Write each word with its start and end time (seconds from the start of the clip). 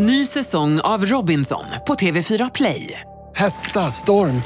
Ny 0.00 0.26
säsong 0.26 0.80
av 0.80 1.06
Robinson 1.06 1.64
på 1.86 1.94
TV4 1.94 2.50
Play. 2.54 3.00
Hetta, 3.36 3.90
storm, 3.90 4.42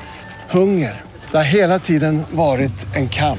hunger. 0.51 1.03
Det 1.31 1.37
har 1.37 1.45
hela 1.45 1.79
tiden 1.79 2.23
varit 2.31 2.97
en 2.97 3.09
kamp. 3.09 3.39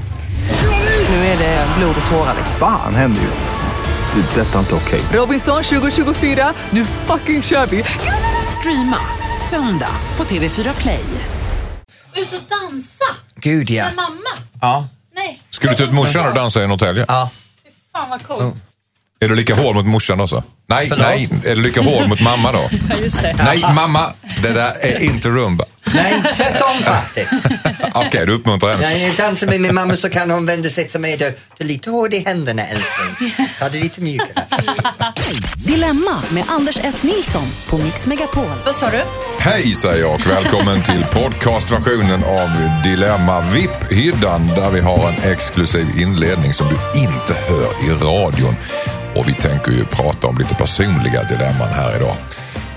Nu 1.10 1.16
är 1.16 1.38
det 1.38 1.68
blod 1.78 1.96
och 2.06 2.12
tårar. 2.12 2.36
Fan 2.60 2.96
händer 2.96 3.22
just 3.22 3.44
nu. 3.44 4.22
Det. 4.22 4.42
är 4.42 4.46
Detta 4.46 4.56
är 4.56 4.60
inte 4.60 4.76
okej. 4.76 5.02
Robinson 5.14 5.64
2024, 5.64 6.54
nu 6.70 6.86
fucking 6.86 7.42
kör 7.42 7.66
vi! 7.66 7.84
Streama 8.60 8.98
söndag 9.50 9.96
på 10.16 10.24
TV4 10.24 10.82
Play. 10.82 11.04
Ut 12.16 12.34
och 12.34 12.40
dansa 12.50 13.06
Gud 13.36 13.70
ja. 13.70 13.86
med 13.86 13.96
mamma? 13.96 14.30
Ja. 14.62 14.88
Nej, 15.16 15.42
Ska 15.50 15.70
du 15.70 15.76
ta 15.76 15.84
ut 15.84 15.94
morsan 15.94 16.28
och 16.28 16.34
dansa 16.36 16.64
i 16.64 16.68
Norrtälje? 16.68 17.06
ja. 17.08 17.30
fy 17.64 17.70
fan 17.94 18.10
vad 18.10 18.24
coolt. 18.28 18.66
Är 19.24 19.30
du 19.30 19.36
lika 19.36 19.56
hård 19.56 19.76
mot 19.76 19.86
morsan 19.86 20.20
också? 20.20 20.44
Nej, 20.70 20.90
Förlåt? 20.90 21.06
nej. 21.08 21.30
Är 21.46 21.56
du 21.56 21.62
lika 21.62 21.82
hård 21.82 22.08
mot 22.10 22.22
mamma 22.22 22.52
då? 22.52 22.70
Ja, 22.90 22.96
just 22.98 23.22
det. 23.22 23.36
Nej, 23.44 23.62
mamma. 23.76 24.14
Det 24.42 24.50
där 24.50 24.74
är 24.82 25.04
inte 25.04 25.30
rumba. 25.30 25.66
Nej, 25.94 26.24
tvärtom 26.34 26.84
faktiskt. 26.84 27.34
Okej, 27.94 28.26
du 28.26 28.34
uppmuntrar 28.34 28.70
henne. 28.70 28.90
När 28.90 28.98
jag 29.08 29.16
dansar 29.16 29.48
med 29.48 29.62
min 29.62 29.76
mamma 29.76 29.96
så 29.96 30.10
kan 30.10 30.32
hon 30.32 30.46
vända 30.46 30.70
sig 30.70 30.88
till 30.88 31.00
mig. 31.00 31.18
Du, 31.18 31.26
du 31.58 31.64
är 31.64 31.68
lite 31.68 31.90
hård 31.90 32.14
i 32.14 32.20
händerna 32.20 32.62
älskling. 32.66 33.48
Ta 33.60 33.70
det 33.70 33.80
lite 33.80 34.02
mjukare. 34.02 34.46
Dilemma 35.56 36.24
med 36.30 36.44
Anders 36.48 36.78
S. 36.84 36.96
Nilsson 37.02 37.48
på 37.70 37.78
Mix 37.78 38.06
Megapol. 38.06 38.46
Vad 38.66 38.76
sa 38.76 38.90
du? 38.90 39.04
Hej 39.40 39.76
säger 39.76 40.02
jag 40.02 40.14
och 40.16 40.28
välkommen 40.28 40.84
till 40.84 41.06
podcastversionen 41.12 42.24
av 42.24 42.50
Dilemma 42.84 43.42
VIP-hyddan 43.42 44.48
där 44.48 44.70
vi 44.70 44.80
har 44.80 45.10
en 45.10 45.32
exklusiv 45.32 45.88
inledning 45.98 46.54
som 46.54 46.68
du 46.68 47.00
inte 47.00 47.34
hör 47.34 47.88
i 47.88 47.90
radion. 48.06 48.56
Och 49.16 49.28
vi 49.28 49.34
tänker 49.34 49.72
ju 49.72 49.86
prata 49.86 50.28
om 50.28 50.38
lite 50.38 50.56
personliga 50.56 51.24
dilemman 51.24 51.70
här 51.76 51.96
idag. 51.96 52.16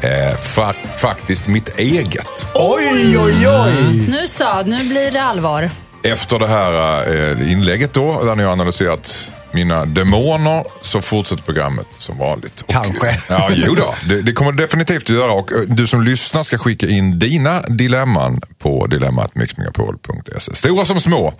Eh, 0.00 0.36
fa- 0.40 0.96
faktiskt 0.96 1.46
mitt 1.46 1.78
eget. 1.78 2.46
Oj, 2.54 3.18
oj, 3.18 3.48
oj! 3.48 4.06
Nu 4.09 4.28
så, 4.28 4.62
nu 4.65 4.88
blir 4.88 5.10
det 5.10 5.23
allvar. 5.23 5.70
Efter 6.02 6.38
det 6.38 6.46
här 6.46 7.02
eh, 7.43 7.52
inlägget 7.52 7.93
då, 7.95 8.24
där 8.24 8.34
ni 8.34 8.43
har 8.43 8.52
analyserat 8.52 9.30
mina 9.52 9.84
demoner, 9.87 10.65
så 10.80 11.01
fortsätter 11.02 11.43
programmet 11.43 11.87
som 11.98 12.18
vanligt. 12.18 12.60
Och, 12.60 12.68
Kanske. 12.73 13.18
Ja, 13.28 13.48
jo 13.54 13.74
då. 13.74 13.95
Det, 14.09 14.23
det 14.23 14.32
kommer 14.32 14.52
det 14.52 14.62
definitivt 14.62 15.02
att 15.02 15.16
göra. 15.16 15.32
Och 15.32 15.52
eh, 15.52 15.59
du 15.66 15.87
som 15.87 16.02
lyssnar 16.02 16.43
ska 16.43 16.59
skicka 16.59 16.87
in 16.87 17.18
dina 17.18 17.60
dilemman 17.60 18.40
på 18.59 18.87
dilemmatmixmegapol.se. 18.87 20.54
Stora 20.54 20.84
som 20.84 21.00
små. 21.00 21.34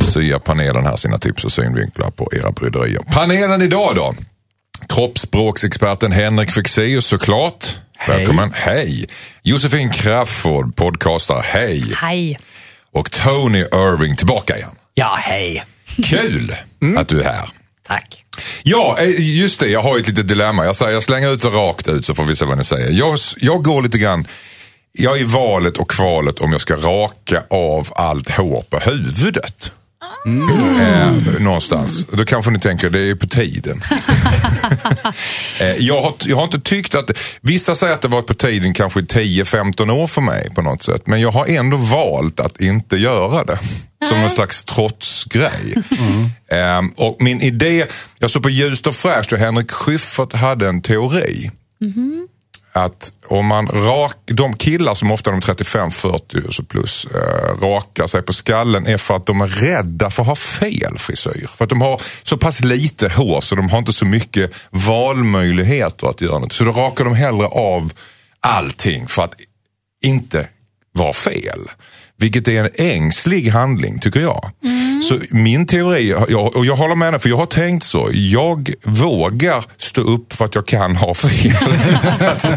Syar 0.00 0.38
panelen 0.38 0.86
här 0.86 0.96
sina 0.96 1.18
tips 1.18 1.44
och 1.44 1.52
synvinklar 1.52 2.10
på 2.10 2.28
era 2.32 2.50
bryderier. 2.50 3.02
Panelen 3.12 3.62
idag 3.62 3.92
då? 3.96 4.14
Kroppsspråksexperten 4.88 6.12
Henrik 6.12 6.50
Fexeus 6.50 7.06
såklart. 7.06 7.76
Välkommen. 8.08 8.52
Hej. 8.54 9.06
Josefin 9.42 9.90
Crafoord, 9.90 10.76
podcastar. 10.76 11.42
Hej. 11.42 11.92
Hej. 11.96 12.38
Och 12.92 13.10
Tony 13.10 13.58
Irving 13.58 14.16
tillbaka 14.16 14.56
igen. 14.56 14.70
Ja, 14.94 15.18
hej. 15.20 15.64
Kul 16.04 16.56
att 16.96 17.08
du 17.08 17.20
är 17.20 17.24
här. 17.24 17.48
Tack. 17.86 18.24
Ja, 18.62 18.96
eh, 19.00 19.36
just 19.38 19.60
det. 19.60 19.68
Jag 19.68 19.82
har 19.82 19.98
ett 19.98 20.08
litet 20.08 20.28
dilemma. 20.28 20.64
Jag, 20.64 20.76
säger, 20.76 20.92
jag 20.92 21.02
slänger 21.02 21.32
ut 21.32 21.42
det 21.42 21.48
rakt 21.48 21.88
ut 21.88 22.06
så 22.06 22.14
får 22.14 22.24
vi 22.24 22.36
se 22.36 22.44
vad 22.44 22.58
ni 22.58 22.64
säger. 22.64 22.90
Jag, 22.90 23.18
jag 23.36 23.64
går 23.64 23.82
lite 23.82 23.98
grann... 23.98 24.26
Jag 24.98 25.16
är 25.16 25.20
i 25.20 25.24
valet 25.24 25.76
och 25.76 25.90
kvalet 25.90 26.40
om 26.40 26.52
jag 26.52 26.60
ska 26.60 26.76
raka 26.76 27.42
av 27.50 27.88
allt 27.96 28.30
hår 28.30 28.64
på 28.70 28.78
huvudet. 28.78 29.72
Eh, 30.80 31.40
någonstans. 31.40 32.06
Då 32.12 32.24
kanske 32.24 32.50
ni 32.50 32.60
tänker 32.60 32.90
det 32.90 33.10
är 33.10 33.14
på 33.14 33.26
tiden. 33.26 33.82
eh, 35.60 35.76
jag, 35.76 36.02
har, 36.02 36.14
jag 36.26 36.36
har 36.36 36.44
inte 36.44 36.60
tyckt 36.60 36.94
att... 36.94 37.10
Vissa 37.40 37.74
säger 37.74 37.94
att 37.94 38.02
det 38.02 38.08
varit 38.08 38.26
på 38.26 38.34
tiden 38.34 38.74
kanske 38.74 39.00
i 39.00 39.02
10-15 39.02 39.90
år 39.90 40.06
för 40.06 40.20
mig 40.20 40.50
på 40.54 40.62
något 40.62 40.82
sätt. 40.82 41.06
Men 41.06 41.20
jag 41.20 41.30
har 41.30 41.46
ändå 41.46 41.76
valt 41.76 42.40
att 42.40 42.60
inte 42.60 42.96
göra 42.96 43.44
det. 43.44 43.58
Som 44.08 44.18
en 44.18 44.30
slags 44.30 44.64
trotsgrej. 44.64 45.74
Eh, 46.52 46.82
och 46.96 47.16
min 47.20 47.40
idé... 47.40 47.86
Jag 48.18 48.30
såg 48.30 48.42
på 48.42 48.50
Ljust 48.50 48.86
och 48.86 48.94
fräscht 48.94 49.32
och 49.32 49.38
Henrik 49.38 49.70
Schyffert 49.70 50.32
hade 50.32 50.68
en 50.68 50.82
teori 50.82 51.50
att 52.74 53.12
om 53.26 53.46
man 53.46 53.66
rak, 53.68 54.16
de 54.24 54.56
killar 54.56 54.94
som 54.94 55.10
ofta 55.10 55.30
är 55.30 55.32
de 55.32 55.40
35-40 55.40 56.64
plus 56.64 57.06
eh, 57.06 57.66
rakar 57.66 58.06
sig 58.06 58.22
på 58.22 58.32
skallen 58.32 58.86
är 58.86 58.96
för 58.96 59.16
att 59.16 59.26
de 59.26 59.40
är 59.40 59.46
rädda 59.46 60.10
för 60.10 60.22
att 60.22 60.28
ha 60.28 60.34
fel 60.34 60.98
frisyr. 60.98 61.46
För 61.46 61.64
att 61.64 61.70
de 61.70 61.80
har 61.80 62.02
så 62.22 62.36
pass 62.36 62.64
lite 62.64 63.08
hår 63.08 63.40
så 63.40 63.54
de 63.54 63.68
har 63.68 63.78
inte 63.78 63.92
så 63.92 64.06
mycket 64.06 64.50
valmöjligheter 64.70 66.06
att 66.06 66.20
göra 66.20 66.38
något. 66.38 66.52
Så 66.52 66.64
då 66.64 66.72
rakar 66.72 67.04
de 67.04 67.14
hellre 67.14 67.46
av 67.46 67.92
allting 68.40 69.06
för 69.06 69.22
att 69.22 69.34
inte 70.04 70.48
vara 70.92 71.12
fel. 71.12 71.60
Vilket 72.18 72.48
är 72.48 72.64
en 72.64 72.70
ängslig 72.74 73.48
handling 73.48 73.98
tycker 73.98 74.20
jag. 74.20 74.50
Så 75.02 75.18
min 75.30 75.66
teori, 75.66 76.14
jag, 76.28 76.56
och 76.56 76.66
jag 76.66 76.76
håller 76.76 76.94
med 76.94 77.06
henne 77.06 77.18
för 77.18 77.28
jag 77.28 77.36
har 77.36 77.46
tänkt 77.46 77.82
så. 77.84 78.10
Jag 78.12 78.72
vågar 78.82 79.64
stå 79.76 80.00
upp 80.00 80.32
för 80.32 80.44
att 80.44 80.54
jag 80.54 80.66
kan 80.66 80.96
ha 80.96 81.14
fel. 81.14 81.56
så 82.38 82.56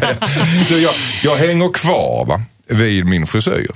så 0.67 0.73
jag, 0.73 0.93
jag 1.23 1.35
hänger 1.35 1.73
kvar 1.73 2.25
va, 2.25 2.41
vid 2.67 3.05
min 3.05 3.27
frisyr. 3.27 3.67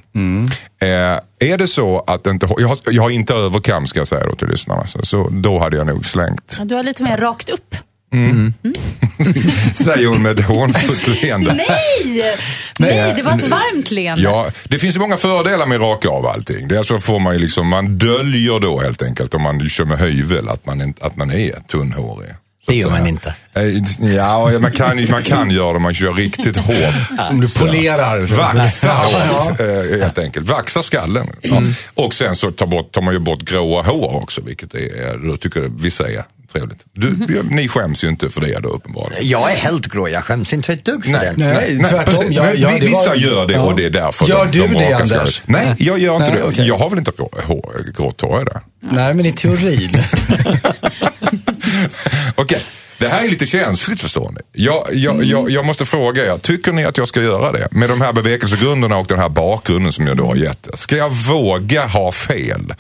Eh, 0.82 1.50
är 1.52 1.58
det 1.58 1.68
så 1.68 2.00
att 2.08 2.28
inte, 2.28 2.48
jag 2.58 2.68
har, 2.68 2.78
jag 2.92 3.04
har 3.04 3.10
inte 3.10 3.34
överkam 3.34 3.88
ska 3.88 4.00
jag 4.00 4.08
säga 4.08 4.26
då 4.26 4.36
till 4.36 4.48
lyssnarna. 4.48 4.88
Så, 4.88 5.00
så 5.06 5.30
då 5.32 5.60
hade 5.60 5.78
jag 5.78 5.88
nog 5.88 6.06
slängt. 6.06 6.58
Du 6.64 6.76
har 6.76 6.84
lite 6.84 7.04
mer 7.04 7.18
rakt 7.18 7.50
upp. 7.50 7.76
Säger 9.74 10.08
hon 10.08 10.22
med 10.22 10.40
ett 10.40 10.46
hånfullt 10.46 11.24
leende. 11.24 11.54
Nej! 11.54 12.38
Nej, 12.80 13.14
det 13.18 13.24
var 13.24 13.36
ett 13.36 13.50
varmt 13.50 13.92
leende. 13.92 14.24
Ja, 14.24 14.50
det 14.64 14.80
finns 14.80 14.96
ju 14.96 15.00
många 15.00 15.18
fördelar 15.18 15.68
med 15.68 15.82
raka 15.82 16.10
av 16.10 16.26
allting. 16.26 16.68
Det 16.68 16.76
är 16.76 16.78
alltså 16.78 17.00
får 17.00 17.20
man 17.20 17.34
ju 17.34 17.40
liksom, 17.40 17.68
man 17.68 17.98
döljer 17.98 18.60
då 18.60 18.80
helt 18.80 19.02
enkelt 19.02 19.34
om 19.34 19.42
man 19.42 19.70
kör 19.70 19.86
med 19.86 19.98
hövel 19.98 20.50
att 20.50 20.66
man, 20.66 20.94
att 21.00 21.16
man 21.16 21.32
är 21.32 21.56
tunnhårig. 21.68 22.30
Det 22.68 22.76
gör 22.76 22.90
man 22.90 23.08
inte. 23.08 23.34
Eh, 23.54 24.14
Ja, 24.16 24.52
man 24.62 24.72
kan, 24.72 25.12
man 25.12 25.24
kan 25.24 25.52
göra 25.52 25.70
det 25.70 25.76
om 25.76 25.82
man 25.84 25.94
kör 25.94 26.14
riktigt 26.14 26.58
hårt. 26.58 26.76
Som 27.28 27.42
du 27.42 27.48
polerar. 27.60 28.26
så. 28.26 28.34
Vaxar 28.36 29.94
eh, 29.96 30.00
helt 30.02 30.20
enkelt. 30.20 30.48
Vaxar 30.50 30.82
skallen. 30.82 31.28
Ja. 31.42 31.58
Mm. 31.58 31.74
Och 31.94 32.14
sen 32.14 32.36
så 32.36 32.52
tar, 32.52 32.66
bort, 32.68 32.92
tar 32.94 33.02
man 33.02 33.14
ju 33.14 33.20
bort 33.20 33.42
gråa 33.42 33.82
hår 33.84 34.16
också, 34.24 34.42
vilket 34.42 34.74
är, 34.74 35.28
då 35.28 35.34
tycker 35.38 35.62
vissa 35.62 36.10
är 36.10 36.24
trevligt. 36.54 36.86
Du, 36.94 37.08
Mm. 37.08 37.48
Ni 37.48 37.68
skäms 37.68 38.04
ju 38.04 38.08
inte 38.08 38.30
för 38.30 38.42
det 38.42 38.60
då 38.60 38.70
uppenbarligen. 38.70 39.28
Jag 39.30 39.52
är 39.52 39.56
helt 39.56 39.86
grå, 39.88 40.10
jag 40.10 40.24
skäms 40.24 40.54
inte 40.54 40.74
ett 40.74 40.86
dugg 40.86 41.04
för 41.06 41.12
Nej, 41.12 41.34
det. 41.38 41.46
nej, 41.46 41.76
Nej, 41.76 41.90
tvärtom. 41.90 42.06
precis. 42.16 42.36
Ja, 42.36 42.54
ja, 42.54 42.70
vi- 42.74 42.80
det 42.80 42.86
vissa 42.86 43.10
var- 43.10 43.16
gör 43.16 43.48
det 43.48 43.54
ja. 43.54 43.62
och 43.62 43.76
det 43.76 43.86
är 43.86 43.90
därför 43.90 44.26
Gör 44.26 44.46
de, 44.46 44.52
du 44.60 44.68
de 44.68 44.74
det, 44.74 44.92
rakar 44.94 45.18
Anders? 45.18 45.42
Nej, 45.46 45.76
jag 45.78 46.00
gör 46.00 46.16
inte 46.16 46.30
Nej, 46.32 46.40
det. 46.42 46.48
okej. 46.48 46.68
Jag 46.68 46.78
har 46.78 46.90
väl 46.90 47.00
inte 47.00 47.12
grå, 47.18 47.30
hår, 47.48 47.76
grått 47.98 48.22
hår? 48.22 48.46
Det? 48.46 48.60
Nej, 48.96 49.14
men 49.14 49.26
i 49.26 49.32
teorin. 49.32 49.92
Okej, 52.36 52.62
det 52.98 53.08
här 53.08 53.26
är 53.26 53.30
lite 53.30 53.46
känsligt 53.46 54.00
förstår 54.02 54.32
ni. 54.32 54.64
Jag, 54.64 54.84
jag, 54.92 55.24
jag, 55.24 55.50
jag 55.52 55.66
måste 55.66 55.86
fråga 55.86 56.34
er, 56.34 56.38
tycker 56.38 56.72
ni 56.72 56.86
att 56.86 56.98
jag 56.98 57.08
ska 57.08 57.22
göra 57.22 57.52
det? 57.52 57.68
Med 57.72 57.90
de 57.90 58.02
här 58.02 58.14
bevekelsegrunderna 58.14 58.98
och 58.98 59.08
den 59.08 59.20
här 59.20 59.30
bakgrunden 59.30 59.92
som 59.92 60.08
jag 60.08 60.18
då 60.18 60.26
har 60.26 60.36
gett 60.36 60.68
er. 60.68 60.76
Ska 60.78 60.96
jag 60.96 61.10
våga 61.10 61.86
ha 61.86 62.12
fel? 62.12 62.74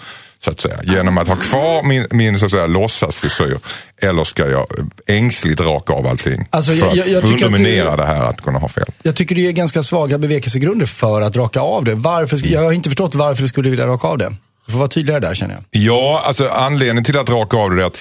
Så 0.43 0.51
att 0.51 0.59
säga, 0.59 0.77
genom 0.83 1.17
att 1.17 1.27
ha 1.27 1.35
kvar 1.35 1.83
min, 1.83 2.07
min 2.11 2.39
så 2.39 2.45
att 2.45 2.51
säga, 2.51 2.67
låtsasfrisyr. 2.67 3.57
Eller 4.01 4.23
ska 4.23 4.49
jag 4.49 4.65
ängsligt 5.07 5.59
raka 5.61 5.93
av 5.93 6.07
allting? 6.07 6.47
Alltså, 6.49 6.71
för 6.71 6.95
jag- 6.95 7.07
jag- 7.07 7.17
att 7.17 7.31
underminera 7.31 7.91
du- 7.91 7.97
det 7.97 8.05
här 8.05 8.23
att 8.23 8.41
kunna 8.41 8.59
ha 8.59 8.67
fel. 8.67 8.85
Jag 9.03 9.15
tycker 9.15 9.35
det 9.35 9.47
är 9.47 9.51
ganska 9.51 9.83
svaga 9.83 10.17
bevekelsegrunder 10.17 10.85
för 10.85 11.21
att 11.21 11.35
raka 11.35 11.59
av 11.59 11.83
det. 11.83 11.95
Varför, 11.95 12.37
sk- 12.37 12.53
jag 12.53 12.61
har 12.61 12.71
inte 12.71 12.89
förstått 12.89 13.15
varför 13.15 13.41
du 13.41 13.47
skulle 13.47 13.69
vilja 13.69 13.87
raka 13.87 14.07
av 14.07 14.17
det. 14.17 14.33
Du 14.65 14.71
får 14.71 14.79
vara 14.79 14.89
tydligare 14.89 15.19
där 15.19 15.33
känner 15.33 15.53
jag. 15.53 15.63
Ja, 15.81 16.23
alltså 16.25 16.47
anledningen 16.49 17.03
till 17.03 17.17
att 17.17 17.29
raka 17.29 17.57
av 17.57 17.75
det 17.75 17.81
är 17.83 17.87
att 17.87 17.97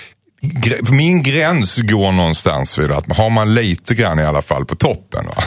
min 0.90 1.22
gräns 1.22 1.76
går 1.76 2.12
någonstans 2.12 2.78
vid 2.78 2.90
att 2.90 3.16
har 3.16 3.30
man 3.30 3.54
lite 3.54 3.94
grann 3.94 4.18
i 4.18 4.24
alla 4.24 4.42
fall 4.42 4.64
på 4.64 4.76
toppen. 4.76 5.26
Va? 5.26 5.42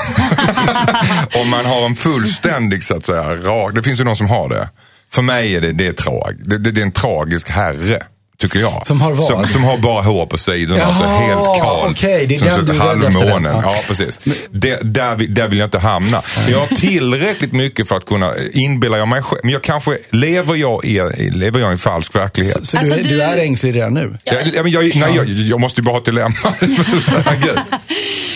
Om 1.41 1.49
man 1.49 1.65
har 1.65 1.85
en 1.85 1.95
fullständig 1.95 2.83
så 2.83 2.95
att 2.95 3.05
säga 3.05 3.35
rak, 3.35 3.75
det 3.75 3.83
finns 3.83 3.99
ju 3.99 4.03
någon 4.03 4.15
som 4.15 4.27
har 4.27 4.49
det. 4.49 4.69
För 5.11 5.21
mig 5.21 5.55
är 5.55 5.61
det, 5.61 5.71
det 5.71 5.87
är 5.87 5.91
trag. 5.91 6.35
Det, 6.45 6.57
det, 6.57 6.71
det 6.71 6.81
är 6.81 6.85
en 6.85 6.91
tragisk 6.91 7.49
herre. 7.49 7.99
Tycker 8.37 8.59
jag. 8.59 8.87
Som 8.87 9.01
har 9.01 9.11
vad? 9.11 9.25
Som, 9.25 9.47
som 9.47 9.63
har 9.63 9.77
bara 9.77 10.01
hår 10.01 10.25
på 10.25 10.37
sidorna, 10.37 10.79
Jaha, 10.79 10.87
alltså 10.87 11.03
helt 11.03 11.61
kal. 11.61 11.87
okej, 11.91 12.25
det 12.27 12.35
är 12.35 12.39
som 12.39 12.47
den 12.47 12.55
så- 12.55 12.61
du 12.73 12.79
är 12.79 12.85
rädd 12.95 13.03
efter 13.03 13.19
den. 13.19 13.29
halvmånen. 13.31 13.61
Ja. 13.63 13.71
Ja, 13.75 13.81
precis. 13.87 14.19
Det, 14.51 14.79
där, 14.83 15.15
vill- 15.15 15.33
där 15.33 15.47
vill 15.47 15.59
jag 15.59 15.67
inte 15.67 15.79
hamna. 15.79 16.21
Men 16.37 16.51
jag 16.51 16.59
har 16.59 16.67
tillräckligt 16.67 17.51
mycket 17.51 17.87
för 17.87 17.95
att 17.97 18.05
kunna 18.05 18.33
inbilla 18.53 18.97
jag 18.97 19.07
mig 19.07 19.21
själv. 19.23 19.39
Men 19.43 19.53
jag 19.53 19.61
kanske, 19.61 19.97
lever 20.11 20.55
jag 20.55 20.85
i, 20.85 21.01
lever 21.31 21.59
jag 21.59 21.69
i 21.69 21.71
en 21.71 21.77
falsk 21.77 22.15
verklighet? 22.15 22.53
Så, 22.59 22.65
så 22.65 22.77
Alltså, 22.77 22.95
du, 22.95 23.01
du- 23.01 23.09
du 23.09 23.21
är 23.21 23.37
ängslig 23.37 23.75
redan 23.75 23.93
nu? 23.93 24.17
Ja, 24.23 24.33
men 24.63 24.71
jag, 24.71 24.83
nej, 24.95 25.15
jag, 25.15 25.29
jag 25.29 25.59
måste 25.59 25.81
ju 25.81 25.85
bara 25.85 25.91
ha 25.93 25.99
ett 25.99 26.05
dilemma. 26.05 26.35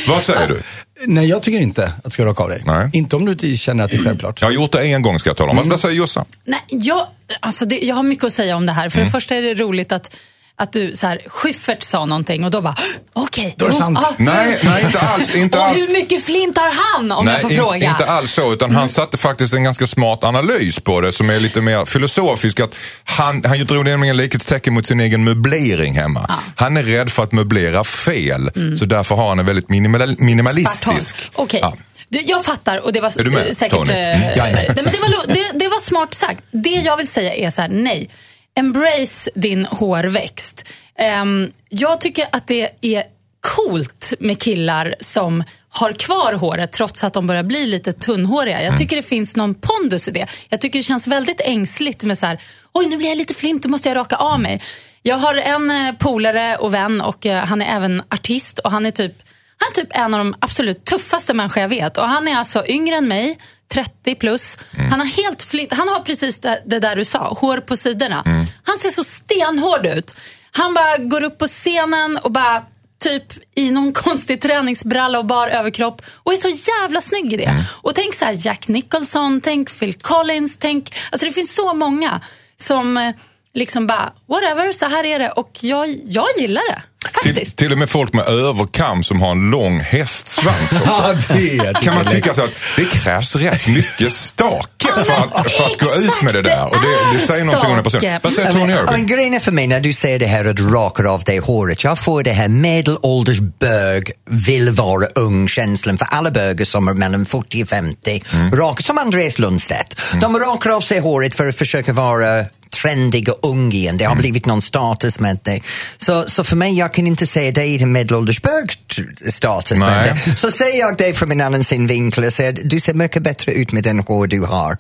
Vad 0.08 0.24
säger 0.24 0.48
du? 0.48 0.62
Nej, 1.06 1.26
jag 1.30 1.44
tycker 1.44 1.60
inte 1.60 1.86
att 1.86 2.04
du 2.04 2.10
ska 2.10 2.26
raka 2.26 2.44
av 2.44 2.50
dig. 2.50 2.64
Nej. 2.66 2.90
Inte 2.94 3.16
om 3.16 3.26
du 3.26 3.32
inte 3.32 3.56
känner 3.56 3.84
att 3.84 3.92
det 3.92 3.98
är 3.98 4.04
självklart. 4.04 4.42
Jag 4.42 4.48
har 4.48 4.54
gjort 4.54 4.72
det 4.72 4.82
en 4.94 5.02
gång 5.02 5.20
ska 5.20 5.30
jag 5.30 5.38
tala 5.38 5.52
om. 5.52 5.58
Vad- 5.58 5.66
Vad 5.68 5.80
säger 5.80 5.96
Jossan? 5.96 6.26
Nej, 6.44 6.60
jag, 6.68 7.08
alltså 7.40 7.66
det, 7.66 7.80
jag 7.80 7.96
har 7.96 8.04
mycket 8.04 8.24
att 8.24 8.34
säga 8.34 8.56
om 8.56 8.66
det 8.66 8.72
här. 8.72 8.90
För 8.90 8.98
Mm. 8.98 9.08
det 9.08 9.12
första 9.12 9.36
är 9.36 9.42
det 9.42 9.54
roligt 9.54 9.92
att 9.92 10.16
att 10.60 10.74
du 10.74 10.96
så 10.96 11.08
här, 11.08 11.22
Schyffert 11.28 11.84
sa 11.84 12.06
någonting 12.06 12.46
och 12.46 12.52
då 12.52 12.62
bara, 12.62 12.76
okej. 13.14 13.54
Då 13.58 13.66
är 13.66 13.70
det 13.70 13.76
oh, 13.76 13.80
sant. 13.80 13.98
ah, 13.98 14.14
Nej, 14.18 14.60
nej, 14.64 14.84
inte 14.86 15.00
alls. 15.00 15.36
Inte 15.36 15.58
och 15.58 15.66
alls. 15.66 15.88
hur 15.88 15.94
mycket 15.94 16.26
flint 16.26 16.58
har 16.58 16.72
han 16.72 17.12
om 17.12 17.28
jag 17.28 17.42
får 17.42 17.52
in- 17.52 17.58
fråga? 17.58 17.90
inte 17.90 18.06
alls 18.06 18.32
så, 18.32 18.54
utan 18.54 18.76
han 18.76 18.90
satte 18.90 19.18
faktiskt 19.18 19.54
en 19.54 19.64
ganska 19.64 19.88
smart 19.88 20.24
analys 20.24 20.80
på 20.80 21.02
det 21.02 21.14
som 21.14 21.30
är 21.30 21.40
lite 21.40 21.62
mer 21.62 21.86
filosofisk. 21.86 22.60
Att 22.60 22.76
han, 23.04 23.44
han 23.46 23.66
drog 23.66 23.86
nämligen 23.86 24.18
likhetstecken 24.18 24.74
mot 24.74 24.86
sin 24.86 25.00
egen 25.00 25.24
möblering 25.24 25.94
hemma. 25.94 26.32
Han 26.56 26.78
är 26.78 26.84
rädd 26.84 27.10
för 27.10 27.24
att 27.24 27.32
möblera 27.32 27.84
fel, 27.84 28.52
så 28.80 28.86
därför 28.86 29.16
har 29.16 29.30
han 29.30 29.40
en 29.40 29.46
väldigt 29.46 29.70
minimal, 29.70 30.16
minimalistisk. 30.20 31.32
Okej. 31.36 31.60
Ja. 31.64 31.74
Du, 32.10 32.22
jag 32.22 32.46
fattar 32.46 32.86
och 32.86 32.94
det 32.94 33.02
var 33.02 33.20
Är 33.20 33.24
du 33.24 33.32
med, 33.32 33.48
eh, 33.48 33.54
säkert... 33.54 33.78
Tony? 33.78 33.94
Jag 33.94 34.50
är 34.50 34.54
med. 34.54 34.54
nej, 34.56 34.70
men 34.76 34.86
det, 34.86 35.00
var, 35.00 35.34
det, 35.34 35.60
det 35.60 35.68
var 35.68 35.80
smart 35.80 36.14
sagt. 36.14 36.44
Det 36.52 36.70
jag 36.70 36.98
vill 36.98 37.08
säga 37.08 37.36
är 37.36 37.50
så 37.50 37.62
här, 37.62 37.70
nej. 37.70 38.10
Embrace 38.58 39.32
din 39.36 39.66
hårväxt. 39.66 40.68
Ehm, 41.00 41.52
jag 41.70 42.02
tycker 42.02 42.26
att 42.32 42.48
det 42.48 42.70
är 42.82 43.04
coolt 43.42 44.14
med 44.20 44.42
killar 44.42 44.96
som 45.00 45.44
har 45.70 45.94
kvar 45.94 46.34
håret 46.34 46.72
trots 46.72 47.04
att 47.04 47.14
de 47.14 47.28
börjar 47.28 47.44
bli 47.44 47.68
lite 47.68 47.92
tunnhåriga. 47.92 48.64
Jag 48.64 48.78
tycker 48.78 48.96
det 48.96 49.02
finns 49.02 49.36
någon 49.36 49.56
pondus 49.56 50.08
i 50.08 50.12
det. 50.12 50.28
Jag 50.50 50.62
tycker 50.62 50.80
det 50.80 50.84
känns 50.84 51.08
väldigt 51.08 51.42
ängsligt 51.42 52.04
med 52.04 52.18
så 52.18 52.26
här, 52.26 52.42
oj 52.74 52.86
nu 52.88 52.98
blir 52.98 53.08
jag 53.08 53.18
lite 53.18 53.34
flint, 53.34 53.64
då 53.64 53.70
måste 53.70 53.90
jag 53.90 53.96
raka 53.96 54.16
av 54.16 54.40
mig. 54.40 54.62
Jag 55.02 55.16
har 55.16 55.36
en 55.36 55.72
eh, 55.72 55.94
polare 55.94 56.56
och 56.56 56.74
vän 56.74 57.02
och 57.02 57.26
eh, 57.26 57.46
han 57.46 57.62
är 57.62 57.76
även 57.76 58.04
artist 58.10 58.60
och 58.60 58.72
han 58.72 58.86
är 58.86 58.92
typ 58.92 59.24
han 59.58 59.70
är 59.72 59.74
typ 59.74 59.98
en 59.98 60.14
av 60.14 60.20
de 60.20 60.36
absolut 60.40 60.86
tuffaste 60.86 61.34
människor 61.34 61.62
jag 61.62 61.70
vet. 61.70 61.98
Och 61.98 62.08
han 62.08 62.28
är 62.28 62.36
alltså 62.36 62.68
yngre 62.68 62.96
än 62.96 63.08
mig, 63.08 63.38
30 63.74 64.16
plus. 64.16 64.58
Han 64.90 65.00
har 65.00 65.24
helt 65.24 65.44
flint, 65.44 65.74
han 65.74 65.88
har 65.88 66.00
precis 66.00 66.40
det, 66.40 66.62
det 66.66 66.80
där 66.80 66.96
du 66.96 67.06
sa, 67.06 67.34
hår 67.34 67.58
på 67.58 67.76
sidorna. 67.76 68.24
Han 68.64 68.78
ser 68.78 68.90
så 68.90 69.04
stenhård 69.04 69.86
ut. 69.86 70.16
Han 70.52 70.74
bara 70.74 70.98
går 70.98 71.24
upp 71.24 71.38
på 71.38 71.48
scenen 71.48 72.18
och 72.18 72.32
bara 72.32 72.64
typ 73.00 73.24
i 73.56 73.72
någon 73.72 73.94
konstig 74.06 74.42
träningsbralla 74.42 75.20
och 75.20 75.26
bar 75.26 75.48
överkropp 75.48 76.02
och 76.10 76.34
är 76.34 76.38
så 76.38 76.50
jävla 76.50 77.02
snygg 77.02 77.34
i 77.34 77.38
det. 77.38 77.66
Och 77.82 77.96
tänk 77.96 78.14
så 78.14 78.26
här 78.26 78.36
Jack 78.38 78.68
Nicholson, 78.68 79.42
tänk 79.42 79.80
Phil 79.80 79.94
Collins, 79.94 80.58
tänk, 80.58 80.96
alltså 81.12 81.26
det 81.26 81.32
finns 81.32 81.56
så 81.56 81.74
många 81.74 82.22
som 82.58 82.98
eh, 82.98 83.12
liksom 83.58 83.88
bara, 83.88 84.12
whatever, 84.30 84.74
så 84.74 84.86
här 84.86 85.04
är 85.04 85.20
det. 85.20 85.30
Och 85.30 85.50
jag, 85.62 85.96
jag 86.06 86.28
gillar 86.38 86.62
det, 86.70 86.82
Till, 87.22 87.32
faktiskt. 87.34 87.58
till 87.58 87.72
och 87.72 87.78
med 87.78 87.90
folk 87.90 88.14
med 88.14 88.26
överkam 88.28 89.04
som 89.04 89.22
har 89.22 89.32
en 89.32 89.50
lång 89.50 89.80
hästsvans 89.80 90.72
också. 90.74 90.84
Ja, 91.02 91.16
det 91.36 91.82
kan 91.84 91.96
man 91.96 92.06
tycka 92.06 92.34
så 92.34 92.44
att 92.44 92.50
det 92.76 92.86
krävs 92.86 93.36
rätt 93.36 93.68
mycket 93.68 94.14
stake 94.14 94.88
för 95.06 95.14
att, 95.40 95.52
för 95.52 95.64
att 95.64 95.80
gå 95.80 95.96
ut 95.96 96.22
med 96.22 96.34
det 96.34 96.42
där. 96.42 96.66
Och 96.66 96.82
det, 96.82 97.18
det 97.18 97.26
säger 97.28 97.46
någonting 97.46 97.70
om 97.70 97.76
den 97.76 97.84
personen. 97.84 98.20
Vad 98.24 98.34
säger 98.34 98.52
Tony 98.52 98.74
Irving? 98.74 99.08
grejen 99.08 99.34
är 99.34 99.40
för 99.40 99.52
mig 99.52 99.68
när 99.68 99.80
du 99.80 99.94
säger 99.94 100.20
det 100.20 100.26
här 100.26 100.46
att 100.46 100.56
du 100.56 100.70
rakar 100.70 101.04
av 101.14 101.24
dig 101.24 101.38
håret, 101.38 101.84
jag 101.84 102.00
får 102.00 102.24
det 102.24 102.32
här 102.32 102.48
medelålders 102.48 103.40
bög 103.40 104.12
vill 104.30 104.70
vara 104.72 105.06
ung-känslan 105.16 105.98
för 105.98 106.08
alla 106.12 106.32
bögar 106.32 106.66
som 106.66 106.88
är 106.88 106.94
mellan 106.94 107.26
40 107.26 107.64
och 107.64 107.70
50, 107.70 108.24
Mm. 108.34 108.56
rakar, 108.56 108.84
som 108.84 108.98
Andreas 108.98 109.40
Lundstedt. 109.40 110.02
De 110.22 110.40
rakar 110.40 110.70
av 110.70 110.82
sig 110.82 111.00
håret 111.00 111.36
för 111.36 111.48
att 111.48 111.56
försöka 111.58 111.94
vara 111.94 112.46
trendig 112.72 113.30
och 113.30 113.40
ung 113.50 113.72
igen. 113.72 113.98
Det 113.98 114.04
har 114.06 114.12
Mm. 114.12 114.22
blivit 114.22 114.46
någon 114.46 114.62
status 114.62 115.20
med 115.20 115.40
det. 115.44 115.62
Så, 115.98 116.24
så 116.30 116.44
för 116.44 116.56
mig, 116.56 116.78
jag 116.78 116.94
kan 116.94 117.08
inte 117.08 117.26
säga 117.28 117.52
det 117.52 117.62
är 117.68 117.82
en 117.82 117.92
medelålders 117.92 118.42
bög-status 118.42 119.80
med 119.80 120.16
det. 120.26 120.36
Så 120.38 120.52
säger 120.52 120.80
jag 120.80 120.98
det 120.98 121.14
från 121.14 121.32
en 121.32 121.42
annan 121.42 121.64
synvinkel 121.64 122.24
och 122.24 122.34
säger 122.34 122.52
du 122.64 122.80
ser 122.80 122.94
mycket 122.94 123.24
bättre 123.24 123.52
ut 123.52 123.72
med 123.72 123.84
den 123.84 124.00
hår 124.00 124.28
du 124.28 124.42
har. 124.42 124.78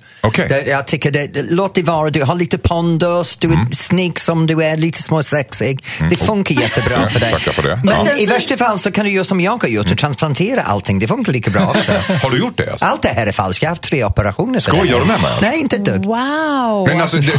Det- 0.48 0.68
Jag 0.68 0.88
tycker 0.88 1.12
det, 1.12 1.30
låt 1.50 1.76
det 1.76 1.84
vara, 1.84 2.10
du 2.10 2.24
har 2.24 2.36
lite 2.36 2.58
pondus, 2.58 3.38
du 3.38 3.48
är 3.48 3.54
Mm. 3.54 3.72
snygg 3.74 4.20
som 4.20 4.48
du 4.48 4.64
är, 4.64 4.78
lite 4.78 5.04
småsexig. 5.04 5.84
Det 6.10 6.16
funkar 6.16 6.56
jättebra 6.56 7.08
för 7.08 7.20
dig. 7.20 7.32
Tackar 7.32 7.52
för 7.52 7.64
det. 7.64 7.82
Men 7.84 7.96
Ja. 8.06 8.12
I 8.18 8.26
värsta 8.26 8.58
fall 8.58 8.80
så 8.80 8.92
kan 8.92 9.06
du 9.06 9.12
göra 9.12 9.24
som 9.24 9.42
jag 9.42 9.62
har 9.64 9.70
gjort 9.70 9.92
och 9.92 9.98
transplantera 9.98 10.62
allting. 10.62 11.00
Det 11.00 11.08
funkar 11.08 11.32
lika 11.34 11.52
bra 11.52 11.68
också. 11.76 11.92
Har 12.24 12.30
du 12.30 12.38
gjort 12.40 12.58
det? 12.58 12.72
Alltså? 12.72 12.86
Allt 12.86 13.02
det 13.02 13.10
här 13.10 13.28
är 13.28 13.32
falskt. 13.32 13.62
Jag 13.64 13.70
har 13.70 13.72
haft 13.72 13.82
tre 13.82 14.04
operationer 14.04 14.60
Skojar 14.60 15.00
du 15.00 15.06
med 15.06 15.22
mig? 15.22 15.32
Nej, 15.42 15.60
inte 15.60 15.76
ett 15.76 15.86
dugg. 15.86 16.06
Wow! 16.06 16.88
Men 16.88 17.02
alltså, 17.02 17.18
det, 17.18 17.32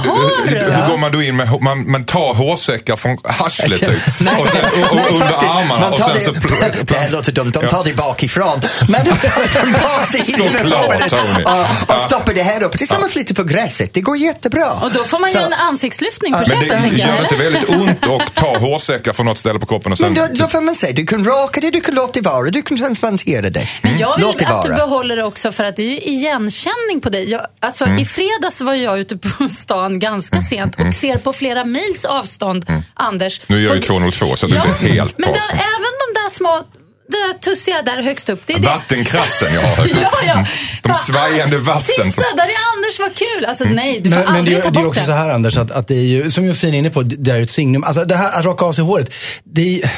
hur, 0.46 0.88
går 0.90 0.98
man 0.98 1.12
då 1.12 1.22
in 1.22 1.36
med, 1.36 1.62
man, 1.62 1.90
man 1.90 2.04
tar 2.04 2.34
hårsäckar 2.34 2.96
från 2.96 3.18
arslet 3.24 3.80
typ, 3.80 3.90
och, 4.38 4.46
sen, 4.48 4.82
och, 4.82 4.92
och 4.92 5.12
under 5.12 5.26
armarna 5.26 5.80
Man 5.80 5.92
och 5.92 5.98
sen 5.98 6.20
så... 6.20 6.32
det, 6.32 6.38
pl- 6.40 6.84
det 6.84 6.94
här 6.98 7.08
låter 7.08 7.32
dumt, 7.32 7.50
de 7.50 7.66
tar 7.68 7.76
Ja. 7.78 7.82
det 7.84 7.94
bakifrån. 7.96 8.60
Men 8.88 9.04
de 9.04 9.10
tar 9.10 9.42
det 9.42 9.48
från 9.48 9.72
baksidan 9.72 10.72
och, 10.72 11.94
och 11.96 12.00
stoppar 12.06 12.34
det 12.34 12.42
här 12.42 12.62
upp. 12.62 12.78
Det 12.78 12.84
är 12.84 12.94
som 12.94 13.04
att 13.04 13.10
flytta 13.12 13.34
på 13.34 13.44
gräset, 13.44 13.94
det 13.94 14.00
går 14.00 14.16
jättebra. 14.16 14.72
Och 14.72 14.92
då 14.92 15.04
får 15.04 15.18
man 15.18 15.30
Så- 15.30 15.36
göra 15.36 15.46
en 15.46 15.52
ansiktslyftning 15.52 16.32
på 16.32 16.38
Men 16.38 16.46
köpet, 16.46 16.68
det 16.68 16.76
tänker 16.80 16.98
jag. 16.98 17.08
gör 17.08 17.16
det 17.16 17.22
inte 17.22 17.36
väldigt 17.36 17.68
ont 17.68 18.20
att 18.22 18.34
ta 18.34 18.58
hårsäckar 18.58 19.12
från 19.12 19.26
något 19.26 19.38
ställe 19.38 19.58
på 19.58 19.66
kroppen 19.66 19.92
och 19.92 19.98
sen... 19.98 20.12
Men 20.12 20.34
då, 20.34 20.42
då 20.42 20.48
får 20.48 20.60
man 20.60 20.74
säga, 20.74 20.92
du 20.92 21.06
kan 21.06 21.24
raka 21.24 21.60
det, 21.60 21.70
du 21.70 21.80
kan 21.80 21.94
låta 21.94 22.12
det 22.12 22.20
vara, 22.20 22.50
du 22.50 22.62
kan 22.62 22.76
transplantera 22.78 23.50
det. 23.50 23.68
Men 23.82 23.98
jag 23.98 24.16
vill 24.16 24.26
det 24.38 24.46
att 24.46 24.62
du 24.64 24.68
behåller 24.74 25.16
det 25.16 25.24
också 25.24 25.52
för 25.52 25.64
att 25.64 25.76
det 25.76 25.82
är 25.82 25.90
ju 25.90 25.98
igenkänning 25.98 27.00
på 27.02 27.08
dig. 27.10 27.30
Jag, 27.30 27.40
alltså, 27.60 27.84
Mm. 27.88 27.98
I 27.98 28.04
fredags 28.04 28.60
var 28.60 28.74
jag 28.74 28.98
ute 28.98 29.16
på 29.16 29.48
stan 29.48 29.98
ganska 29.98 30.27
sent 30.36 30.74
och 30.80 30.94
ser 30.94 31.16
på 31.16 31.32
flera 31.32 31.64
mils 31.64 32.04
avstånd, 32.04 32.66
Anders. 32.94 33.40
Mm. 33.48 33.58
Nu 33.58 33.64
gör 33.66 33.72
ju 33.74 33.78
Och- 33.80 33.84
202 33.86 34.36
så 34.36 34.46
det 34.46 34.56
är 34.56 34.68
inte 34.68 34.86
helt 34.86 35.18
Men 35.18 35.28
då, 35.28 35.34
även 35.52 35.92
de 36.14 36.20
där 36.20 36.28
små, 36.30 36.64
det 37.10 37.16
där 37.18 37.32
tussiga 37.38 37.82
där 37.82 38.02
högst 38.02 38.28
upp. 38.28 38.42
Det 38.46 38.52
är 38.52 38.58
det. 38.58 38.66
Vattenkrassen 38.66 39.54
jag 39.54 39.60
har. 39.76 39.86
Ja, 40.02 40.10
ja. 40.26 40.46
De 40.82 40.94
svajande 40.94 41.58
vassen. 41.72 42.10
Titta, 42.10 42.22
där 42.36 42.44
är 42.44 42.76
Anders, 42.76 42.98
vad 43.00 43.14
kul. 43.14 43.44
Alltså 43.44 43.64
nej, 43.64 44.00
du 44.00 44.10
får 44.10 44.16
Men, 44.16 44.24
men 44.24 44.32
det, 44.34 44.38
aldrig 44.38 44.58
är- 44.58 44.62
ta 44.62 44.70
det 44.70 44.78
är 44.78 44.84
bort 44.84 44.88
också 44.96 45.04
så 45.04 45.12
här 45.12 45.30
Anders, 45.30 45.56
att, 45.56 45.70
att 45.70 45.88
det 45.88 45.94
är 45.94 46.02
ju, 46.02 46.30
som 46.30 46.44
Josefin 46.46 46.74
är 46.74 46.78
inne 46.78 46.90
på, 46.90 47.02
det 47.02 47.30
är 47.30 47.36
ju 47.36 47.42
ett 47.42 47.50
signum. 47.50 47.84
Alltså 47.84 48.04
det 48.04 48.16
här 48.16 48.38
att 48.38 48.44
raka 48.44 48.64
av 48.64 48.72
sig 48.72 48.84
håret, 48.84 49.14
det 49.44 49.80
är 49.82 49.90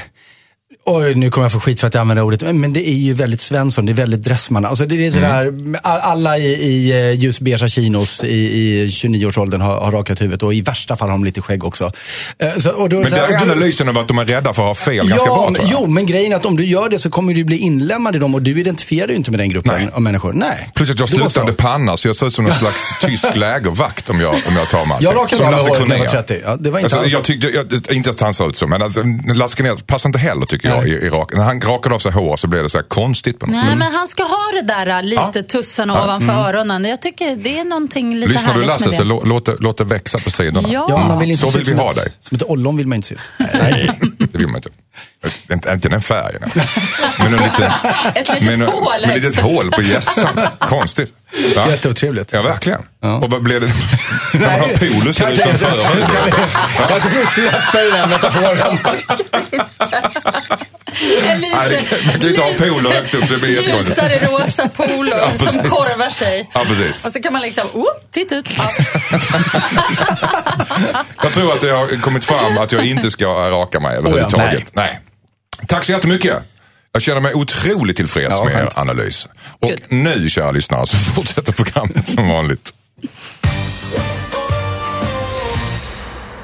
Oj, 0.92 1.14
nu 1.14 1.30
kommer 1.30 1.44
jag 1.44 1.52
få 1.52 1.60
skit 1.60 1.80
för 1.80 1.86
att 1.86 1.94
jag 1.94 2.00
använder 2.00 2.22
ordet, 2.22 2.42
men, 2.54 2.72
det 2.72 2.88
är 2.88 2.94
ju 2.94 3.12
väldigt 3.12 3.40
Svensson, 3.40 3.86
det 3.86 3.92
är 3.92 3.94
väldigt 3.94 4.22
Dressman. 4.22 4.64
Alltså 4.64 4.86
det 4.86 5.06
är 5.06 5.10
sådär, 5.10 5.42
Mm. 5.46 5.76
all- 5.82 6.00
alla 6.00 6.38
i, 6.38 6.46
i 6.52 6.90
eh, 6.90 7.10
ljusbeiga 7.12 7.68
chinos 7.68 8.24
i, 8.24 8.28
i 8.36 8.86
29-årsåldern 8.86 9.60
har, 9.60 9.80
har 9.80 9.92
rakat 9.92 10.20
huvudet 10.20 10.42
och 10.42 10.54
i 10.54 10.60
värsta 10.60 10.96
fall 10.96 11.08
har 11.08 11.12
de 11.14 11.24
lite 11.24 11.42
skägg 11.42 11.64
också. 11.64 11.92
Eh, 12.38 12.52
Så, 12.58 12.70
och 12.70 12.88
då 12.88 12.96
Men 13.00 13.08
så 13.10 13.16
här- 13.16 13.28
där 13.28 13.36
är 13.36 13.42
analysen 13.42 13.88
av 13.88 13.98
att 13.98 14.08
de 14.08 14.18
är 14.18 14.24
rädda 14.24 14.52
för 14.52 14.62
att 14.62 14.68
ha 14.68 14.74
fel 14.74 15.08
ganska 15.08 15.26
ja, 15.28 15.34
bra 15.34 15.44
tror 15.54 15.58
jag. 15.70 15.80
Jo, 15.80 15.86
men 15.86 16.06
grejen 16.06 16.32
är 16.32 16.36
att 16.36 16.44
om 16.46 16.56
du 16.56 16.64
gör 16.64 16.88
det 16.88 16.98
så 16.98 17.10
kommer 17.10 17.34
du 17.34 17.44
bli 17.44 17.56
inlämnad 17.58 18.16
i 18.16 18.18
dem 18.18 18.34
och 18.34 18.42
du 18.42 18.60
identifierar 18.60 19.08
ju 19.08 19.14
inte 19.14 19.30
med 19.30 19.40
den 19.40 19.48
gruppen 19.48 19.72
Nej. 19.76 19.88
av 19.92 20.02
människor. 20.02 20.32
Nej. 20.32 20.68
Plus 20.74 20.90
att 20.90 20.98
jag 20.98 21.06
har 21.06 21.08
slutande 21.16 21.52
panna 21.52 21.96
så 21.96 22.08
jag 22.08 22.16
ser 22.16 22.26
ut 22.26 22.34
som 22.34 22.44
någon 22.44 22.54
slags 22.58 22.98
tysk 23.00 23.36
lägervakt 23.36 24.10
om 24.10 24.20
jag, 24.20 24.34
om 24.34 24.56
jag 24.56 24.68
tar 24.70 24.86
mig. 24.86 24.96
Jag 25.00 25.16
rakade 25.16 25.44
av 25.46 25.52
mig 25.52 25.60
håret 25.60 25.88
när 25.88 25.96
jag 25.96 26.04
var 26.04 26.06
Kronér. 26.10 26.22
30. 26.22 26.40
Ja, 26.44 26.56
det 26.56 26.70
var 26.70 26.78
inte 26.78 26.84
Alltså, 26.86 26.98
alls. 27.00 27.12
jag 27.12 27.24
tyckte, 27.24 27.46
jag, 27.48 27.96
inte 27.96 28.10
att 28.10 28.20
han 28.20 28.34
såg 28.34 28.48
ut 28.50 28.56
så, 28.56 28.66
men 28.66 28.82
alltså, 28.82 29.02
Lasse 29.34 29.56
Kronér 29.56 29.74
passar 29.86 30.08
inte 30.08 30.18
heller 30.18 30.46
tycker 30.46 30.68
jag 30.68 30.79
i, 30.86 30.90
i 30.90 31.08
rak. 31.08 31.32
När 31.32 31.44
han 31.44 31.60
rakade 31.60 31.94
av 31.94 31.98
sig 31.98 32.12
hår 32.12 32.36
så 32.36 32.46
blev 32.46 32.62
det 32.62 32.68
så 32.70 32.78
här 32.78 32.84
konstigt 32.84 33.38
på 33.38 33.46
något 33.46 33.56
Nej, 33.56 33.64
sätt. 33.64 33.78
men 33.78 33.92
han 33.94 34.06
ska 34.06 34.22
ha 34.22 34.50
det 34.52 34.62
där 34.62 34.86
äh, 34.86 35.02
lite 35.02 35.22
Ja. 35.34 35.42
tussarna 35.42 35.92
Ja. 35.96 36.04
ovanför 36.04 36.32
öronen. 36.32 36.84
Jag 36.84 37.02
tycker 37.02 37.36
det 37.36 37.58
är 37.58 37.64
någonting 37.64 38.14
lite 38.16 38.32
Lyssnar 38.32 38.46
du 38.46 38.52
härligt 38.52 38.66
Lasse 38.68 38.86
med 38.86 38.94
så 38.94 39.02
det. 39.02 39.08
lå, 39.08 39.22
låt, 39.24 39.46
det, 39.46 39.56
låt 39.60 39.78
det 39.78 39.84
växa 39.84 40.18
på 40.18 40.30
sidorna. 40.30 40.68
Ja. 40.72 40.86
Ja, 40.88 40.98
man 41.08 41.18
vill 41.18 41.30
inte 41.30 41.46
Så 41.46 41.58
vill 41.58 41.66
vi 41.66 41.74
ha 41.74 41.90
ett, 41.90 41.96
dig. 41.96 42.12
Som 42.20 42.36
ett 42.36 42.42
ollon 42.42 42.76
vill 42.76 42.86
man 42.86 42.96
inte 42.96 43.08
se 43.08 43.14
ut. 43.14 43.20
Nej, 43.38 43.90
det 44.18 44.38
vill 44.38 44.46
man 44.46 44.56
inte. 44.56 44.68
Inte, 45.52 45.72
inte 45.72 45.88
den 45.88 46.00
färgen. 46.00 46.42
Men 47.18 47.26
en 47.26 47.32
liten, 47.32 47.72
Ett 48.14 48.40
litet 48.40 48.58
men, 48.58 48.68
hål 48.68 48.92
högst 49.04 49.24
litet 49.24 49.42
hål 49.44 49.70
på 49.70 49.82
gässan. 49.82 50.46
Konstigt. 50.58 51.14
Ja. 51.54 51.68
Jätteotrevligt. 51.70 52.32
Ja, 52.32 52.42
verkligen. 52.42 52.82
Ja. 53.02 53.16
Och 53.18 53.30
vad 53.30 53.42
blev 53.42 53.60
det? 53.60 53.66
När 54.32 54.40
man 54.40 54.60
har 54.60 54.68
polo 54.68 55.12
ser 55.12 55.26
det 55.26 55.32
ut 55.32 55.40
som 55.40 55.54
förhud. 55.54 56.04
Jag 56.88 57.00
tror 57.02 57.12
vi 57.20 57.26
släpper 57.26 57.98
den 58.00 58.10
metaforen. 58.10 58.78
En 61.32 61.40
Nej, 61.40 61.70
lite, 61.70 61.96
man 62.06 62.20
kan 62.20 62.28
inte 62.28 62.42
ha 62.42 62.52
polo 62.52 62.90
högt 62.90 63.14
upp, 63.14 63.28
det 63.28 63.38
blir 63.38 63.56
jättekonstigt. 63.56 63.98
ljusare 63.98 64.18
rosa 64.26 64.68
polo 64.68 65.10
som 65.36 65.46
precis. 65.46 65.70
korvar 65.70 66.10
sig. 66.10 66.50
Ja, 66.54 66.64
precis. 66.68 67.06
Och 67.06 67.12
så 67.12 67.22
kan 67.22 67.32
man 67.32 67.42
liksom, 67.42 67.64
oh, 67.74 67.86
titta 68.10 68.36
ut. 68.36 68.48
Ja. 68.56 68.70
Jag 71.22 71.32
tror 71.32 71.52
att 71.52 71.60
det 71.60 71.70
har 71.70 72.00
kommit 72.00 72.24
fram 72.24 72.58
att 72.58 72.72
jag 72.72 72.86
inte 72.86 73.10
ska 73.10 73.26
raka 73.50 73.80
mig 73.80 73.96
överhuvudtaget. 73.96 74.64
nej. 74.72 75.00
Tack 75.68 75.84
så 75.84 75.92
jättemycket. 75.92 76.36
Jag 76.92 77.02
känner 77.02 77.20
mig 77.20 77.34
otroligt 77.34 77.96
tillfreds 77.96 78.26
Ja, 78.30 78.44
med 78.44 78.54
er 78.54 78.68
analys. 78.74 79.28
Och 79.60 79.68
Good. 79.68 79.80
nu, 79.88 80.30
kära 80.30 80.50
lyssnare, 80.50 80.86
så 80.86 80.96
fortsätter 80.96 81.52
programmet 81.52 82.08
som 82.08 82.28
vanligt. 82.28 82.72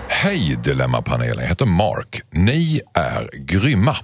Hej 0.09 0.57
Dilemmapanelen, 0.65 1.39
jag 1.41 1.49
heter 1.49 1.67
Mark. 1.67 2.21
Ni 2.33 2.81
är 2.95 3.31
grymma. 3.39 3.97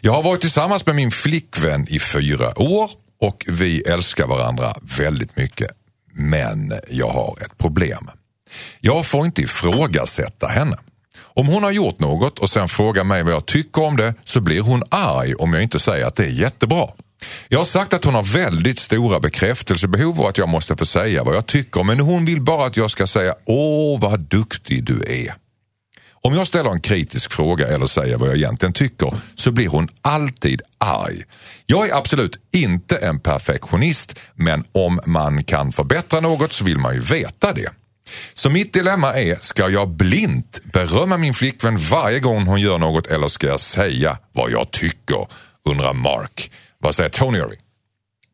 Jag 0.00 0.12
har 0.12 0.22
varit 0.22 0.40
tillsammans 0.40 0.86
med 0.86 0.96
min 0.96 1.10
flickvän 1.10 1.86
i 1.88 1.98
fyra 1.98 2.58
år 2.58 2.90
och 3.20 3.44
vi 3.48 3.80
älskar 3.80 4.26
varandra 4.26 4.74
väldigt 4.98 5.36
mycket. 5.36 5.68
Men 6.12 6.72
jag 6.90 7.08
har 7.08 7.38
ett 7.40 7.58
problem. 7.58 8.10
Jag 8.80 9.06
får 9.06 9.26
inte 9.26 9.42
ifrågasätta 9.42 10.46
henne. 10.46 10.76
Om 11.18 11.46
hon 11.46 11.62
har 11.62 11.70
gjort 11.70 12.00
något 12.00 12.38
och 12.38 12.50
sen 12.50 12.68
frågar 12.68 13.04
mig 13.04 13.22
vad 13.22 13.32
jag 13.32 13.46
tycker 13.46 13.82
om 13.82 13.96
det 13.96 14.14
så 14.24 14.40
blir 14.40 14.60
hon 14.60 14.82
arg 14.90 15.34
om 15.34 15.54
jag 15.54 15.62
inte 15.62 15.80
säger 15.80 16.06
att 16.06 16.16
det 16.16 16.24
är 16.24 16.30
jättebra. 16.30 16.88
Jag 17.48 17.58
har 17.58 17.64
sagt 17.64 17.94
att 17.94 18.04
hon 18.04 18.14
har 18.14 18.22
väldigt 18.22 18.78
stora 18.78 19.20
bekräftelsebehov 19.20 20.20
och 20.20 20.28
att 20.28 20.38
jag 20.38 20.48
måste 20.48 20.76
få 20.76 20.86
säga 20.86 21.24
vad 21.24 21.36
jag 21.36 21.46
tycker 21.46 21.82
men 21.82 22.00
hon 22.00 22.24
vill 22.24 22.42
bara 22.42 22.66
att 22.66 22.76
jag 22.76 22.90
ska 22.90 23.06
säga 23.06 23.34
åh 23.46 24.00
vad 24.00 24.20
duktig 24.20 24.84
du 24.84 25.02
är. 25.06 25.47
Om 26.20 26.34
jag 26.34 26.46
ställer 26.46 26.70
en 26.70 26.80
kritisk 26.80 27.32
fråga 27.32 27.66
eller 27.66 27.86
säger 27.86 28.18
vad 28.18 28.28
jag 28.28 28.36
egentligen 28.36 28.72
tycker 28.72 29.12
så 29.34 29.52
blir 29.52 29.68
hon 29.68 29.88
alltid 30.02 30.62
arg. 30.78 31.22
Jag 31.66 31.88
är 31.88 31.94
absolut 31.94 32.38
inte 32.52 32.96
en 32.96 33.20
perfektionist 33.20 34.18
men 34.34 34.64
om 34.72 35.00
man 35.06 35.44
kan 35.44 35.72
förbättra 35.72 36.20
något 36.20 36.52
så 36.52 36.64
vill 36.64 36.78
man 36.78 36.94
ju 36.94 37.00
veta 37.00 37.52
det. 37.52 37.68
Så 38.34 38.50
mitt 38.50 38.72
dilemma 38.72 39.14
är, 39.14 39.38
ska 39.40 39.68
jag 39.68 39.88
blint 39.88 40.60
berömma 40.72 41.18
min 41.18 41.34
flickvän 41.34 41.76
varje 41.76 42.20
gång 42.20 42.46
hon 42.46 42.60
gör 42.60 42.78
något 42.78 43.06
eller 43.06 43.28
ska 43.28 43.46
jag 43.46 43.60
säga 43.60 44.18
vad 44.32 44.50
jag 44.50 44.70
tycker? 44.70 45.26
Undrar 45.68 45.92
Mark. 45.92 46.50
Vad 46.78 46.94
säger 46.94 47.10
Tony 47.10 47.38
Irving? 47.38 47.67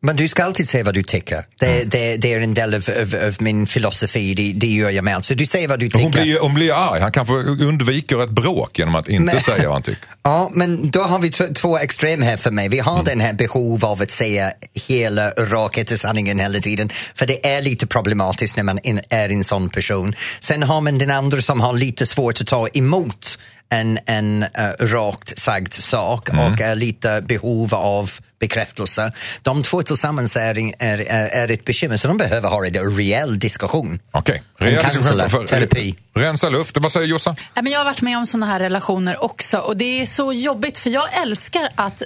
Men 0.05 0.17
du 0.17 0.29
ska 0.29 0.45
alltid 0.45 0.69
säga 0.69 0.85
vad 0.85 0.95
du 0.95 1.03
tycker. 1.03 1.45
Det, 1.59 1.85
det, 1.85 2.17
det 2.17 2.35
är 2.35 2.41
en 2.41 2.55
del 2.55 2.75
av, 2.75 2.85
av, 3.01 3.27
av 3.27 3.37
min 3.39 3.67
filosofi, 3.67 4.35
det, 4.35 4.53
det 4.53 4.67
gör 4.67 4.91
jag 4.91 5.05
med. 5.05 5.25
Så 5.25 5.35
du 5.35 5.47
säger 5.47 5.69
vad 5.69 5.81
du 5.81 5.89
tycker. 5.89 6.03
Hon 6.03 6.11
blir, 6.11 6.39
hon 6.41 6.55
blir 6.55 6.73
arg. 6.73 7.01
Han 7.01 7.13
kanske 7.13 7.35
undviker 7.35 8.25
ett 8.25 8.31
bråk 8.31 8.79
genom 8.79 8.95
att 8.95 9.09
inte 9.09 9.35
Men- 9.35 9.43
säga 9.43 9.65
vad 9.65 9.73
han 9.73 9.83
tycker. 9.83 10.09
Ja, 10.27 10.51
men 10.55 10.91
då 10.91 11.03
har 11.03 11.19
vi 11.19 11.31
två 11.31 11.79
extrem 11.79 12.23
här 12.23 12.37
för 12.37 12.51
mig. 12.51 12.69
Vi 12.69 12.79
har 12.79 13.05
den 13.05 13.21
här 13.21 13.33
behov 13.33 13.85
av 13.85 14.03
att 14.03 14.11
säga 14.11 14.53
hela 14.89 15.31
rakheten 15.31 15.99
sanningen 15.99 16.39
hela 16.39 16.59
tiden. 16.59 16.89
För 16.89 17.27
det 17.27 17.47
är 17.47 17.63
lite 17.63 17.87
problematiskt 17.87 18.57
när 18.57 18.63
man 18.63 18.79
in, 18.83 19.01
är 19.11 19.29
en 19.29 19.45
sån 19.45 19.69
person. 19.69 20.15
Sen 20.41 20.63
har 20.63 20.81
man 20.81 20.99
den 20.99 21.11
andra 21.11 21.41
som 21.41 21.61
har 21.61 21.73
lite 21.73 22.07
svårt 22.07 22.41
att 22.41 22.47
ta 22.47 22.69
emot 22.69 23.39
en, 23.71 23.99
en 24.07 24.43
uh, 24.43 24.87
rakt 24.87 25.39
sagd 25.39 25.73
sak 25.73 26.29
och 26.29 26.61
är 26.61 26.75
lite 26.75 27.23
behov 27.29 27.75
av 27.75 28.11
bekräftelse. 28.45 29.13
De 29.43 29.63
två 29.63 29.83
tillsammans 29.83 30.37
är, 30.37 30.83
är, 30.83 30.99
är, 31.41 31.51
ett 31.51 31.65
bekymmer 31.65 31.97
så 31.97 32.09
de 32.09 32.17
behöver 32.17 32.49
ha 32.49 32.67
en 32.67 32.97
rejäl 32.97 33.39
diskussion. 33.39 33.99
Okej. 34.11 34.43
En 34.59 34.67
Rejäl 34.67 34.85
diskussion 34.85 35.03
counselor, 35.03 35.29
för- 35.29 35.47
terapi. 35.47 35.95
Rensa 36.15 36.49
luft. 36.49 36.77
Vad 36.81 36.93
säger 36.93 37.07
Jossan? 37.07 37.37
Ja, 37.55 37.63
men 37.63 37.73
jag 37.73 37.81
har 37.81 37.85
varit 37.85 38.03
med 38.03 38.19
om 38.19 38.27
såna 38.27 38.47
här 38.47 38.61
relationer 38.61 39.25
också 39.25 39.59
och 39.59 39.77
det 39.77 40.01
är 40.03 40.07
så 40.07 40.33
jobbigt 40.33 40.79
för 40.79 40.91
jag 40.91 41.23
älskar 41.23 41.69
att 41.75 42.03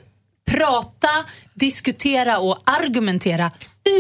prata, 0.51 1.11
diskutera 1.55 2.39
och 2.39 2.59
argumentera 2.65 3.51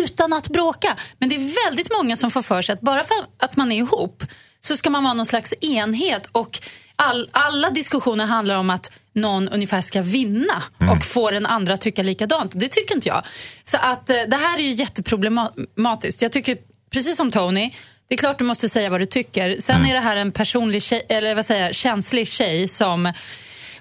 utan 0.04 0.32
att 0.32 0.48
bråka. 0.48 0.96
Men 1.18 1.28
det 1.28 1.34
är 1.34 1.64
väldigt 1.66 1.92
många 1.92 2.16
som 2.16 2.30
får 2.30 2.42
för 2.42 2.62
sig 2.62 2.72
att 2.72 2.80
bara 2.80 3.04
för 3.04 3.16
att 3.38 3.56
man 3.56 3.72
är 3.72 3.76
ihop 3.76 4.22
så 4.60 4.76
ska 4.76 4.90
man 4.90 5.04
vara 5.04 5.14
någon 5.14 5.26
slags 5.26 5.54
enhet 5.60 6.28
och 6.32 6.60
all, 6.96 7.28
alla 7.32 7.70
diskussioner 7.70 8.26
handlar 8.26 8.56
om 8.56 8.70
att 8.70 8.90
någon 9.12 9.48
ungefär 9.48 9.80
ska 9.80 10.02
vinna 10.02 10.62
och 10.92 11.04
få 11.04 11.30
den 11.30 11.46
andra 11.46 11.74
att 11.74 11.80
tycka 11.80 12.02
likadant. 12.02 12.52
Det 12.54 12.68
tycker 12.68 12.94
inte 12.94 13.08
jag. 13.08 13.22
Så 13.62 13.76
att 13.80 14.10
eh, 14.10 14.16
det 14.28 14.36
här 14.36 14.58
är 14.58 14.62
ju 14.62 14.72
jätteproblematiskt. 14.72 16.22
Jag 16.22 16.32
tycker, 16.32 16.58
precis 16.90 17.16
som 17.16 17.30
Tony, 17.30 17.70
det 18.08 18.14
är 18.14 18.18
klart 18.18 18.38
du 18.38 18.44
måste 18.44 18.68
säga 18.68 18.90
vad 18.90 19.00
du 19.00 19.06
tycker. 19.06 19.56
Sen 19.58 19.86
är 19.86 19.94
det 19.94 20.00
här 20.00 20.16
en 20.16 20.32
personlig 20.32 20.82
tjej, 20.82 21.06
eller 21.08 21.34
vad 21.34 21.44
säger 21.44 21.62
jag, 21.64 21.74
känslig 21.74 22.28
tjej 22.28 22.68
som 22.68 23.12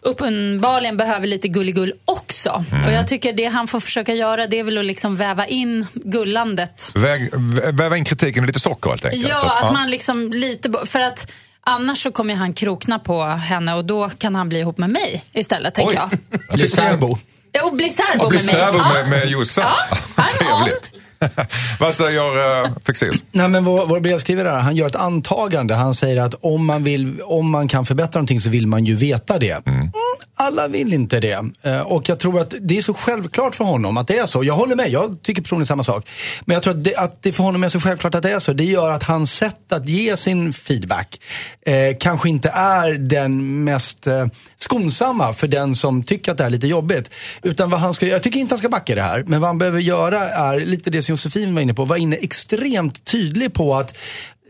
uppenbarligen 0.01 0.97
behöver 0.97 1.27
lite 1.27 1.47
gulligull 1.47 1.93
också. 2.05 2.63
Och 2.85 2.91
jag 2.91 3.07
tycker 3.07 3.33
det 3.33 3.45
han 3.45 3.67
får 3.67 3.79
försöka 3.79 4.13
göra 4.13 4.47
det 4.47 4.59
är 4.59 4.63
väl 4.63 4.77
att 4.77 4.85
liksom 4.85 5.15
väva 5.15 5.45
in 5.47 5.85
gullandet. 5.93 6.91
Väg, 6.95 7.29
vä- 7.33 7.77
väva 7.77 7.97
in 7.97 8.05
kritiken 8.05 8.43
i 8.43 8.47
lite 8.47 8.59
socker 8.59 8.89
helt 8.89 9.05
enkelt. 9.05 9.27
Ja, 9.29 9.39
Så 9.39 9.65
att 9.65 9.73
man 9.73 9.89
liksom 9.89 10.33
lite... 10.33 10.73
För 10.85 10.99
att 10.99 11.31
annars 11.61 12.03
så 12.03 12.11
kommer 12.11 12.35
han 12.35 12.53
krokna 12.53 12.99
på 12.99 13.23
henne 13.23 13.73
och 13.73 13.85
då 13.85 14.09
kan 14.09 14.35
han 14.35 14.49
bli 14.49 14.59
ihop 14.59 14.77
med 14.77 14.89
mig 14.89 15.25
istället, 15.33 15.75
tänker 15.75 15.91
Oj. 16.09 16.09
jag. 16.39 16.57
Bli 16.57 16.67
särbo. 16.67 17.17
Ja, 17.51 17.63
Och 17.63 17.73
bli 17.75 17.89
särbo 17.89 18.23
Och 18.23 18.29
bli 18.29 18.37
med 18.37 18.45
mig. 18.45 18.55
särbo 18.55 18.77
Ja. 18.77 18.93
med, 18.93 19.09
med 19.09 19.29
Jossan. 19.29 19.65
Ja, 19.89 19.97
I'm 20.23 20.29
Trevligt. 20.65 20.89
Vad 21.79 21.93
säger 21.93 22.63
uh, 22.65 22.71
Fexeus? 22.85 23.23
Nej, 23.31 23.47
men 23.49 23.63
vår, 23.63 23.85
vår 23.85 23.99
brevskrivare 23.99 24.49
han 24.49 24.75
gör 24.75 24.87
ett 24.87 24.95
antagande. 24.95 25.75
Han 25.75 25.93
säger 25.93 26.21
att 26.21 26.35
om 26.41 26.65
man, 26.65 26.83
vill, 26.83 27.21
om 27.21 27.49
man 27.49 27.67
kan 27.67 27.85
förbättra 27.85 28.19
någonting 28.19 28.39
så 28.41 28.49
vill 28.49 28.67
man 28.67 28.85
ju 28.85 28.95
veta 28.95 29.39
det. 29.39 29.67
Mm, 29.67 29.91
alla 30.35 30.67
vill 30.67 30.93
inte 30.93 31.19
det. 31.19 31.43
Eh, 31.61 31.79
Och 31.79 32.09
jag 32.09 32.19
tror 32.19 32.39
att 32.41 32.53
det 32.59 32.77
är 32.77 32.81
så 32.81 32.93
självklart 32.93 33.55
för 33.55 33.63
honom 33.63 33.97
att 33.97 34.07
det 34.07 34.17
är 34.17 34.25
så. 34.25 34.43
Jag 34.43 34.53
håller 34.55 34.75
med, 34.75 34.89
jag 34.89 35.17
tycker 35.23 35.41
personligen 35.41 35.65
samma 35.65 35.83
sak. 35.83 36.09
Men 36.45 36.53
jag 36.53 36.63
tror 36.63 36.73
att 36.73 36.83
det, 36.83 36.95
att 36.95 37.23
det 37.23 37.31
för 37.31 37.43
honom 37.43 37.63
är 37.63 37.69
så 37.69 37.79
självklart 37.79 38.15
att 38.15 38.23
det 38.23 38.31
är 38.31 38.39
så. 38.39 38.53
Det 38.53 38.63
gör 38.63 38.91
att 38.91 39.03
hans 39.03 39.31
sätt 39.33 39.71
att 39.73 39.89
ge 39.89 40.17
sin 40.17 40.53
feedback 40.53 41.19
eh, 41.65 41.95
kanske 41.99 42.29
inte 42.29 42.49
är 42.49 42.93
den 42.93 43.63
mest 43.63 44.07
eh, 44.07 44.25
skonsamma 44.57 45.33
för 45.33 45.47
den 45.47 45.75
som 45.75 46.03
tycker 46.03 46.31
att 46.31 46.37
det 46.37 46.43
är 46.43 46.49
lite 46.49 46.67
jobbigt. 46.67 47.09
Utan 47.43 47.69
vad 47.69 47.79
han 47.79 47.93
ska, 47.93 48.07
jag 48.07 48.23
tycker 48.23 48.39
inte 48.39 48.51
han 48.51 48.59
ska 48.59 48.69
backa 48.69 48.95
det 48.95 49.01
här, 49.01 49.23
men 49.27 49.41
vad 49.41 49.49
han 49.49 49.57
behöver 49.57 49.79
göra 49.79 50.29
är 50.29 50.59
lite 50.59 50.89
det 50.89 51.01
som 51.07 51.13
Josefin 51.13 51.55
var 51.55 51.61
inne 51.61 51.73
på. 51.73 51.85
Var 51.85 51.97
inne 51.97 52.15
extremt 52.15 53.05
tydlig 53.05 53.53
på 53.53 53.75
att 53.75 53.97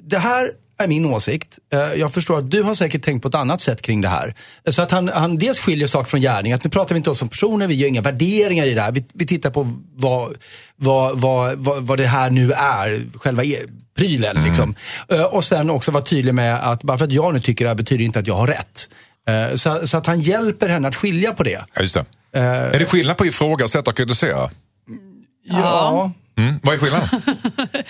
det 0.02 0.18
här 0.18 0.52
är 0.80 0.88
min 0.88 1.06
åsikt. 1.06 1.60
Eh, 1.74 1.80
Jag 1.80 2.14
förstår 2.14 2.38
att 2.40 2.52
du 2.52 2.64
har 2.64 2.76
säkert 2.76 3.04
tänkt 3.04 3.22
på 3.22 3.28
ett 3.28 3.36
annat 3.36 3.62
sätt 3.62 3.82
kring 3.82 4.02
det 4.02 4.08
här. 4.08 4.36
Så 4.70 4.82
att 4.82 4.92
han, 4.92 5.08
han 5.10 5.38
dels 5.38 5.60
skiljer 5.60 5.88
sak 5.88 6.08
från 6.08 6.22
gärning. 6.22 6.54
Att 6.54 6.64
nu 6.64 6.70
pratar 6.70 6.96
vi 6.96 6.98
inte 6.98 7.10
oss 7.10 7.18
som 7.20 7.30
personer, 7.30 7.68
vi 7.68 7.76
gör 7.76 7.88
inga 7.88 8.02
värderingar 8.02 8.66
i 8.66 8.74
det 8.74 8.82
här. 8.82 8.92
Vi, 8.92 9.06
vi 9.14 9.28
tittar 9.28 9.50
på 9.50 9.68
vad, 9.96 10.36
vad, 10.76 11.20
vad, 11.20 11.58
vad, 11.58 11.84
vad 11.84 11.98
det 11.98 12.08
här 12.08 12.30
nu 12.30 12.52
är, 12.52 13.18
själva 13.20 13.44
e- 13.44 13.66
prylen. 13.98 14.44
Liksom. 14.44 14.76
Eh, 15.10 15.22
Och 15.22 15.44
sen 15.44 15.70
också 15.70 15.92
vara 15.92 16.04
tydlig 16.04 16.34
med 16.34 16.70
att 16.72 16.84
bara 16.84 16.98
för 16.98 17.06
att 17.06 17.12
jag 17.12 17.34
nu 17.34 17.40
tycker 17.42 17.66
det 17.66 17.70
här 17.70 17.76
betyder 17.76 18.06
inte 18.06 18.20
att 18.20 18.28
jag 18.28 18.36
har 18.36 18.48
rätt. 18.48 18.90
Eh, 19.28 19.56
Så, 19.56 19.88
så 19.88 19.98
att 19.98 20.06
han 20.06 20.22
hjälper 20.22 20.70
henne 20.70 20.88
att 20.88 20.96
skilja 20.96 21.34
på 21.34 21.44
det. 21.44 21.64
Ja, 21.74 21.82
just 21.82 21.96
det. 21.96 22.06
är 22.40 22.80
det 22.80 22.86
skillnad 22.86 23.18
på 23.18 23.26
ifrågasätta 23.26 23.92
och 23.92 23.98
kritisera? 23.98 24.50
Ja. 25.44 26.12
Mm. 26.38 26.60
Vad 26.63 26.75
är 26.75 26.79
skillnaden? 26.79 27.22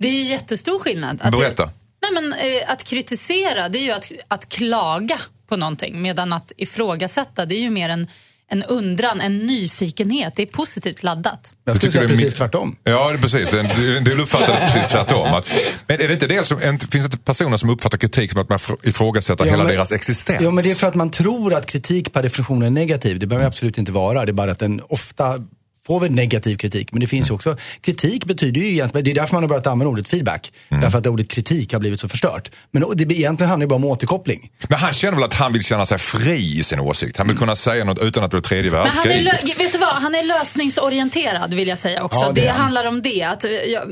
Det 0.00 0.08
är 0.08 0.12
ju 0.12 0.22
jättestor 0.22 0.78
skillnad. 0.78 1.18
Att 1.22 1.30
Berätta. 1.32 1.70
Nej, 2.02 2.22
men, 2.22 2.32
eh, 2.32 2.70
att 2.72 2.84
kritisera, 2.84 3.68
det 3.68 3.78
är 3.78 3.82
ju 3.82 3.90
att, 3.90 4.12
att 4.28 4.48
klaga 4.48 5.18
på 5.48 5.56
någonting. 5.56 6.02
Medan 6.02 6.32
att 6.32 6.52
ifrågasätta, 6.56 7.46
det 7.46 7.54
är 7.54 7.60
ju 7.60 7.70
mer 7.70 7.88
en, 7.88 8.06
en 8.50 8.62
undran, 8.62 9.20
en 9.20 9.38
nyfikenhet. 9.38 10.32
Det 10.36 10.42
är 10.42 10.46
positivt 10.46 11.02
laddat. 11.02 11.52
Jag 11.64 11.76
skulle 11.76 11.92
säga 11.92 12.08
precis 12.08 12.34
tvärtom. 12.34 12.76
Ja, 12.84 13.08
det 13.08 13.14
är 13.14 13.18
precis. 13.18 13.52
En 13.52 14.04
del 14.04 14.20
uppfattar 14.20 14.60
det 14.60 14.66
precis 14.72 14.86
tvärtom. 14.92 15.34
Att, 15.34 15.50
men 15.86 16.00
är 16.00 16.06
det 16.08 16.12
inte 16.14 16.26
det 16.26 16.46
som, 16.46 16.58
en, 16.62 16.78
finns 16.78 16.90
det 16.90 16.98
inte 17.04 17.18
personer 17.18 17.56
som 17.56 17.70
uppfattar 17.70 17.98
kritik 17.98 18.30
som 18.32 18.40
att 18.40 18.48
man 18.48 18.58
fr- 18.58 18.88
ifrågasätter 18.88 19.44
Ja, 19.44 19.50
hela 19.50 19.64
men- 19.64 19.72
deras 19.72 19.92
existens? 19.92 20.40
Ja, 20.40 20.50
men 20.50 20.64
det 20.64 20.70
är 20.70 20.74
för 20.74 20.86
att 20.86 20.94
man 20.94 21.10
tror 21.10 21.54
att 21.54 21.66
kritik 21.66 22.12
per 22.12 22.22
definition 22.22 22.62
är 22.62 22.70
negativ. 22.70 23.18
Det 23.18 23.26
behöver 23.26 23.46
absolut 23.46 23.78
inte 23.78 23.92
vara. 23.92 24.24
Det 24.24 24.30
är 24.30 24.32
bara 24.32 24.50
att 24.52 24.58
den 24.58 24.80
ofta 24.88 25.44
får 25.88 26.00
vi 26.00 26.08
negativ 26.08 26.56
kritik. 26.56 26.92
Men 26.92 27.00
det 27.00 27.06
finns 27.06 27.30
ju 27.30 27.34
också, 27.34 27.56
kritik 27.80 28.24
betyder 28.24 28.60
ju 28.60 28.68
egentligen, 28.72 29.04
det 29.04 29.10
är 29.10 29.14
därför 29.14 29.34
man 29.34 29.42
har 29.42 29.48
börjat 29.48 29.66
använda 29.66 29.90
ordet 29.90 30.08
feedback. 30.08 30.52
Därför 30.68 30.98
att 30.98 31.06
ordet 31.06 31.28
kritik 31.30 31.72
har 31.72 31.80
blivit 31.80 32.00
så 32.00 32.08
förstört. 32.08 32.50
Men 32.70 32.84
det 32.94 33.02
egentligen 33.14 33.50
handlar 33.50 33.66
det 33.66 33.68
bara 33.68 33.76
om 33.76 33.84
återkoppling. 33.84 34.50
Men 34.68 34.78
han 34.78 34.92
känner 34.92 35.14
väl 35.14 35.24
att 35.24 35.34
han 35.34 35.52
vill 35.52 35.64
känna 35.64 35.86
sig 35.86 35.98
fri 35.98 36.58
i 36.58 36.62
sin 36.62 36.80
åsikt. 36.80 37.16
Han 37.16 37.28
vill 37.28 37.38
kunna 37.38 37.56
säga 37.56 37.84
något 37.84 38.02
utan 38.02 38.24
att 38.24 38.30
bli 38.30 38.40
tredje 38.40 38.70
Men 38.70 38.80
han 38.80 38.88
är, 38.88 39.24
världskriget. 39.24 39.60
vet 39.60 39.72
du 39.72 39.78
vad? 39.78 39.88
han 40.02 40.14
är 40.14 40.22
lösningsorienterad 40.24 41.54
vill 41.54 41.68
jag 41.68 41.78
säga 41.78 42.02
också. 42.04 42.20
Ja, 42.20 42.32
det 42.32 42.40
det 42.40 42.48
handlar 42.48 42.84
om 42.84 43.02
det. 43.02 43.22
Att, 43.22 43.44
eh, 43.44 43.50
jag, 43.50 43.82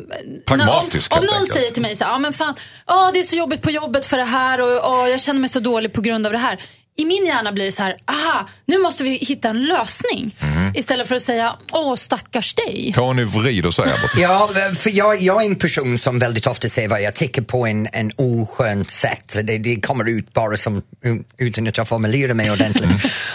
Pragmatisk, 0.46 1.12
Om, 1.12 1.18
om 1.18 1.24
någon 1.24 1.34
enkelt. 1.34 1.52
säger 1.52 1.70
till 1.70 1.82
mig 1.82 1.96
så 1.96 2.04
ja 2.04 2.18
men 2.18 2.32
fan, 2.32 2.54
ja, 2.86 3.10
det 3.14 3.18
är 3.18 3.22
så 3.22 3.36
jobbigt 3.36 3.62
på 3.62 3.70
jobbet 3.70 4.04
för 4.04 4.16
det 4.16 4.24
här 4.24 4.60
och 4.60 4.68
ja, 4.68 5.08
jag 5.08 5.20
känner 5.20 5.40
mig 5.40 5.50
så 5.50 5.60
dålig 5.60 5.92
på 5.92 6.00
grund 6.00 6.26
av 6.26 6.32
det 6.32 6.38
här. 6.38 6.60
I 6.98 7.04
min 7.04 7.26
hjärna 7.26 7.52
blir 7.52 7.64
det 7.64 7.72
så 7.72 7.82
här, 7.82 7.96
aha, 8.06 8.48
nu 8.64 8.78
måste 8.78 9.04
vi 9.04 9.10
hitta 9.10 9.48
en 9.48 9.64
lösning. 9.64 10.36
Mhm. 10.40 10.72
Istället 10.74 11.08
för 11.08 11.14
att 11.14 11.22
säga, 11.22 11.56
åh 11.72 11.94
stackars 11.94 12.54
dig. 12.54 12.92
Tony 12.94 13.24
vrider 13.24 13.70
sig. 13.70 13.84
Ja, 14.16 14.50
för 14.74 14.90
jag, 14.96 15.20
jag 15.20 15.42
är 15.42 15.46
en 15.46 15.56
person 15.56 15.98
som 15.98 16.18
väldigt 16.18 16.46
ofta 16.46 16.68
säger 16.68 16.88
vad 16.88 17.02
jag 17.02 17.14
tycker 17.14 17.42
på 17.42 17.66
en, 17.66 17.88
en 17.92 18.12
oskönt 18.16 18.90
sätt. 18.90 19.38
Det, 19.42 19.58
det 19.58 19.80
kommer 19.80 20.08
ut 20.08 20.32
bara 20.32 20.56
som, 20.56 20.82
utan 21.38 21.68
att 21.68 21.76
jag 21.76 21.88
formulerar 21.88 22.34
mig 22.34 22.50
ordentligt. 22.50 22.90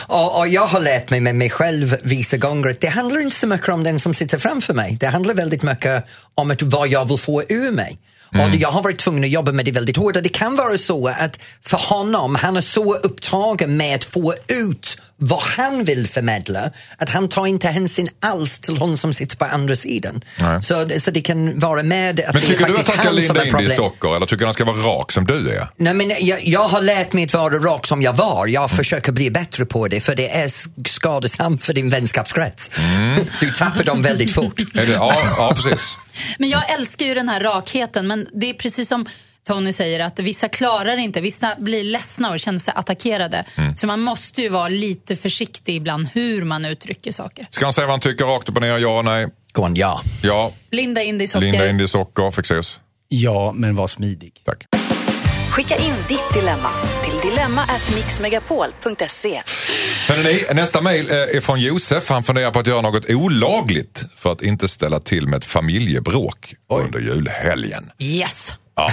och, 0.07 0.39
och 0.39 0.47
jag 0.47 0.67
har 0.67 0.79
lärt 0.79 1.09
mig 1.09 1.19
med 1.19 1.35
mig 1.35 1.49
själv 1.49 1.97
vissa 2.03 2.37
gånger 2.37 2.69
att 2.69 2.79
det 2.79 2.87
handlar 2.87 3.21
inte 3.21 3.35
så 3.35 3.47
mycket 3.47 3.69
om 3.69 3.83
den 3.83 3.99
som 3.99 4.13
sitter 4.13 4.37
framför 4.37 4.73
mig. 4.73 4.97
Det 4.99 5.07
handlar 5.07 5.33
väldigt 5.33 5.63
mycket 5.63 6.05
om 6.35 6.51
att 6.51 6.61
vad 6.61 6.87
jag 6.87 7.09
vill 7.09 7.17
få 7.17 7.43
ur 7.49 7.71
mig. 7.71 7.97
Mm. 8.33 8.49
Och 8.49 8.55
jag 8.55 8.71
har 8.71 8.81
varit 8.81 8.99
tvungen 8.99 9.23
att 9.23 9.29
jobba 9.29 9.51
med 9.51 9.65
det 9.65 9.71
väldigt 9.71 9.97
hårt. 9.97 10.15
Och 10.15 10.21
det 10.21 10.29
kan 10.29 10.55
vara 10.55 10.77
så 10.77 11.07
att 11.07 11.39
för 11.61 11.77
honom, 11.77 12.35
han 12.35 12.57
är 12.57 12.61
så 12.61 12.95
upptagen 12.95 13.77
med 13.77 13.95
att 13.95 14.03
få 14.03 14.33
ut 14.47 14.97
vad 15.23 15.39
han 15.41 15.83
vill 15.83 16.07
förmedla 16.07 16.71
att 16.97 17.09
han 17.09 17.29
tar 17.29 17.45
inte 17.47 17.67
hänsyn 17.67 18.07
alls 18.19 18.59
till 18.59 18.77
hon 18.77 18.97
som 18.97 19.13
sitter 19.13 19.37
på 19.37 19.45
andra 19.45 19.75
sidan. 19.75 20.21
Nej. 20.39 20.63
Så, 20.63 20.89
så 20.99 21.11
det 21.11 21.21
kan 21.21 21.59
vara 21.59 21.83
med 21.83 22.19
att 22.19 22.25
Men 22.33 22.41
det 22.41 22.47
är 22.47 22.47
tycker 22.47 22.65
du 22.65 22.77
att 22.77 22.87
han 22.87 22.97
ska 22.97 23.11
linda 23.11 23.33
är 23.33 23.37
in 23.37 23.43
det 23.43 23.47
i 23.47 23.51
problem. 23.51 23.75
socker 23.77 24.15
eller 24.15 24.25
tycker 24.25 24.45
du 24.45 24.49
att 24.49 24.59
han 24.59 24.65
ska 24.67 24.73
vara 24.81 24.97
rak 24.99 25.11
som 25.11 25.25
du 25.25 25.49
är? 25.49 25.67
Nej, 25.77 25.93
men 25.93 26.11
jag, 26.19 26.47
jag 26.47 26.67
har 26.67 26.81
lärt 26.81 27.13
mig 27.13 27.23
att 27.23 27.33
vara 27.33 27.53
rak 27.53 27.87
som 27.87 28.01
jag 28.01 28.13
var. 28.13 28.47
Jag 28.47 28.71
försöker 28.71 29.11
bli 29.11 29.31
bättre 29.31 29.65
på 29.65 29.87
det 29.87 29.99
för 29.99 30.15
det 30.15 30.29
är 30.37 30.47
sk- 30.47 30.87
skadesamt 30.87 31.63
för 31.63 31.73
din 31.73 31.89
vänskapskrets. 31.89 32.71
Du 33.39 33.51
tappar 33.51 33.83
dem 33.83 34.01
väldigt 34.01 34.33
fort. 34.33 34.61
Är 34.75 34.85
det? 34.85 34.91
Ja, 34.91 35.21
ja, 35.37 35.53
precis. 35.55 35.97
Men 36.39 36.49
jag 36.49 36.71
älskar 36.73 37.05
ju 37.05 37.13
den 37.13 37.29
här 37.29 37.39
rakheten, 37.39 38.07
men 38.07 38.27
det 38.33 38.49
är 38.49 38.53
precis 38.53 38.87
som 38.89 39.05
Tony 39.47 39.73
säger 39.73 39.99
att 39.99 40.19
vissa 40.19 40.49
klarar 40.49 40.97
inte, 40.97 41.21
vissa 41.21 41.55
blir 41.59 41.83
ledsna 41.83 42.31
och 42.31 42.39
känner 42.39 42.59
sig 42.59 42.73
attackerade. 42.77 43.45
Mm. 43.55 43.75
Så 43.75 43.87
man 43.87 43.99
måste 43.99 44.41
ju 44.41 44.49
vara 44.49 44.67
lite 44.67 45.15
försiktig 45.15 45.75
ibland 45.75 46.07
hur 46.13 46.45
man 46.45 46.65
uttrycker 46.65 47.11
saker. 47.11 47.47
Ska 47.49 47.65
han 47.65 47.73
säga 47.73 47.87
vad 47.87 47.93
han 47.93 47.99
tycker 47.99 48.25
rakt 48.25 48.49
upp 48.49 48.55
och 48.55 48.61
ner? 48.61 48.77
Ja, 48.77 49.01
nej? 49.01 49.27
Gå 49.53 49.63
on, 49.63 49.75
ja. 49.75 50.01
Ja. 50.23 50.51
Linda 50.71 51.03
in 51.03 51.21
i 51.21 51.27
socker. 51.27 51.51
Linda 51.51 51.69
in 51.69 51.79
i 51.79 51.87
socker. 51.87 52.31
Fexeus. 52.31 52.79
Ja, 53.07 53.51
men 53.55 53.75
var 53.75 53.87
smidig. 53.87 54.33
Tack. 54.45 54.65
Skicka 55.51 55.75
in 55.75 55.93
ditt 56.07 56.33
dilemma 56.33 56.69
till 57.03 57.29
dilemma@mixmegapol.se. 57.29 59.43
Nästa 60.53 60.81
mejl 60.81 61.09
eh, 61.09 61.15
är 61.15 61.41
från 61.41 61.59
Josef. 61.59 62.09
Han 62.09 62.23
funderar 62.23 62.51
på 62.51 62.59
att 62.59 62.67
göra 62.67 62.81
något 62.81 63.09
olagligt 63.09 64.05
för 64.15 64.31
att 64.31 64.41
inte 64.41 64.67
ställa 64.67 64.99
till 64.99 65.27
med 65.27 65.37
ett 65.37 65.45
familjebråk 65.45 66.53
under 66.69 66.99
julhelgen. 66.99 67.91
Yes. 67.99 68.55
Ja. 68.75 68.87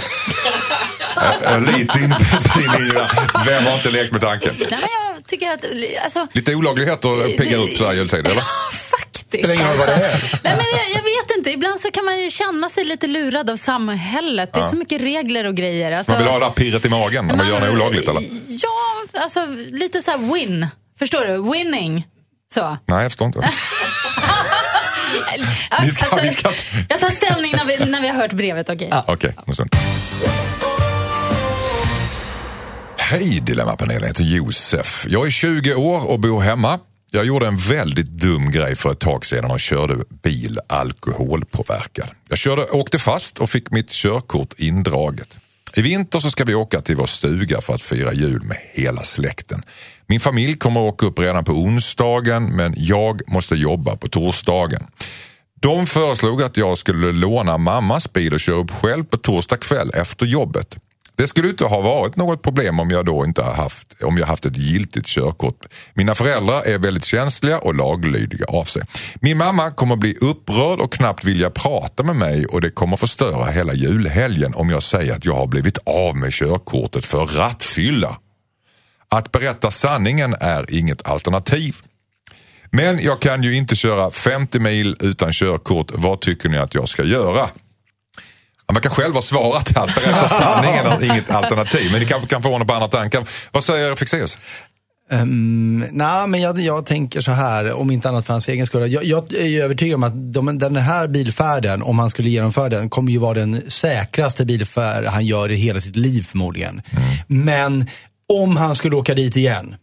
Jag 1.43 1.61
lite 1.63 1.99
inne 1.99 2.15
på 2.15 2.59
din 2.59 2.71
linje. 2.71 3.07
Vem 3.45 3.65
har 3.65 3.73
inte 3.73 3.89
lekt 3.89 4.11
med 4.11 4.21
tanken? 4.21 4.55
Nej, 4.59 4.67
men 4.69 5.15
jag 5.15 5.27
tycker 5.27 5.51
att... 5.51 5.65
Alltså, 6.03 6.27
Lite 6.31 6.55
olagligheter 6.55 7.37
piggar 7.37 7.59
upp 7.59 7.77
så 7.77 7.85
här 7.85 7.93
jultid, 7.93 8.27
eller? 8.27 8.41
Faktiskt. 8.99 9.33
Är. 9.33 9.47
Nej, 10.43 10.55
men 10.57 10.65
jag, 10.71 10.89
jag 10.93 11.03
vet 11.03 11.37
inte. 11.37 11.51
Ibland 11.51 11.79
så 11.79 11.91
kan 11.91 12.05
man 12.05 12.19
ju 12.19 12.29
känna 12.29 12.69
sig 12.69 12.83
lite 12.83 13.07
lurad 13.07 13.49
av 13.49 13.55
samhället. 13.55 14.53
Det 14.53 14.59
är 14.59 14.63
så 14.63 14.75
mycket 14.75 15.01
regler 15.01 15.43
och 15.45 15.55
grejer. 15.55 15.91
Alltså, 15.91 16.11
Man 16.11 16.21
vill 16.21 16.31
ha 16.31 16.39
det 16.39 16.45
där 16.45 16.51
pirret 16.51 16.85
i 16.85 16.89
magen 16.89 17.27
när 17.27 17.35
man 17.35 17.47
gör 17.47 17.59
något 17.59 17.69
olagligt, 17.69 18.09
eller? 18.09 18.23
Ja, 18.47 19.21
alltså 19.21 19.45
lite 19.69 20.01
så 20.01 20.11
här 20.11 20.33
win. 20.33 20.67
Förstår 20.99 21.25
du? 21.25 21.51
Winning. 21.51 22.07
Så. 22.53 22.77
Nej, 22.85 23.01
jag 23.03 23.11
förstår 23.11 23.27
inte. 23.27 23.39
Ja, 25.71 25.77
Vi 25.81 25.91
ska- 25.91 26.05
alltså, 26.05 26.21
vi 26.21 26.29
ska 26.31 26.51
Jag 26.89 26.99
tar 26.99 27.09
ställning 27.09 27.51
när 27.57 27.65
vi, 27.65 27.85
när 27.85 28.01
vi 28.01 28.07
har 28.07 28.15
hört 28.15 28.33
brevet, 28.33 28.69
okej? 28.69 28.89
Okej, 29.07 29.35
en 29.47 29.53
stund. 29.53 29.75
Hej 32.97 33.39
Dilemmapanelen, 33.41 34.01
jag 34.01 34.07
heter 34.07 34.23
Josef. 34.23 35.05
Jag 35.09 35.25
är 35.25 35.29
20 35.29 35.73
år 35.75 36.05
och 36.09 36.19
bor 36.19 36.41
hemma. 36.41 36.79
Jag 37.11 37.25
gjorde 37.25 37.47
en 37.47 37.57
väldigt 37.57 38.07
dum 38.07 38.51
grej 38.51 38.75
för 38.75 38.91
ett 38.91 38.99
tag 38.99 39.25
sedan 39.25 39.51
och 39.51 39.59
körde 39.59 39.95
bil 40.23 40.59
alkoholpåverkad. 40.69 42.09
Jag 42.29 42.37
körde, 42.37 42.63
åkte 42.65 42.99
fast 42.99 43.39
och 43.39 43.49
fick 43.49 43.71
mitt 43.71 43.89
körkort 43.91 44.53
indraget. 44.57 45.37
I 45.75 45.81
vinter 45.81 46.19
så 46.19 46.29
ska 46.31 46.43
vi 46.43 46.55
åka 46.55 46.81
till 46.81 46.95
vår 46.95 47.05
stuga 47.07 47.61
för 47.61 47.73
att 47.75 47.81
fira 47.81 48.13
jul 48.13 48.41
med 48.43 48.57
hela 48.73 49.03
släkten. 49.03 49.61
Min 50.09 50.19
familj 50.19 50.57
kommer 50.57 50.79
åka 50.79 51.05
upp 51.05 51.19
redan 51.19 51.43
på 51.43 51.51
onsdagen 51.51 52.55
men 52.55 52.73
jag 52.77 53.21
måste 53.27 53.55
jobba 53.55 53.95
på 53.95 54.07
torsdagen. 54.07 54.87
De 55.61 55.87
föreslog 55.87 56.43
att 56.43 56.57
jag 56.57 56.77
skulle 56.77 57.11
låna 57.11 57.57
mammas 57.57 58.13
bil 58.13 58.33
och 58.33 58.39
köra 58.39 58.55
upp 58.55 58.71
själv 58.71 59.03
på 59.03 59.17
torsdag 59.17 59.57
kväll 59.57 59.91
efter 59.93 60.25
jobbet. 60.25 60.77
Det 61.15 61.27
skulle 61.27 61.49
inte 61.49 61.65
ha 61.65 61.81
varit 61.81 62.15
något 62.15 62.41
problem 62.41 62.79
om 62.79 62.89
jag 62.89 63.05
då 63.05 63.25
inte 63.25 63.43
haft, 63.43 64.03
om 64.03 64.17
jag 64.17 64.25
haft 64.25 64.45
ett 64.45 64.57
giltigt 64.57 65.07
körkort. 65.07 65.65
Mina 65.93 66.15
föräldrar 66.15 66.61
är 66.61 66.77
väldigt 66.77 67.05
känsliga 67.05 67.59
och 67.59 67.75
laglydiga 67.75 68.45
av 68.45 68.63
sig. 68.63 68.81
Min 69.21 69.37
mamma 69.37 69.71
kommer 69.71 69.95
bli 69.95 70.15
upprörd 70.21 70.79
och 70.79 70.91
knappt 70.91 71.23
vilja 71.25 71.49
prata 71.49 72.03
med 72.03 72.15
mig 72.15 72.45
och 72.45 72.61
det 72.61 72.69
kommer 72.69 72.97
förstöra 72.97 73.45
hela 73.45 73.73
julhelgen 73.73 74.53
om 74.53 74.69
jag 74.69 74.83
säger 74.83 75.13
att 75.13 75.25
jag 75.25 75.35
har 75.35 75.47
blivit 75.47 75.77
av 75.85 76.15
med 76.15 76.33
körkortet 76.33 77.05
för 77.05 77.25
rattfylla. 77.25 78.17
Att 79.09 79.31
berätta 79.31 79.71
sanningen 79.71 80.35
är 80.39 80.73
inget 80.73 81.07
alternativ. 81.07 81.75
Men 82.71 82.99
jag 82.99 83.19
kan 83.19 83.43
ju 83.43 83.55
inte 83.55 83.75
köra 83.75 84.11
50 84.11 84.59
mil 84.59 84.95
utan 84.99 85.31
körkort. 85.33 85.91
Vad 85.93 86.21
tycker 86.21 86.49
ni 86.49 86.57
att 86.57 86.73
jag 86.73 86.89
ska 86.89 87.03
göra? 87.03 87.49
Man 88.73 88.81
kan 88.81 88.91
själv 88.91 89.15
ha 89.15 89.21
svarat 89.21 89.77
att 89.77 89.95
berätta 89.95 90.27
sanningen 90.27 90.85
är 90.85 91.05
inget 91.05 91.31
alternativ. 91.31 91.91
Men 91.91 92.01
ni 92.01 92.07
kanske 92.07 92.27
kan 92.27 92.41
få 92.41 92.51
honom 92.51 92.67
på 92.67 92.73
andra 92.73 92.87
tankar. 92.87 93.23
Vad 93.51 93.63
säger 93.63 93.95
Fexeus? 93.95 94.37
Um, 95.11 95.85
Nej, 95.91 96.27
men 96.27 96.41
jag, 96.41 96.59
jag 96.59 96.85
tänker 96.85 97.21
så 97.21 97.31
här, 97.31 97.71
om 97.71 97.91
inte 97.91 98.09
annat 98.09 98.25
för 98.25 98.33
hans 98.33 98.49
egen 98.49 98.65
skull. 98.65 98.91
Jag, 98.91 99.03
jag 99.03 99.33
är 99.33 99.63
övertygad 99.63 99.95
om 99.95 100.03
att 100.03 100.33
de, 100.33 100.57
den 100.57 100.75
här 100.75 101.07
bilfärden, 101.07 101.83
om 101.83 101.99
han 101.99 102.09
skulle 102.09 102.29
genomföra 102.29 102.69
den, 102.69 102.89
kommer 102.89 103.11
ju 103.11 103.17
vara 103.17 103.33
den 103.33 103.61
säkraste 103.67 104.45
bilfärd 104.45 105.05
han 105.05 105.25
gör 105.25 105.51
i 105.51 105.55
hela 105.55 105.79
sitt 105.79 105.95
liv 105.95 106.23
förmodligen. 106.23 106.81
Men 107.27 107.87
om 108.33 108.57
han 108.57 108.75
skulle 108.75 108.95
åka 108.95 109.13
dit 109.13 109.35
igen, 109.35 109.75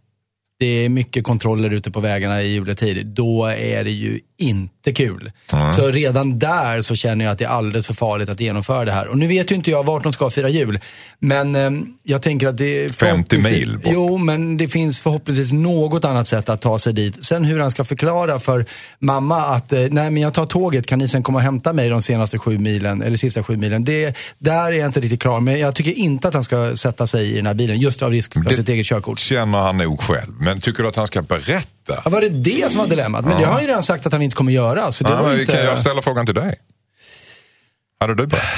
det 0.59 0.85
är 0.85 0.89
mycket 0.89 1.25
kontroller 1.25 1.71
ute 1.73 1.91
på 1.91 2.01
vägarna 2.01 2.43
i 2.43 2.47
juletid, 2.53 3.07
då 3.07 3.45
är 3.47 3.85
det 3.85 3.91
ju 3.91 4.21
inte 4.39 4.93
kul. 4.93 5.31
Så 5.77 5.91
redan 5.91 6.39
där 6.39 6.81
så 6.83 6.95
känner 6.95 7.25
jag 7.25 7.33
att 7.33 7.39
det 7.39 7.45
är 7.45 7.49
alldeles 7.49 7.87
för 7.87 7.95
farligt 7.95 8.29
att 8.29 8.41
genomföra 8.41 8.85
det 8.85 8.93
här. 8.93 9.09
Och 9.09 9.19
nu 9.19 9.27
vet 9.27 9.51
ju 9.51 9.55
inte 9.55 9.71
jag 9.71 9.85
vart 9.87 10.03
de 10.03 10.13
ska 10.13 10.31
fira 10.31 10.49
jul. 10.49 10.79
Men 11.19 11.55
eh, 11.55 11.71
jag 12.03 12.23
tänker 12.23 12.49
att 12.49 12.59
det... 12.59 12.85
är 12.85 12.89
50 12.93 13.37
förhoppningsvis- 13.37 13.51
mil 13.51 13.73
bort. 13.79 13.93
Jo, 13.93 14.19
men 14.19 14.57
det 14.57 14.69
finns 14.69 15.01
förhoppningsvis 15.01 15.53
något 15.53 16.05
annat 16.05 16.29
sätt 16.29 16.49
att 16.49 16.61
ta 16.63 16.79
sig 16.79 16.93
dit. 16.93 17.25
Sen 17.25 17.45
hur 17.45 17.61
han 17.61 17.71
ska 17.71 17.85
förklara 17.85 18.39
för 18.39 18.67
mamma 18.99 19.37
att, 19.43 19.73
eh, 19.73 19.81
nej 19.81 20.11
men 20.11 20.17
jag 20.23 20.35
tar 20.35 20.47
tåget, 20.47 20.87
kan 20.87 20.99
ni 20.99 21.09
sen 21.09 21.23
komma 21.23 21.39
och 21.39 21.43
hämta 21.45 21.73
mig 21.73 21.89
de 21.89 22.03
senaste 22.03 22.39
sju 22.39 22.59
milen, 22.59 23.03
eller 23.03 23.17
sista 23.17 23.43
sju 23.43 23.57
milen. 23.57 23.85
Det, 23.85 24.17
där 24.39 24.67
är 24.67 24.73
jag 24.73 24.87
inte 24.89 25.01
riktigt 25.01 25.21
klar. 25.23 25.41
Men 25.41 25.59
jag 25.61 25.75
tycker 25.75 25.93
inte 25.93 26.29
att 26.29 26.35
han 26.35 26.45
ska 26.45 26.77
sätta 26.77 27.07
sig 27.07 27.33
i 27.33 27.37
den 27.37 27.47
här 27.47 27.55
bilen, 27.55 27.81
just 27.81 28.03
av 28.03 28.11
risk 28.11 28.33
för 28.33 28.41
Det- 28.41 28.55
sitt 28.55 28.69
eget 28.69 28.87
körkort. 28.87 29.19
Känner 29.19 29.59
han 29.59 29.77
nog 29.79 30.01
själv. 30.01 30.33
Men 30.47 30.61
tycker 30.61 30.83
du 30.83 30.89
att 30.89 30.97
han 30.97 31.07
ska 31.07 31.23
berätta? 31.23 32.03
Ja, 32.05 32.11
var 32.11 32.21
det 32.21 32.29
det 32.29 32.73
som 32.73 32.81
var 32.81 32.87
dilemmat? 32.87 33.25
Men 33.25 33.39
det 33.41 33.45
har 33.47 33.53
han 33.53 33.63
ju 33.63 33.69
redan 33.69 33.83
sagt 33.83 34.07
att 34.07 34.13
han 34.13 34.23
inte 34.23 34.37
kommer 34.37 34.53
göra. 34.53 34.93
Så 34.93 35.05
det 35.05 35.11
Ja, 35.11 35.23
var 35.23 35.41
inte... 35.41 35.53
Kan 35.53 35.65
jag 35.65 35.79
ställa 35.79 36.03
frågan 36.03 36.27
till 36.27 36.35
dig? 36.35 36.55
Hade 38.01 38.15
du 38.15 38.27
berättat? 38.27 38.49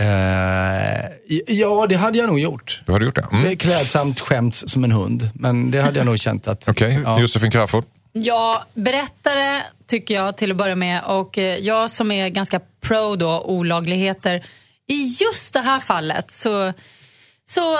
Eh, 0.00 1.10
ja, 1.46 1.86
det 1.88 1.94
hade 1.96 2.18
jag 2.18 2.26
nog 2.28 2.38
gjort. 2.40 2.80
Du 2.86 2.92
hade 2.92 3.04
gjort 3.04 3.14
det? 3.14 3.26
Det 3.30 3.36
Mm. 3.36 3.50
är 3.50 3.54
Klädsamt 3.54 4.20
skämt 4.20 4.54
som 4.54 4.84
en 4.84 4.92
hund, 4.92 5.30
men 5.34 5.70
det 5.70 5.82
hade 5.82 5.98
jag 5.98 6.06
nog 6.06 6.18
känt 6.18 6.48
att... 6.48 6.68
Okej, 6.68 7.00
ja. 7.04 7.20
Josefin 7.20 7.50
Crafoord. 7.50 7.84
Ja, 8.12 8.64
berättare 8.74 9.62
tycker 9.86 10.14
jag 10.14 10.36
till 10.36 10.50
att 10.50 10.56
börja 10.56 10.74
med. 10.76 11.04
Och 11.04 11.38
eh, 11.38 11.56
jag 11.58 11.90
som 11.90 12.10
är 12.10 12.28
ganska 12.28 12.60
pro 12.80 13.16
då, 13.16 13.40
olagligheter. 13.40 14.44
I 14.86 15.16
just 15.20 15.52
det 15.52 15.60
här 15.60 15.80
fallet 15.80 16.30
så, 16.30 16.72
så 17.48 17.78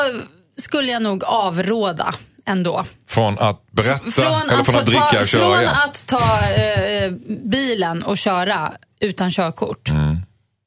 skulle 0.56 0.92
jag 0.92 1.02
nog 1.02 1.24
avråda 1.24 2.14
ändå. 2.46 2.84
Från 3.08 3.38
att 3.38 3.66
berätta 3.72 4.22
eller 4.22 4.64
från 4.64 4.76
att, 4.76 4.80
ta- 4.80 4.82
dricka 4.82 5.20
och 5.20 5.28
köra 5.28 5.40
från 5.40 5.60
igen? 5.60 5.74
att 5.84 6.06
ta 6.06 6.20
eh, 6.56 7.12
bilen 7.44 8.02
och 8.02 8.18
köra 8.18 8.72
utan 9.00 9.30
körkort. 9.30 9.90
Mm. 9.90 10.18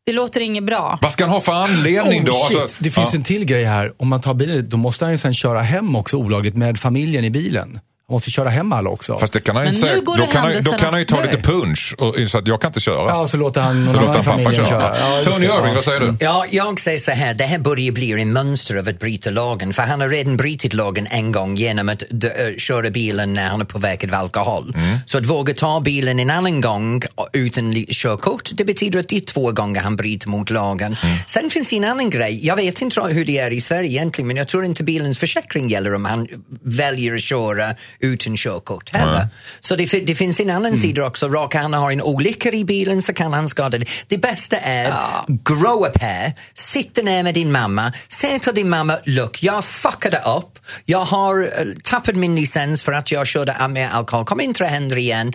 Det 0.05 0.13
låter 0.13 0.41
inget 0.41 0.63
bra. 0.63 0.99
Vad 1.01 1.11
ska 1.11 1.23
han 1.23 1.33
ha 1.33 1.41
för 1.41 1.51
anledning 1.51 2.25
då? 2.25 2.31
Oh, 2.31 2.47
shit. 2.47 2.59
Alltså, 2.59 2.77
det 2.79 2.91
finns 2.91 3.13
ja. 3.13 3.17
en 3.17 3.23
till 3.23 3.45
grej 3.45 3.63
här. 3.63 3.93
Om 3.97 4.07
man 4.07 4.21
tar 4.21 4.33
bilen, 4.33 4.69
då 4.69 4.77
måste 4.77 5.05
han 5.05 5.11
ju 5.11 5.17
sen 5.17 5.33
köra 5.33 5.61
hem 5.61 5.95
också 5.95 6.17
olagligt 6.17 6.55
med 6.55 6.79
familjen 6.79 7.25
i 7.25 7.29
bilen. 7.29 7.79
Måste 8.13 8.31
köra 8.31 8.49
hem 8.49 8.73
alla 8.73 8.89
också. 8.89 9.19
Fast 9.19 9.33
det 9.33 9.39
kan 9.39 9.55
han 9.55 9.65
Men 9.65 9.73
inte 9.73 9.85
nu 9.85 9.91
säga. 9.91 10.03
går 10.03 10.17
Då 10.17 10.27
kan, 10.27 10.41
han, 10.41 10.51
då 10.63 10.71
kan 10.71 10.89
han 10.89 10.99
ju 10.99 11.05
ta 11.05 11.15
Nej. 11.15 11.25
lite 11.31 11.41
punch 11.41 11.95
och 11.97 12.15
så 12.27 12.37
att 12.37 12.47
jag 12.47 12.61
kan 12.61 12.69
inte 12.69 12.79
köra. 12.79 13.09
Ja, 13.09 13.27
så 13.27 13.37
låter 13.37 13.61
han 13.61 13.85
någon 13.85 13.95
så 13.95 14.01
annan 14.01 14.15
han 14.25 14.43
pappa 14.43 14.53
köra. 14.53 14.65
köra. 14.65 14.99
Ja, 14.99 15.23
Tony. 15.23 15.45
Irving, 15.45 15.75
vad 15.75 15.83
säger 15.83 15.99
du? 15.99 16.15
Ja, 16.19 16.45
jag 16.51 16.79
säger 16.79 16.97
så 16.99 17.11
här, 17.11 17.33
det 17.33 17.43
här 17.43 17.59
börjar 17.59 17.91
bli 17.91 18.21
en 18.21 18.33
mönster 18.33 18.75
av 18.75 18.87
att 18.87 18.99
bryta 18.99 19.29
lagen. 19.29 19.73
För 19.73 19.83
han 19.83 20.01
har 20.01 20.09
redan 20.09 20.37
brutit 20.37 20.73
lagen 20.73 21.07
en 21.11 21.31
gång 21.31 21.55
genom 21.55 21.89
att 21.89 22.03
dö, 22.09 22.27
äh, 22.27 22.57
köra 22.57 22.89
bilen 22.89 23.33
när 23.33 23.49
han 23.49 23.61
är 23.61 23.65
påverkad 23.65 24.13
av 24.13 24.19
alkohol. 24.19 24.75
Så 25.05 25.17
att 25.17 25.25
våga 25.25 25.53
ta 25.53 25.79
bilen 25.79 26.19
en 26.19 26.29
annan 26.29 26.61
gång 26.61 27.01
utan 27.33 27.85
körkort, 27.89 28.49
det 28.53 28.65
betyder 28.65 28.99
att 28.99 29.09
det 29.09 29.17
är 29.17 29.21
två 29.21 29.51
gånger 29.51 29.81
han 29.81 29.95
bryter 29.95 30.29
mot 30.29 30.49
lagen. 30.49 30.95
Sen 31.27 31.49
finns 31.49 31.69
det 31.69 31.75
en 31.77 31.83
annan 31.83 32.09
grej, 32.09 32.45
jag 32.45 32.55
vet 32.55 32.81
inte 32.81 33.01
hur 33.01 33.25
det 33.25 33.37
är 33.37 33.51
i 33.51 33.61
Sverige 33.61 33.89
egentligen, 33.89 34.27
men 34.27 34.37
jag 34.37 34.47
tror 34.47 34.65
inte 34.65 34.83
bilens 34.83 35.17
försäkring 35.17 35.67
gäller 35.69 35.93
om 35.93 36.05
han 36.05 36.27
väljer 36.63 37.15
att 37.15 37.21
köra 37.21 37.75
utan 38.03 38.35
körkort 38.37 38.95
heller. 38.95 39.27
Så 39.59 39.75
det, 39.75 39.85
det 39.85 40.15
finns 40.15 40.39
en 40.39 40.49
annan 40.49 40.77
sida 40.77 41.05
också, 41.05 41.27
råkar 41.27 41.61
han 41.61 41.73
ha 41.73 41.91
en 41.91 42.01
olycka 42.01 42.51
i 42.51 42.65
bilen 42.65 43.01
så 43.01 43.13
kan 43.13 43.33
han 43.33 43.49
skada 43.49 43.77
det. 43.77 43.85
Det 44.07 44.17
bästa 44.17 44.57
är, 44.57 44.93
grow 45.27 45.85
up 45.87 46.01
här, 46.01 46.33
sitta 46.53 47.01
ner 47.01 47.23
med 47.23 47.33
din 47.33 47.51
mamma, 47.51 47.93
säg 48.09 48.39
till 48.39 48.55
din 48.55 48.69
mamma, 48.69 48.97
look, 49.05 49.43
jag 49.43 49.63
fuckade 49.65 50.17
upp, 50.17 50.59
jag 50.85 51.05
har 51.05 51.41
eh, 51.41 51.65
tappat 51.83 52.15
min 52.15 52.35
licens 52.35 52.83
för 52.83 52.91
att 52.91 53.11
jag 53.11 53.27
körde 53.27 53.67
med 53.69 53.95
alkohol, 53.95 54.25
kommer 54.25 54.43
inte 54.43 54.63
att 54.65 54.69
hända 54.69 54.97
igen. 54.97 55.33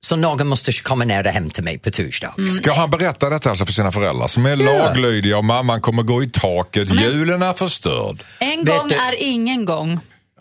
Så 0.00 0.16
någon 0.16 0.46
måste 0.46 0.72
komma 0.72 1.04
ner 1.04 1.26
och 1.26 1.32
hämta 1.32 1.62
mig 1.62 1.78
på 1.78 1.90
torsdag. 1.90 2.34
Ska 2.56 2.72
han 2.72 2.90
berätta 2.90 3.30
detta 3.30 3.50
alltså 3.50 3.66
för 3.66 3.72
sina 3.72 3.92
föräldrar 3.92 4.28
som 4.28 4.46
är 4.46 4.56
laglydiga 4.56 5.38
och 5.38 5.44
mamman 5.44 5.80
kommer 5.80 6.02
gå 6.02 6.22
i 6.22 6.30
taket, 6.30 6.90
julen 6.90 7.42
är 7.42 7.52
förstörd. 7.52 8.22
En 8.38 8.64
gång 8.64 8.90
är 8.90 9.14
ingen 9.22 9.64
gång. 9.64 10.00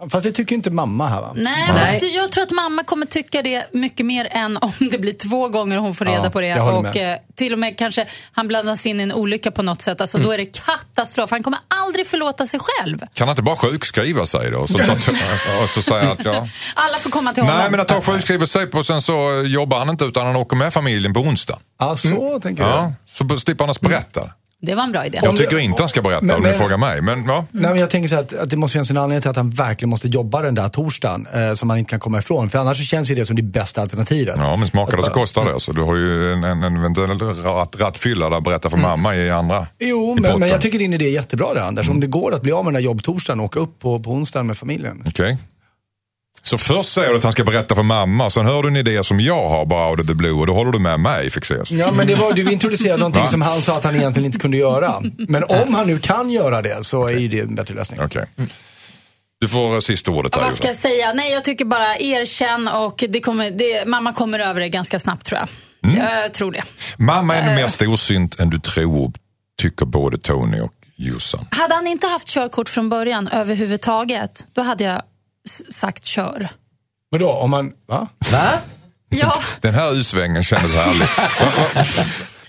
Fast 0.10 0.24
det 0.26 0.32
tycker 0.32 0.56
inte 0.56 0.72
mamma 0.72 1.08
här 1.08 1.22
va? 1.22 1.32
Nej, 1.36 1.68
fast 1.68 2.04
jag 2.04 2.32
tror 2.32 2.44
att 2.44 2.52
mamma 2.52 2.84
kommer 2.84 3.06
tycka 3.06 3.42
det 3.42 3.74
mycket 3.74 4.06
mer 4.06 4.28
än 4.32 4.58
om 4.58 4.72
det 4.92 4.98
blir 4.98 5.14
två 5.14 5.50
gånger 5.50 5.78
hon 5.78 5.96
får 5.96 6.06
reda 6.06 6.24
Ja, 6.24 6.30
på 6.30 6.42
det. 6.42 6.48
jag 6.48 6.76
Och 6.78 6.84
med. 6.84 7.14
eh, 7.14 7.18
till 7.36 7.54
och 7.54 7.60
med 7.60 7.78
kanske 7.78 8.08
han 8.32 8.48
blandas 8.48 8.86
in 8.86 9.00
i 9.00 9.04
en 9.04 9.14
olycka 9.14 9.52
på 9.52 9.62
något 9.64 9.82
sätt. 9.82 10.02
Alltså, 10.02 10.18
Då 10.18 10.32
är 10.32 10.38
det 10.38 10.46
katastrof. 10.46 11.32
Han 11.32 11.44
kommer 11.44 11.60
aldrig 11.68 12.08
förlåta 12.08 12.46
sig 12.46 12.60
själv. 12.64 13.00
Kan 13.14 13.28
han 13.28 13.30
inte 13.30 13.42
bara 13.42 13.56
sjukskriva 13.56 14.26
sig 14.26 14.52
då? 14.52 14.68
Så, 14.68 14.78
ta, 14.78 14.94
och 15.64 15.70
så 15.70 15.82
säga 15.92 16.12
att 16.12 16.26
ja. 16.26 16.48
Alla 16.76 16.98
får 16.98 17.10
komma 17.10 17.34
till 17.34 17.44
honom. 17.44 17.58
Nej 17.60 17.72
men 17.72 17.80
att 17.80 17.92
han 17.92 18.02
sjukskriver 18.02 18.46
sig 18.46 18.68
på 18.68 18.78
och 18.78 18.86
sen 18.86 19.02
så 19.02 19.44
jobbar 19.46 19.80
han 19.80 19.90
inte 19.90 20.06
utan 20.06 20.26
han 20.28 20.36
åker 20.36 20.56
med 20.56 20.74
familjen 20.74 21.14
på 21.14 21.20
onsdag. 21.20 21.60
Ja, 21.80 21.96
så 21.96 22.40
tänker 22.40 22.64
Ja, 22.64 22.94
så 23.08 23.38
slipper 23.38 23.64
han 23.64 23.72
att 23.72 23.82
berätta. 23.82 24.30
Det 24.62 24.76
var 24.76 24.84
en 24.84 24.92
bra 24.92 25.06
idé. 25.06 25.20
Jag 25.24 25.38
tycker 25.38 25.58
inte 25.58 25.82
han 25.82 25.90
ska 25.90 26.02
berätta 26.02 26.26
Men- 26.26 26.36
om 26.36 26.42
du 26.42 26.48
men- 26.48 26.58
frågar 26.58 26.78
mig. 26.78 27.02
Men 27.02 27.26
ja, 27.28 27.46
Nej, 27.52 27.70
men 27.72 27.80
jag 27.80 27.90
tänker 27.90 28.10
så 28.10 28.16
att, 28.16 28.34
att 28.34 28.50
det 28.50 28.58
måste 28.58 28.74
finnas 28.74 28.92
en 28.92 28.98
anledning 28.98 29.22
till 29.22 29.30
att 29.30 29.36
han 29.36 29.50
verkligen 29.50 29.90
måste 29.90 30.08
jobba 30.08 30.42
den 30.42 30.56
där 30.56 30.70
torsdagen. 30.70 31.28
Eh, 31.34 31.54
som 31.54 31.70
han 31.70 31.80
inte 31.80 31.90
kan 31.90 32.00
komma 32.00 32.18
ifrån. 32.20 32.50
För 32.50 32.60
annars 32.60 32.78
så 32.78 32.84
känns 32.84 33.12
ju 33.12 33.16
det 33.16 33.26
som 33.26 33.36
det 33.36 33.42
bästa 33.42 33.82
alternativet. 33.82 34.36
ja 34.38 34.56
men 34.56 34.68
smakar 34.68 34.98
det 34.98 35.04
så 35.04 35.12
kostar 35.12 35.54
det. 35.54 35.60
Så 35.60 35.72
du 35.72 35.82
har 35.82 35.96
ju 35.96 36.34
en, 36.34 36.44
en, 36.44 36.64
en 36.64 36.78
eventuell 36.78 37.20
ratt, 37.44 37.76
rattfylla 37.80 38.30
där 38.30 38.42
berätta 38.42 38.70
för 38.70 38.78
mamma 38.78 39.16
i 39.16 39.32
andra 39.32 39.68
Jo, 39.80 40.16
i 40.18 40.22
men, 40.22 40.40
men 40.40 40.50
jag 40.50 40.62
tycker 40.62 40.80
din 40.80 40.94
idé 40.94 41.06
är 41.06 41.10
jättebra 41.10 41.54
där 41.54 41.62
Anders. 41.62 41.90
Om 41.90 42.00
det 42.00 42.08
går 42.08 42.34
att 42.34 42.42
bli 42.42 42.52
av 42.52 42.64
med 42.66 42.74
den 42.74 42.82
där 42.82 42.86
jobbtorsdagen 42.86 43.40
och 43.40 43.46
åka 43.46 43.60
upp 43.60 43.80
på, 43.80 44.00
på 44.00 44.12
onsdagen 44.12 44.48
med 44.48 44.58
familjen. 44.58 45.04
Okej. 45.08 45.38
Så 46.46 46.58
först 46.58 46.90
säger 46.94 47.10
du 47.12 47.18
att 47.18 47.24
han 47.24 47.32
ska 47.32 47.44
berätta 47.44 47.76
för 47.76 47.84
mamma, 47.84 48.30
sen 48.30 48.46
hör 48.46 48.64
du 48.64 48.70
en 48.70 48.76
idé 48.76 49.04
som 49.04 49.20
jag 49.20 49.50
har 49.50 49.66
bara 49.66 49.90
out 49.90 50.00
of 50.00 50.08
the 50.08 50.14
blue 50.14 50.32
och 50.34 50.48
då 50.48 50.54
håller 50.54 50.72
du 50.72 50.80
med 50.80 51.00
mig 51.00 51.30
Fexeus. 51.30 51.72
Ja, 51.72 51.92
men 51.92 52.08
det 52.08 52.16
var, 52.16 52.34
du 52.34 52.52
introducerade 52.52 52.98
någonting 53.00 53.22
Va? 53.22 53.28
som 53.28 53.42
han 53.42 53.62
sa 53.62 53.78
att 53.78 53.84
han 53.84 53.96
egentligen 53.96 54.26
inte 54.26 54.40
kunde 54.40 54.58
göra. 54.58 55.02
Men 55.18 55.44
om 55.44 55.74
han 55.74 55.88
nu 55.88 56.00
kan 56.00 56.30
göra 56.30 56.62
det 56.62 56.84
så 56.86 57.08
är 57.08 57.18
ju 57.18 57.28
det 57.28 57.40
en 57.40 57.56
bättre 57.56 57.74
lösning. 57.74 58.00
Okej. 58.02 58.26
Du 59.42 59.48
får 59.48 59.74
eh, 59.74 59.80
sista 59.80 60.12
ordet 60.12 60.32
där 60.32 60.42
Vad 60.42 60.54
ska 60.54 60.68
jag 60.68 60.76
säga? 60.76 61.14
Nej, 61.14 61.32
jag 61.32 61.44
tycker 61.44 61.66
bara 61.66 61.98
erkänn 61.98 62.68
och 62.68 63.04
det 63.10 63.20
kommer, 63.22 63.52
det, 63.52 63.88
mamma 63.88 64.14
kommer 64.14 64.40
över 64.40 64.62
det 64.62 64.70
ganska 64.70 65.00
snabbt 65.00 65.26
tror 65.26 65.40
jag. 65.40 65.50
Mm. 65.92 66.06
Jag 66.24 66.34
tror 66.34 66.52
det. 66.52 66.64
Mamma 66.98 67.36
är 67.36 67.40
Eh. 67.42 67.46
nog 67.48 67.56
mer 67.56 67.68
storsynt 67.68 68.40
än 68.40 68.50
du 68.50 68.60
tror, 68.60 69.14
tycker 69.62 69.86
både 69.86 70.18
Tony 70.18 70.60
och 70.60 70.74
Jossan. 70.96 71.48
Hade 71.52 71.76
han 71.76 71.88
inte 71.88 72.08
haft 72.08 72.28
körkort 72.28 72.70
från 72.70 72.90
början 72.90 73.28
överhuvudtaget, 73.28 74.46
då 74.54 74.62
hade 74.62 74.84
jag 74.84 75.02
sagt 75.70 76.06
kör. 76.06 76.50
Men 77.12 77.20
då, 77.20 77.32
om 77.32 77.50
man... 77.50 77.72
Va? 77.88 78.08
Va? 78.32 78.50
Ja, 79.10 79.34
Den 79.62 79.74
här 79.74 79.94
utsvängen 79.94 80.44
kändes 80.44 80.76
härlig. 80.76 81.08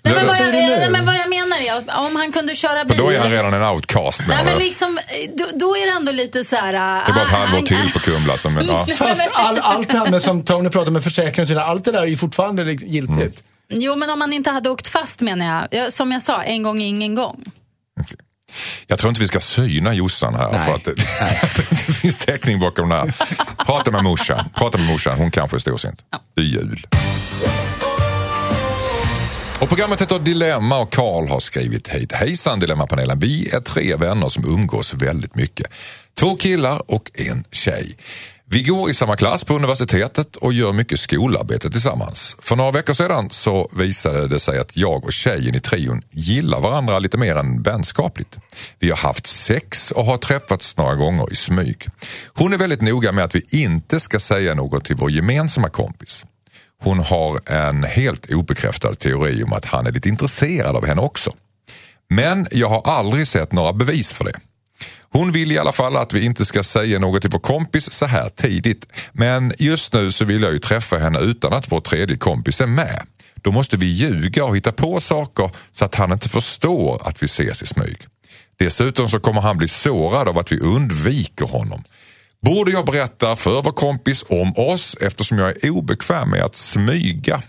nej, 0.02 0.14
men, 0.14 0.26
vad 0.26 0.38
jag, 0.38 0.52
nej, 0.52 0.90
men 0.90 1.06
vad 1.06 1.14
jag 1.14 1.30
menar 1.30 1.58
är 1.58 1.72
att 1.72 2.06
om 2.06 2.16
han 2.16 2.32
kunde 2.32 2.54
köra 2.54 2.84
bil. 2.84 2.96
Då 2.96 3.10
är 3.10 3.18
han 3.18 3.30
redan 3.30 3.54
en 3.54 3.62
outcast 3.62 4.22
Nej, 4.28 4.44
men 4.44 4.58
liksom, 4.58 4.98
då, 5.34 5.44
då 5.54 5.76
är 5.76 5.86
det 5.86 5.92
ändå 5.92 6.12
lite 6.12 6.44
så 6.44 6.56
här... 6.56 6.72
Det 6.72 6.78
är 6.78 7.12
bara 7.12 7.24
ett 7.24 7.30
halvår 7.30 7.62
till 7.62 7.92
på 7.92 7.98
Kumla. 7.98 8.38
Som, 8.38 8.56
ja. 8.68 8.86
Fast 8.98 9.30
all, 9.34 9.58
allt 9.58 9.92
det 9.92 9.98
här 9.98 10.10
med 10.10 10.22
som 10.22 10.42
Tony 10.42 10.68
pratar 10.68 10.90
med 10.90 11.04
försäkring 11.04 11.42
och 11.42 11.48
sådär, 11.48 11.60
allt 11.60 11.84
det 11.84 11.92
där 11.92 12.00
är 12.00 12.06
ju 12.06 12.16
fortfarande 12.16 12.72
giltigt. 12.72 13.42
Mm. 13.70 13.82
Jo, 13.82 13.96
men 13.96 14.10
om 14.10 14.18
man 14.18 14.32
inte 14.32 14.50
hade 14.50 14.70
åkt 14.70 14.88
fast 14.88 15.20
menar 15.20 15.68
jag. 15.70 15.92
Som 15.92 16.12
jag 16.12 16.22
sa, 16.22 16.42
en 16.42 16.62
gång 16.62 16.82
är 16.82 16.86
ingen 16.86 17.14
gång. 17.14 17.44
Jag 18.86 18.98
tror 18.98 19.08
inte 19.08 19.20
vi 19.20 19.26
ska 19.26 19.40
syna 19.40 19.94
Jossan 19.94 20.34
här. 20.34 20.52
Nej. 20.52 20.66
För 20.66 20.74
att 20.74 20.84
det, 20.84 20.94
det 21.86 21.92
finns 21.92 22.16
täckning 22.16 22.60
bakom 22.60 22.88
det 22.88 22.96
här. 22.96 23.14
Prata 23.66 23.90
med 23.90 24.04
morsan. 24.04 24.48
Prata 24.54 24.78
med 24.78 24.86
morsan. 24.86 25.18
Hon 25.18 25.30
kanske 25.30 25.56
är 25.56 25.58
storsint. 25.58 26.00
Det 26.34 26.40
är 26.40 26.44
jul. 26.44 26.86
Och 29.60 29.68
programmet 29.68 30.00
heter 30.00 30.18
Dilemma 30.18 30.78
och 30.78 30.92
Karl 30.92 31.28
har 31.28 31.40
skrivit 31.40 31.88
hit. 31.88 32.12
Hejsan 32.12 32.60
Dilemmapanelen. 32.60 33.18
Vi 33.18 33.50
är 33.50 33.60
tre 33.60 33.96
vänner 33.96 34.28
som 34.28 34.44
umgås 34.44 34.94
väldigt 34.94 35.34
mycket. 35.34 35.66
Två 36.14 36.36
killar 36.36 36.90
och 36.90 37.10
en 37.14 37.44
tjej. 37.52 37.96
Vi 38.48 38.62
går 38.62 38.90
i 38.90 38.94
samma 38.94 39.16
klass 39.16 39.44
på 39.44 39.54
universitetet 39.54 40.36
och 40.36 40.52
gör 40.52 40.72
mycket 40.72 41.00
skolarbete 41.00 41.70
tillsammans. 41.70 42.36
För 42.42 42.56
några 42.56 42.70
veckor 42.70 42.94
sedan 42.94 43.30
så 43.30 43.70
visade 43.72 44.28
det 44.28 44.40
sig 44.40 44.58
att 44.58 44.76
jag 44.76 45.04
och 45.04 45.12
tjejen 45.12 45.54
i 45.54 45.60
trion 45.60 46.02
gillar 46.10 46.60
varandra 46.60 46.98
lite 46.98 47.16
mer 47.16 47.36
än 47.36 47.62
vänskapligt. 47.62 48.36
Vi 48.78 48.90
har 48.90 48.96
haft 48.96 49.26
sex 49.26 49.90
och 49.90 50.04
har 50.04 50.16
träffats 50.16 50.76
några 50.76 50.94
gånger 50.94 51.32
i 51.32 51.36
smyg. 51.36 51.86
Hon 52.34 52.52
är 52.52 52.58
väldigt 52.58 52.82
noga 52.82 53.12
med 53.12 53.24
att 53.24 53.34
vi 53.34 53.44
inte 53.50 54.00
ska 54.00 54.18
säga 54.18 54.54
något 54.54 54.84
till 54.84 54.96
vår 54.96 55.10
gemensamma 55.10 55.68
kompis. 55.68 56.24
Hon 56.82 56.98
har 56.98 57.50
en 57.50 57.84
helt 57.84 58.30
obekräftad 58.30 58.94
teori 58.94 59.44
om 59.44 59.52
att 59.52 59.64
han 59.64 59.86
är 59.86 59.92
lite 59.92 60.08
intresserad 60.08 60.76
av 60.76 60.86
henne 60.86 61.00
också. 61.00 61.32
Men 62.10 62.46
jag 62.50 62.68
har 62.68 62.82
aldrig 62.82 63.28
sett 63.28 63.52
några 63.52 63.72
bevis 63.72 64.12
för 64.12 64.24
det. 64.24 64.40
Hon 65.10 65.32
vill 65.32 65.52
i 65.52 65.58
alla 65.58 65.72
fall 65.72 65.96
att 65.96 66.12
vi 66.12 66.24
inte 66.24 66.44
ska 66.44 66.62
säga 66.62 66.98
något 66.98 67.20
till 67.20 67.30
vår 67.30 67.38
kompis 67.38 67.92
så 67.92 68.06
här 68.06 68.28
tidigt. 68.28 68.86
Men 69.12 69.52
just 69.58 69.92
nu 69.92 70.12
så 70.12 70.24
vill 70.24 70.42
jag 70.42 70.52
ju 70.52 70.58
träffa 70.58 70.98
henne 70.98 71.20
utan 71.20 71.52
att 71.52 71.72
vår 71.72 71.80
tredje 71.80 72.16
kompis 72.16 72.60
är 72.60 72.66
med. 72.66 73.06
Då 73.34 73.52
måste 73.52 73.76
vi 73.76 73.86
ljuga 73.86 74.44
och 74.44 74.56
hitta 74.56 74.72
på 74.72 75.00
saker 75.00 75.50
så 75.72 75.84
att 75.84 75.94
han 75.94 76.12
inte 76.12 76.28
förstår 76.28 77.08
att 77.08 77.22
vi 77.22 77.24
ses 77.24 77.62
i 77.62 77.66
smyg. 77.66 77.96
Dessutom 78.58 79.08
så 79.08 79.20
kommer 79.20 79.40
han 79.40 79.56
bli 79.56 79.68
sårad 79.68 80.28
av 80.28 80.38
att 80.38 80.52
vi 80.52 80.60
undviker 80.60 81.46
honom. 81.46 81.82
Borde 82.42 82.70
jag 82.70 82.86
berätta 82.86 83.36
för 83.36 83.62
vår 83.62 83.72
kompis 83.72 84.24
om 84.28 84.52
oss 84.56 84.96
eftersom 85.00 85.38
jag 85.38 85.64
är 85.64 85.70
obekväm 85.70 86.30
med 86.30 86.42
att 86.42 86.56
smyga? 86.56 87.42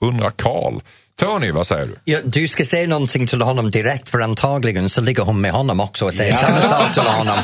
Undrar 0.00 0.30
Karl. 0.30 0.80
Tony, 1.20 1.50
vad 1.50 1.66
säger 1.66 1.86
du? 1.86 1.94
Ja, 2.04 2.18
du 2.24 2.48
ska 2.48 2.64
säga 2.64 2.88
någonting 2.88 3.26
till 3.26 3.42
honom 3.42 3.70
direkt 3.70 4.08
för 4.08 4.20
antagligen 4.20 4.88
så 4.88 5.00
ligger 5.00 5.22
hon 5.22 5.40
med 5.40 5.52
honom 5.52 5.80
också 5.80 6.04
och 6.04 6.14
säger 6.14 6.32
samma 6.32 6.60
sak 6.62 6.92
till 6.92 7.02
honom. 7.02 7.38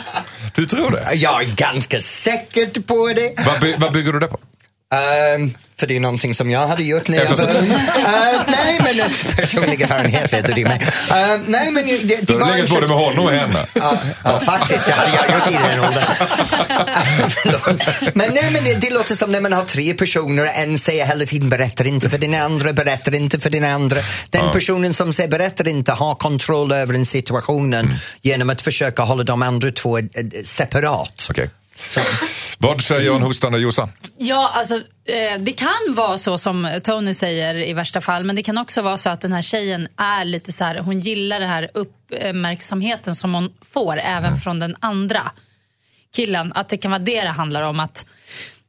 Du 0.55 0.67
tror 0.67 0.91
det? 0.91 1.15
Jag 1.15 1.43
är 1.43 1.47
ganska 1.55 2.01
säker 2.01 2.81
på 2.83 3.07
det. 3.17 3.33
Vad, 3.47 3.61
by- 3.61 3.75
vad 3.79 3.93
bygger 3.93 4.13
du 4.13 4.21
det 4.21 4.27
på? 4.27 4.39
Ehm, 4.95 5.55
för 5.79 5.87
det 5.87 5.97
är 5.97 6.01
någonting 6.01 6.35
som 6.35 6.51
jag 6.51 6.69
hade 6.69 6.83
gjort 6.83 7.09
när 7.09 7.19
jag 7.19 7.37
var 7.37 7.45
ung. 7.45 7.71
Ehm, 7.73 8.41
nej, 8.47 8.79
men 8.85 9.11
personlig 9.37 9.83
erfarenhet 9.83 10.33
vet 10.33 10.47
du 10.47 10.53
det 10.53 10.65
med. 10.65 10.83
Ehm, 11.11 11.45
nej, 11.47 11.73
men 11.73 11.87
det, 11.87 11.97
det 11.97 12.27
Du 12.27 12.39
har 12.39 12.57
legat 12.57 12.71
både 12.71 12.87
med 12.87 12.97
honom 12.97 13.25
och 13.25 13.31
henne. 13.31 13.67
Ja, 13.75 13.99
ja, 14.25 14.41
faktiskt, 14.41 14.87
det 14.87 14.93
hade 14.93 15.17
jag 15.17 15.31
gjort 15.31 15.51
i 15.51 15.69
den 15.69 15.81
åldern. 15.81 16.05
Men 18.15 18.31
nej, 18.35 18.51
men 18.53 18.65
det, 18.65 18.75
det 18.75 18.91
låter 18.91 19.15
som 19.15 19.31
när 19.31 19.41
man 19.41 19.53
har 19.53 19.65
tre 19.65 19.95
personer 19.95 20.43
och 20.43 20.57
en 20.57 20.79
säger 20.79 21.07
hela 21.07 21.25
tiden 21.25 21.49
berättar 21.49 21.87
inte 21.87 22.11
för 22.11 22.19
den 22.19 22.35
andra, 22.35 22.73
berättar 22.73 23.15
inte 23.15 23.41
för 23.41 23.51
den 23.51 23.65
andra. 23.65 24.01
Den 24.31 24.53
personen 24.53 24.95
som 24.95 25.13
säger 25.13 25.31
berättar 25.31 25.69
inte 25.69 25.93
har 25.93 26.15
kontroll 26.15 26.73
över 26.73 26.93
den 26.93 27.07
situationen 27.07 27.95
genom 28.23 28.51
att 28.51 28.63
försöka 28.63 29.03
hålla 29.03 29.23
de 29.23 29.43
andra 29.43 29.71
två 29.71 29.99
eh, 29.99 30.05
separat. 30.45 31.27
Okej. 31.31 31.51
Vad 32.59 32.83
säger 32.83 33.15
en 33.17 33.23
hostande 33.23 33.59
Jossan? 33.59 33.89
Ja, 34.19 34.51
alltså 34.55 34.75
eh, 34.77 35.39
det 35.39 35.53
kan 35.53 35.95
vara 35.95 36.19
så 36.19 36.39
som 36.39 36.81
Tony 36.83 37.15
säger 37.15 37.55
i 37.55 37.73
värsta 37.73 38.01
fall, 38.01 38.25
men 38.25 38.37
det 38.37 38.43
kan 38.43 38.59
också 38.59 38.83
vara 38.83 38.97
så 38.97 39.11
att 39.11 39.21
den 39.21 39.33
här 39.33 39.43
tjejen 39.43 39.89
är 39.97 40.25
lite 40.25 40.53
så 40.53 40.65
här, 40.65 40.79
hon 40.79 41.01
gillar 41.01 41.41
den 41.41 41.49
här 41.49 41.69
uppmärksamheten 41.75 43.15
som 43.15 43.35
hon 43.35 43.53
får 43.73 43.99
även 43.99 44.37
från 44.37 44.59
den 44.59 44.77
andra 44.81 45.23
killen. 46.17 46.53
Att 46.55 46.69
det 46.69 46.77
kan 46.77 46.91
vara 46.91 46.99
det 47.03 47.23
det 47.23 47.29
handlar 47.29 47.63
om. 47.63 47.81
Att, 47.81 48.07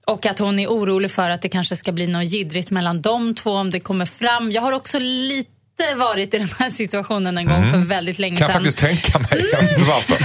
och 0.05 0.25
att 0.25 0.39
hon 0.39 0.59
är 0.59 0.67
orolig 0.67 1.11
för 1.11 1.29
att 1.29 1.41
det 1.41 1.49
kanske 1.49 1.75
ska 1.75 1.91
bli 1.91 2.07
något 2.07 2.25
jiddrigt 2.33 2.71
mellan 2.71 3.01
de 3.01 3.35
två 3.35 3.51
om 3.51 3.71
det 3.71 3.79
kommer 3.79 4.05
fram. 4.05 4.51
Jag 4.51 4.61
har 4.61 4.71
också 4.71 4.99
lite 4.99 5.49
varit 5.95 6.33
i 6.33 6.37
den 6.37 6.49
här 6.59 6.69
situationen 6.69 7.37
en 7.37 7.45
gång 7.45 7.67
för 7.67 7.77
väldigt 7.77 8.19
länge 8.19 8.37
Kan 8.37 8.43
jag 8.45 8.51
sedan. 8.51 8.61
faktiskt 8.63 8.77
tänka 8.77 9.19
mig. 9.19 9.45
Inte 9.61 9.81
varför. 9.87 10.17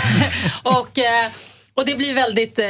Och, 0.81 0.99
eh, 0.99 1.31
och 1.75 1.87
det 1.87 1.95
blir 1.95 2.15
väldigt 2.15 2.59
eh, 2.59 2.67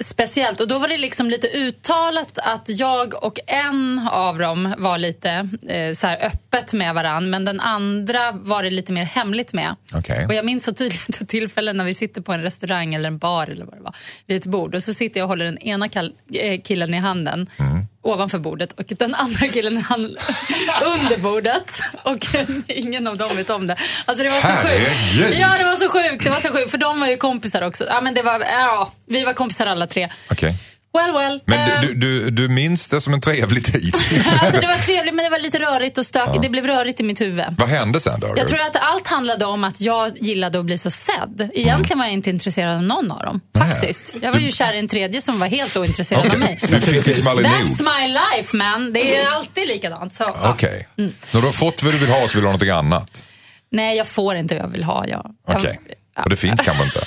speciellt. 0.00 0.60
Och 0.60 0.68
då 0.68 0.78
var 0.78 0.88
det 0.88 0.98
liksom 0.98 1.30
lite 1.30 1.48
uttalat 1.48 2.38
att 2.38 2.68
jag 2.68 3.24
och 3.24 3.38
en 3.46 4.08
av 4.12 4.38
dem 4.38 4.74
var 4.78 4.98
lite 4.98 5.48
eh, 5.68 5.92
så 5.92 6.06
öppet 6.06 6.72
med 6.72 6.94
varann. 6.94 7.30
Men 7.30 7.44
den 7.44 7.60
andra 7.60 8.32
var 8.32 8.62
det 8.62 8.70
lite 8.70 8.92
mer 8.92 9.04
hemligt 9.04 9.52
med. 9.52 9.74
Okej. 9.94 10.26
Och 10.26 10.34
jag 10.34 10.44
minns 10.44 10.64
så 10.64 10.72
tydligt 10.72 11.20
ett 11.20 11.28
tillfälle 11.28 11.72
när 11.72 11.84
vi 11.84 11.94
sitter 11.94 12.20
på 12.20 12.32
en 12.32 12.42
restaurang 12.42 12.94
eller 12.94 13.08
en 13.08 13.18
bar 13.18 13.50
eller 13.50 13.64
vad 13.64 13.74
det 13.74 13.82
var. 13.82 13.96
Vid 14.26 14.36
ett 14.36 14.46
bord. 14.46 14.74
Och 14.74 14.82
så 14.82 14.94
sitter 14.94 15.20
jag 15.20 15.24
och 15.24 15.28
håller 15.28 15.44
den 15.44 15.58
ena 15.58 15.86
eh, 16.34 16.60
killen 16.64 16.94
i 16.94 16.98
handen. 16.98 17.50
Ovanför 18.02 18.38
bordet 18.38 18.72
och 18.72 18.84
den 18.98 19.14
andra 19.14 19.48
killen 19.48 19.76
handen 19.76 20.16
under 20.82 21.18
bordet. 21.18 21.82
Och 22.04 22.26
ingen 22.68 23.06
av 23.06 23.16
dem 23.16 23.36
vet 23.36 23.50
om 23.50 23.66
det. 23.66 23.76
Alltså 24.04 24.24
det 24.24 24.30
var 24.30 24.40
så 24.40 24.48
sjukt. 24.48 25.38
Ja, 25.38 25.54
det 25.58 25.64
var 25.64 25.76
så 25.76 25.88
sjukt. 25.88 26.24
Det 26.24 26.30
var 26.30 26.40
så 26.40 26.48
sjukt. 26.52 26.70
För 26.70 26.78
de 26.78 27.00
var 27.00 27.06
ju 27.06 27.16
kompisar 27.16 27.62
också. 27.62 27.84
Ja, 27.88 28.00
men 28.00 28.14
det 28.14 28.22
var, 28.22 28.40
ja, 28.40 28.92
vi 29.06 29.24
var 29.24 29.32
kompisar 29.32 29.66
alla 29.66 29.86
tre. 29.86 30.08
Okej. 30.30 30.54
Well, 30.94 31.12
well. 31.12 31.40
Men 31.46 31.58
Eh, 31.70 31.80
du, 31.80 31.94
du, 31.94 32.30
du 32.30 32.48
minns 32.48 32.88
det 32.88 33.00
som 33.00 33.14
en 33.14 33.20
trevlig 33.20 33.64
tid. 33.64 33.94
alltså 34.40 34.60
det 34.60 34.66
var 34.66 34.74
trevligt 34.86 35.14
men 35.14 35.24
det 35.24 35.30
var 35.30 35.38
lite 35.38 35.58
rörigt 35.58 35.98
och 35.98 36.06
stökigt. 36.06 36.42
Det 36.42 36.48
blev 36.48 36.66
rörigt 36.66 37.00
i 37.00 37.02
mitt 37.02 37.20
huvud. 37.20 37.44
Vad 37.58 37.68
hände 37.68 38.00
sen 38.00 38.20
då? 38.20 38.34
Jag 38.36 38.48
tror 38.48 38.60
att 38.60 38.76
allt 38.76 39.06
handlade 39.06 39.44
om 39.44 39.64
att 39.64 39.80
jag 39.80 40.18
gillade 40.18 40.58
att 40.58 40.64
bli 40.64 40.78
så 40.78 40.90
sedd. 40.90 41.50
Egentligen 41.54 41.98
var 41.98 42.04
jag 42.04 42.12
inte 42.12 42.30
intresserad 42.30 42.76
av 42.76 42.82
någon 42.82 43.12
av 43.12 43.22
dem. 43.22 43.40
Faktiskt. 43.58 44.14
Jag 44.22 44.32
var 44.32 44.38
ju 44.38 44.50
kär 44.50 44.72
i 44.72 44.78
en 44.78 44.88
tredje 44.88 45.20
som 45.22 45.38
var 45.40 45.46
helt 45.46 45.76
ointresserad 45.76 46.20
Okej. 46.26 46.32
av 46.34 46.38
mig. 46.38 46.58
Du 46.68 46.80
fick 46.80 47.06
liksom 47.06 47.26
aldrig 47.28 47.48
That's 47.48 47.82
my 48.00 48.08
life 48.36 48.56
man. 48.56 48.92
Det 48.92 49.16
är 49.16 49.30
alltid 49.30 49.68
likadant. 49.68 50.12
Så, 50.12 50.24
ja. 50.42 50.50
Okej. 50.50 50.88
När 50.96 51.10
du 51.32 51.40
har 51.40 51.52
fått 51.52 51.82
vad 51.82 51.92
du 51.92 51.98
vill 51.98 52.08
ha 52.10 52.28
så 52.28 52.32
vill 52.32 52.32
du 52.32 52.38
ha 52.38 52.42
någonting 52.42 52.70
annat? 52.70 53.22
Nej, 53.70 53.96
jag 53.96 54.06
får 54.06 54.36
inte 54.36 54.54
vad 54.54 54.64
jag 54.64 54.68
vill 54.70 54.84
ha. 54.84 55.06
Jag, 55.06 55.30
Okej. 55.48 55.80
jag, 55.88 55.94
Och 56.24 56.30
det 56.30 56.36
finns 56.36 56.60
kanske 56.60 56.84
inte. 56.84 57.06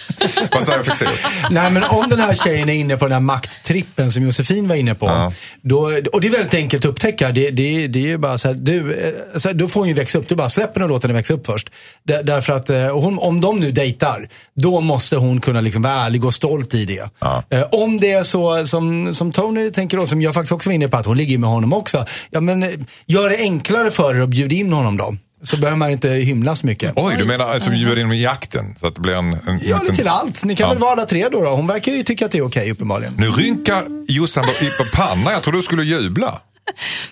Vad 0.52 0.64
säger 0.64 0.84
Fexeus? 0.84 1.24
Nej, 1.50 1.72
men 1.72 1.84
om 1.84 2.10
den 2.10 2.20
här 2.20 2.34
tjejen 2.34 2.70
är 2.70 2.74
inne 2.74 2.98
på 2.98 3.06
den 3.06 3.12
här 3.12 3.20
makttrippen 3.20 4.12
som 4.12 4.24
Josefin 4.24 4.68
var 4.68 4.76
inne 4.76 4.96
på. 4.96 5.06
Ja. 5.06 5.32
Då, 5.62 5.80
och 6.14 6.22
det 6.22 6.28
är 6.28 6.32
väldigt 6.32 6.54
enkelt 6.54 6.86
att 6.86 6.90
upptäcka. 6.92 7.32
Det, 7.32 7.50
det, 7.50 7.88
det 7.88 8.00
är 8.00 8.04
ju 8.04 8.18
bara 8.18 8.38
så 8.38 8.48
här, 8.48 8.56
du, 8.56 8.94
eh, 8.94 9.40
så 9.40 9.48
här, 9.48 9.56
då 9.56 9.68
får 9.68 9.80
hon 9.82 9.88
ju 9.88 9.94
växa 9.94 10.18
upp. 10.18 10.30
Du 10.30 10.36
bara 10.36 10.50
släpper 10.50 10.74
henne 10.74 10.84
och 10.84 10.90
låter 10.90 11.08
henne 11.08 11.20
växa 11.20 11.34
upp 11.34 11.46
först. 11.46 11.70
Där, 12.04 12.24
därför 12.24 12.54
att 12.54 12.70
eh, 12.70 12.88
och 12.88 13.02
hon, 13.02 13.20
om 13.20 13.42
de 13.42 13.60
nu 13.60 13.72
dejtar, 13.72 14.30
då 14.56 14.82
måste 14.82 15.16
hon 15.16 15.42
kunna 15.42 15.62
liksom 15.62 15.82
vara 15.82 15.94
ärlig 15.94 16.26
och 16.26 16.34
stolt 16.34 16.74
i 16.74 16.86
det. 16.86 17.10
Ja. 17.20 17.44
Eh, 17.50 17.64
om 17.72 18.00
det 18.00 18.12
är 18.12 18.24
så 18.24 18.66
som, 18.66 19.14
som 19.14 19.32
Tony 19.32 19.72
tänker 19.72 19.98
då, 19.98 20.06
som 20.06 20.22
jag 20.22 20.34
faktiskt 20.34 20.52
också 20.52 20.70
var 20.70 20.74
inne 20.74 20.88
på, 20.88 20.98
att 20.98 21.06
hon 21.06 21.18
ligger 21.18 21.38
med 21.38 21.50
honom 21.50 21.74
också. 21.74 22.06
Ja, 22.30 22.42
men 22.42 22.86
gör 23.06 23.30
det 23.30 23.38
enklare 23.38 23.92
för 23.92 24.16
er 24.16 24.22
att 24.22 24.30
bjuda 24.30 24.56
in 24.56 24.74
honom 24.74 24.98
då. 24.98 25.16
Så 25.44 25.58
behöver 25.58 25.78
man 25.78 25.90
inte 25.90 26.10
hymla 26.10 26.56
så 26.56 26.66
mycket. 26.66 26.94
Oj, 26.96 27.16
du 27.18 27.26
menar 27.26 27.46
alltså 27.54 27.70
bjuda 27.70 28.02
in 28.02 28.08
med 28.08 28.18
jakten? 28.20 28.76
Så 28.80 28.88
att 28.88 28.96
det 28.96 29.02
blir 29.02 29.14
en... 29.16 29.34
en 29.34 29.40
Ja, 29.46 29.58
liten- 29.60 29.80
lite 29.84 29.96
till 29.96 30.08
allt. 30.08 30.44
Ni 30.44 30.56
kan 30.56 30.68
Ja. 30.68 30.74
väl 30.74 30.82
vara 30.82 30.92
alla 30.92 31.06
tre 31.06 31.28
då, 31.32 31.42
då? 31.44 31.50
Hon 31.56 31.68
verkar 31.68 31.92
ju 31.92 32.04
tycka 32.04 32.26
att 32.26 32.32
det 32.32 32.38
är 32.38 32.46
okej 32.46 32.72
uppenbarligen. 32.72 33.14
Nu 33.18 33.30
rynkar 33.30 33.84
Jossan 34.08 34.44
på 34.44 34.50
på 34.52 34.98
pannan. 34.98 35.34
Jag 35.34 35.42
tror 35.44 35.54
du 35.54 35.62
skulle 35.62 35.84
jubla. 35.84 36.42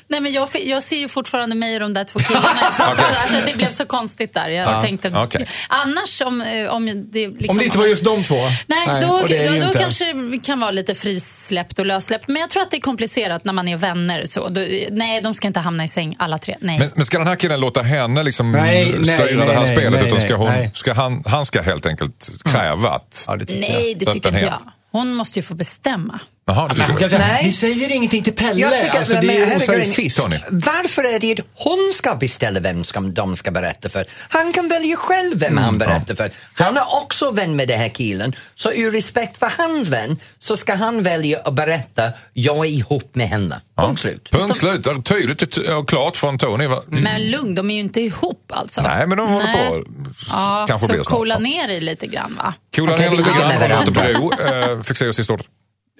Nej, 0.07 0.21
men 0.21 0.31
jag, 0.31 0.49
jag 0.63 0.83
ser 0.83 0.97
ju 0.97 1.07
fortfarande 1.07 1.55
mig 1.55 1.73
och 1.73 1.79
de 1.79 1.93
där 1.93 2.03
två 2.03 2.19
killarna. 2.19 2.47
alltså, 3.21 3.37
det 3.45 3.57
blev 3.57 3.71
så 3.71 3.85
konstigt 3.85 4.33
där. 4.33 4.49
Jag 4.49 4.69
Ja, 4.73 4.81
tänkte, 4.81 5.11
okej. 5.15 5.47
Annars 5.69 6.21
om, 6.21 6.41
eh, 6.41 6.65
om 6.65 6.85
det 6.85 7.27
liksom... 7.27 7.49
Om 7.49 7.57
det 7.57 7.65
inte 7.65 7.77
var 7.77 7.85
just 7.85 8.03
de 8.03 8.23
två. 8.23 8.35
Nej, 8.67 8.87
då, 9.01 9.27
ju 9.27 9.45
då, 9.45 9.51
då 9.51 9.55
inte. 9.55 9.77
kanske 9.77 10.13
det 10.13 10.39
kan 10.39 10.59
vara 10.59 10.71
lite 10.71 10.95
frisläppt 10.95 11.79
och 11.79 11.85
lössläppt. 11.85 12.27
Men 12.27 12.37
jag 12.37 12.49
tror 12.49 12.61
att 12.61 12.71
det 12.71 12.77
är 12.77 12.81
komplicerat 12.81 13.45
när 13.45 13.53
man 13.53 13.67
är 13.67 13.77
vänner. 13.77 14.25
Så. 14.25 14.49
Då, 14.49 14.61
nej, 14.89 15.21
de 15.21 15.33
ska 15.33 15.47
inte 15.47 15.59
hamna 15.59 15.83
i 15.83 15.87
säng 15.87 16.15
alla 16.19 16.37
tre. 16.37 16.55
Nej. 16.59 16.79
Men, 16.79 16.89
men 16.95 17.05
ska 17.05 17.17
den 17.17 17.27
här 17.27 17.35
killen 17.35 17.59
låta 17.59 17.81
henne 17.81 18.23
liksom 18.23 18.51
Nej, 18.51 18.93
nej, 18.99 19.03
styra 19.03 19.37
nej, 19.37 19.47
det 19.47 19.53
här 19.53 19.65
nej, 19.65 19.77
spelet? 19.77 20.01
nej, 20.01 20.07
utan 20.07 20.21
ska 20.21 20.29
nej, 20.29 20.37
hon, 20.37 20.47
nej. 20.47 20.71
ska 20.73 20.93
han, 20.93 21.23
han 21.25 21.45
ska 21.45 21.61
helt 21.61 21.85
enkelt 21.85 22.29
kräva 22.43 22.89
att... 22.89 23.23
Ja, 23.27 23.35
det 23.35 23.59
nej, 23.59 23.95
det 23.99 24.05
tycker 24.05 24.29
inte 24.29 24.41
jag. 24.45 24.59
Hon 24.91 25.13
måste 25.13 25.39
ju 25.39 25.43
få 25.43 25.53
bestämma. 25.53 26.19
Jaha, 26.49 26.67
det 26.67 26.87
tycker 26.87 27.09
säga, 27.09 27.21
Nej. 27.27 27.43
Ni 27.43 27.51
säger 27.51 27.91
ingenting 27.91 28.23
till 28.23 28.33
Pelle. 28.33 28.59
Jag 28.61 28.77
tycker- 28.77 28.99
alltså, 28.99 29.13
men 29.13 29.27
det 29.27 29.37
är. 29.41 30.21
Tony. 30.21 30.37
Varför 30.49 31.03
är 31.15 31.19
det 31.19 31.31
att 31.39 31.45
hon 31.55 31.91
ska 31.93 32.15
beställa 32.15 32.59
vem 32.59 32.83
ska, 32.83 32.99
de 32.99 33.35
ska 33.35 33.51
berätta 33.51 33.89
för? 33.89 34.05
Han 34.29 34.53
kan 34.53 34.67
välja 34.67 34.95
själv 34.97 35.39
vem 35.39 35.57
han 35.57 35.77
berättar 35.77 36.15
för. 36.15 36.31
Han 36.53 36.77
är 36.77 36.97
också 37.01 37.31
vän 37.31 37.55
med 37.55 37.67
den 37.67 37.79
här 37.79 37.89
killen, 37.89 38.35
så 38.55 38.71
i 38.71 38.89
respekt 38.89 39.37
för 39.37 39.51
hans 39.57 39.89
vän 39.89 40.17
så 40.39 40.57
ska 40.57 40.75
han 40.75 41.03
välja 41.03 41.39
att 41.39 41.53
berätta, 41.53 42.11
jag 42.33 42.57
är 42.65 42.69
ihop 42.69 43.15
med 43.15 43.29
henne. 43.29 43.61
Punkt 43.77 44.01
slut. 44.01 44.29
Punkt 44.31 44.57
slut. 44.57 44.83
Det 44.83 44.89
är 44.89 45.01
Tydligt 45.01 45.57
och 45.57 45.89
klart 45.89 46.17
från 46.17 46.37
Tony. 46.37 46.67
va? 46.67 46.83
Men 46.87 47.31
lugn, 47.31 47.55
de 47.55 47.69
är 47.71 47.73
ju 47.75 47.79
inte 47.79 48.01
ihop 48.01 48.51
alltså. 48.55 48.81
Nej, 48.81 49.07
men 49.07 49.17
de 49.17 49.29
håller 49.29 49.45
Nej. 49.45 49.67
på. 49.69 49.83
Ja, 50.29 50.65
Kanske 50.69 50.87
så 50.97 51.03
coola 51.03 51.37
ner 51.37 51.69
i 51.69 51.81
lite 51.81 52.07
grann 52.07 52.35
va? 52.43 52.53
Coola 52.75 52.93
Okej, 52.93 53.09
ner 53.09 53.17
lite 53.17 53.29
grann, 53.39 53.47
med 53.47 53.71
håll 53.71 53.87
inte 53.87 54.13
på. 54.19 54.33
Eh, 54.43 54.81
Fick 54.81 54.97
se 54.97 55.07
oss 55.07 55.15
sista 55.15 55.33
ordet. 55.33 55.45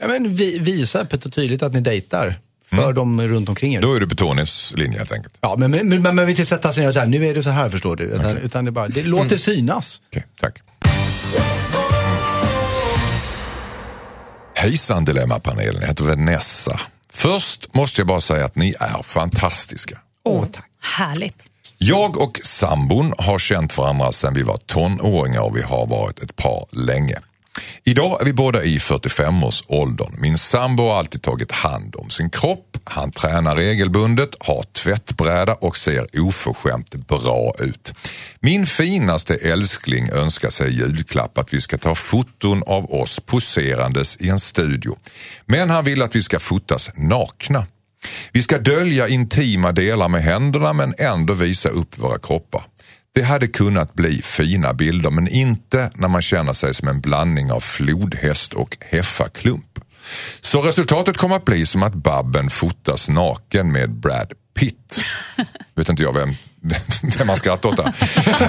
Ja, 0.02 0.08
men 0.08 0.36
vi, 0.36 0.60
visa 0.60 1.00
öppet 1.00 1.26
och 1.26 1.34
tydligt 1.34 1.64
att 1.64 1.74
ni 1.74 1.82
dejtar 1.82 2.36
för 2.66 2.94
dem 2.94 3.22
runt 3.22 3.50
omkring 3.50 3.76
er. 3.76 3.82
Då 3.82 3.94
är 3.94 4.00
du 4.00 4.08
på 4.08 4.16
Tonys 4.16 4.74
linje 4.76 4.98
helt 4.98 5.12
enkelt. 5.12 5.34
Ja, 5.42 5.56
men, 5.58 5.72
men, 5.72 5.90
men 5.90 6.02
man 6.02 6.16
behöver 6.16 6.32
inte 6.32 6.46
sätta 6.46 6.72
sig 6.72 6.82
ner 6.82 6.88
och 6.88 6.94
säga 6.94 7.06
nu 7.06 7.26
är 7.26 7.34
det 7.34 7.44
så 7.44 7.50
här 7.50 7.70
förstår 7.70 7.96
du. 7.96 8.04
Utan, 8.04 8.38
utan 8.38 8.66
det, 8.66 8.72
bara, 8.72 8.88
det 8.88 9.04
låter 9.04 9.38
synas. 9.38 10.02
Okej, 10.10 10.26
tack. 10.40 10.62
Hejsan 14.54 15.06
Dilemmapanelen, 15.06 15.82
jag 15.82 15.88
heter 15.88 16.04
Vanessa. 16.04 16.80
Först 17.12 17.74
måste 17.74 18.02
jag 18.02 18.08
bara 18.08 18.20
säga 18.20 18.46
att 18.46 18.56
ni 18.56 18.74
är 18.80 19.04
fantastiska. 19.04 20.00
Åh, 20.24 20.46
tack. 20.52 20.66
Härligt. 20.82 21.44
Jag 21.78 22.22
och 22.22 22.40
sambon 22.44 23.14
har 23.18 23.40
känt 23.40 23.78
varandra 23.78 24.12
sedan 24.12 24.34
vi 24.34 24.42
var 24.42 24.58
tonåringar 24.58 25.42
och 25.42 25.58
vi 25.58 25.62
har 25.62 25.86
varit 25.86 26.20
ett 26.20 26.36
par 26.36 26.66
länge. 26.72 27.20
Idag 27.84 28.22
är 28.22 28.26
vi 28.26 28.34
båda 28.34 28.64
i 28.64 28.78
45-årsåldern. 28.78 30.16
Min 30.20 30.38
sambo 30.38 30.84
har 30.84 31.00
alltid 31.00 31.22
tagit 31.22 31.52
hand 31.52 31.96
om 31.96 32.10
sin 32.10 32.30
kropp. 32.30 32.78
Han 32.84 33.12
tränar 33.12 33.56
regelbundet, 33.56 34.30
har 34.40 34.64
tvättbräda 34.64 35.54
och 35.54 35.78
ser 35.78 36.06
oförskämt 36.20 37.08
bra 37.08 37.54
ut. 37.60 37.94
Min 38.40 38.66
finaste 38.66 39.36
älskling 39.36 40.10
önskar 40.10 40.50
sig 40.50 40.72
i 40.72 40.76
julklapp 40.76 41.38
att 41.38 41.54
vi 41.54 41.62
ska 41.62 41.78
ta 41.78 41.96
foton 41.96 42.64
av 42.64 42.94
oss 42.94 43.20
poserandes 43.20 44.18
i 44.18 44.30
en 44.30 44.40
studio. 44.40 44.98
Men 45.46 45.70
han 45.70 45.84
vill 45.84 46.02
att 46.02 46.16
vi 46.16 46.24
ska 46.24 46.40
fotas 46.40 46.90
nakna. 46.96 47.66
Vi 48.32 48.42
ska 48.42 48.58
dölja 48.58 49.08
intima 49.08 49.72
delar 49.72 50.08
med 50.08 50.22
händerna 50.22 50.74
men 50.74 50.94
ändå 50.98 51.34
visa 51.34 51.70
upp 51.70 51.98
våra 51.98 52.20
kroppar. 52.20 52.64
Det 53.16 53.22
hade 53.22 53.48
kunnat 53.48 53.94
bli 53.94 54.22
fina 54.22 54.74
bilder 54.74 55.10
men 55.10 55.28
inte 55.28 55.90
när 55.96 56.08
man 56.08 56.22
känner 56.22 56.54
sig 56.54 56.74
som 56.74 56.88
en 56.88 57.02
blandning 57.02 57.52
av 57.52 57.60
flodhäst 57.60 58.54
och 58.54 58.78
heffaklump. 58.80 59.80
Så 60.42 60.62
resultatet 60.62 61.18
kommer 61.18 61.36
att 61.36 61.46
bli 61.46 61.66
som 61.66 61.84
att 61.84 61.94
Babben 61.94 62.50
fotas 62.50 63.10
naken 63.10 63.72
med 63.72 63.90
Brad 63.90 64.34
Pitt. 64.56 65.02
Vet 65.76 65.90
inte 65.90 66.04
jag 66.04 66.14
vem, 66.14 66.36
vem 67.18 67.28
man 67.28 67.38
skrattar 67.38 67.70
åt. 67.70 67.80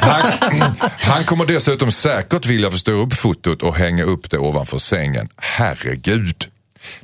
Han, 0.00 0.74
han 0.84 1.24
kommer 1.24 1.46
dessutom 1.46 1.92
säkert 1.92 2.46
vilja 2.46 2.70
förstöra 2.70 2.96
upp 2.96 3.14
fotot 3.14 3.62
och 3.62 3.76
hänga 3.76 4.04
upp 4.04 4.30
det 4.30 4.38
ovanför 4.38 4.78
sängen. 4.78 5.28
Herregud. 5.36 6.49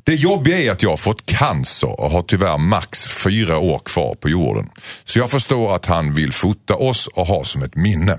Det 0.05 0.15
jobbiga 0.15 0.59
är 0.59 0.71
att 0.71 0.83
jag 0.83 0.91
har 0.91 0.97
fått 0.97 1.27
cancer 1.27 2.01
och 2.01 2.11
har 2.11 2.23
tyvärr 2.23 2.59
max 2.59 3.07
fyra 3.07 3.59
år 3.59 3.79
kvar 3.79 4.15
på 4.15 4.29
jorden. 4.29 4.69
Så 5.05 5.19
jag 5.19 5.31
förstår 5.31 5.75
att 5.75 5.87
han 5.87 6.15
vill 6.15 6.33
fota 6.33 6.75
oss 6.75 7.07
och 7.07 7.27
ha 7.27 7.45
som 7.45 7.63
ett 7.63 7.77
minne. 7.77 8.19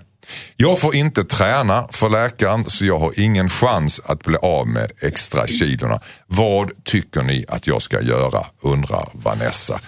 Jag 0.56 0.80
får 0.80 0.96
inte 0.96 1.24
träna 1.24 1.88
för 1.92 2.10
läkaren 2.10 2.66
så 2.66 2.86
jag 2.86 3.00
har 3.00 3.20
ingen 3.20 3.50
chans 3.50 4.02
att 4.06 4.24
bli 4.24 4.38
av 4.38 4.68
med 4.68 4.92
extra 5.02 5.48
kilorna. 5.48 6.02
Vad 6.28 6.84
tycker 6.84 7.24
ni 7.24 7.46
att 7.48 7.68
jag 7.68 7.82
ska 7.82 8.02
göra? 8.02 8.46
undrar 8.62 9.10
Vanessa. 9.14 9.80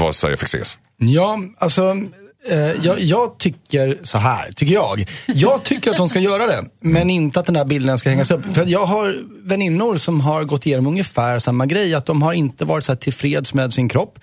Vad 0.00 0.14
säger 0.14 0.36
Fexeus? 0.36 0.78
Ja, 0.96 1.38
alltså. 1.58 1.96
Eh, 2.48 2.86
jag, 2.86 3.00
jag 3.00 3.38
tycker 3.38 3.98
så 4.02 4.18
här, 4.18 4.52
tycker 4.52 4.74
jag. 4.74 5.04
Jag 5.26 5.62
tycker 5.62 5.90
att 5.90 5.96
de 5.96 6.08
ska 6.08 6.18
göra 6.18 6.46
det, 6.46 6.64
men 6.80 7.10
inte 7.10 7.40
att 7.40 7.46
den 7.46 7.56
här 7.56 7.64
bilden 7.64 7.98
ska 7.98 8.10
hängas 8.10 8.30
upp. 8.30 8.54
För 8.54 8.66
jag 8.66 8.86
har 8.86 9.24
väninnor 9.42 9.96
som 9.96 10.20
har 10.20 10.44
gått 10.44 10.66
igenom 10.66 10.86
ungefär 10.86 11.38
samma 11.38 11.66
grej. 11.66 11.94
Att 11.94 12.06
de 12.06 12.22
har 12.22 12.32
inte 12.32 12.64
varit 12.64 12.84
så 12.84 12.92
här 12.92 12.96
tillfreds 12.96 13.54
med 13.54 13.72
sin 13.72 13.88
kropp 13.88 14.18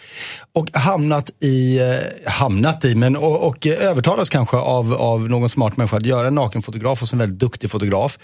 och 0.53 0.69
hamnat 0.73 1.29
i, 1.39 1.79
eh, 1.79 2.31
hamnat 2.31 2.85
i, 2.85 2.95
men 2.95 3.15
och, 3.15 3.47
och 3.47 3.67
övertalas 3.67 4.29
kanske 4.29 4.57
av, 4.57 4.93
av 4.93 5.29
någon 5.29 5.49
smart 5.49 5.77
människa 5.77 5.97
att 5.97 6.05
göra 6.05 6.27
en 6.27 6.35
nakenfotograf 6.35 7.01
och 7.01 7.13
en 7.13 7.19
väldigt 7.19 7.39
duktig 7.39 7.71
fotograf. 7.71 8.19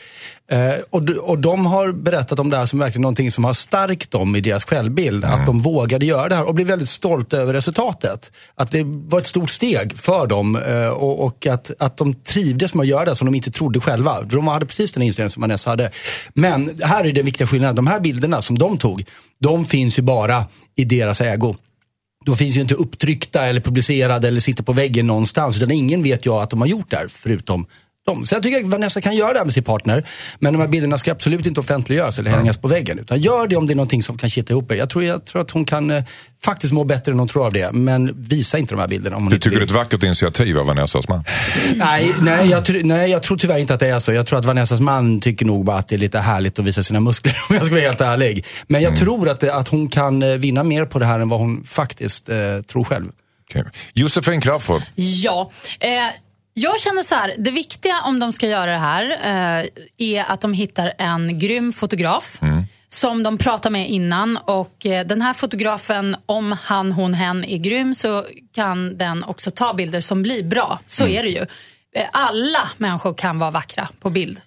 Eh, 0.51 0.73
och, 0.89 1.09
och 1.09 1.39
de 1.39 1.65
har 1.65 1.91
berättat 1.91 2.39
om 2.39 2.49
det 2.49 2.57
här 2.57 2.65
som 2.65 2.79
verkligen 2.79 3.01
någonting 3.01 3.31
som 3.31 3.43
har 3.43 3.53
stärkt 3.53 4.11
dem 4.11 4.35
i 4.35 4.41
deras 4.41 4.65
självbild. 4.65 5.25
Att 5.25 5.45
de 5.45 5.59
vågade 5.59 6.05
göra 6.05 6.29
det 6.29 6.35
här 6.35 6.47
och 6.47 6.55
blev 6.55 6.67
väldigt 6.67 6.89
stolta 6.89 7.37
över 7.37 7.53
resultatet. 7.53 8.31
Att 8.55 8.71
det 8.71 8.83
var 8.85 9.19
ett 9.19 9.27
stort 9.27 9.49
steg 9.49 9.82
för 9.95 10.27
dem 10.27 10.55
eh, 10.55 10.87
och, 10.87 11.25
och 11.25 11.47
att, 11.47 11.71
att 11.79 11.97
de 11.97 12.13
trivdes 12.13 12.73
med 12.73 12.81
att 12.81 12.87
göra 12.87 13.05
det 13.05 13.15
som 13.15 13.25
de 13.25 13.35
inte 13.35 13.51
trodde 13.51 13.79
själva. 13.79 14.21
De 14.21 14.47
hade 14.47 14.65
precis 14.65 14.91
den 14.91 15.03
inställningen 15.03 15.29
som 15.29 15.41
Vanessa 15.41 15.69
hade. 15.69 15.91
Men 16.33 16.77
här 16.81 17.05
är 17.05 17.11
den 17.11 17.25
viktiga 17.25 17.47
skillnaden. 17.47 17.75
De 17.75 17.87
här 17.87 17.99
bilderna 17.99 18.41
som 18.41 18.57
de 18.57 18.77
tog, 18.77 19.05
de 19.39 19.65
finns 19.65 19.99
ju 19.99 20.03
bara 20.03 20.45
i 20.75 20.85
deras 20.85 21.21
ägo. 21.21 21.55
De 22.25 22.37
finns 22.37 22.57
ju 22.57 22.61
inte 22.61 22.73
upptryckta 22.73 23.45
eller 23.45 23.61
publicerade 23.61 24.27
eller 24.27 24.39
sitter 24.39 24.63
på 24.63 24.73
väggen 24.73 25.07
någonstans. 25.07 25.57
Utan 25.57 25.71
ingen 25.71 26.03
vet 26.03 26.25
jag 26.25 26.41
att 26.41 26.49
de 26.49 26.61
har 26.61 26.67
gjort 26.67 26.89
det 26.89 26.97
här, 26.97 27.07
förutom 27.07 27.65
dem. 28.05 28.25
Så 28.25 28.35
jag 28.35 28.43
tycker 28.43 28.59
att 28.59 28.65
Vanessa 28.65 29.01
kan 29.01 29.15
göra 29.15 29.31
det 29.33 29.37
här 29.37 29.45
med 29.45 29.53
sin 29.53 29.63
partner. 29.63 30.03
Men 30.39 30.53
de 30.53 30.59
här 30.59 30.67
bilderna 30.67 30.97
ska 30.97 31.11
absolut 31.11 31.45
inte 31.45 31.59
offentliggöras 31.59 32.19
eller 32.19 32.31
hängas 32.31 32.57
på 32.57 32.67
väggen. 32.67 32.99
Utan 32.99 33.21
gör 33.21 33.47
det 33.47 33.55
om 33.55 33.67
det 33.67 33.73
är 33.73 33.75
någonting 33.75 34.03
som 34.03 34.17
kan 34.17 34.29
kitta 34.29 34.53
ihop 34.53 34.71
er. 34.71 34.75
Jag 34.75 34.89
tror, 34.89 35.03
jag 35.03 35.25
tror 35.25 35.41
att 35.41 35.51
hon 35.51 35.65
kan 35.65 35.91
eh, 35.91 36.03
faktiskt 36.43 36.73
må 36.73 36.83
bättre 36.83 37.11
än 37.11 37.19
hon 37.19 37.27
tror 37.27 37.45
av 37.45 37.53
det. 37.53 37.71
Men 37.71 38.21
visa 38.23 38.57
inte 38.57 38.75
de 38.75 38.79
här 38.81 38.87
bilderna 38.87 39.15
om 39.15 39.23
hon 39.23 39.29
Du 39.29 39.35
inte 39.35 39.43
tycker 39.43 39.55
det 39.59 39.65
vill. 39.65 39.75
är 39.75 39.79
ett 39.79 39.85
vackert 39.85 40.03
initiativ 40.03 40.57
av 40.59 40.65
Vanessas 40.65 41.07
man? 41.09 41.23
Nej, 41.75 42.11
nej, 42.21 42.49
jag, 42.49 42.63
tr- 42.63 42.83
nej, 42.83 43.11
jag 43.11 43.23
tror 43.23 43.37
tyvärr 43.37 43.57
inte 43.57 43.73
att 43.73 43.79
det 43.79 43.87
är 43.87 43.99
så. 43.99 44.13
Jag 44.13 44.27
tror 44.27 44.39
att 44.39 44.45
Vanessas 44.45 44.79
man 44.79 45.19
tycker 45.19 45.45
nog 45.45 45.65
bara 45.65 45.77
att 45.77 45.87
det 45.87 45.95
är 45.95 45.99
lite 45.99 46.19
härligt 46.19 46.59
att 46.59 46.65
visa 46.65 46.83
sina 46.83 46.99
muskler 46.99 47.35
om 47.49 47.55
jag 47.55 47.65
ska 47.65 47.75
vara 47.75 47.85
helt 47.85 48.01
ärlig. 48.01 48.45
Men 48.67 48.81
jag 48.81 48.95
tror 48.95 49.29
att, 49.29 49.39
det, 49.39 49.53
att 49.55 49.67
hon 49.67 49.87
kan 49.89 50.23
eh, 50.23 50.29
vinna 50.29 50.63
mer 50.63 50.85
på 50.85 50.99
det 50.99 51.05
här 51.05 51.19
än 51.19 51.29
vad 51.29 51.39
hon 51.39 51.63
faktiskt 51.63 52.29
eh, 52.29 52.35
tror 52.67 52.83
själv. 52.83 53.05
Okay. 53.49 53.63
Josefin 53.93 54.41
Crafoord, 54.41 54.81
Ja. 54.95 55.51
Eh, 55.79 55.89
jag 56.53 56.79
känner 56.79 57.01
så 57.01 57.15
här, 57.15 57.33
det 57.37 57.51
viktiga 57.51 58.01
om 58.05 58.19
de 58.19 58.31
ska 58.31 58.47
göra 58.47 58.71
det 58.71 58.77
här 58.77 59.11
eh, 59.11 59.67
är 59.97 60.31
att 60.31 60.41
de 60.41 60.53
hittar 60.53 60.93
en 60.97 61.39
grym 61.39 61.73
fotograf. 61.73 62.39
Som 62.87 63.23
de 63.23 63.37
pratar 63.37 63.69
med 63.69 63.89
innan 63.89 64.37
och 64.37 64.85
eh, 64.85 65.05
den 65.05 65.21
här 65.21 65.33
fotografen, 65.33 66.15
om 66.25 66.51
han, 66.51 66.91
hon, 66.91 67.13
hen 67.13 67.45
är 67.45 67.57
grym 67.57 67.95
så 67.95 68.25
kan 68.51 68.97
den 68.97 69.23
också 69.23 69.51
ta 69.51 69.73
bilder 69.73 70.01
som 70.01 70.21
blir 70.21 70.43
bra. 70.43 70.79
Så 70.85 71.07
är 71.07 71.23
det 71.23 71.29
ju. 71.29 71.45
Eh, 71.95 72.07
alla 72.11 72.69
människor 72.77 73.13
kan 73.13 73.39
vara 73.39 73.51
vackra 73.51 73.87
på 73.99 74.09
bild. 74.09 74.41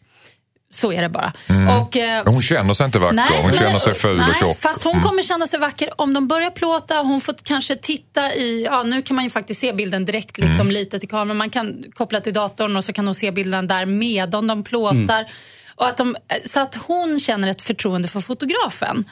Så 0.71 0.93
är 0.93 1.03
det 1.03 1.09
bara. 1.09 1.33
Och, 1.81 1.97
eh, 1.97 2.25
hon 2.27 2.43
känner 2.43 2.75
sig 2.75 2.87
inte 2.87 2.99
vacker, 2.99 3.37
hon 3.37 3.47
men- 3.47 3.59
känner 3.59 3.79
sig 3.79 3.95
ful 3.95 4.17
nej, 4.17 4.31
och 4.31 4.37
tjock. 4.37 4.57
Fast 4.59 4.85
hon 4.85 5.03
kommer 5.03 5.23
känna 5.23 5.47
sig 5.47 5.61
vacker 5.61 6.01
om 6.01 6.15
de 6.15 6.29
börjar 6.29 6.51
plåta. 6.51 6.99
Hon 6.99 7.21
får 7.21 7.35
kanske 7.43 7.77
titta 7.77 8.35
i, 8.35 8.65
ja 8.65 8.83
nu 8.83 9.03
kan 9.03 9.15
man 9.15 9.25
ju 9.25 9.31
faktiskt 9.31 9.61
se 9.61 9.73
bilden 9.73 10.05
direkt 10.05 10.39
liksom 10.39 10.71
lite 10.71 10.99
till 10.99 11.09
kameran. 11.09 11.37
Man 11.37 11.51
kan 11.51 11.85
koppla 11.95 12.21
till 12.21 12.33
datorn 12.33 12.77
och 12.77 12.85
så 12.85 12.93
kan 12.93 13.07
hon 13.07 13.15
se 13.15 13.31
bilden 13.31 13.67
där 13.67 13.87
medan 13.87 14.47
de 14.47 14.65
plåtar. 14.65 15.27
Och 15.75 15.87
att 15.87 15.97
de, 15.97 16.17
så 16.45 16.61
att 16.61 16.75
hon 16.75 17.21
känner 17.21 17.49
ett 17.49 17.63
förtroende 17.63 18.09
för 18.09 18.21
fotografen. 18.21 19.05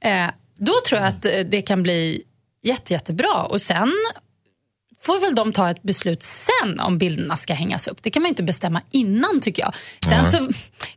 Eh, 0.00 0.26
då 0.58 0.72
tror 0.88 1.00
jag 1.00 1.08
att 1.08 1.24
eh, 1.24 1.40
det 1.50 1.62
kan 1.62 1.82
bli 1.82 2.22
jätte, 2.62 2.92
jättebra. 2.92 3.42
Och 3.42 3.60
sen 3.60 3.92
får 5.00 5.20
väl 5.20 5.34
de 5.34 5.52
ta 5.52 5.70
ett 5.70 5.82
beslut 5.82 6.22
sen 6.22 6.80
om 6.80 6.98
bilderna 6.98 7.36
ska 7.36 7.54
hängas 7.54 7.88
upp. 7.88 7.98
Det 8.02 8.10
kan 8.10 8.22
man 8.22 8.28
inte 8.28 8.42
bestämma 8.42 8.80
innan 8.90 9.40
tycker 9.40 9.62
jag. 9.62 9.74
Sen 10.04 10.24
så 10.24 10.48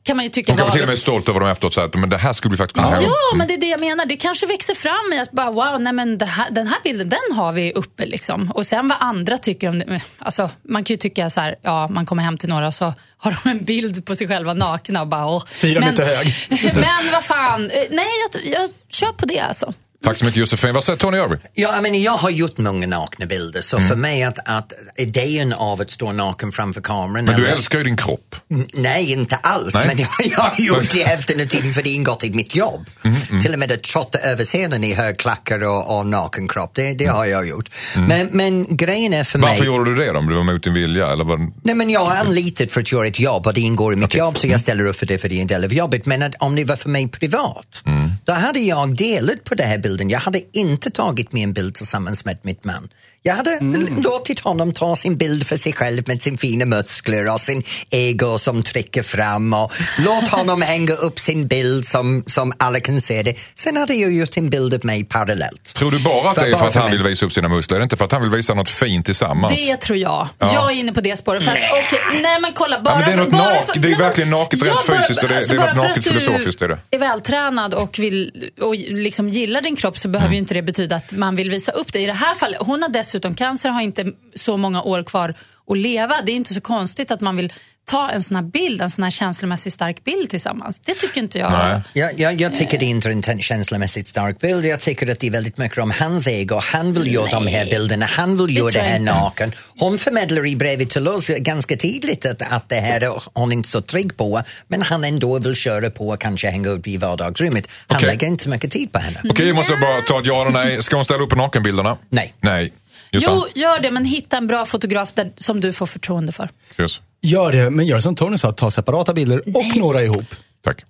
kan 0.04 0.16
man 0.16 0.26
ju 0.26 0.30
tycka... 0.30 0.52
De 0.52 0.58
kan 0.58 0.66
vara 0.66 0.74
till 0.74 0.82
och 0.82 0.90
med 0.90 1.00
stolt 1.00 1.30
över 1.30 1.40
dem 1.40 1.50
efteråt 1.50 1.74
säga 1.74 1.86
att 1.86 1.94
men 1.94 2.10
det 2.10 2.18
här 2.18 2.34
skulle 2.34 2.52
vi 2.52 2.58
faktiskt 2.58 2.86
kunna. 2.86 3.02
Ja, 3.02 3.36
men 3.36 3.48
det 3.48 3.54
är 3.54 3.58
det 3.58 3.68
jag 3.68 3.80
menar. 3.80 4.06
Det 4.06 4.16
kanske 4.16 4.46
växer 4.46 4.74
fram 4.74 5.14
i 5.14 5.20
att 5.20 5.32
bara, 5.32 5.52
wow, 5.52 5.82
nej 5.82 5.94
men 5.94 6.22
här, 6.22 6.52
den 6.52 6.68
här 6.68 6.78
bilden 6.84 7.10
den 7.10 7.38
har 7.38 7.52
vi 7.52 7.74
uppe. 7.74 8.06
Liksom. 8.06 8.52
Och 8.52 8.66
sen 8.66 8.88
vad 8.88 8.98
andra 9.02 9.38
tycker 9.38 9.70
om 9.70 9.80
det. 9.80 10.02
Alltså, 10.18 10.50
man 10.70 10.84
kan 10.84 10.94
ju 10.94 10.98
tycka 10.98 11.30
så 11.30 11.42
här, 11.42 11.56
ja, 11.62 11.88
man 11.88 12.06
kommer 12.06 12.24
hem 12.24 12.38
till 12.38 12.50
några 12.50 12.68
och 12.68 12.74
så 12.74 12.94
har 13.18 13.38
de 13.44 13.50
en 13.50 13.64
bild 13.64 14.06
på 14.06 14.16
sig 14.16 14.28
själva 14.28 14.54
nakna 14.54 15.02
och 15.02 15.08
bara, 15.08 15.26
åh. 15.26 15.44
Fyra 15.46 15.80
men, 15.80 15.90
meter 15.90 16.06
hög. 16.06 16.36
men 16.76 17.12
vad 17.12 17.24
fan, 17.24 17.72
Eh, 17.72 17.84
nej 17.90 18.08
jag, 18.34 18.46
jag 18.46 18.70
kör 18.92 19.14
på 19.14 19.26
det 19.26 19.40
alltså. 19.40 19.74
Tack 20.04 20.18
så 20.18 20.26
mycket 20.26 20.40
Josefin. 20.40 20.74
Vad 20.74 20.84
säger 20.84 20.98
Tony 21.00 21.18
Irving? 21.18 21.40
Ja, 21.54 21.74
jag, 21.74 21.84
menar, 21.84 21.98
jag 21.98 22.12
har 22.12 22.30
gjort 22.30 22.58
många 22.58 22.88
nakna 22.88 23.26
bilder 23.26 23.62
så 23.62 23.80
för 23.80 23.96
mig 23.96 24.24
att, 24.24 24.40
att 24.46 24.74
idén 24.98 25.54
av 25.54 25.82
att 25.82 25.92
stå 25.92 26.12
naken 26.12 26.52
framför 26.52 26.82
kameran... 26.82 27.26
Men 27.26 27.36
du 27.36 27.46
eller- 27.46 27.56
älskar 27.56 27.78
ju 27.78 27.84
din 27.84 27.98
kropp. 27.98 28.36
Nej, 28.74 29.12
inte 29.12 29.36
alls. 29.36 29.74
Nej. 29.74 29.88
Men 29.88 29.98
jag, 29.98 30.10
jag 30.32 30.40
har 30.40 30.54
gjort 30.60 30.92
det 30.94 31.04
hälften 31.04 31.42
av 31.42 31.46
tiden 31.46 31.74
för 31.74 31.84
det 31.84 31.90
ingått 31.90 32.24
i 32.24 32.30
mitt 32.30 32.56
jobb. 32.56 32.86
Mm, 33.04 33.42
Till 33.42 33.54
och 33.54 33.60
med 33.60 33.72
att 33.72 33.84
trotta 33.84 34.18
över 34.18 34.44
scenen 34.44 34.84
i 34.84 34.94
högklackar 34.94 35.64
och, 35.68 35.98
och 36.00 36.06
nakenkropp, 36.08 36.72
det, 36.76 36.94
det 36.94 37.06
har 37.06 37.26
jag 37.26 37.48
gjort. 37.48 37.70
Mm. 37.96 38.08
Men, 38.08 38.28
men 38.32 38.78
grejen 38.78 39.14
är 39.14 39.24
för 39.24 39.40
Varför 39.40 39.58
mig... 39.60 39.66
gjorde 39.68 39.96
du 39.96 40.06
det 40.06 40.12
då? 40.12 40.20
Om 40.20 40.28
du 40.30 40.36
var 40.36 40.44
mot 40.44 40.64
din 40.64 40.74
vilja? 40.74 41.08
Eller 41.12 41.24
vad? 41.24 41.40
Nej, 41.64 41.76
men 41.76 41.90
jag 41.90 42.06
har 42.06 42.16
anlitat 42.16 42.72
för 42.72 42.82
att 42.82 42.92
göra 42.92 43.08
ett 43.08 43.20
jobb 43.20 43.48
och 43.48 43.54
det 43.54 43.62
ingår 43.62 43.94
i 43.94 43.96
mitt 43.96 44.16
jobb 44.16 44.38
så 44.38 44.48
jag 44.48 44.60
ställer 44.60 44.86
upp 44.86 44.96
för 44.96 45.06
det 45.06 45.18
för 45.18 45.30
det 45.30 45.38
är 45.38 45.42
en 45.42 45.48
del 45.48 45.64
av 45.64 45.74
jobbet. 45.74 46.06
Men 46.06 46.24
att 46.24 46.36
om 46.40 46.56
det 46.56 46.66
var 46.66 46.76
för 46.76 46.90
mig 46.90 47.08
privat, 47.08 47.84
då 48.26 48.34
hade 48.34 48.60
jag 48.60 48.96
delat 48.96 49.44
på 49.44 49.56
den 49.56 49.68
här 49.68 49.78
bilden. 49.92 50.10
Jag 50.10 50.20
hade 50.20 50.42
inte 50.54 50.92
tagit 50.92 51.34
med 51.34 51.44
en 51.44 51.54
bild 51.54 51.76
tillsammans 51.76 52.26
med 52.26 52.38
mitt 52.44 52.64
man. 52.66 52.90
Jag 53.24 53.34
hade 53.36 53.60
låtit 54.04 54.40
honom 54.40 54.74
ta 54.74 54.96
sin 54.96 55.18
bild 55.18 55.48
för 55.48 55.58
sig 55.58 55.74
själv 55.74 56.04
med 56.08 56.22
sin 56.22 56.38
fina 56.38 56.66
muskler 56.66 57.34
och 57.34 57.40
sin 57.40 57.64
ego 57.90 58.38
som 58.38 58.64
trycker 58.64 59.04
fram 59.04 59.54
och 59.54 59.72
låt 60.06 60.28
honom 60.38 60.62
hänga 60.62 60.94
upp 60.94 61.20
sin 61.20 61.48
bild 61.48 61.86
som, 61.86 62.24
som 62.28 62.54
alla 62.60 62.80
kan 62.80 63.02
se 63.02 63.24
det. 63.24 63.36
Sen 63.56 63.78
hade 63.78 63.94
jag 63.94 64.14
gjort 64.14 64.38
en 64.38 64.50
bild 64.50 64.74
av 64.74 64.86
mig 64.86 65.04
parallellt. 65.04 65.74
Tror 65.74 65.92
du 65.92 66.00
bara 66.00 66.30
att 66.30 66.36
För- 66.38 66.46
det 66.46 66.52
är 66.52 66.58
för 66.58 66.68
att 66.68 66.76
han 66.76 66.92
vill 66.92 67.04
visa 67.04 67.26
upp 67.26 67.32
sina 67.34 67.48
muskler? 67.50 67.78
Är 67.78 67.84
inte 67.84 67.98
för 67.98 68.06
att 68.06 68.12
han 68.12 68.22
vill 68.22 68.32
visa 68.32 68.54
något 68.54 68.70
fint 68.70 69.06
tillsammans? 69.06 69.54
Det 69.66 69.76
tror 69.78 69.98
jag. 69.98 70.28
Jag 70.40 70.72
är 70.72 70.76
inne 70.76 70.92
på 70.94 71.02
det 71.02 71.18
spåret. 71.18 71.44
För 71.44 71.52
att, 71.52 71.58
okej, 71.58 72.00
nej 72.22 72.42
men 72.42 72.52
kolla, 72.54 72.82
bara 72.82 72.96
men 72.96 73.06
det 73.06 73.12
är 73.12 73.18
för, 73.18 73.24
något 73.24 73.32
bara 73.32 73.54
nak- 73.56 73.72
för, 73.74 73.80
det 73.80 73.92
är 73.92 73.98
verkligen 73.98 74.30
naket 74.30 74.64
rent 74.66 74.82
fysiskt 74.82 75.24
och 75.24 75.30
det- 75.30 75.48
det 75.48 75.54
är 75.54 75.58
något 75.58 75.76
för 75.78 75.88
naket 75.88 76.04
filosofiskt 76.04 76.62
i 76.62 76.68
det. 76.68 76.78
är 76.92 77.00
vältränad 77.00 77.74
och, 77.74 78.00
vill, 78.00 78.32
och 78.62 78.76
liksom 78.76 79.30
gillar 79.30 79.62
din 79.62 79.76
kropp 79.82 79.98
så 79.98 80.08
behöver 80.08 80.28
Mm. 80.28 80.34
ju 80.34 80.40
inte 80.40 80.54
det 80.54 80.62
betyda 80.62 80.96
att 80.96 81.12
man 81.12 81.36
vill 81.36 81.50
visa 81.50 81.72
upp 81.72 81.94
det. 81.94 82.00
I 82.00 82.06
det 82.06 82.14
här 82.14 82.36
fallet, 82.36 82.60
hon 82.62 82.82
har 82.82 82.90
dessutom 82.90 83.36
cancer 83.36 83.70
och 83.70 83.76
har 83.76 83.82
inte 83.82 84.12
så 84.36 84.58
många 84.58 84.82
år 84.84 85.04
kvar 85.04 85.36
att 85.68 85.78
leva. 85.78 86.16
Det 86.26 86.32
är 86.32 86.36
inte 86.36 86.54
så 86.54 86.62
konstigt 86.62 87.12
att 87.12 87.22
man 87.22 87.36
vill 87.36 87.54
ta 87.92 88.10
en 88.10 88.24
sån 88.24 88.36
här 88.36 88.44
bild, 88.44 88.82
en 88.82 88.90
sån 88.90 89.04
här 89.04 89.12
känslomässigt 89.12 89.74
stark 89.74 90.04
bild 90.04 90.30
tillsammans. 90.30 90.82
Det 90.86 90.94
tycker 90.94 91.22
inte 91.22 91.38
jag. 91.40 91.52
Nej. 91.52 91.82
Jag, 91.94 92.20
jag, 92.20 92.42
jag 92.42 92.56
tycker 92.56 92.80
det 92.80 92.86
är 92.86 92.90
inte 92.90 93.32
en 93.32 93.42
känslomässigt 93.42 94.08
stark 94.08 94.40
bild. 94.40 94.66
Jag 94.66 94.80
tycker 94.80 95.12
att 95.12 95.20
det 95.20 95.28
är 95.28 95.32
väldigt 95.32 95.58
mycket 95.58 95.78
om 95.78 95.92
hans 95.92 96.28
ego. 96.28 96.60
Han 96.64 96.94
vill 96.94 97.14
göra 97.14 97.30
de 97.32 97.48
här 97.48 97.66
bilderna, 97.66 98.06
han 98.06 98.38
vill 98.38 98.58
göra 98.58 98.72
det 98.72 98.80
här 98.80 99.00
inte. 99.00 99.14
naken. 99.14 99.52
Hon 99.80 99.98
förmedlar 99.98 100.46
i 100.46 100.56
brevet 100.56 100.90
till 100.90 101.08
oss 101.08 101.28
ganska 101.28 101.78
tidigt 101.78 102.26
att, 102.26 102.42
att 102.42 102.70
det 102.70 102.76
här 102.76 103.02
är 103.02 103.24
hon 103.34 103.52
inte 103.52 103.70
så 103.70 103.82
trygg 103.82 104.18
på, 104.18 104.42
men 104.68 104.82
han 104.82 105.04
ändå 105.04 105.40
vill 105.40 105.56
köra 105.56 105.90
på 105.90 106.10
och 106.10 106.22
kanske 106.22 106.50
hänga 106.50 106.70
upp 106.70 106.88
i 106.88 106.98
vardagsrummet. 106.98 107.68
Han 107.88 107.98
Okej. 107.98 108.08
lägger 108.08 108.28
inte 108.28 108.44
så 108.44 108.50
mycket 108.50 108.72
tid 108.72 108.92
på 108.92 109.00
henne. 109.00 109.22
Okej, 109.30 109.48
jag 109.48 109.56
måste 109.56 109.74
bara 109.76 110.02
ta 110.02 110.20
ett 110.20 110.26
ja 110.26 110.42
eller 110.42 110.52
nej. 110.52 110.84
Ska 110.84 110.96
hon 110.96 111.06
ställa 111.06 111.24
upp 111.24 111.30
på 111.30 111.36
nakenbilderna? 111.36 111.98
Nej. 112.10 112.34
Nej. 112.40 112.74
Jo, 113.12 113.48
gör 113.56 113.80
det, 113.80 113.92
men 113.92 114.06
hitta 114.06 114.38
en 114.38 114.48
bra 114.48 114.66
fotograf 114.66 115.14
där, 115.14 115.32
som 115.38 115.62
du 115.62 115.74
får 115.74 115.86
förtroende 115.86 116.32
för. 116.32 116.50
Ses. 116.72 117.02
Gör 117.24 117.52
det, 117.52 117.70
men 117.70 117.86
gör 117.86 118.00
som 118.00 118.16
Tony 118.16 118.38
sa, 118.38 118.52
ta 118.52 118.72
separata 118.72 119.14
bilder 119.14 119.42
och 119.58 119.78
några 119.78 120.02
ihop. 120.04 120.26
Tack. 120.64 120.84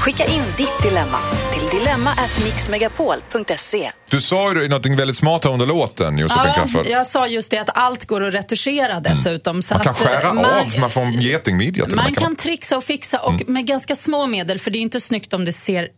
Skicka 0.00 0.24
in 0.24 0.42
ditt 0.56 0.82
dilemma 0.82 1.18
till 1.52 1.78
dilemma@mixmegapol.se. 1.78 3.92
Du 4.10 4.20
sa 4.20 4.54
ju 4.54 4.68
något 4.68 4.86
väldigt 4.86 5.16
smart 5.16 5.46
under 5.46 5.66
låten, 5.66 6.18
Josefin 6.18 6.42
Ja, 6.46 6.52
Crafoord. 6.54 6.86
jag 6.86 7.06
sa 7.06 7.26
just 7.26 7.50
det 7.50 7.58
att 7.58 7.70
allt 7.74 8.04
går 8.06 8.24
att 8.28 8.34
retuschera 8.34 9.00
dessutom. 9.00 9.62
Så 9.62 9.74
Mm. 9.74 9.84
Man 9.86 9.94
kan 9.94 10.06
att, 10.06 10.14
eh, 10.14 10.20
skära 10.20 10.32
man- 10.34 10.44
av, 10.44 10.66
man 10.80 10.90
får 10.90 11.00
en 11.00 11.12
getingmidja 11.20 11.84
och 11.84 11.90
Man 11.90 12.04
med, 12.04 12.18
kan 12.18 12.36
trixa 12.36 12.76
och 12.76 12.84
fixa 12.84 13.18
och 13.20 13.32
Mm. 13.32 13.52
med 13.52 13.66
ganska 13.66 13.96
små 13.96 14.26
medel, 14.26 14.58
för 14.58 14.70
det 14.70 14.78
är 14.78 14.82
inte 14.82 15.00
snyggt 15.00 15.34
om 15.34 15.44
det 15.44 15.52
ser 15.52 15.88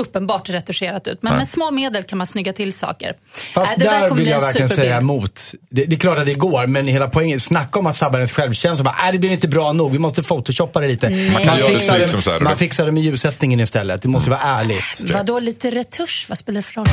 uppenbart 0.00 0.48
retuscherat 0.48 1.06
ut. 1.08 1.22
Men 1.22 1.30
Nej. 1.32 1.38
med 1.38 1.48
små 1.48 1.70
medel 1.70 2.02
kan 2.02 2.18
man 2.18 2.26
snygga 2.26 2.52
till 2.52 2.72
saker. 2.72 3.14
Fast 3.54 3.72
Äh, 3.72 3.78
det 3.78 3.84
där 3.84 4.08
kommer 4.08 4.16
vill 4.22 4.28
jag 4.28 4.36
en 4.36 4.42
verkligen 4.42 4.68
superbild. 4.68 4.88
säga 4.90 4.98
emot. 5.00 5.40
Det, 5.70 5.84
det 5.84 5.96
är 5.96 6.00
klart 6.00 6.18
att 6.18 6.26
det 6.26 6.34
går, 6.34 6.66
men 6.66 6.86
hela 6.86 7.08
poängen, 7.08 7.40
snacka 7.40 7.78
om 7.78 7.86
att 7.86 7.96
sabba 7.96 8.18
ens 8.18 8.32
självkänsla. 8.32 8.84
Bara, 8.84 9.06
äh, 9.06 9.12
det 9.12 9.18
blir 9.18 9.30
inte 9.30 9.48
bra 9.48 9.72
nog, 9.72 9.92
vi 9.92 9.98
måste 9.98 10.22
photoshoppa 10.22 10.80
det 10.80 10.88
lite. 10.88 11.10
Man 11.10 11.16
göra 11.18 11.56
det 11.56 11.62
fixar 11.62 11.94
snyggt 11.94 12.10
som 12.10 12.22
så 12.22 12.30
här, 12.30 12.40
man 12.40 12.52
det- 12.52 12.58
fixar 12.58 12.86
det 12.86 12.92
med 12.92 13.02
ljussättningen 13.02 13.60
istället. 13.60 14.02
Det 14.02 14.08
måste 14.08 14.30
vara 14.30 14.40
ärligt. 14.40 15.02
Vadå 15.14 15.38
lite 15.38 15.70
retusch? 15.70 16.26
Vad 16.28 16.38
spelar 16.38 16.56
det 16.56 16.62
för 16.62 16.74
roll? 16.74 16.86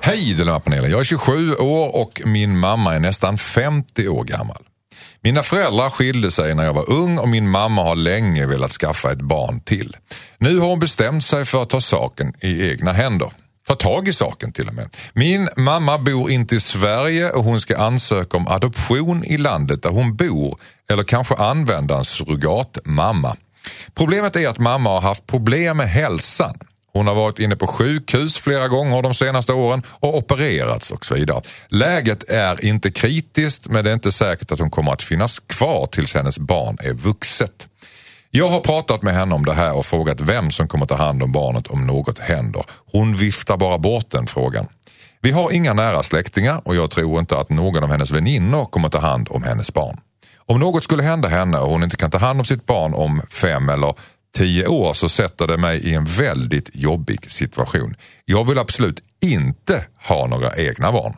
Hej 0.00 0.34
Dilemmapanelen, 0.34 0.90
jag 0.90 1.00
är 1.00 1.04
27 1.04 1.54
år 1.56 1.96
och 1.96 2.22
min 2.24 2.58
mamma 2.58 2.94
är 2.94 3.00
nästan 3.00 3.38
50 3.38 4.08
år 4.08 4.24
gammal. 4.24 4.62
Mina 5.20 5.42
föräldrar 5.42 5.90
skilde 5.90 6.30
sig 6.30 6.54
när 6.54 6.64
jag 6.64 6.72
var 6.72 6.90
ung 6.90 7.18
och 7.18 7.28
min 7.28 7.48
mamma 7.48 7.82
har 7.82 7.96
länge 7.96 8.46
velat 8.46 8.72
skaffa 8.72 9.12
ett 9.12 9.22
barn 9.22 9.60
till. 9.60 9.96
Nu 10.38 10.58
har 10.58 10.68
hon 10.68 10.78
bestämt 10.78 11.24
sig 11.24 11.44
för 11.44 11.62
att 11.62 11.70
ta 11.70 11.80
saken 11.80 12.32
i 12.40 12.70
egna 12.70 12.92
händer. 12.92 13.30
Ta 13.66 13.74
tag 13.74 14.08
i 14.08 14.12
saken 14.12 14.52
till 14.52 14.68
och 14.68 14.74
med. 14.74 14.96
Min 15.12 15.48
mamma 15.56 15.98
bor 15.98 16.30
inte 16.30 16.56
i 16.56 16.60
Sverige 16.60 17.30
och 17.30 17.44
hon 17.44 17.60
ska 17.60 17.76
ansöka 17.76 18.36
om 18.36 18.48
adoption 18.48 19.24
i 19.24 19.38
landet 19.38 19.82
där 19.82 19.90
hon 19.90 20.16
bor 20.16 20.58
eller 20.90 21.04
kanske 21.04 21.34
använda 21.34 21.96
en 21.96 22.04
surrogatmamma. 22.04 23.36
Problemet 23.94 24.36
är 24.36 24.48
att 24.48 24.58
mamma 24.58 24.90
har 24.90 25.00
haft 25.00 25.26
problem 25.26 25.76
med 25.76 25.88
hälsan. 25.88 26.58
Hon 26.96 27.06
har 27.06 27.14
varit 27.14 27.38
inne 27.38 27.56
på 27.56 27.66
sjukhus 27.66 28.36
flera 28.36 28.68
gånger 28.68 29.02
de 29.02 29.14
senaste 29.14 29.52
åren 29.52 29.82
och 29.88 30.16
opererats 30.18 30.90
och 30.90 31.04
så 31.04 31.14
vidare. 31.14 31.42
Läget 31.68 32.30
är 32.30 32.64
inte 32.64 32.90
kritiskt 32.90 33.68
men 33.68 33.84
det 33.84 33.90
är 33.90 33.94
inte 33.94 34.12
säkert 34.12 34.52
att 34.52 34.58
hon 34.58 34.70
kommer 34.70 34.92
att 34.92 35.02
finnas 35.02 35.38
kvar 35.38 35.86
tills 35.86 36.14
hennes 36.14 36.38
barn 36.38 36.78
är 36.80 36.92
vuxet. 36.92 37.66
Jag 38.30 38.48
har 38.48 38.60
pratat 38.60 39.02
med 39.02 39.14
henne 39.14 39.34
om 39.34 39.44
det 39.44 39.52
här 39.52 39.76
och 39.76 39.86
frågat 39.86 40.20
vem 40.20 40.50
som 40.50 40.68
kommer 40.68 40.86
ta 40.86 40.94
hand 40.94 41.22
om 41.22 41.32
barnet 41.32 41.66
om 41.66 41.86
något 41.86 42.18
händer. 42.18 42.64
Hon 42.92 43.16
viftar 43.16 43.56
bara 43.56 43.78
bort 43.78 44.10
den 44.10 44.26
frågan. 44.26 44.66
Vi 45.20 45.30
har 45.30 45.52
inga 45.52 45.72
nära 45.72 46.02
släktingar 46.02 46.60
och 46.64 46.76
jag 46.76 46.90
tror 46.90 47.20
inte 47.20 47.38
att 47.38 47.50
någon 47.50 47.84
av 47.84 47.90
hennes 47.90 48.10
väninnor 48.10 48.64
kommer 48.64 48.88
ta 48.88 48.98
hand 48.98 49.28
om 49.30 49.42
hennes 49.42 49.72
barn. 49.72 50.00
Om 50.48 50.60
något 50.60 50.84
skulle 50.84 51.02
hända 51.02 51.28
henne 51.28 51.58
och 51.58 51.70
hon 51.70 51.82
inte 51.82 51.96
kan 51.96 52.10
ta 52.10 52.18
hand 52.18 52.40
om 52.40 52.44
sitt 52.44 52.66
barn 52.66 52.94
om 52.94 53.22
fem 53.30 53.68
eller 53.68 53.94
tio 54.36 54.66
år 54.66 54.94
så 54.94 55.08
sätter 55.08 55.46
det 55.46 55.56
mig 55.56 55.78
i 55.78 55.94
en 55.94 56.04
väldigt 56.04 56.70
jobbig 56.72 57.30
situation. 57.30 57.94
Jag 58.24 58.44
vill 58.48 58.58
absolut 58.58 59.00
inte 59.22 59.84
ha 60.08 60.26
några 60.26 60.56
egna 60.56 60.92
barn. 60.92 61.16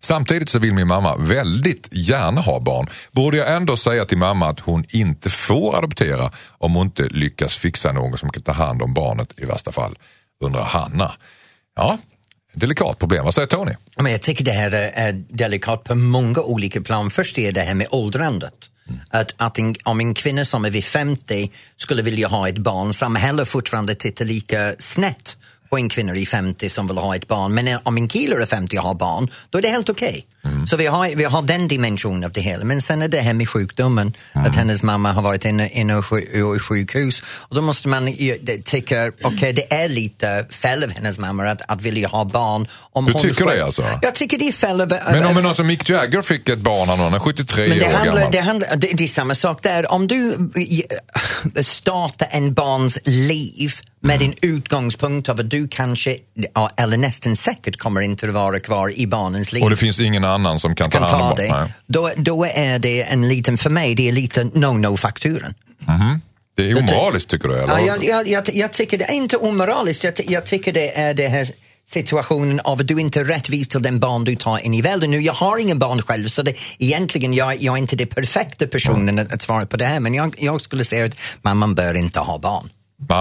Samtidigt 0.00 0.48
så 0.48 0.58
vill 0.58 0.74
min 0.74 0.86
mamma 0.86 1.16
väldigt 1.16 1.88
gärna 1.92 2.40
ha 2.40 2.60
barn. 2.60 2.86
Borde 3.12 3.36
jag 3.36 3.54
ändå 3.56 3.76
säga 3.76 4.04
till 4.04 4.18
mamma 4.18 4.48
att 4.48 4.60
hon 4.60 4.84
inte 4.88 5.30
får 5.30 5.76
adoptera 5.76 6.32
om 6.50 6.74
hon 6.74 6.86
inte 6.86 7.02
lyckas 7.02 7.56
fixa 7.56 7.92
någon 7.92 8.18
som 8.18 8.30
kan 8.30 8.42
ta 8.42 8.52
hand 8.52 8.82
om 8.82 8.94
barnet 8.94 9.34
i 9.36 9.44
värsta 9.44 9.72
fall? 9.72 9.98
Undrar 10.44 10.64
Hanna. 10.64 11.12
Ja, 11.76 11.98
delikat 12.52 12.98
problem. 12.98 13.24
Vad 13.24 13.34
säger 13.34 13.48
Tony? 13.48 13.72
Men 13.96 14.12
jag 14.12 14.22
tycker 14.22 14.44
det 14.44 14.52
här 14.52 14.72
är, 14.72 14.92
är 14.94 15.12
delikat 15.12 15.84
på 15.84 15.94
många 15.94 16.40
olika 16.40 16.80
plan. 16.80 17.10
Först 17.10 17.38
är 17.38 17.52
det 17.52 17.60
här 17.60 17.74
med 17.74 17.86
åldrandet. 17.90 18.54
Att, 19.10 19.34
att 19.36 19.58
en, 19.58 19.74
om 19.84 20.00
en 20.00 20.14
kvinna 20.14 20.44
som 20.44 20.64
är 20.64 20.70
vid 20.70 20.84
50 20.84 21.50
skulle 21.76 22.02
vilja 22.02 22.28
ha 22.28 22.48
ett 22.48 22.58
barn, 22.58 22.92
samhället 22.92 23.48
fortfarande 23.48 23.94
tittar 23.94 24.24
lika 24.24 24.74
snett 24.78 25.36
på 25.70 25.76
en 25.78 25.88
kvinna 25.88 26.14
i 26.16 26.26
50 26.26 26.68
som 26.70 26.86
vill 26.88 26.98
ha 26.98 27.16
ett 27.16 27.28
barn. 27.28 27.54
Men 27.54 27.78
om 27.82 27.96
en 27.96 28.08
kille 28.08 28.42
är 28.42 28.46
50 28.46 28.78
och 28.78 28.82
har 28.84 28.94
barn, 28.94 29.28
då 29.50 29.58
är 29.58 29.62
det 29.62 29.68
helt 29.68 29.88
okej. 29.88 30.26
Så 30.66 30.76
vi 30.76 30.86
har, 30.86 31.16
vi 31.16 31.24
har 31.24 31.42
den 31.42 31.68
dimensionen 31.68 32.24
av 32.24 32.32
det 32.32 32.40
hela. 32.40 32.64
Men 32.64 32.82
sen 32.82 33.02
är 33.02 33.08
det 33.08 33.20
här 33.20 33.34
med 33.34 33.48
sjukdomen, 33.48 34.12
att 34.32 34.56
hennes 34.56 34.82
mamma 34.82 35.12
har 35.12 35.22
varit 35.22 35.44
inne, 35.44 35.94
och 35.96 36.56
i 36.56 36.58
sjukhus. 36.58 37.22
Och 37.28 37.54
då 37.56 37.62
måste 37.62 37.88
man 37.88 38.12
tycka, 38.64 39.12
okej 39.22 39.52
det 39.52 39.72
är 39.74 39.88
lite 39.88 40.46
fel 40.50 40.84
av 40.84 40.90
hennes 40.90 41.18
mamma 41.18 41.44
att, 41.50 41.62
att 41.68 41.82
vilja 41.82 42.08
ha 42.08 42.24
barn. 42.24 42.66
Om 42.92 43.04
Du 43.06 43.12
hon 43.12 43.22
tycker 43.22 43.34
själv- 43.46 43.58
det 43.58 43.64
alltså? 43.64 43.82
Jag 44.02 44.14
tycker 44.14 44.38
det 44.38 44.48
är 44.48 44.52
fel 44.52 44.80
av... 44.80 44.88
Men 44.88 45.26
om 45.36 45.42
någon 45.42 45.54
som 45.54 45.66
Mick 45.66 45.88
Jagger 45.88 46.22
fick 46.22 46.48
ett 46.48 46.58
barn, 46.58 46.88
han 46.88 47.14
är 47.14 47.18
73 47.18 47.68
men 47.68 47.78
det 47.78 47.84
år 47.86 47.90
handlar, 47.92 48.14
gammal. 48.14 48.32
det, 48.32 48.40
handlar, 48.40 48.76
det, 48.76 48.86
det 48.96 49.04
är 49.04 49.08
samma 49.08 49.34
sak 49.34 49.62
där. 49.62 49.92
Om 49.92 50.06
du 50.08 50.32
eh, 51.54 51.62
startar 51.62 52.28
en 52.30 52.54
barns 52.54 52.98
liv 53.04 53.72
med 54.00 54.16
Mm. 54.22 54.28
en 54.42 54.50
utgångspunkt 54.50 55.28
av 55.28 55.40
att 55.40 55.50
du 55.50 55.57
kanske, 55.66 56.16
ja, 56.54 56.70
eller 56.76 56.96
nästan 56.96 57.36
säkert 57.36 57.76
kommer 57.76 58.00
inte 58.00 58.28
att 58.28 58.34
vara 58.34 58.60
kvar 58.60 58.92
i 58.98 59.06
barnens 59.06 59.52
liv 59.52 59.62
Och 59.62 59.70
det 59.70 59.76
finns 59.76 60.00
ingen 60.00 60.24
annan 60.24 60.60
som 60.60 60.74
kan 60.74 60.90
ta 60.90 60.98
kan 60.98 61.10
hand 61.10 61.22
om 61.22 61.30
ta 61.30 61.42
det, 61.42 61.52
Nej. 61.52 61.72
då, 61.86 62.10
då 62.16 62.44
är 62.44 62.78
det 62.78 63.02
en 63.02 63.28
liten, 63.28 63.58
för 63.58 63.70
mig, 63.70 63.94
det 63.94 64.08
är 64.08 64.12
lite 64.12 64.44
no-no-fakturen. 64.44 65.54
Det 66.56 66.70
är 66.70 66.78
omoraliskt 66.78 67.30
tycker 67.30 67.48
du? 67.48 67.54
Eller? 67.54 67.78
Ja, 67.78 67.80
jag, 67.80 68.04
jag, 68.04 68.28
jag, 68.28 68.54
jag 68.54 68.72
tycker 68.72 68.98
det 68.98 69.04
är 69.04 69.14
inte 69.14 69.36
omoraliskt, 69.36 70.04
jag, 70.04 70.14
jag 70.26 70.46
tycker 70.46 70.72
det 70.72 70.98
är 70.98 71.14
det 71.14 71.28
här 71.28 71.48
situationen 71.88 72.60
av 72.60 72.80
att 72.80 72.88
du 72.88 73.00
inte 73.00 73.20
är 73.20 73.24
rättvis 73.24 73.68
till 73.68 73.82
den 73.82 74.00
barn 74.00 74.24
du 74.24 74.36
tar 74.36 74.58
in 74.58 74.74
i 74.74 74.82
världen. 74.82 75.10
Nu, 75.10 75.20
jag 75.20 75.32
har 75.32 75.58
ingen 75.58 75.78
barn 75.78 76.02
själv 76.02 76.28
så 76.28 76.42
det, 76.42 76.54
egentligen 76.78 77.34
jag, 77.34 77.62
jag 77.62 77.74
är 77.74 77.78
inte 77.78 77.96
den 77.96 78.08
perfekta 78.08 78.66
personen 78.66 79.18
att, 79.18 79.32
att 79.32 79.42
svara 79.42 79.66
på 79.66 79.76
det 79.76 79.84
här 79.84 80.00
men 80.00 80.14
jag, 80.14 80.34
jag 80.38 80.60
skulle 80.60 80.84
säga 80.84 81.04
att 81.04 81.14
mamman 81.42 81.74
bör 81.74 81.94
inte 81.94 82.20
ha 82.20 82.38
barn. 82.38 82.70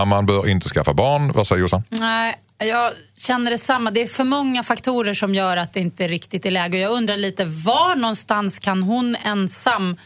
Man 0.08 0.26
bör 0.26 0.50
inte 0.50 0.70
skaffa 0.70 0.94
barn. 0.94 1.32
Vad 1.32 1.48
säger 1.48 1.62
Jossan? 1.62 1.84
Nej, 1.90 2.36
jag 2.58 2.92
känner 3.18 3.52
detsamma. 3.52 3.92
Det 3.92 4.02
är 4.02 4.08
för 4.08 4.24
många 4.24 4.64
faktorer 4.64 5.14
som 5.14 5.36
gör 5.36 5.58
att 5.58 5.74
det 5.74 5.80
inte 5.80 6.08
riktigt 6.08 6.46
är 6.46 6.52
läge. 6.52 6.78
Jag 6.78 6.92
undrar 6.92 7.18
lite, 7.18 7.46
var 7.46 7.96
någonstans 7.96 8.60
kan 8.60 8.84
hon 8.84 9.16
ensam 9.16 9.98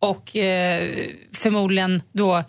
och 0.00 0.36
eh, 0.36 0.90
förmodligen 1.34 2.02
då 2.12 2.42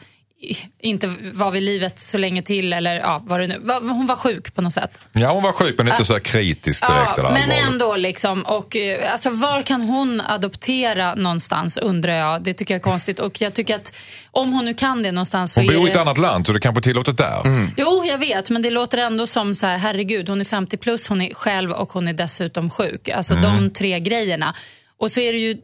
inte 0.80 1.08
vara 1.34 1.52
vid 1.52 1.64
livet 1.64 2.00
så 2.00 2.18
länge 2.18 2.42
till 2.42 2.74
eller 2.74 2.96
ja, 2.96 3.24
vad 3.26 3.40
det 3.40 3.48
nu 3.48 3.62
Hon 3.82 4.06
var 4.06 4.16
sjuk 4.16 4.56
på 4.56 4.62
något 4.62 4.74
sätt. 4.74 5.08
Ja, 5.12 5.32
hon 5.32 5.44
var 5.44 5.52
sjuk 5.52 5.78
men 5.78 5.88
inte 5.88 6.06
så 6.06 6.14
här 6.14 6.20
kritiskt 6.20 6.88
direkt. 6.88 7.12
Ja, 7.18 7.30
eller 7.30 7.48
men 7.48 7.52
ändå 7.52 7.96
liksom. 7.96 8.44
Och, 8.44 8.76
eh, 8.76 9.12
alltså, 9.12 9.30
var 9.30 9.62
kan 9.62 9.82
hon 9.82 10.22
adoptera 10.22 11.16
någonstans 11.16 11.78
undrar 11.78 12.14
jag. 12.14 12.44
Det 12.44 12.54
tycker 12.54 12.74
jag 12.74 12.80
är 12.80 12.84
konstigt. 12.84 13.20
Och 13.20 13.42
jag 13.42 13.54
tycker 13.54 13.76
att 13.76 13.98
om 14.32 14.54
hon 14.54 14.66
nu 14.66 14.74
kan 14.74 15.04
det 15.04 15.12
någonstans 15.12 15.54
så 15.54 15.60
Hon 15.60 15.68
bor 15.68 15.76
i 15.76 15.86
det... 15.86 15.92
ett 15.92 15.98
annat 15.98 16.18
land 16.18 16.48
så 16.48 16.54
det 16.54 16.60
kanske 16.60 16.80
är 16.80 16.82
tillåtet 16.82 17.18
där. 17.18 17.70
Jo, 17.78 18.06
jag 18.06 18.18
vet, 18.18 18.50
men 18.50 18.62
det 18.62 18.70
låter 18.70 18.98
ändå 18.98 19.28
som 19.28 19.56
så 19.56 19.68
här, 19.68 19.78
herregud, 19.78 20.30
hon 20.30 20.42
är 20.42 20.46
50 20.46 20.78
plus, 20.78 21.08
hon 21.08 21.22
är 21.22 21.34
själv 21.34 21.72
och 21.72 21.94
hon 21.94 22.08
är 22.08 22.14
dessutom 22.14 22.70
sjuk. 22.70 23.10
Alltså 23.10 23.36
de 23.36 23.70
tre 23.70 24.00
grejerna. 24.00 24.56
Och 25.00 25.12
så 25.12 25.20
är 25.20 25.34
det 25.34 25.40
ju, 25.40 25.58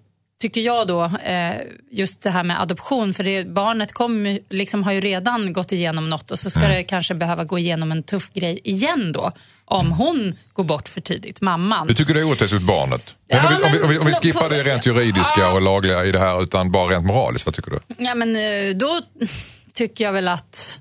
tycker 0.44 0.62
jag 0.62 0.88
då, 0.88 1.04
eh, 1.04 1.56
just 1.92 2.22
det 2.22 2.30
här 2.30 2.44
med 2.44 2.62
adoption, 2.62 3.14
för 3.14 3.24
det, 3.24 3.48
barnet 3.48 3.92
kom, 3.92 4.40
liksom, 4.50 4.84
har 4.84 4.92
ju 4.92 5.02
redan 5.02 5.54
gått 5.54 5.72
igenom 5.72 6.10
något 6.10 6.32
och 6.32 6.40
så 6.40 6.50
ska 6.50 6.68
det 6.68 6.84
kanske 6.84 7.14
behöva 7.16 7.44
gå 7.44 7.60
igenom 7.60 7.92
en 7.92 8.04
tuff 8.04 8.30
grej 8.34 8.60
igen 8.64 9.12
då, 9.12 9.32
om 9.66 9.92
hon 9.92 10.38
går 10.54 10.64
bort 10.64 10.88
för 10.88 11.02
tidigt, 11.02 11.42
mamman. 11.42 11.88
Du 11.88 11.94
tycker 11.96 12.14
det 12.14 12.20
är 12.20 12.28
orättvist 12.28 12.54
mot 12.54 12.62
barnet? 12.64 13.16
Ja, 13.28 13.42
Men 13.44 13.54
om, 13.54 13.60
vi, 13.60 13.66
om, 13.66 13.72
vi, 13.72 13.84
om, 13.84 13.90
vi, 13.90 13.98
om 13.98 14.06
vi 14.06 14.12
men- 14.12 14.14
skippar 14.22 14.50
det 14.50 14.64
rent 14.64 14.86
juridiska 14.86 15.52
och 15.54 15.62
lagliga 15.62 16.06
i 16.06 16.12
det 16.12 16.20
här 16.20 16.44
utan 16.44 16.72
bara 16.72 16.94
rent 16.94 17.06
moraliskt, 17.06 17.46
vad 17.46 17.56
tycker 17.56 17.72
du? 17.72 17.80
Ja, 17.98 18.16
men 18.16 18.36
eh, 18.36 18.76
då 18.76 19.02
tycker 19.74 20.04
jag 20.04 20.14
väl 20.14 20.28
att 20.28 20.80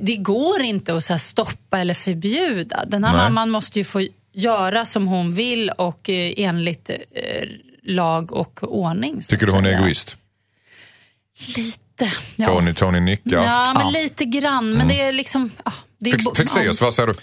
det 0.00 0.16
går 0.16 0.60
inte 0.62 0.94
att 0.96 1.04
så 1.04 1.18
stoppa 1.18 1.78
eller 1.78 1.94
förbjuda. 1.94 2.84
Den 2.86 3.04
här 3.04 3.12
Nej. 3.12 3.22
mamman 3.22 3.50
måste 3.50 3.78
ju 3.78 3.84
få 3.84 4.06
göra 4.32 4.84
som 4.84 5.06
hon 5.06 5.32
vill 5.32 5.70
och 5.70 6.10
eh, 6.10 6.32
enligt 6.36 6.90
lag 7.84 8.32
och 8.32 8.78
ordning. 8.78 9.22
Tycker 9.28 9.46
du 9.46 9.52
hon 9.52 9.66
är 9.66 9.70
egoist? 9.78 10.16
Lite. 11.56 12.12
Ja, 12.36 12.46
Tony, 12.46 12.74
Tony 12.74 13.00
nickar. 13.00 13.44
ja 13.44 13.74
men 13.76 13.92
lite 13.92 14.24
grann. 14.24 14.72
Men 14.72 14.88
det 14.88 15.00
är 15.00 15.12
liksom... 15.12 15.50
Ja, 15.64 15.72
det 16.00 16.10
är 16.10 16.18
Fix- 16.18 16.36
Fexeus, 16.36 16.80
vad 16.80 16.94
säger 16.94 17.06
du? 17.06 17.14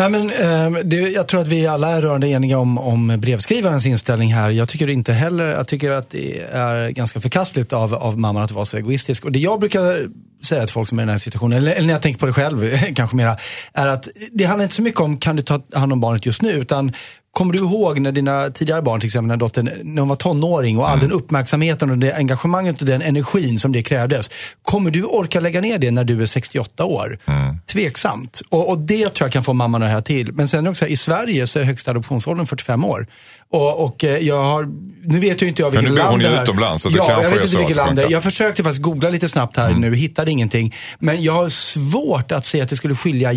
Nej, 0.00 0.10
men, 0.10 0.30
ehm, 0.30 0.88
det, 0.88 0.96
jag 0.96 1.28
tror 1.28 1.40
att 1.40 1.46
vi 1.46 1.66
alla 1.66 1.88
är 1.88 2.02
rörande 2.02 2.28
eniga 2.28 2.58
om, 2.58 2.78
om 2.78 3.20
brevskrivarens 3.20 3.86
inställning 3.86 4.34
här. 4.34 4.50
Jag 4.50 4.68
tycker 4.68 4.88
inte 4.88 5.12
heller, 5.12 5.46
jag 5.46 5.68
tycker 5.68 5.90
att 5.90 6.10
det 6.10 6.40
är 6.52 6.90
ganska 6.90 7.20
förkastligt 7.20 7.72
av, 7.72 7.94
av 7.94 8.18
mamman 8.18 8.42
att 8.42 8.50
vara 8.50 8.64
så 8.64 8.76
egoistisk. 8.76 9.24
Och 9.24 9.32
det 9.32 9.38
jag 9.38 9.60
brukar 9.60 10.08
säga 10.44 10.62
till 10.64 10.72
folk 10.72 10.88
som 10.88 10.98
är 10.98 11.02
i 11.02 11.04
den 11.06 11.10
här 11.10 11.18
situationen, 11.18 11.58
eller, 11.58 11.72
eller 11.72 11.86
när 11.86 11.94
jag 11.94 12.02
tänker 12.02 12.20
på 12.20 12.26
det 12.26 12.32
själv 12.32 12.70
kanske 12.94 13.16
mera, 13.16 13.36
är 13.72 13.86
att 13.86 14.08
det 14.32 14.44
handlar 14.44 14.62
inte 14.62 14.74
så 14.74 14.82
mycket 14.82 15.00
om 15.00 15.18
kan 15.18 15.36
du 15.36 15.42
ta 15.42 15.62
hand 15.74 15.92
om 15.92 16.00
barnet 16.00 16.26
just 16.26 16.42
nu, 16.42 16.50
utan 16.50 16.92
Kommer 17.32 17.52
du 17.52 17.58
ihåg 17.58 18.00
när 18.00 18.12
dina 18.12 18.50
tidigare 18.50 18.82
barn, 18.82 19.00
till 19.00 19.06
exempel 19.06 19.28
när 19.28 19.36
dottern, 19.36 19.70
när 19.82 20.00
hon 20.02 20.08
var 20.08 20.16
tonåring 20.16 20.78
och 20.78 20.88
all 20.88 20.98
Mm. 20.98 21.08
den 21.08 21.18
uppmärksamheten 21.18 21.90
och 21.90 21.98
det 21.98 22.12
engagemanget 22.16 22.80
och 22.80 22.86
den 22.86 23.02
energin 23.02 23.58
som 23.58 23.72
det 23.72 23.82
krävdes. 23.82 24.30
Kommer 24.62 24.90
du 24.90 25.04
orka 25.04 25.40
lägga 25.40 25.60
ner 25.60 25.78
det 25.78 25.90
när 25.90 26.04
du 26.04 26.22
är 26.22 26.26
68 26.26 26.84
år? 26.84 27.18
Mm. 27.26 27.56
Tveksamt. 27.72 28.40
Och, 28.48 28.68
och 28.70 28.78
det 28.78 29.08
tror 29.08 29.24
jag 29.26 29.32
kan 29.32 29.42
få 29.44 29.52
mamman 29.52 29.82
att 29.82 29.88
höra 29.90 30.02
till. 30.02 30.32
Men 30.32 30.48
sen 30.48 30.58
är 30.58 30.62
det 30.64 30.70
också, 30.70 30.86
i 30.86 30.96
Sverige 30.96 31.46
så 31.46 31.58
är 31.58 31.62
högsta 31.62 31.90
adoptionsåldern 31.90 32.46
45 32.46 32.84
år. 32.84 33.06
Och, 33.50 33.84
och 33.84 34.04
eh, 34.04 34.18
jag 34.18 34.44
har, 34.44 34.68
nu 35.04 35.18
vet 35.18 35.42
ju 35.42 35.48
inte 35.48 35.62
jag 35.62 35.74
Men 35.74 35.84
vilket 35.84 35.90
nu 35.90 35.96
bor 35.96 35.96
land 36.04 36.10
hon 36.12 36.20
ju 36.20 36.26
det 36.26 36.36
är. 36.36 36.42
utomlands, 36.42 36.82
så 36.82 36.88
det 36.88 36.96
ja, 36.96 37.04
kanske 37.06 37.22
jag 37.24 37.32
är 37.32 37.36
vet 37.36 37.44
inte 37.44 37.56
vilket 37.56 37.76
det 37.76 37.82
land 37.84 37.96
det 37.96 38.02
är. 38.04 38.10
Jag 38.10 38.22
försökte 38.22 38.62
faktiskt 38.62 38.82
googla 38.82 39.10
lite 39.10 39.28
snabbt 39.28 39.56
här 39.56 39.68
Mm. 39.68 39.80
nu, 39.80 39.94
hittade 39.94 40.30
ingenting. 40.30 40.74
Men 40.98 41.22
jag 41.22 41.32
har 41.32 41.48
svårt 41.48 42.32
att 42.32 42.44
se 42.44 42.60
att 42.60 42.68
det 42.68 42.76
skulle 42.76 42.94
skilja 42.94 43.32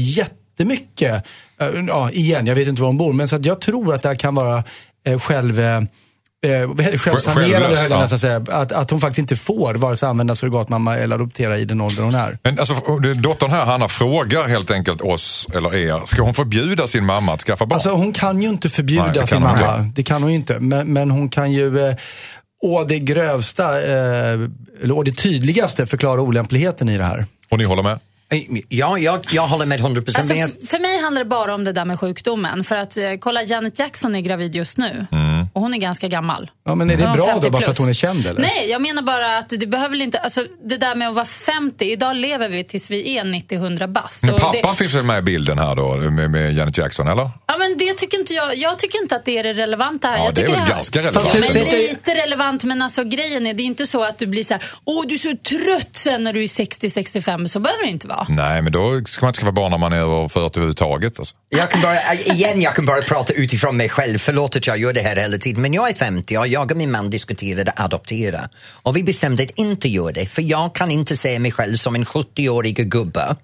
jättemycket. 0.58 1.26
Eh, 1.60 1.68
Ja, 1.88 2.12
igen, 2.12 2.48
jag 2.48 2.56
vet 2.56 2.68
inte 2.68 2.82
var 2.82 2.90
hon 2.90 2.98
bor, 2.98 3.14
men 3.14 3.28
så 3.28 3.36
att 3.36 3.46
jag 3.46 3.62
tror 3.62 3.94
att 3.94 4.02
det 4.02 4.08
här 4.08 4.16
kan 4.16 4.36
vara 4.36 4.64
eh, 5.08 5.20
själv... 5.20 5.60
Eh, 5.60 5.76
eh, 5.76 5.82
självlöst, 6.98 7.28
höll 7.28 7.50
jag 7.50 7.90
nästan 8.00 8.20
säga. 8.20 8.46
Att, 8.50 8.72
att 8.72 8.92
hon 8.92 9.02
faktiskt 9.02 9.20
inte 9.20 9.36
får 9.36 9.74
vare 9.76 9.96
sig 9.96 10.10
använda 10.10 10.36
surrogatmamma 10.36 10.98
eller 10.98 11.16
adoptera 11.16 11.58
i 11.58 11.66
den 11.66 11.82
ålder 11.82 12.04
hon 12.04 12.16
är. 12.16 12.38
Men 12.44 12.60
alltså, 12.60 12.76
dottern 13.16 13.52
här, 13.52 13.66
Hanna, 13.66 13.88
frågar 13.88 14.48
helt 14.48 14.72
enkelt 14.72 15.02
oss, 15.02 15.48
eller 15.54 15.76
er, 15.76 16.02
ska 16.06 16.22
hon 16.22 16.34
förbjuda 16.34 16.88
sin 16.88 17.06
mamma 17.06 17.34
att 17.34 17.42
skaffa 17.42 17.66
barn? 17.66 17.76
Alltså 17.76 17.90
hon 17.92 18.14
kan 18.14 18.42
ju 18.42 18.50
inte 18.50 18.70
förbjuda 18.70 19.12
Nej, 19.16 19.28
sin 19.28 19.42
mamma. 19.42 19.78
inte. 19.80 19.92
Det 19.96 20.04
kan 20.04 20.24
hon 20.24 20.32
ju 20.32 20.38
inte. 20.38 20.60
Men, 20.60 20.94
men 20.94 21.12
hon 21.12 21.30
kan 21.30 21.52
ju 21.52 21.80
eh, 21.88 21.96
å 22.64 22.84
det 22.84 23.00
grövsta, 23.00 23.82
eh, 23.82 24.40
eller 24.84 24.92
å 24.98 25.04
det 25.04 25.18
tydligaste 25.18 25.86
förklara 25.86 26.22
olämpligheten 26.22 26.90
i 26.90 26.98
det 26.98 27.04
här. 27.04 27.26
Och 27.50 27.58
ni 27.58 27.64
håller 27.64 27.84
med? 27.84 28.00
Ja, 28.70 28.98
jag, 28.98 29.20
jag 29.32 29.48
håller 29.48 29.66
med 29.66 29.80
100 29.80 30.02
procent. 30.02 30.32
Alltså, 30.32 30.68
för 30.68 30.80
mig 30.80 31.02
handlar 31.02 31.24
det 31.24 31.30
bara 31.30 31.56
om 31.56 31.64
det 31.64 31.72
där 31.72 31.86
med 31.86 32.00
sjukdomen. 32.00 32.64
För 32.64 32.76
att 32.76 32.98
eh, 32.98 33.04
kolla, 33.20 33.44
Janet 33.44 33.80
Jackson 33.80 34.16
är 34.16 34.20
gravid 34.22 34.56
just 34.56 34.78
nu. 34.78 35.08
Mm. 35.12 35.48
Och 35.54 35.62
hon 35.62 35.74
är 35.74 35.78
ganska 35.78 36.08
gammal. 36.08 36.52
Ja, 36.66 36.76
men 36.76 36.90
är 36.90 36.98
det 36.98 37.04
bra 37.04 37.26
50 37.26 37.46
då 37.46 37.50
bara 37.50 37.62
för 37.62 37.72
att 37.72 37.78
hon 37.78 37.90
är 37.90 37.94
känd 37.94 38.26
eller? 38.28 38.42
Nej, 38.42 38.68
jag 38.70 38.82
menar 38.82 39.02
bara 39.02 39.38
att 39.38 39.50
det 39.50 39.68
behöver 39.68 39.90
väl 39.90 40.02
inte, 40.02 40.20
alltså 40.20 40.46
det 40.66 40.78
där 40.78 40.96
med 40.96 41.10
att 41.10 41.16
vara 41.16 41.26
50, 41.26 41.86
idag 41.86 42.16
lever 42.16 42.50
vi 42.50 42.64
tills 42.64 42.90
vi 42.92 43.18
är 43.18 43.24
90-100 43.24 43.88
bast. 43.88 44.24
Men 44.24 44.34
pappan 44.36 44.72
det, 44.72 44.76
finns 44.78 44.94
väl 44.94 45.04
med 45.04 45.20
i 45.20 45.22
bilden 45.22 45.60
här 45.60 45.76
då, 45.76 45.96
med, 45.96 46.32
med 46.32 46.54
Janet 46.54 46.78
Jackson, 46.78 47.08
eller? 47.08 47.30
ja, 47.48 47.58
men 47.60 47.78
det 47.78 47.94
tycker 47.94 48.20
inte 48.20 48.34
jag, 48.34 48.56
jag 48.58 48.80
tycker 48.80 49.02
inte 49.02 49.16
att 49.16 49.26
det 49.26 49.38
är 49.38 49.44
det 49.44 49.54
relevanta 49.54 50.08
här. 50.08 50.18
Ja, 50.18 50.26
jag 50.26 50.34
det 50.36 50.42
är 50.42 50.48
väl 50.48 50.56
här- 50.60 50.68
ganska 50.68 51.00
relevant. 51.00 51.28
Fast 51.28 51.40
Men 51.40 51.54
det- 51.54 51.72
det- 51.72 51.78
lite 51.90 52.16
relevant, 52.16 52.64
men 52.64 52.82
alltså 52.82 53.04
grejen 53.04 53.46
är, 53.48 53.54
det 53.54 53.64
är 53.64 53.66
inte 53.66 53.88
så 53.88 54.04
att 54.04 54.18
du 54.18 54.28
blir 54.28 54.44
så 54.44 54.54
här, 54.54 54.64
åh 54.86 55.04
du 55.08 55.14
är 55.14 55.18
så 55.20 55.36
trött 55.38 55.90
sen 55.98 56.24
när 56.24 56.34
du 56.34 56.44
är 56.44 56.48
60-65, 56.48 57.46
så 57.48 57.60
behöver 57.60 57.84
det 57.84 57.90
inte 57.90 58.08
vara. 58.08 58.23
Nej, 58.30 58.62
men 58.62 58.72
då 58.72 59.02
ska 59.06 59.26
man 59.26 59.30
inte 59.30 59.40
skaffa 59.40 59.52
barn 59.52 59.72
när 59.72 59.78
man 59.78 59.94
är 59.94 59.98
över 59.98 60.28
40 60.28 60.40
överhuvudtaget. 60.40 61.20
Alltså. 61.20 61.36
Jag 61.50 61.72
kan 61.72 61.82
bara, 61.82 62.14
igen, 62.14 62.62
jag 62.62 62.76
kan 62.76 62.86
bara 62.86 63.02
prata 63.02 63.34
utifrån 63.34 63.78
mig 63.78 63.90
själv. 63.90 64.18
Förlåt 64.18 64.56
att 64.56 64.68
jag 64.68 64.78
gör 64.78 64.94
det 64.94 65.02
här 65.02 65.16
hela 65.16 65.38
tiden. 65.38 65.62
Men 65.62 65.74
jag 65.74 65.90
är 65.90 65.94
50 65.94 66.38
och 66.38 66.48
jag 66.48 66.72
och 66.72 66.78
min 66.78 66.92
man 66.92 67.10
diskuterade 67.10 67.74
adoptera. 67.76 68.50
Och 68.84 68.98
vi 68.98 69.04
bestämde 69.04 69.44
att 69.44 69.50
inte 69.50 69.90
göra 69.90 70.12
det. 70.12 70.26
För 70.26 70.42
jag 70.42 70.76
kan 70.76 70.92
inte 70.92 71.18
se 71.18 71.40
mig 71.40 71.52
själv 71.52 71.78
som 71.78 71.96
en 71.96 72.06
70-årig 72.06 72.92
gubbe. 72.92 73.36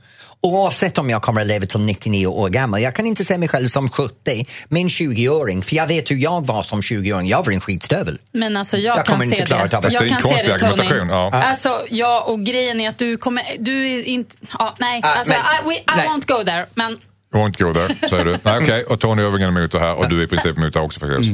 Oavsett 0.42 0.98
om 0.98 1.10
jag 1.10 1.22
kommer 1.22 1.42
att 1.42 1.48
leva 1.48 1.66
till 1.66 1.80
99 1.80 2.28
år 2.28 2.50
gammal. 2.50 2.82
Jag 2.82 2.96
kan 2.96 3.06
inte 3.06 3.24
se 3.26 3.38
mig 3.38 3.48
själv 3.50 3.68
som 3.68 3.90
70 3.90 4.46
med 4.70 4.82
en 4.82 4.88
20-åring. 4.88 5.62
För 5.62 5.76
jag 5.76 5.88
vet 5.88 6.12
hur 6.12 6.16
jag 6.16 6.46
var 6.46 6.64
som 6.64 6.82
20-åring. 6.82 7.28
Jag 7.28 7.46
var 7.46 7.54
en 7.54 7.62
skitstövel. 7.62 8.20
Men 8.32 8.58
alltså 8.58 8.78
jag, 8.78 8.98
Jag 8.98 9.06
kan 9.06 9.22
se 9.22 9.46
det. 9.46 9.56
av 9.64 9.70
det. 9.70 9.88
Är 9.88 9.92
Jag 9.92 10.04
en 10.04 10.10
kan 10.10 10.22
se 10.22 10.54
det, 10.54 10.60
Tony. 10.60 11.12
ja. 11.12 11.32
Alltså, 11.34 11.86
ja, 11.90 12.24
och 12.28 12.44
grejen 12.46 12.80
är 12.80 12.90
att 12.90 12.98
du 12.98 13.18
kommer, 13.18 13.44
du 13.60 13.90
är 13.90 14.04
inte, 14.08 14.36
ja, 14.60 14.76
nej, 14.80 15.02
Ah, 15.04 15.08
alltså, 15.14 15.34
men- 15.34 15.42
I, 15.42 15.70
we, 15.70 15.76
I 15.76 15.84
nej. 15.98 16.08
won't 16.08 16.38
go 16.38 16.44
there. 16.46 16.66
Men 16.74 16.98
Won't 17.34 17.64
go 17.64 17.74
there, 17.74 18.10
säger 18.10 18.26
du. 18.26 18.38
Nej, 18.44 18.60
okej. 18.64 18.84
Och 18.84 19.00
Tony 19.00 19.24
är 19.24 19.38
ingen 19.38 19.50
emot 19.58 19.72
det 19.72 19.80
här 19.80 19.96
och 19.96 20.10
du 20.10 20.20
är 20.20 20.24
i 20.24 20.28
princip 20.28 20.58
emot 20.58 20.74
det 20.74 20.80
också 20.80 21.00
faktiskt. 21.00 21.32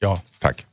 Ja. 0.00 0.20
Tack. 0.38 0.66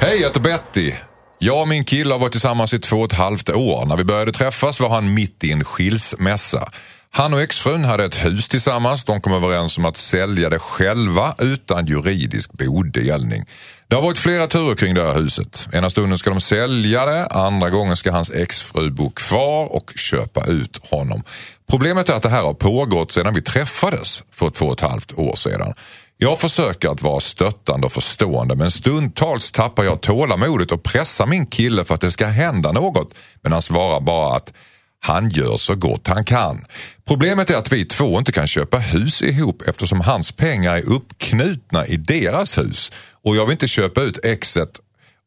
Hej, 0.00 0.16
jag 0.20 0.28
heter 0.28 0.40
Betty. 0.40 0.92
Jag 1.40 1.60
och 1.60 1.68
min 1.68 1.84
kille 1.84 2.14
har 2.14 2.18
varit 2.18 2.32
tillsammans 2.32 2.72
i 2.72 2.78
två 2.78 2.96
och 3.00 3.12
ett 3.12 3.18
halvt 3.18 3.50
år. 3.50 3.86
När 3.86 3.96
vi 3.96 4.04
började 4.04 4.32
träffas 4.32 4.80
var 4.80 4.88
han 4.88 5.14
mitt 5.14 5.44
i 5.44 5.52
en 5.52 5.64
skilsmässa. 5.64 6.70
Han 7.10 7.34
och 7.34 7.40
exfrun 7.40 7.84
hade 7.84 8.04
ett 8.04 8.24
hus 8.24 8.48
tillsammans. 8.48 9.04
De 9.04 9.20
kom 9.20 9.32
överens 9.32 9.78
om 9.78 9.84
att 9.84 9.96
sälja 9.96 10.50
det 10.50 10.58
själva 10.58 11.34
utan 11.38 11.86
juridisk 11.86 12.52
bodelning. 12.52 13.44
Det 13.88 13.94
har 13.94 14.02
varit 14.02 14.18
flera 14.18 14.46
turer 14.46 14.74
kring 14.74 14.94
det 14.94 15.02
här 15.02 15.14
huset. 15.14 15.68
Ena 15.72 15.90
stunden 15.90 16.18
ska 16.18 16.30
de 16.30 16.40
sälja 16.40 17.06
det, 17.06 17.26
andra 17.26 17.70
gången 17.70 17.96
ska 17.96 18.12
hans 18.12 18.30
exfru 18.30 18.90
bo 18.90 19.10
kvar 19.10 19.76
och 19.76 19.92
köpa 19.96 20.44
ut 20.46 20.80
honom. 20.90 21.22
Problemet 21.70 22.08
är 22.08 22.14
att 22.14 22.22
det 22.22 22.28
här 22.28 22.42
har 22.42 22.54
pågått 22.54 23.12
sedan 23.12 23.34
vi 23.34 23.42
träffades 23.42 24.22
för 24.32 24.50
två 24.50 24.66
och 24.66 24.72
ett 24.72 24.90
halvt 24.90 25.12
år 25.12 25.34
sedan. 25.34 25.74
Jag 26.20 26.40
försöker 26.40 26.88
att 26.88 27.02
vara 27.02 27.20
stöttande 27.20 27.86
och 27.86 27.92
förstående 27.92 28.56
men 28.56 28.70
stundtals 28.70 29.50
tappar 29.50 29.84
jag 29.84 30.00
tålamodet 30.00 30.72
och 30.72 30.82
pressar 30.82 31.26
min 31.26 31.46
kille 31.46 31.84
för 31.84 31.94
att 31.94 32.00
det 32.00 32.10
ska 32.10 32.26
hända 32.26 32.72
något. 32.72 33.14
Men 33.42 33.52
han 33.52 33.62
svarar 33.62 34.00
bara 34.00 34.36
att 34.36 34.52
han 35.00 35.30
gör 35.30 35.56
så 35.56 35.74
gott 35.74 36.06
han 36.06 36.24
kan. 36.24 36.64
Problemet 37.06 37.50
är 37.50 37.56
att 37.56 37.72
vi 37.72 37.84
två 37.84 38.18
inte 38.18 38.32
kan 38.32 38.46
köpa 38.46 38.78
hus 38.78 39.22
ihop 39.22 39.62
eftersom 39.62 40.00
hans 40.00 40.32
pengar 40.32 40.76
är 40.76 40.88
uppknutna 40.88 41.86
i 41.86 41.96
deras 41.96 42.58
hus. 42.58 42.92
Och 43.24 43.36
jag 43.36 43.46
vill 43.46 43.52
inte 43.52 43.68
köpa 43.68 44.02
ut 44.02 44.24
exet 44.24 44.80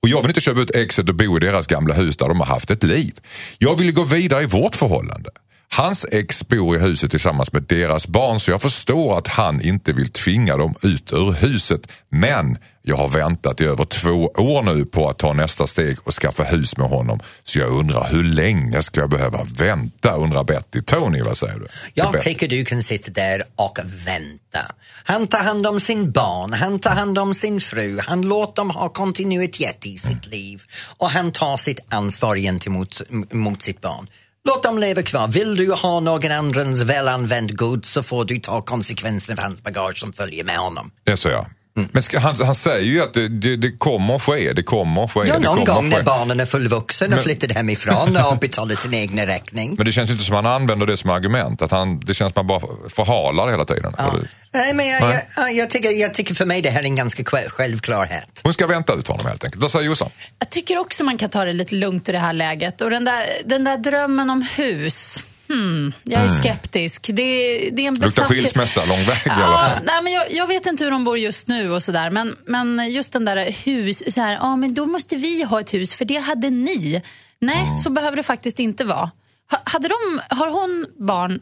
och 0.03 0.09
jag 0.09 0.21
vill 0.21 0.29
inte 0.29 0.41
köpa 0.41 0.61
ut 0.61 0.75
exet 0.75 1.09
och 1.09 1.15
bo 1.15 1.37
i 1.37 1.39
deras 1.39 1.67
gamla 1.67 1.93
hus 1.93 2.17
där 2.17 2.27
de 2.27 2.39
har 2.39 2.47
haft 2.47 2.71
ett 2.71 2.83
liv. 2.83 3.13
Jag 3.57 3.75
vill 3.75 3.93
gå 3.93 4.03
vidare 4.03 4.43
i 4.43 4.47
vårt 4.47 4.75
förhållande. 4.75 5.29
Hans 5.73 6.05
ex 6.11 6.47
bor 6.47 6.75
i 6.75 6.79
huset 6.79 7.11
tillsammans 7.11 7.53
med 7.53 7.63
deras 7.63 8.07
barn 8.07 8.39
så 8.39 8.51
jag 8.51 8.61
förstår 8.61 9.17
att 9.17 9.27
han 9.27 9.61
inte 9.61 9.93
vill 9.93 10.11
tvinga 10.11 10.57
dem 10.57 10.75
ut 10.81 11.13
ur 11.13 11.31
huset. 11.31 11.81
Men 12.09 12.57
jag 12.81 12.97
har 12.97 13.07
väntat 13.07 13.61
i 13.61 13.65
över 13.65 13.85
två 13.85 14.25
år 14.25 14.63
nu 14.75 14.85
på 14.85 15.09
att 15.09 15.17
ta 15.17 15.33
nästa 15.33 15.67
steg 15.67 15.97
och 16.03 16.13
skaffa 16.13 16.43
hus 16.43 16.77
med 16.77 16.87
honom. 16.87 17.19
Så 17.43 17.59
jag 17.59 17.71
undrar 17.71 18.09
hur 18.11 18.23
länge 18.23 18.81
ska 18.81 18.99
jag 18.99 19.09
behöva 19.09 19.43
vänta? 19.43 20.15
Undrar 20.15 20.43
Betty. 20.43 20.81
Tony, 20.81 21.21
vad 21.21 21.37
säger 21.37 21.59
du? 21.59 21.67
Jag 21.93 22.21
tycker 22.21 22.47
du 22.47 22.65
kan 22.65 22.83
sitta 22.83 23.11
där 23.11 23.43
och 23.55 23.79
vänta. 24.05 24.75
Han 25.03 25.27
tar 25.27 25.43
hand 25.43 25.67
om 25.67 25.79
sin 25.79 26.11
barn, 26.11 26.53
han 26.53 26.79
tar 26.79 26.95
hand 26.95 27.17
om 27.19 27.33
sin 27.33 27.59
fru, 27.59 27.99
han 28.07 28.21
låter 28.21 28.55
dem 28.55 28.69
ha 28.69 28.89
kontinuitet 28.89 29.85
i 29.85 29.97
sitt 29.97 30.27
liv 30.27 30.61
och 30.97 31.09
han 31.09 31.31
tar 31.31 31.57
sitt 31.57 31.79
ansvar 31.89 32.35
gentemot 32.35 33.01
mot 33.31 33.61
sitt 33.61 33.81
barn. 33.81 34.07
Låt 34.47 34.63
dem 34.63 34.79
leva 34.79 35.01
kvar. 35.01 35.27
Vill 35.27 35.55
du 35.55 35.71
ha 35.71 35.99
någon 35.99 36.31
annans 36.31 36.81
välanvänd 36.81 37.57
gods 37.57 37.91
så 37.91 38.03
får 38.03 38.25
du 38.25 38.39
ta 38.39 38.61
konsekvenserna 38.61 39.41
av 39.41 39.43
hans 39.47 39.63
bagage 39.63 39.97
som 39.97 40.13
följer 40.13 40.43
med 40.43 40.57
honom. 40.57 40.91
Det 41.03 41.17
sa 41.17 41.29
jag. 41.29 41.45
Mm. 41.77 41.89
Men 41.91 42.03
ska, 42.03 42.19
han, 42.19 42.35
han 42.45 42.55
säger 42.55 42.85
ju 42.85 43.01
att 43.01 43.13
det, 43.13 43.27
det, 43.27 43.55
det 43.55 43.71
kommer 43.77 44.15
att 44.15 44.23
ske, 44.23 44.53
det 44.53 44.63
kommer 44.63 45.03
att 45.03 45.11
ske. 45.11 45.19
Ja, 45.27 45.39
någon 45.39 45.65
gång 45.65 45.89
när 45.89 46.03
barnen 46.03 46.39
är 46.39 46.45
fullvuxna 46.45 47.05
och 47.07 47.11
Men- 47.11 47.19
flyttar 47.19 47.55
hemifrån 47.55 48.17
och 48.31 48.37
betalar 48.41 48.75
sin 48.75 48.93
egna 48.93 49.25
räkning. 49.25 49.73
Men 49.77 49.85
det 49.85 49.91
känns 49.91 50.09
ju 50.09 50.13
inte 50.13 50.25
som 50.25 50.35
att 50.35 50.43
han 50.43 50.53
använder 50.53 50.85
det 50.85 50.97
som 50.97 51.09
argument. 51.09 51.61
Att 51.61 51.71
han, 51.71 51.99
det 51.99 52.05
känns 52.13 52.17
som 52.17 52.27
att 52.27 52.35
man 52.35 52.47
bara 52.47 52.89
förhalar 52.89 53.49
hela 53.49 53.65
tiden. 53.65 53.93
Ja. 53.97 54.13
Eller- 54.13 54.27
Nej, 54.53 54.73
men 54.73 54.87
jag, 54.87 55.01
Nej. 55.01 55.27
jag, 55.37 55.53
jag, 55.53 55.69
tycker, 55.69 55.91
jag 55.91 56.13
tycker 56.13 56.35
för 56.35 56.45
mig 56.45 56.61
det 56.61 56.69
här 56.69 56.79
är 56.79 56.83
en 56.83 56.95
ganska 56.95 57.23
själv- 57.23 57.49
självklarhet. 57.49 58.39
Hon 58.43 58.53
ska 58.53 58.67
vänta 58.67 58.93
ut 58.93 59.07
honom 59.07 59.25
helt 59.25 59.43
enkelt. 59.43 59.61
Vad 59.61 59.71
säger 59.71 59.85
Jossan? 59.85 60.09
Jag 60.39 60.49
tycker 60.49 60.77
också 60.77 61.03
man 61.03 61.17
kan 61.17 61.29
ta 61.29 61.45
det 61.45 61.53
lite 61.53 61.75
lugnt 61.75 62.09
i 62.09 62.11
det 62.11 62.19
här 62.19 62.33
läget. 62.33 62.81
Och 62.81 62.89
den 62.89 63.05
där, 63.05 63.25
den 63.45 63.63
där 63.63 63.77
drömmen 63.77 64.29
om 64.29 64.41
hus. 64.57 65.23
Hmm, 65.53 65.93
jag 66.03 66.21
är 66.21 66.27
skeptisk. 66.27 67.07
Det, 67.13 67.23
det 67.71 67.81
är 67.83 67.87
en 67.87 67.93
Luktar 67.93 68.07
besatthet- 68.07 68.27
skilsmässa 68.27 68.85
lång 68.85 69.03
väg 69.05 69.17
Ja, 69.25 69.71
nej, 69.83 70.03
men 70.03 70.13
jag, 70.13 70.31
jag 70.31 70.47
vet 70.47 70.65
inte 70.65 70.83
hur 70.83 70.91
de 70.91 71.03
bor 71.03 71.17
just 71.17 71.47
nu 71.47 71.71
och 71.71 71.83
sådär. 71.83 72.09
Men, 72.09 72.35
men 72.45 72.91
just 72.91 73.13
den 73.13 73.25
där 73.25 73.65
hus, 73.65 74.13
så 74.13 74.21
här, 74.21 74.31
ja, 74.33 74.55
men 74.55 74.73
då 74.73 74.85
måste 74.85 75.15
vi 75.15 75.43
ha 75.43 75.59
ett 75.61 75.73
hus 75.73 75.95
för 75.95 76.05
det 76.05 76.17
hade 76.17 76.49
ni. 76.49 77.01
Nej, 77.41 77.61
Mm. 77.61 77.75
så 77.75 77.89
behöver 77.89 78.17
det 78.17 78.23
faktiskt 78.23 78.59
inte 78.59 78.83
vara. 78.83 79.11
Ha, 79.51 79.57
hade 79.63 79.87
de, 79.87 80.21
har 80.35 80.47
hon 80.49 80.85
barn 81.07 81.39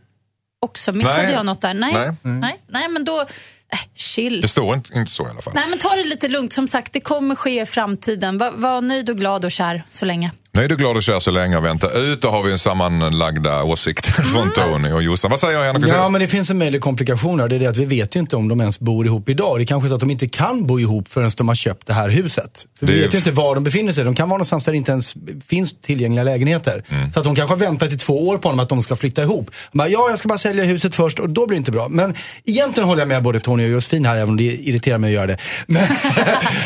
också? 0.62 0.92
Missade 0.92 1.24
Nej. 1.24 1.32
jag 1.32 1.46
något 1.46 1.62
där? 1.62 1.74
Nej, 1.74 1.94
Nej. 1.94 2.16
nej. 2.22 2.60
nej, 2.68 2.88
men 2.90 3.06
då, 3.06 3.20
äh, 3.22 3.80
chill. 3.96 4.42
Det 4.42 4.48
står 4.48 4.76
inte, 4.76 4.94
inte 4.98 5.12
så 5.12 5.28
i 5.28 5.30
alla 5.30 5.42
fall. 5.42 5.54
Nej, 5.54 5.64
men 5.70 5.80
ta 5.80 5.96
det 5.96 6.04
lite 6.04 6.28
lugnt. 6.28 6.54
Som 6.54 6.68
sagt, 6.68 6.94
det 6.94 7.00
kommer 7.00 7.36
ske 7.36 7.62
i 7.62 7.66
framtiden. 7.66 8.38
Var, 8.38 8.52
var 8.52 8.82
nöjd 8.82 9.10
och 9.10 9.18
glad 9.18 9.46
och 9.46 9.52
kär 9.52 9.84
så 9.90 10.06
länge. 10.06 10.32
Nöjd 10.54 10.72
och 10.72 10.78
glad 10.78 10.96
och 10.96 11.04
kär 11.04 11.20
så 11.20 11.32
länge 11.32 11.58
och 11.58 11.66
vänta 11.66 11.92
ut. 11.92 12.22
Då 12.22 12.30
har 12.30 12.44
vi 12.44 12.52
en 12.52 12.60
sammanlagda 12.60 13.64
åsikter 13.64 14.16
Mm. 14.20 14.32
från 14.32 14.52
Tony 14.52 14.92
och 14.92 15.04
Jossan. 15.04 15.32
Vad 15.32 15.40
säger 15.40 15.64
Henrik 15.64 15.92
Ja, 15.92 16.10
men 16.10 16.22
det 16.22 16.28
finns 16.28 16.50
en 16.50 16.58
mängd 16.58 16.82
komplikationer. 16.82 17.48
Det 17.48 17.56
är 17.56 17.60
det 17.60 17.68
att 17.68 17.78
vi 17.78 17.86
vet 17.86 18.16
ju 18.16 18.20
inte 18.20 18.36
om 18.36 18.48
de 18.48 18.60
ens 18.62 18.80
bor 18.80 19.06
ihop 19.06 19.30
idag. 19.30 19.60
Det 19.60 19.64
är 19.64 19.66
kanske 19.66 19.88
är 19.88 19.90
så 19.90 19.96
att 19.96 20.00
de 20.00 20.12
inte 20.12 20.28
kan 20.28 20.68
bo 20.68 20.80
ihop 20.80 21.08
förrän 21.08 21.32
de 21.38 21.48
har 21.48 21.56
köpt 21.56 21.88
det 21.88 21.94
här 21.94 22.10
huset. 22.10 22.66
För 22.80 22.86
Det 22.86 22.92
vi 22.94 23.00
är 23.00 23.04
vet 23.04 23.14
ju 23.14 23.18
inte 23.18 23.32
var 23.32 23.56
de 23.56 23.64
befinner 23.64 23.92
sig. 23.92 24.04
De 24.04 24.16
kan 24.16 24.30
vara 24.30 24.38
någonstans 24.38 24.64
där 24.64 24.72
det 24.72 24.78
inte 24.78 24.92
ens 24.92 25.14
finns 25.48 25.82
tillgängliga 25.82 26.24
lägenheter. 26.24 26.84
Mm. 26.90 27.12
Så 27.12 27.20
att 27.20 27.26
de 27.26 27.36
kanske 27.36 27.52
har 27.56 27.60
väntat 27.60 27.92
i 27.94 27.98
två 27.98 28.28
år 28.28 28.38
på 28.38 28.48
honom 28.50 28.60
att 28.64 28.70
de 28.70 28.84
ska 28.84 28.96
flytta 28.96 29.22
ihop. 29.24 29.52
Bara, 29.72 29.88
ja, 29.88 30.10
jag 30.10 30.20
ska 30.20 30.28
bara 30.28 30.38
sälja 30.38 30.64
huset 30.64 30.96
först 30.96 31.20
och 31.20 31.30
då 31.30 31.48
blir 31.48 31.56
det 31.56 31.60
inte 31.60 31.72
bra. 31.72 31.88
Men 31.90 32.14
egentligen 32.46 32.90
håller 32.90 33.02
jag 33.02 33.08
med 33.08 33.24
både 33.24 33.40
Tony 33.40 33.64
och 33.66 33.70
Josefin 33.70 34.06
här, 34.06 34.16
även 34.16 34.30
om 34.30 34.38
det 34.38 34.44
irriterar 34.44 34.98
mig 34.98 35.08
att 35.08 35.14
göra 35.14 35.28
det. 35.28 35.38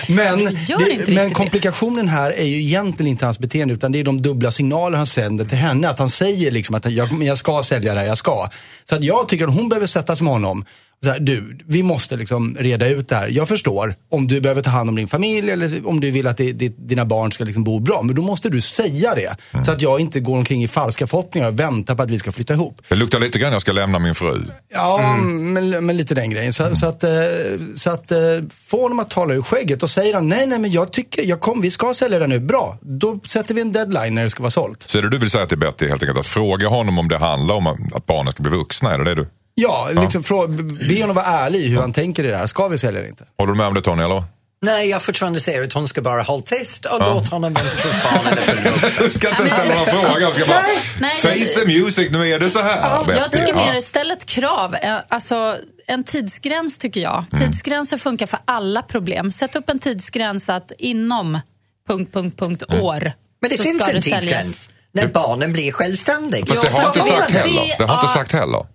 Men, 0.08 0.44
men, 0.44 0.56
gör 0.56 0.92
inte 0.92 1.06
det, 1.06 1.16
men 1.16 1.32
komplikationen 1.32 2.08
här 2.08 2.32
är 2.32 2.44
ju 2.46 2.64
egentligen 2.64 3.10
inte 3.10 3.26
hans 3.26 3.40
beteende 3.40 3.72
utan 3.74 3.91
det 3.91 3.99
är 3.99 4.03
de 4.03 4.21
dubbla 4.21 4.51
signaler 4.51 4.97
han 4.97 5.05
sänder 5.05 5.45
till 5.45 5.57
henne. 5.57 5.89
Att 5.89 5.99
han 5.99 6.09
säger 6.09 6.51
liksom 6.51 6.76
att 6.76 6.91
jag, 6.91 7.24
jag 7.24 7.38
ska 7.38 7.63
sälja 7.63 7.93
det 7.93 7.99
här, 7.99 8.07
jag 8.07 8.17
ska. 8.17 8.49
Så 8.89 8.95
att 8.95 9.03
jag 9.03 9.30
tycker 9.30 9.47
att 9.47 9.55
hon 9.55 9.69
behöver 9.69 9.88
sätta 9.88 10.15
sig 10.15 10.24
med 10.24 10.34
honom. 10.34 10.65
Så 11.04 11.12
här, 11.12 11.20
du, 11.20 11.58
vi 11.66 11.84
måste 11.84 12.16
liksom 12.16 12.58
reda 12.60 12.88
ut 12.88 13.10
det 13.10 13.16
här. 13.16 13.28
Jag 13.28 13.47
förstår 13.47 13.95
om 14.12 14.28
du 14.28 14.41
behöver 14.41 14.62
ta 14.62 14.70
hand 14.70 14.89
om 14.89 14.95
din 14.95 15.08
familj 15.08 15.51
eller 15.51 15.88
om 15.88 15.99
du 15.99 16.12
vill 16.12 16.28
att 16.28 16.38
det, 16.38 16.51
det, 16.51 16.74
dina 16.78 17.06
barn 17.06 17.32
ska 17.32 17.43
liksom 17.43 17.64
bo 17.64 17.80
bra. 17.80 18.01
Men 18.01 18.16
då 18.16 18.22
måste 18.22 18.49
du 18.49 18.62
säga 18.62 19.16
det. 19.16 19.36
Så 19.66 19.72
att 19.72 19.82
jag 19.82 19.99
inte 19.99 20.20
går 20.20 20.38
omkring 20.38 20.64
i 20.64 20.68
falska 20.68 21.08
förhoppningar 21.08 21.47
och 21.47 21.60
väntar 21.60 21.95
på 21.95 22.04
att 22.04 22.12
vi 22.12 22.20
ska 22.20 22.32
flytta 22.32 22.54
ihop. 22.54 22.82
Det 22.89 22.95
luktar 22.95 23.20
lite 23.20 23.39
grann 23.39 23.51
jag 23.54 23.62
ska 23.62 23.72
lämna 23.72 23.99
min 23.99 24.16
fru. 24.16 24.41
Ja, 24.74 25.18
men, 25.32 25.86
men 25.86 25.97
lite 25.97 26.16
den 26.16 26.30
grejen. 26.30 26.54
Så, 26.54 26.76
så 26.76 26.88
att, 26.88 27.04
eh, 27.04 27.10
så 27.76 27.89
att 27.89 28.12
eh, 28.12 28.18
få 28.49 28.82
honom 28.82 28.99
att 28.99 29.10
tala 29.10 29.34
ur 29.34 29.41
skägget 29.41 29.84
och 29.84 29.89
säger 29.89 30.14
han 30.14 30.28
nej, 30.28 30.47
nej, 30.47 30.60
men 30.60 30.72
jag 30.72 30.91
tycker, 30.91 31.24
jag 31.24 31.39
kom, 31.39 31.62
vi 31.62 31.70
ska 31.70 31.93
sälja 31.93 32.20
det 32.20 32.28
nu. 32.28 32.39
Bra, 32.39 32.78
då 32.82 33.20
sätter 33.26 33.54
vi 33.54 33.62
en 33.62 33.72
deadline 33.72 34.16
när 34.16 34.24
det 34.24 34.30
ska 34.30 34.43
vara 34.43 34.51
sålt. 34.51 34.84
Så 34.84 34.97
är 34.97 35.01
det 35.01 35.10
du 35.10 35.18
vill 35.18 35.30
säga 35.30 35.45
till 35.45 35.58
Betty 35.58 35.88
helt 35.88 36.04
enkelt 36.04 36.20
att 36.20 36.28
fråga 36.28 36.68
honom 36.68 36.99
om 36.99 37.08
det 37.08 37.18
handlar 37.18 37.56
om 37.56 37.68
att 37.68 38.06
barnen 38.06 38.32
ska 38.32 38.43
bli 38.43 38.51
vuxna? 38.51 38.93
Är 38.93 38.97
det 38.97 39.04
det 39.04 39.16
du? 39.16 39.28
Ja, 39.56 39.89
liksom, 39.93 40.24
frå, 40.24 40.47
be 40.47 41.01
honom 41.01 41.16
vara 41.16 41.26
ärlig 41.26 41.60
i 41.60 41.68
hur 41.68 41.80
han 41.82 41.93
tänker 41.93 42.24
i 42.24 42.28
det 42.28 42.38
här. 42.38 42.45
Ska 42.45 42.68
vi 42.68 42.78
sälja 42.78 43.01
det 43.01 43.08
inte? 43.08 43.26
Håller 43.38 43.51
du 43.54 43.58
med 43.58 43.68
om 43.68 43.74
det 43.74 43.82
Tony 43.82 44.04
eller? 44.04 44.24
Nej, 44.62 44.89
jag 44.89 45.01
fortfarande 45.01 45.39
säger 45.39 45.64
att 45.64 45.74
hon 45.74 45.88
ska 45.88 46.01
bara 46.01 46.22
hålla 46.22 46.43
tyst 46.43 46.86
och 46.86 46.99
låt 46.99 47.28
honom 47.30 47.54
vänta 47.54 47.72
tills 47.82 48.04
barnen 48.04 48.38
är 48.38 48.41
fullvuxna. 48.41 49.04
Du 49.06 49.12
ska 49.12 49.30
inte 49.30 49.49
ställa 49.49 49.76
några 49.76 49.91
frågor. 49.91 50.22
Jag 50.22 50.36
ska 50.36 50.45
bara, 50.45 50.62
Nej, 50.99 51.10
face 51.22 51.60
the 51.60 51.66
music, 51.66 52.10
nu 52.12 52.28
är 52.30 52.39
det 52.39 52.49
så 52.49 52.60
här. 52.60 53.06
Betty. 53.06 53.20
Jag 53.20 53.32
tycker 53.32 53.47
Ja. 53.47 53.74
mer 53.74 53.82
ställ 53.82 54.12
ett 54.12 54.26
krav. 54.26 54.76
Eh, 54.76 54.95
Alltså, 55.08 55.58
en 55.88 56.04
tidsgräns 56.04 56.78
tycker 56.78 57.01
jag. 57.01 57.26
Mm. 57.34 57.45
Tidsgränser 57.47 57.97
funkar 57.97 58.26
för 58.26 58.39
alla 58.45 58.82
problem. 58.82 59.32
Sätt 59.32 59.56
upp 59.56 59.70
en 59.70 59.80
tidsgräns 59.80 60.49
att 60.49 60.72
inom 60.78 61.39
punkt, 61.88 62.14
punkt, 62.14 62.39
punkt, 62.39 62.64
Mm. 62.70 62.84
år 62.84 63.12
Men 63.41 63.49
det 63.49 63.58
så 63.58 63.64
finns 63.64 63.82
ska 63.82 63.89
en 63.91 63.95
det 63.95 64.01
säljas. 64.01 64.22
tidsgräns. 64.24 64.70
När 64.91 65.08
barnen 65.08 65.54
blir 65.54 65.72
självständiga. 65.72 66.45
Fast 66.45 66.62
det 66.62 66.70
har 66.72 66.88
inte 66.88 66.99
det- 66.99 67.06
sagt 67.06 67.28
det- 67.34 67.39
heller. 67.39 67.76
Det 67.78 67.84
har 67.86 67.93
inte 67.95 68.08
ja. 68.08 68.14
sagt 68.14 68.32
heller. 68.32 68.66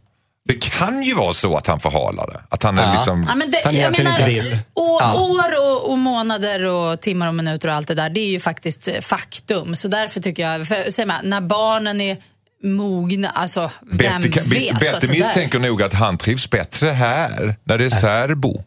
Det 0.49 0.55
kan 0.71 1.03
ju 1.03 1.15
vara 1.15 1.33
så 1.33 1.57
att 1.57 1.67
han 1.67 1.81
förhalar 1.81 2.27
det. 2.27 2.41
Att 2.49 2.63
han 2.63 2.79
är 2.79 2.93
liksom... 2.93 3.25
Ja, 3.29 3.35
men 3.35 3.51
det, 3.51 3.61
Han 3.65 3.75
jag 3.75 3.99
menar, 3.99 4.11
inte 4.11 4.25
vill. 4.25 4.53
År, 4.75 5.01
Ja. 5.03 5.15
år 5.21 5.61
och, 5.61 5.91
och 5.91 5.99
månader 5.99 6.65
och 6.65 7.01
timmar 7.01 7.29
och 7.29 7.35
minuter 7.35 7.69
och 7.69 7.75
allt 7.75 7.89
det 7.89 7.95
där, 7.95 8.11
det 8.11 8.21
är 8.21 8.31
ju 8.31 8.41
faktiskt 8.41 8.89
eh, 8.89 9.01
faktum. 9.01 9.77
Så 9.77 9.89
därför 9.89 10.21
tycker 10.21 10.43
jag, 10.51 10.67
för, 10.67 10.91
säger 10.91 11.07
man, 11.07 11.17
när 11.23 11.41
barnen 11.41 12.01
är 12.01 12.17
mogna, 12.65 13.29
alltså 13.31 13.71
vem 13.91 13.99
Betty, 14.21 14.31
kan- 14.33 14.45
vet? 14.45 14.73
Betty 14.79 14.87
alltså, 14.89 15.07
där- 15.07 15.15
misstänker 15.19 15.59
nog 15.59 15.83
att 15.83 15.93
han 15.93 16.19
trivs 16.19 16.51
bättre 16.51 16.89
här, 16.89 17.57
när 17.65 17.79
det 17.79 17.85
är 17.85 17.91
särbo. 17.91 18.63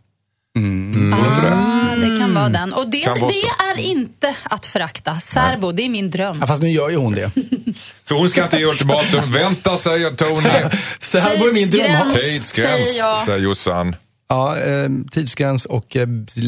Ah, 1.14 1.96
det 1.96 2.18
kan 2.18 2.34
vara 2.34 2.50
den. 2.50 2.74
Och 2.74 2.90
det, 2.90 2.98
det 3.04 3.64
är 3.64 3.80
inte 3.80 4.36
att 4.44 4.66
förakta. 4.66 5.20
Särbo, 5.20 5.72
det 5.72 5.86
är 5.86 5.90
min 5.90 6.10
dröm. 6.10 6.38
Ja, 6.40 6.48
fast 6.48 6.62
nu 6.62 6.72
gör 6.72 6.90
ju 6.90 6.96
hon 6.96 7.14
det. 7.14 7.32
Så 8.04 8.18
hon 8.18 8.30
ska 8.30 8.44
inte 8.44 8.58
ge 8.58 8.66
ultimatum. 8.66 9.32
Vänta, 9.32 9.78
säger 9.78 10.12
Tony. 10.12 10.42
Här 11.24 11.40
var 11.40 11.54
min 11.54 11.70
dröm. 11.70 12.10
Tidsgräns. 12.10 13.02
Säger 13.26 13.40
Jossan. 13.40 13.96
Ja, 14.30 14.58
eh, 14.58 14.90
tidsgräns 15.12 15.66
och 15.66 15.96
eh, 15.96 16.06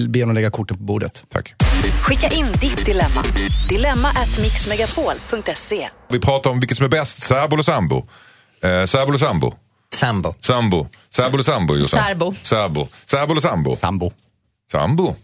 be 0.09 0.19
honom 0.19 0.35
lägga 0.35 0.51
korten 0.51 0.77
på 0.77 0.83
bordet. 0.83 1.23
Tack. 1.29 1.53
Skicka 2.01 2.27
in 2.29 2.45
ditt 2.61 2.85
dilemma. 2.85 3.23
Dilemma 3.69 4.09
at 4.09 4.39
mixmegapol.se. 4.41 5.89
Vi 6.09 6.19
pratar 6.19 6.49
om 6.49 6.59
vilket 6.59 6.77
som 6.77 6.85
är 6.85 6.89
bäst, 6.89 7.23
särbo 7.23 7.55
eller 7.55 7.63
sambo. 7.63 7.97
Eh, 8.63 8.85
särbo 8.85 9.09
eller 9.09 9.17
sambo? 9.17 9.53
Sambo. 9.93 10.35
Sambo. 10.41 10.87
Särbo 11.15 11.35
eller 11.35 11.43
sambo, 11.43 11.75
Jossan? 11.77 12.03
Särbo. 12.03 12.33
Särbo. 12.43 12.87
Särbo 13.05 13.31
eller 13.31 13.41
sambo? 13.41 13.75
Sambo. 13.75 14.11
Sambo. 14.71 15.15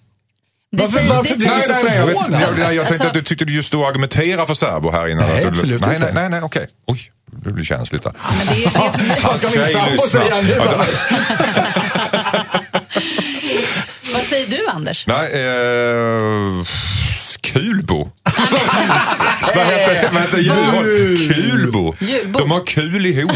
Det 0.72 0.78
Varför- 0.84 0.98
säger, 1.00 1.10
varför 1.10 1.30
det 1.30 1.36
blir 1.38 1.48
Nej, 1.48 1.58
du 1.58 1.64
så 1.64 1.72
nej, 1.74 1.84
nej. 1.84 1.98
Jag, 1.98 2.06
vet, 2.06 2.16
förvånad? 2.16 2.42
jag, 2.42 2.60
jag, 2.60 2.76
jag 2.76 2.88
tänkte 2.88 2.94
Alltså- 2.94 3.08
att 3.08 3.14
du 3.14 3.22
tyckte 3.22 3.46
du 3.46 3.54
just 3.56 3.74
och 3.74 3.88
argumentera 3.88 4.46
för 4.46 4.54
särbo 4.54 4.92
här 4.92 5.08
innan. 5.08 5.28
Nej, 5.28 5.36
att 5.38 5.42
du, 5.42 5.48
absolut 5.48 5.82
nej, 5.82 5.96
inte. 5.96 6.14
nej, 6.14 6.16
nej, 6.22 6.30
nej, 6.30 6.42
okej. 6.42 6.68
Oj, 6.88 7.12
det 7.44 7.52
blir 7.52 7.66
känsligt 7.66 8.04
där. 8.04 8.14
men 8.38 8.48
det, 8.48 8.66
är- 8.66 8.72
det, 8.72 9.14
är- 9.14 9.22
Vad 9.24 9.40
ska 9.40 9.60
min 9.60 9.68
sambo 9.68 10.02
säga 10.08 10.42
nu? 10.42 10.60
Vad 14.14 14.22
säger 14.24 14.48
du, 14.48 14.68
Anders? 14.68 15.08
Nej, 15.08 15.32
eh, 15.34 16.64
Kulbo. 17.42 18.10
vad 19.56 19.66
heter, 19.66 20.10
vad 20.14 20.22
heter 20.22 20.38
djurhåll? 20.38 21.09
De 22.40 22.52
har 22.52 22.66
kul 22.66 23.06
ihop. 23.06 23.32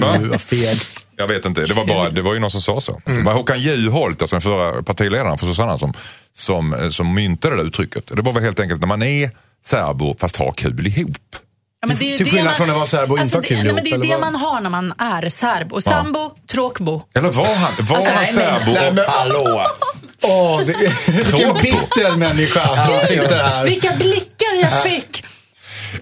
Vad 0.30 0.40
fegt. 0.40 0.86
Jag 1.18 1.28
vet 1.28 1.44
inte, 1.44 1.60
det 1.60 1.74
var, 1.74 1.84
bara, 1.86 2.10
det 2.10 2.22
var 2.22 2.34
ju 2.34 2.40
någon 2.40 2.50
som 2.50 2.60
sa 2.60 2.80
så. 2.80 3.00
Det 3.04 3.22
var 3.22 3.32
Håkan 3.34 3.58
Juholt, 3.60 4.22
alltså 4.22 4.36
den 4.36 4.40
förra 4.40 4.82
partiledaren 4.82 5.38
för 5.38 5.46
Susanna, 5.46 5.78
som, 5.78 5.92
som, 6.34 6.88
som 6.90 7.14
myntade 7.14 7.56
det 7.56 7.62
där 7.62 7.68
uttrycket. 7.68 8.04
Det 8.16 8.22
var 8.22 8.32
väl 8.32 8.42
helt 8.42 8.60
enkelt 8.60 8.80
när 8.80 8.88
man 8.88 9.02
är 9.02 9.30
särbo 9.66 10.14
fast 10.20 10.36
har 10.36 10.52
kul 10.52 10.86
ihop. 10.86 11.16
Ja, 11.80 11.88
men 11.88 11.96
det 11.96 12.04
är 12.04 12.10
ju 12.10 12.16
Till 12.16 12.24
det 12.26 12.30
skillnad 12.30 12.46
man- 12.46 12.54
från 12.54 12.70
att 12.70 12.76
vara 12.76 12.86
särbo 12.86 13.12
och 13.14 13.18
inte 13.20 13.36
alltså, 13.38 13.54
ha 13.54 13.56
kul 13.58 13.64
nej, 13.64 13.74
men 13.74 13.84
Det 13.84 13.90
är 13.90 13.92
ihop, 13.94 14.02
det 14.08 14.18
man 14.18 14.34
har 14.34 14.60
när 14.60 14.70
man 14.70 14.92
är 14.98 15.28
särbo. 15.28 15.80
Sambo, 15.80 16.30
tråkbo. 16.50 17.02
Eller 17.14 17.28
var 17.30 17.54
han, 17.54 17.72
var 17.80 17.96
Alltså, 17.96 18.10
han 18.10 18.22
nej, 18.22 18.32
särbo? 18.32 18.72
nej, 18.72 18.92
men- 18.92 19.04
Hallå! 19.08 19.66
Åh, 20.22 20.60
det- 20.66 20.72
vilken 21.16 21.54
bitter 21.54 22.16
människa 22.16 22.86
som 22.86 23.08
sitter 23.08 23.42
här. 23.42 23.64
Vilka 23.64 23.92
blickar 23.96 24.54
jag 24.62 24.82
fick! 24.82 25.24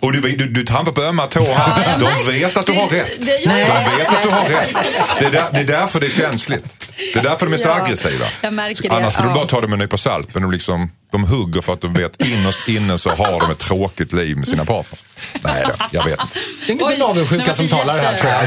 Och 0.00 0.12
du, 0.12 0.20
du, 0.20 0.46
du 0.48 0.64
trampar 0.64 0.92
på 0.92 1.02
ömma 1.02 1.26
tår 1.26 1.54
här. 1.54 1.96
Ja, 2.00 2.10
De 2.26 2.32
vet 2.32 2.56
att 2.56 2.66
du 2.66 2.72
har 2.72 2.88
rätt. 2.88 3.16
det- 3.18 3.38
De 3.44 3.54
vet. 3.54 4.08
att 4.08 4.22
du 4.22 4.28
har 4.28 4.48
rätt. 4.48 4.76
Det 5.20 5.26
är, 5.26 5.30
där, 5.30 5.44
det 5.52 5.60
är 5.60 5.64
därför 5.64 6.00
det 6.00 6.06
är 6.06 6.10
känsligt. 6.10 6.64
Det 7.12 7.18
är 7.18 7.22
därför 7.22 7.46
de 7.46 7.52
är 7.52 7.58
så 7.58 7.68
Ja, 7.68 7.74
aggressiva. 7.82 8.26
jag 8.40 8.52
märker 8.52 8.88
det, 8.88 8.96
Annars 8.96 9.12
skulle 9.12 9.28
ja. 9.28 9.32
du 9.34 9.38
bara 9.40 9.46
ta 9.46 9.60
dem 9.60 9.70
med 9.70 9.76
en 9.76 9.80
nypa 9.84 9.96
salt. 9.96 10.28
Men 10.34 10.42
de, 10.42 10.52
liksom, 10.52 10.90
de 11.12 11.24
hugger 11.24 11.60
för 11.60 11.72
att 11.72 11.80
de 11.80 11.94
vet 11.94 12.22
innerst 12.26 12.68
inne 12.68 12.98
så 12.98 13.10
har 13.10 13.40
de 13.40 13.50
ett 13.50 13.58
tråkigt 13.58 14.12
liv 14.12 14.36
med 14.36 14.48
sina 14.48 14.64
partner. 14.64 14.98
Nej 15.42 15.64
då, 15.66 15.84
jag 15.90 16.04
vet. 16.04 16.18
Det 16.66 16.72
är 16.72 16.82
en 16.82 16.88
liten 16.90 17.02
avundsjuka 17.02 17.54
som 17.54 17.68
talar 17.68 17.98
här 17.98 18.18
tror 18.18 18.32
jag. 18.32 18.40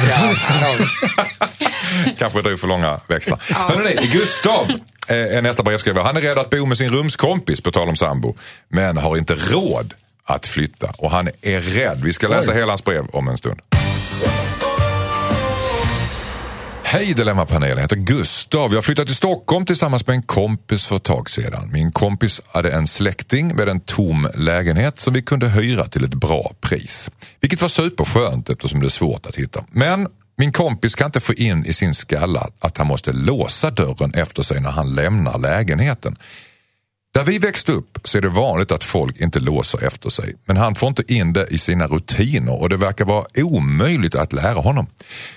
Kanske 2.18 2.42
drog 2.42 2.60
för 2.60 2.68
långa 2.68 3.00
växlar. 3.08 3.40
Hörrni, 3.54 4.08
Gustav 4.08 4.72
eh, 5.08 5.16
är 5.38 5.42
nästa 5.42 5.64
brevskrivare. 5.64 6.04
Han 6.04 6.18
är 6.18 6.22
rädd 6.22 6.38
att 6.38 6.50
bo 6.50 6.66
med 6.66 6.78
sin 6.78 6.90
rumskompis, 6.90 7.62
på 7.62 7.72
tal 7.72 7.90
om 7.90 7.96
sambo. 7.96 8.36
Men 8.70 8.98
har 8.98 9.18
inte 9.18 9.36
råd 9.36 9.94
att 10.28 10.46
flytta. 10.48 10.94
Och 10.98 11.12
han 11.12 11.28
är 11.42 11.62
rädd. 11.62 12.02
Vi 12.04 12.14
ska 12.14 12.28
läsa 12.28 12.54
hela 12.54 12.72
hans 12.72 12.84
brev 12.84 13.06
om 13.14 13.28
en 13.28 13.38
stund. 13.38 13.60
Hej 16.84 17.14
Dilemmapanelen, 17.14 17.78
jag 17.78 17.82
heter 17.82 17.96
Gustav. 17.96 18.74
Jag 18.74 18.86
flyttade 18.86 19.06
till 19.06 19.16
Stockholm 19.16 19.66
tillsammans 19.66 20.08
med 20.08 20.14
en 20.14 20.24
kompis 20.24 20.88
för 20.88 20.96
ett 20.96 21.04
tag 21.04 21.30
sedan. 21.30 21.70
Min 21.72 21.92
kompis 21.92 22.42
hade 22.48 22.72
en 22.72 22.88
släkting 22.88 23.56
med 23.56 23.70
en 23.70 23.80
tom 23.80 24.28
lägenhet 24.36 25.00
som 25.00 25.14
vi 25.14 25.22
kunde 25.22 25.48
hyra 25.48 25.86
till 25.86 26.04
ett 26.04 26.14
bra 26.14 26.52
pris. 26.62 27.10
Vilket 27.40 27.62
var 27.62 27.70
superskönt 27.70 28.50
eftersom 28.50 28.80
det 28.80 28.86
är 28.86 28.90
svårt 28.90 29.26
att 29.26 29.36
hitta. 29.36 29.64
Men 29.72 30.08
min 30.38 30.52
kompis 30.52 30.96
kan 30.96 31.06
inte 31.06 31.20
få 31.20 31.34
in 31.34 31.66
i 31.66 31.74
sin 31.74 31.94
skalla 31.94 32.50
att 32.60 32.78
han 32.78 32.88
måste 32.88 33.14
låsa 33.14 33.72
dörren 33.72 34.14
efter 34.14 34.44
sig 34.44 34.62
när 34.62 34.72
han 34.72 34.96
lämnar 34.96 35.40
lägenheten. 35.40 36.16
Där 37.18 37.24
vi 37.24 37.38
växte 37.38 37.72
upp 37.72 38.00
så 38.04 38.18
är 38.18 38.22
det 38.22 38.30
vanligt 38.30 38.72
att 38.72 38.84
folk 38.84 39.22
inte 39.22 39.40
låser 39.40 39.88
efter 39.88 40.10
sig. 40.10 40.36
Men 40.46 40.58
han 40.58 40.76
får 40.76 40.90
inte 40.90 41.14
in 41.14 41.34
det 41.34 41.48
i 41.50 41.58
sina 41.58 41.88
rutiner 41.88 42.62
och 42.62 42.70
det 42.70 42.78
verkar 42.78 43.06
vara 43.06 43.26
omöjligt 43.36 44.16
att 44.16 44.34
lära 44.34 44.60
honom. 44.60 44.88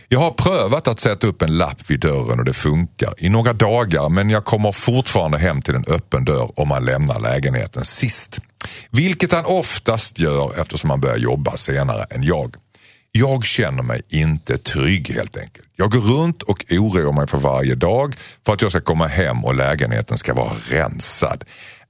Jag 0.09 0.20
har 0.20 0.31
prövat 0.31 0.89
att 0.89 1.01
sätta 1.01 1.26
upp 1.26 1.43
en 1.43 1.59
lapp 1.59 1.91
vid 1.91 2.01
dörren 2.01 2.39
och 2.39 2.45
det 2.45 2.53
funkar 2.53 3.14
i 3.18 3.28
några 3.28 3.53
dagar 3.53 4.09
men 4.09 4.31
jag 4.31 4.45
kommer 4.45 4.72
fortfarande 4.72 5.39
hem 5.39 5.62
till 5.62 5.74
en 5.74 5.85
öppen 5.89 6.24
dörr 6.24 6.61
om 6.61 6.68
man 6.68 6.85
lämnar 6.85 7.20
lägenheten 7.20 7.85
sist. 7.85 8.39
Vilket 8.91 9.33
han 9.33 9.45
oftast 9.45 10.18
gör 10.18 10.61
eftersom 10.61 10.91
han 10.91 11.01
börjar 11.01 11.18
jobba 11.18 11.57
senare 11.57 12.05
än 12.11 12.22
jag. 12.22 12.55
Jag 13.13 13.45
känner 13.45 13.83
mig 13.83 14.03
inte 14.09 14.59
trygg 14.59 15.11
helt 15.11 15.37
enkelt. 15.37 15.69
Jag 15.77 15.91
går 15.91 16.01
runt 16.01 16.43
och 16.43 16.65
oroar 16.71 17.13
mig 17.13 17.27
för 17.27 17.39
varje 17.39 17.75
dag 17.75 18.15
för 18.47 18.53
att 18.53 18.63
jag 18.63 18.71
ska 18.71 18.81
komma 18.81 19.07
hem 19.07 19.45
och 19.45 19.55
lägenheten 19.55 20.19
ska 20.19 20.35
vara 20.35 20.53
rensad. 20.69 21.45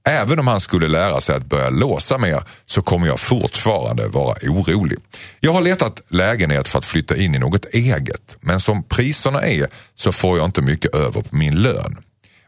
Även 0.07 0.39
om 0.39 0.47
han 0.47 0.59
skulle 0.59 0.87
lära 0.87 1.21
sig 1.21 1.35
att 1.35 1.45
börja 1.45 1.69
låsa 1.69 2.17
mer 2.17 2.43
så 2.65 2.81
kommer 2.81 3.07
jag 3.07 3.19
fortfarande 3.19 4.07
vara 4.07 4.35
orolig. 4.43 4.97
Jag 5.39 5.53
har 5.53 5.61
letat 5.61 6.01
lägenhet 6.09 6.67
för 6.67 6.79
att 6.79 6.85
flytta 6.85 7.17
in 7.17 7.35
i 7.35 7.39
något 7.39 7.65
eget 7.65 8.37
men 8.39 8.59
som 8.59 8.83
priserna 8.83 9.41
är 9.41 9.67
så 9.95 10.11
får 10.11 10.37
jag 10.37 10.45
inte 10.45 10.61
mycket 10.61 10.95
över 10.95 11.21
på 11.21 11.35
min 11.35 11.55
lön. 11.55 11.97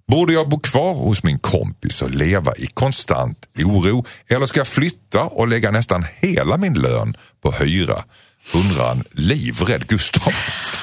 Borde 0.07 0.34
jag 0.34 0.49
bo 0.49 0.59
kvar 0.59 0.93
hos 0.93 1.24
min 1.24 1.39
kompis 1.39 2.01
och 2.01 2.09
leva 2.09 2.53
i 2.57 2.67
konstant 2.67 3.38
oro 3.59 4.05
eller 4.28 4.45
ska 4.45 4.59
jag 4.59 4.67
flytta 4.67 5.24
och 5.24 5.47
lägga 5.47 5.71
nästan 5.71 6.05
hela 6.15 6.57
min 6.57 6.74
lön 6.74 7.17
på 7.43 7.51
hyra? 7.51 8.03
Undrar 8.55 8.97
livrädd 9.11 9.87
Gustav. 9.87 10.33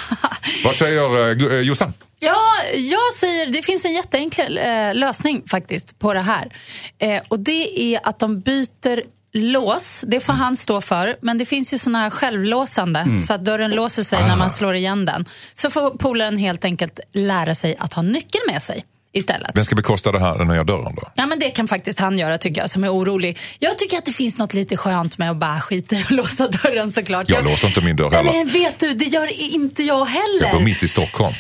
Vad 0.65 0.77
säger 0.77 1.31
eh, 1.31 1.55
eh, 1.55 1.61
Jossan? 1.61 1.93
Ja, 2.19 2.41
jag 2.75 3.13
säger 3.17 3.47
det 3.47 3.63
finns 3.63 3.85
en 3.85 3.93
jätteenkel 3.93 4.59
eh, 4.59 4.95
lösning 4.95 5.43
faktiskt 5.47 5.99
på 5.99 6.15
det 6.15 6.21
här. 6.21 6.57
Eh, 6.99 7.23
och 7.29 7.41
det 7.41 7.81
är 7.95 8.01
att 8.03 8.19
de 8.19 8.41
byter 8.41 9.03
lås. 9.33 10.05
Det 10.07 10.21
får 10.21 10.33
han 10.33 10.57
stå 10.57 10.81
för. 10.81 11.17
Men 11.21 11.39
det 11.39 11.45
finns 11.45 11.75
ju 11.75 11.79
såna 11.79 11.99
här 11.99 12.11
självlåsande 12.11 13.07
så 13.27 13.35
att 13.35 13.45
dörren 13.45 13.71
låser 13.71 14.03
sig 14.03 14.29
när 14.29 14.37
man 14.37 14.51
slår 14.51 14.75
igen 14.75 15.05
den. 15.05 15.25
Så 15.55 15.71
får 15.71 15.91
polaren 15.91 16.37
helt 16.37 16.65
enkelt 16.65 17.01
lära 17.13 17.55
sig 17.55 17.77
att 17.79 17.95
ha 17.95 18.03
nyckeln 18.03 18.45
med 18.53 18.63
sig 18.63 18.85
istället. 19.13 19.51
Vem 19.55 19.65
ska 19.65 19.75
bekosta 19.75 20.13
det 20.13 20.21
här, 20.21 20.39
den 20.39 20.49
nya 20.49 20.65
dörren 20.65 20.95
då? 20.95 21.03
Ja, 21.15 21.27
men 21.27 21.39
det 21.39 21.51
kan 21.51 21.69
faktiskt 21.69 21.99
han 22.01 22.19
göra 22.19 22.39
tycker 22.39 22.61
jag 22.61 22.71
som 22.71 22.85
är 22.85 22.89
orolig. 22.89 23.39
Jag 23.59 23.79
tycker 23.79 23.99
att 23.99 24.05
det 24.05 24.13
finss 24.13 24.39
något 24.39 24.55
lite 24.55 24.77
skönt 24.77 25.19
med 25.19 25.31
att 25.31 25.37
bara 25.37 25.61
skita 25.61 25.97
i 25.97 26.03
att 26.03 26.11
låsa 26.21 26.49
dörren 26.49 26.93
såklart. 26.93 27.31
Jag 27.31 27.45
låser 27.45 27.69
inte 27.69 27.81
min 27.81 27.97
dörr 27.97 28.11
heller. 28.11 28.33
men 28.33 28.47
vet 28.49 28.79
du, 28.79 28.93
det 28.93 29.05
gör 29.05 29.55
inte 29.55 29.83
jag 29.83 30.05
heller. 30.05 30.43
Jag 30.47 30.53
bor 30.53 30.61
mitt 30.61 30.83
i 30.83 30.89
Stockholm. 30.89 31.35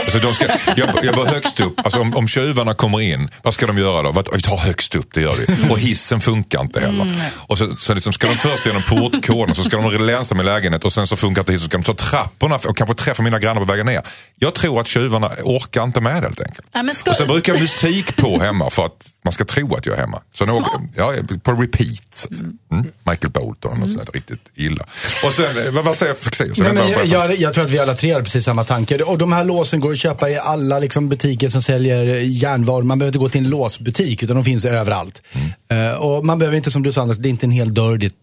Alltså 0.00 0.18
de 0.18 0.34
ska, 0.34 0.46
jag, 0.76 1.04
jag 1.04 1.14
bor 1.14 1.26
högst 1.26 1.60
upp. 1.60 1.80
Alltså 1.80 2.00
om, 2.00 2.16
om 2.16 2.28
tjuvarna 2.28 2.74
kommer 2.74 3.00
in, 3.00 3.30
vad 3.42 3.54
ska 3.54 3.66
de 3.66 3.78
göra 3.78 4.02
då? 4.02 4.22
Vi 4.32 4.42
tar 4.42 4.56
högst 4.56 4.94
upp, 4.94 5.14
det 5.14 5.20
gör 5.20 5.34
vi. 5.34 5.70
Och 5.72 5.78
hissen 5.78 6.20
funkar 6.20 6.60
inte 6.60 6.80
heller. 6.80 7.14
Och 7.34 7.58
så, 7.58 7.76
så 7.76 7.94
liksom 7.94 8.12
ska 8.12 8.26
de 8.26 8.34
först 8.36 8.66
genom 8.66 8.82
portkoden, 8.82 9.54
så 9.54 9.64
ska 9.64 9.76
de 9.76 10.06
länsa 10.06 10.34
med 10.34 10.44
lägenhet 10.44 10.84
och 10.84 10.92
sen 10.92 11.06
så 11.06 11.16
funkar 11.16 11.42
inte 11.42 11.52
hissen, 11.52 11.64
så 11.64 11.68
ska 11.68 11.78
de 11.78 11.84
ta 11.84 11.94
trapporna 11.94 12.54
och 12.68 12.76
kanske 12.76 12.94
träffa 12.94 13.22
mina 13.22 13.38
grannar 13.38 13.60
på 13.60 13.66
vägen 13.66 13.86
ner. 13.86 14.02
Jag 14.36 14.54
tror 14.54 14.80
att 14.80 14.86
tjuvarna 14.86 15.30
orkar 15.42 15.82
inte 15.84 16.00
med 16.00 16.22
det 16.22 16.26
helt 16.26 16.40
enkelt. 16.40 16.66
Ja, 16.72 16.82
men 16.82 16.94
Och 17.08 17.14
sen 17.16 17.26
brukar 17.26 17.52
jag 17.52 17.60
musik 17.60 18.16
på 18.16 18.40
hemma 18.40 18.70
för 18.70 18.86
att 18.86 19.08
man 19.22 19.32
ska 19.32 19.44
tro 19.44 19.74
att 19.74 19.86
jag 19.86 19.94
är 19.96 20.00
hemma. 20.00 20.22
Så 20.34 20.44
nu 20.44 20.52
Smart. 20.52 20.74
åker, 20.74 20.88
ja, 20.96 21.12
på 21.42 21.52
repeat. 21.52 22.26
Mm. 22.70 22.86
Michael 23.10 23.32
Bolton 23.32 23.72
och 23.72 23.78
något 23.78 23.90
sånt 23.90 24.14
riktigt 24.14 24.40
illa. 24.54 24.86
Och 25.24 25.32
sen, 25.32 25.66
eh, 25.66 25.72
vad, 25.72 25.84
vad 25.84 25.96
säger 25.96 26.14
Fexeus? 26.14 26.58
Nej, 26.58 26.72
men 26.72 26.90
jag, 26.90 27.06
jag, 27.06 27.36
jag 27.36 27.54
tror 27.54 27.64
att 27.64 27.70
vi 27.70 27.78
alla 27.78 27.94
tre 27.94 28.12
har 28.12 28.22
precis 28.22 28.44
samma 28.44 28.64
tanke. 28.64 29.02
Och 29.02 29.18
de 29.18 29.32
här 29.32 29.44
låsen 29.44 29.80
går 29.80 29.92
att 29.92 29.98
köpa 29.98 30.30
i 30.30 30.38
alla 30.38 30.78
liksom, 30.78 31.08
butiker 31.08 31.48
som 31.48 31.62
säljer 31.62 32.04
järnvaror. 32.16 32.82
Man 32.82 32.98
behöver 32.98 33.08
inte 33.08 33.18
gå 33.18 33.28
till 33.28 33.44
en 33.44 33.50
låsbutik 33.50 34.22
utan 34.22 34.36
de 34.36 34.44
finns 34.44 34.64
överallt. 34.64 35.22
Eh, 35.70 36.02
och 36.02 36.24
man 36.24 36.38
behöver 36.38 36.56
inte, 36.56 36.70
som 36.70 36.82
du 36.82 36.92
sa 36.92 37.02
Anders, 37.02 37.18
det 37.18 37.28
är 37.28 37.30
inte 37.30 37.46
en 37.46 37.50
hel 37.50 37.74
dörr 37.74 37.96
dit. 37.96 38.14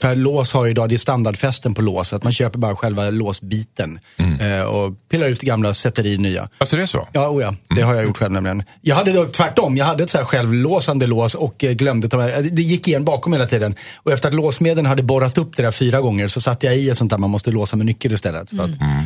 För 0.00 0.16
lås 0.16 0.52
har 0.52 0.64
ju 0.64 0.70
idag, 0.70 0.88
det 0.88 0.94
är 0.94 0.98
standardfästen 0.98 1.74
på 1.74 1.82
lås. 1.82 2.12
Att 2.12 2.22
man 2.24 2.32
köper 2.32 2.58
bara 2.58 2.76
själva 2.76 3.10
låsbiten. 3.10 3.98
Eh, 4.40 4.62
och 4.62 4.94
pillar 5.10 5.26
ut 5.28 5.40
det 5.40 5.46
gamla 5.46 5.68
och 5.68 5.76
sätter 5.76 6.06
i 6.06 6.18
nya. 6.18 6.48
Alltså 6.58 6.76
det 6.76 6.82
är 6.82 6.86
så? 6.86 7.08
Ja, 7.12 7.28
oh 7.28 7.42
ja, 7.42 7.54
det 7.76 7.82
har 7.82 7.94
jag 7.94 8.04
gjort 8.04 8.18
själv 8.18 8.32
nämligen. 8.32 8.62
Jag 8.80 8.96
hade 8.96 9.12
dock 9.12 9.32
tvärtom. 9.32 9.76
Jag 9.76 9.84
hade 9.84 10.04
ett 10.04 10.10
så 10.10 10.18
här 10.18 10.24
självlåsande 10.24 11.06
lås 11.06 11.34
och 11.34 11.64
eh, 11.64 11.72
glömde 11.72 12.08
ta 12.08 12.16
med. 12.16 12.48
Det 12.52 12.62
gick 12.62 12.88
igen 12.88 13.04
bakom 13.04 13.32
hela 13.32 13.46
tiden. 13.46 13.74
Och 13.96 14.12
efter 14.12 14.28
att 14.28 14.34
låsmedlen 14.34 14.86
hade 14.86 15.02
borrat 15.02 15.38
upp 15.38 15.56
det 15.56 15.62
där 15.62 15.70
fyra 15.70 16.00
gånger 16.00 16.28
så 16.28 16.40
satte 16.40 16.66
jag 16.66 16.76
i 16.76 16.90
ett 16.90 16.98
sånt 16.98 17.10
där 17.10 17.18
man 17.18 17.30
måste 17.30 17.50
låsa 17.50 17.76
med 17.76 17.86
nyckel 17.86 18.12
istället. 18.12 18.50
För 18.50 18.62
att, 18.62 18.70
Eh, 18.86 19.02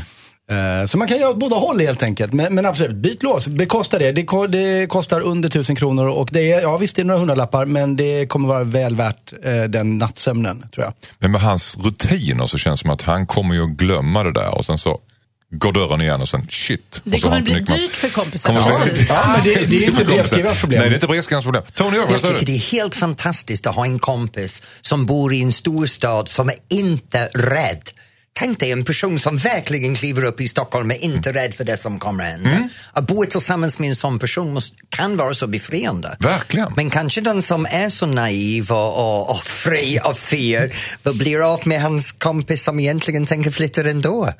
Så 0.87 0.99
man 0.99 1.09
kan 1.09 1.19
göra 1.19 1.31
åt 1.31 1.39
båda 1.39 1.57
håll 1.57 1.81
helt 1.81 2.03
enkelt. 2.03 2.33
Men, 2.33 2.55
men 2.55 2.67
absolut, 2.67 2.97
byt 2.97 3.23
lås. 3.23 3.47
Bekostar 3.47 3.99
det. 3.99 4.13
Det, 4.13 4.47
det 4.49 4.87
kostar 4.87 5.21
under 5.21 5.49
tusen 5.49 5.77
kronor 5.77 6.07
och 6.07 6.29
det 6.33 6.53
är, 6.53 6.61
ja 6.61 6.77
visst 6.77 6.97
det 6.97 7.03
är 7.03 7.05
några 7.05 7.19
hundralappar 7.21 7.65
men 7.67 7.97
det 7.97 8.27
kommer 8.27 8.49
vara 8.49 8.65
väl 8.65 8.97
värt 8.97 9.33
eh, 9.45 9.63
den 9.63 9.99
nattsömnen 9.99 10.65
tror 10.75 10.85
jag. 10.85 10.95
Men 11.19 11.33
med 11.33 11.41
hans 11.41 11.77
rutiner 11.79 12.47
så 12.47 12.59
känns 12.59 12.81
det 12.81 12.83
som 12.83 12.91
att 12.91 13.03
han 13.03 13.27
kommer 13.27 13.55
ju 13.55 13.65
att 13.65 13.71
glömma 13.71 14.23
det 14.23 14.33
där 14.33 14.55
och 14.59 14.65
sen 14.65 14.79
så 14.79 15.01
går 15.53 15.73
dörren 15.73 16.01
igen 16.01 16.21
och 16.21 16.29
sen 16.29 16.47
shit. 16.51 17.01
Det 17.05 17.21
kommer 17.21 17.41
bli 17.41 17.55
dyrt 17.55 17.93
för. 17.93 18.09
Kommer 18.09 18.31
bli- 18.31 18.41
Precis. 18.87 19.09
Ja, 19.09 19.23
men 19.37 19.45
det, 19.45 19.71
det 19.71 19.77
är 19.85 19.91
inte 19.91 20.05
brevskrivarens 20.05 20.61
problem. 20.61 20.81
Nej, 20.81 20.89
det 20.89 20.93
är 20.95 20.97
inte 20.97 21.07
brevskrivarens 21.07 21.45
problem. 21.45 21.63
Tony, 21.75 21.97
Jag 21.97 22.21
säger 22.21 22.35
tycker 22.35 22.47
det 22.47 22.57
är 22.59 22.73
helt 22.73 22.95
fantastiskt 22.95 23.67
att 23.67 23.75
ha 23.75 23.85
en 23.85 23.99
kompis 23.99 24.63
som 24.81 25.07
bor 25.07 25.35
i 25.35 25.43
en 25.43 25.53
storstad 25.53 26.29
som 26.29 26.49
är 26.49 26.55
inte 26.69 27.27
rädd. 27.27 27.91
Tänk 28.33 28.61
dig 28.61 28.73
en 28.73 28.85
person 28.85 29.19
som 29.19 29.37
verkligen 29.37 29.95
kliver 29.95 30.25
upp 30.25 30.41
i 30.41 30.49
Stockholm 30.49 30.91
är 30.91 31.05
inte 31.05 31.33
rädd 31.33 31.55
för 31.55 31.65
det 31.65 31.77
som 31.77 31.99
kommer 31.99 32.25
att 32.25 32.31
hända. 32.31 32.69
Att 32.93 33.07
bo 33.07 33.25
tillsammans 33.25 33.79
med 33.79 33.89
en 33.89 33.95
sån 33.95 34.19
person 34.19 34.53
måste, 34.53 34.77
kan 34.89 35.17
vara 35.17 35.35
så 35.35 35.47
befriande. 35.47 36.17
Verkligen. 36.21 36.73
Men 36.77 36.91
kanske 36.91 37.21
den 37.21 37.43
som 37.43 37.67
är 37.67 37.89
så 37.89 38.07
naiv 38.07 38.73
och, 38.73 38.99
och, 38.99 39.31
och 39.31 39.43
fri 39.43 39.99
av 39.99 40.15
fear 40.15 40.71
blir 41.19 41.53
av 41.53 41.61
med 41.65 41.83
hans 41.83 42.13
kompis 42.13 42.65
som 42.65 42.81
egentligen 42.81 43.27
tänker 43.27 43.51
flytta 43.51 43.81
ändå. 43.81 44.33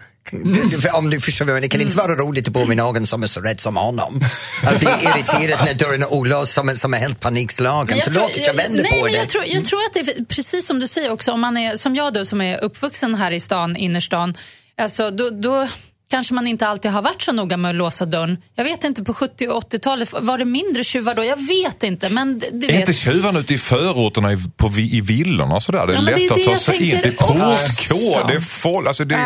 Om 0.93 1.11
du 1.11 1.21
förstår 1.21 1.45
vad. 1.45 1.63
Det 1.63 1.69
kan 1.69 1.81
inte 1.81 1.97
vara 1.97 2.15
roligt 2.17 2.47
att 2.49 2.53
bo 2.53 2.65
med 2.67 2.77
någon 2.77 3.07
som 3.07 3.23
är 3.23 3.27
så 3.27 3.41
rädd 3.41 3.61
som 3.61 3.77
honom. 3.77 4.21
Att 4.65 4.79
bli 4.79 4.89
irriterad 5.03 5.65
när 5.65 5.75
dörren 5.75 6.03
är 6.03 6.13
olåst 6.13 6.53
som, 6.53 6.69
är- 6.69 6.75
som 6.75 6.95
är 6.95 6.99
helt 6.99 7.21
panikslagen. 7.21 7.99
Förlåt 8.05 8.31
att 8.31 8.47
jag 8.47 8.55
vänder 8.55 8.83
nej, 8.83 8.93
på 8.93 9.05
men 9.05 9.13
det. 9.13 9.19
Jag 9.19 9.29
tror, 9.29 9.45
jag 9.47 9.65
tror 9.65 9.81
att 9.81 9.93
det 9.95 10.01
är 10.01 10.25
precis 10.25 10.67
som 10.67 10.81
du 10.81 10.87
säger 10.89 11.13
också, 11.13 11.33
om 11.33 11.41
man 11.41 11.57
är 11.57 11.77
som 11.77 11.97
jag 11.97 12.15
då 12.15 12.25
som 12.25 12.41
är 12.41 12.65
uppvuxen 12.65 13.15
här 13.15 13.31
i 13.31 13.41
stan, 13.41 13.77
innerstan, 13.77 14.35
alltså 14.81 15.11
då, 15.11 15.31
då 15.31 15.69
kanske 16.11 16.35
man 16.35 16.47
inte 16.47 16.67
alltid 16.67 16.91
har 16.91 17.03
varit 17.03 17.23
så 17.23 17.33
noga 17.33 17.57
med 17.57 17.69
att 17.69 17.75
låsa 17.75 18.05
dörren. 18.07 18.37
Jag 18.55 18.65
vet 18.65 18.85
inte, 18.85 19.05
på 19.05 19.15
70 19.15 19.49
och 19.49 19.63
80-talet, 19.73 20.15
var 20.21 20.39
det 20.39 20.45
mindre 20.45 20.85
tjuvar 20.85 21.15
då? 21.15 21.25
Jag 21.25 21.37
vet 21.47 21.83
inte, 21.83 22.09
men 22.09 22.39
det, 22.39 22.47
det 22.53 22.67
Är 22.75 22.81
inte 22.81 22.93
tjuvarna 22.93 23.39
ute 23.39 23.55
i 23.55 23.59
förorterna 23.59 24.33
i, 24.33 24.37
på, 24.57 24.71
i 24.79 25.01
villorna 25.01 25.55
och 25.55 25.63
sådär? 25.63 25.87
Det 25.87 25.93
är 25.93 25.97
Ja, 25.97 26.03
men 26.03 26.15
det 26.15 26.21
är 26.25 26.29
lätt 26.29 26.33
att 26.39 26.45
ta 26.45 26.57
sig 26.57 26.91
in. 26.91 26.99
Det 27.03 27.09
är 27.09 27.13
postkod, 27.13 28.29
det 28.29 28.35
är 28.35 28.41
folk, 28.41 28.87
alltså 28.87 29.05
det 29.05 29.19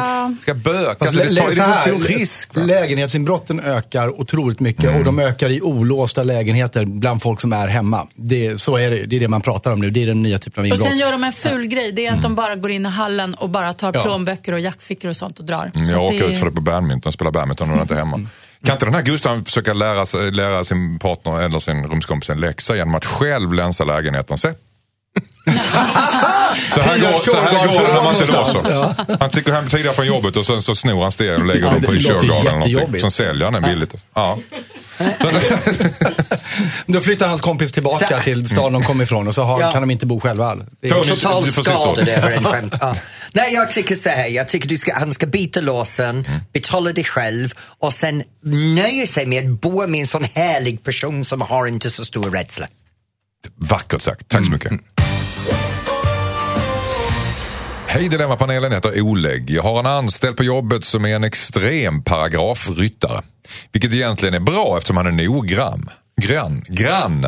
ska 0.43 0.55
bökas. 0.55 0.99
Fast 0.99 1.18
Alltså, 1.18 1.35
det, 1.35 1.37
tar, 1.41 1.47
det 1.49 1.55
så 1.55 1.62
är 1.62 1.66
för 1.66 1.91
stor 2.07 2.18
risk. 2.18 2.55
Va? 2.57 2.62
Lägenhetsinbrotten 2.62 3.61
ökar 3.61 4.20
otroligt 4.20 4.61
mycket 4.61 4.97
och 4.97 5.05
de 5.05 5.18
ökar 5.18 5.49
i 5.49 5.61
olåsta 5.62 6.22
lägenheter 6.22 6.85
bland 6.85 7.22
folk 7.22 7.41
som 7.41 7.53
är 7.53 7.68
hemma. 7.68 8.07
Det, 8.14 8.61
så 8.61 8.76
är 8.76 8.91
det, 8.91 9.07
det 9.07 9.16
är 9.16 9.20
det 9.20 9.28
man 9.28 9.41
pratar 9.41 9.70
om 9.72 9.80
nu. 9.80 9.91
Det 9.91 10.03
är 10.03 10.07
den 10.07 10.22
nya 10.22 10.39
typen 10.39 10.61
av 10.61 10.62
Och 10.64 10.66
inbrott. 10.66 10.89
sen 10.89 10.99
gör 10.99 11.12
de 11.12 11.24
en 11.24 11.32
ful 11.32 11.66
grej, 11.66 11.93
det 11.93 12.07
är 12.07 12.12
att 12.12 12.22
de 12.22 12.35
bara 12.35 12.57
går 12.57 12.70
in 12.70 12.87
i 12.87 12.89
hallen 12.89 13.35
och 13.35 13.51
bara 13.51 13.72
tar 13.72 13.93
Ja. 13.95 14.03
plånböcker 14.03 14.53
och 14.53 14.61
jackfickor 14.61 15.09
och 15.11 15.16
sånt 15.16 15.39
och 15.39 15.45
drar. 15.45 15.70
Mm, 15.74 15.87
Så 15.87 15.93
Jag 15.95 16.05
att 16.05 16.11
åker 16.12 16.30
ut 16.30 16.39
för 16.39 16.47
det 16.47 16.53
på 16.53 16.61
badminton, 16.74 17.12
spelar 17.12 17.30
badminton 17.30 17.70
och 17.70 17.76
är 17.76 17.82
inte 17.82 17.94
hemma. 17.94 18.20
Kan 18.64 18.72
inte 18.74 18.84
den 18.86 18.94
här 18.94 19.02
Gustav 19.02 19.44
försöka 19.44 19.74
lära, 19.74 20.30
lära 20.30 20.64
sin 20.64 20.98
partner 20.98 21.42
eller 21.42 21.58
sin 21.58 21.86
rumskompis 21.86 22.30
en 22.30 22.40
läxa 22.40 22.76
genom 22.76 22.94
att 22.94 23.04
själv 23.04 23.52
länsa 23.52 23.84
lägenheten? 23.84 24.38
Se. 24.38 24.48
Så 26.74 26.80
här 26.80 26.98
går, 26.98 27.18
så 27.18 27.36
här 27.36 27.66
går 27.66 27.82
det 27.86 27.94
när 27.94 28.02
man 28.02 28.14
inte 28.14 28.32
låser. 28.32 29.18
Han 29.20 29.30
tycker 29.30 29.52
hem 29.52 29.68
tidigare 29.68 29.94
från 29.94 30.06
jobbet 30.06 30.36
och 30.36 30.46
sen 30.46 30.62
så 30.62 30.74
snor 30.74 31.02
han 31.02 31.12
stereon 31.12 31.40
och 31.40 31.46
lägger 31.46 31.66
Ja, 31.66 31.72
dem 31.72 31.82
på 31.82 31.94
i 31.94 31.98
jättejobbigt. 31.98 33.00
Sen 33.00 33.10
säljer 33.10 33.44
han 33.44 33.52
den 33.52 33.62
billigt. 33.62 34.06
Ja. 34.14 34.38
Då 36.87 37.01
flyttar 37.01 37.28
hans 37.28 37.41
kompis 37.41 37.72
tillbaka 37.72 38.22
till 38.22 38.49
staden 38.49 38.72
de 38.72 38.82
kom 38.82 39.01
ifrån 39.03 39.28
och 39.28 39.35
så 39.35 39.43
har, 39.43 39.61
Ja. 39.61 39.70
kan 39.72 39.82
de 39.82 39.91
inte 39.91 40.07
bo 40.07 40.20
själva. 40.20 40.57
Det 40.80 40.89
Total 40.89 41.43
ordet. 41.43 41.55
skadad 41.55 42.09
över 42.09 42.30
en 42.30 42.45
skämt. 42.45 42.74
Ja. 42.80 42.95
Nej, 43.32 43.55
jag 43.55 43.70
tycker 43.70 43.95
så 43.95 44.09
här. 44.09 44.26
Jag 44.28 44.49
tycker 44.49 44.68
du 44.68 44.76
ska, 44.76 44.95
han 44.95 45.12
ska 45.12 45.26
byta 45.26 45.61
låsen, 45.61 46.26
betala 46.53 46.93
det 46.93 47.05
själv 47.05 47.49
och 47.78 47.93
sen 47.93 48.22
nöja 48.74 49.07
sig 49.07 49.26
med 49.26 49.45
att 49.45 49.61
bo 49.61 49.87
med 49.87 50.01
en 50.01 50.07
sån 50.07 50.24
härlig 50.35 50.82
person 50.85 51.24
som 51.24 51.41
har 51.41 51.66
inte 51.66 51.91
så 51.91 52.05
stor 52.05 52.30
rädsla. 52.30 52.66
Vackert 53.57 54.03
sagt. 54.03 54.28
Tack 54.28 54.45
så 54.45 54.51
mycket. 54.51 54.72
Hej 57.87 58.09
Dilemmapanelen, 58.09 58.72
jag 58.72 58.76
heter 58.76 59.01
Oleg. 59.01 59.51
Jag 59.51 59.62
har 59.62 59.78
en 59.78 59.87
anställd 59.87 60.37
på 60.37 60.45
jobbet 60.45 60.85
som 60.85 61.05
är 61.05 61.16
en 61.16 61.24
extrem 61.24 62.03
paragrafryttare. 62.03 63.22
Vilket 63.72 63.95
egentligen 63.95 64.35
är 64.35 64.41
bra 64.41 64.74
eftersom 64.78 64.97
han 64.97 65.07
är 65.07 65.26
noggrann. 65.26 65.91
Grann, 66.16 66.62
grann. 66.68 67.26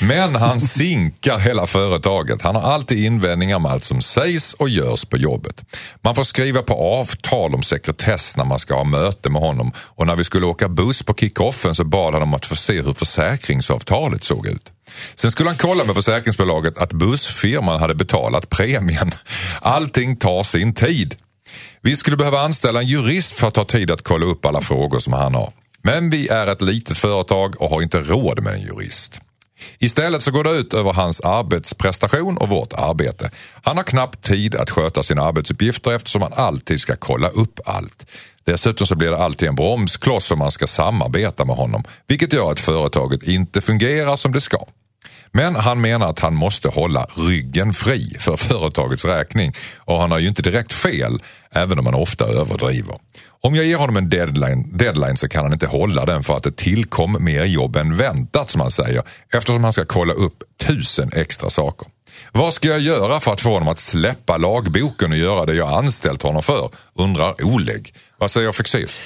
Men 0.00 0.36
han 0.36 0.60
sinkar 0.60 1.38
hela 1.38 1.66
företaget. 1.66 2.42
Han 2.42 2.54
har 2.54 2.62
alltid 2.62 3.04
invändningar 3.04 3.58
med 3.58 3.72
allt 3.72 3.84
som 3.84 4.00
sägs 4.00 4.52
och 4.52 4.68
görs 4.68 5.04
på 5.04 5.16
jobbet. 5.16 5.62
Man 6.02 6.14
får 6.14 6.24
skriva 6.24 6.62
på 6.62 6.74
avtal 6.74 7.54
om 7.54 7.62
sekretess 7.62 8.36
när 8.36 8.44
man 8.44 8.58
ska 8.58 8.74
ha 8.74 8.84
möte 8.84 9.30
med 9.30 9.42
honom 9.42 9.72
och 9.78 10.06
när 10.06 10.16
vi 10.16 10.24
skulle 10.24 10.46
åka 10.46 10.68
buss 10.68 11.02
på 11.02 11.14
kickoffen 11.14 11.74
så 11.74 11.84
bad 11.84 12.14
han 12.14 12.22
om 12.22 12.34
att 12.34 12.46
få 12.46 12.56
se 12.56 12.82
hur 12.82 12.92
försäkringsavtalet 12.92 14.24
såg 14.24 14.46
ut. 14.46 14.72
Sen 15.14 15.30
skulle 15.30 15.48
han 15.48 15.58
kolla 15.58 15.84
med 15.84 15.94
försäkringsbolaget 15.94 16.78
att 16.78 16.92
bussfirman 16.92 17.80
hade 17.80 17.94
betalat 17.94 18.48
premien. 18.48 19.14
Allting 19.60 20.16
tar 20.16 20.42
sin 20.42 20.74
tid. 20.74 21.14
Vi 21.82 21.96
skulle 21.96 22.16
behöva 22.16 22.40
anställa 22.40 22.80
en 22.80 22.86
jurist 22.86 23.32
för 23.32 23.48
att 23.48 23.54
ta 23.54 23.64
tid 23.64 23.90
att 23.90 24.02
kolla 24.02 24.26
upp 24.26 24.46
alla 24.46 24.60
frågor 24.60 24.98
som 24.98 25.12
han 25.12 25.34
har. 25.34 25.52
Men 25.86 26.10
vi 26.10 26.28
är 26.28 26.46
ett 26.46 26.62
litet 26.62 26.98
företag 26.98 27.60
och 27.60 27.70
har 27.70 27.82
inte 27.82 28.00
råd 28.00 28.42
med 28.42 28.52
en 28.52 28.60
jurist. 28.60 29.20
Istället 29.78 30.22
så 30.22 30.30
går 30.30 30.44
det 30.44 30.50
ut 30.50 30.74
över 30.74 30.92
hans 30.92 31.20
arbetsprestation 31.20 32.36
och 32.36 32.48
vårt 32.48 32.72
arbete. 32.72 33.30
Han 33.62 33.76
har 33.76 33.84
knappt 33.84 34.22
tid 34.22 34.54
att 34.54 34.70
sköta 34.70 35.02
sina 35.02 35.22
arbetsuppgifter 35.22 35.96
eftersom 35.96 36.22
han 36.22 36.32
alltid 36.32 36.80
ska 36.80 36.96
kolla 36.96 37.28
upp 37.28 37.60
allt. 37.64 38.06
Dessutom 38.44 38.86
så 38.86 38.96
blir 38.96 39.10
det 39.10 39.18
alltid 39.18 39.48
en 39.48 39.54
bromskloss 39.54 40.30
om 40.30 40.38
man 40.38 40.50
ska 40.50 40.66
samarbeta 40.66 41.44
med 41.44 41.56
honom, 41.56 41.84
vilket 42.06 42.32
gör 42.32 42.52
att 42.52 42.60
företaget 42.60 43.22
inte 43.22 43.60
fungerar 43.60 44.16
som 44.16 44.32
det 44.32 44.40
ska. 44.40 44.66
Men 45.36 45.56
han 45.56 45.80
menar 45.80 46.10
att 46.10 46.18
han 46.18 46.34
måste 46.34 46.68
hålla 46.68 47.06
ryggen 47.16 47.72
fri 47.72 48.16
för 48.18 48.36
företagets 48.36 49.04
räkning 49.04 49.54
och 49.78 50.00
han 50.00 50.10
har 50.10 50.18
ju 50.18 50.28
inte 50.28 50.42
direkt 50.42 50.72
fel, 50.72 51.22
även 51.50 51.78
om 51.78 51.86
han 51.86 51.94
ofta 51.94 52.24
överdriver. 52.24 52.98
Om 53.40 53.54
jag 53.54 53.66
ger 53.66 53.76
honom 53.76 53.96
en 53.96 54.10
deadline, 54.10 54.78
deadline 54.78 55.16
så 55.16 55.28
kan 55.28 55.44
han 55.44 55.52
inte 55.52 55.66
hålla 55.66 56.04
den 56.04 56.22
för 56.22 56.36
att 56.36 56.42
det 56.42 56.56
tillkom 56.56 57.16
mer 57.20 57.44
jobb 57.44 57.76
än 57.76 57.96
väntat 57.96 58.50
som 58.50 58.60
han 58.60 58.70
säger 58.70 59.02
eftersom 59.32 59.64
han 59.64 59.72
ska 59.72 59.84
kolla 59.84 60.12
upp 60.12 60.42
tusen 60.66 61.10
extra 61.14 61.50
saker. 61.50 61.88
Vad 62.32 62.54
ska 62.54 62.68
jag 62.68 62.80
göra 62.80 63.20
för 63.20 63.32
att 63.32 63.40
få 63.40 63.52
honom 63.52 63.68
att 63.68 63.80
släppa 63.80 64.36
lagboken 64.36 65.12
och 65.12 65.18
göra 65.18 65.46
det 65.46 65.54
jag 65.54 65.72
anställt 65.72 66.22
honom 66.22 66.42
för? 66.42 66.70
Undrar 66.94 67.44
Oleg. 67.44 67.94
Vad 68.18 68.30
säger 68.30 68.52
Fexeus? 68.52 68.98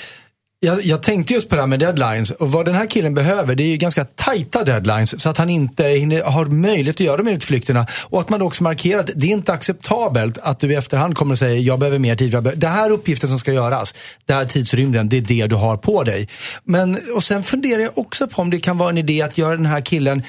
Jag, 0.61 0.83
jag 0.83 1.03
tänkte 1.03 1.35
just 1.35 1.49
på 1.49 1.55
det 1.55 1.63
här 1.63 1.67
med 1.67 1.81
deadlines. 1.81 2.31
Och 2.31 2.53
vad 2.53 2.65
den 2.65 2.75
här 2.75 2.87
killen 2.87 3.15
behöver, 3.15 3.55
det 3.55 3.63
är 3.63 3.69
ju 3.69 3.77
ganska 3.77 4.05
tajta 4.05 4.65
deadlines. 4.65 5.23
Så 5.23 5.29
att 5.29 5.39
han 5.39 5.51
inte 5.51 5.85
hinner, 5.85 6.23
har 6.23 6.47
möjlighet 6.47 6.97
att 6.97 7.01
göra 7.01 7.17
de 7.17 7.29
utflykterna. 7.29 7.87
Och 8.05 8.21
att 8.21 8.29
man 8.29 8.43
också 8.43 8.63
markerar 8.63 9.01
att 9.01 9.11
det 9.15 9.27
är 9.27 9.31
inte 9.31 9.53
acceptabelt 9.53 10.39
att 10.39 10.61
du 10.61 10.73
i 10.73 10.75
efterhand 10.75 11.17
kommer 11.17 11.33
och 11.33 11.39
säger 11.39 11.61
jag 11.61 11.79
behöver 11.79 11.99
mer 11.99 12.17
tid. 12.17 12.31
Behöver, 12.31 12.57
det 12.57 12.67
här 12.67 12.87
är 12.87 12.91
uppgiften 12.91 13.29
som 13.29 13.39
ska 13.39 13.53
göras. 13.53 13.95
Det 14.27 14.33
här 14.33 14.45
tidsrymden, 14.45 15.09
det 15.09 15.17
är 15.17 15.21
det 15.21 15.47
du 15.47 15.57
har 15.57 15.77
på 15.77 16.05
dig. 16.05 16.29
Men, 16.65 16.99
och 17.15 17.25
sen 17.25 17.43
funderar 17.43 17.83
jag 17.83 17.99
också 17.99 18.27
på 18.27 18.43
om 18.43 18.51
det 18.51 18.59
kan 18.59 18.79
vara 18.79 18.91
en 18.91 18.99
idé 18.99 19.23
att 19.23 19.39
göra 19.39 19.57
den 19.57 19.67
här 19.67 19.81
killen 19.81 20.23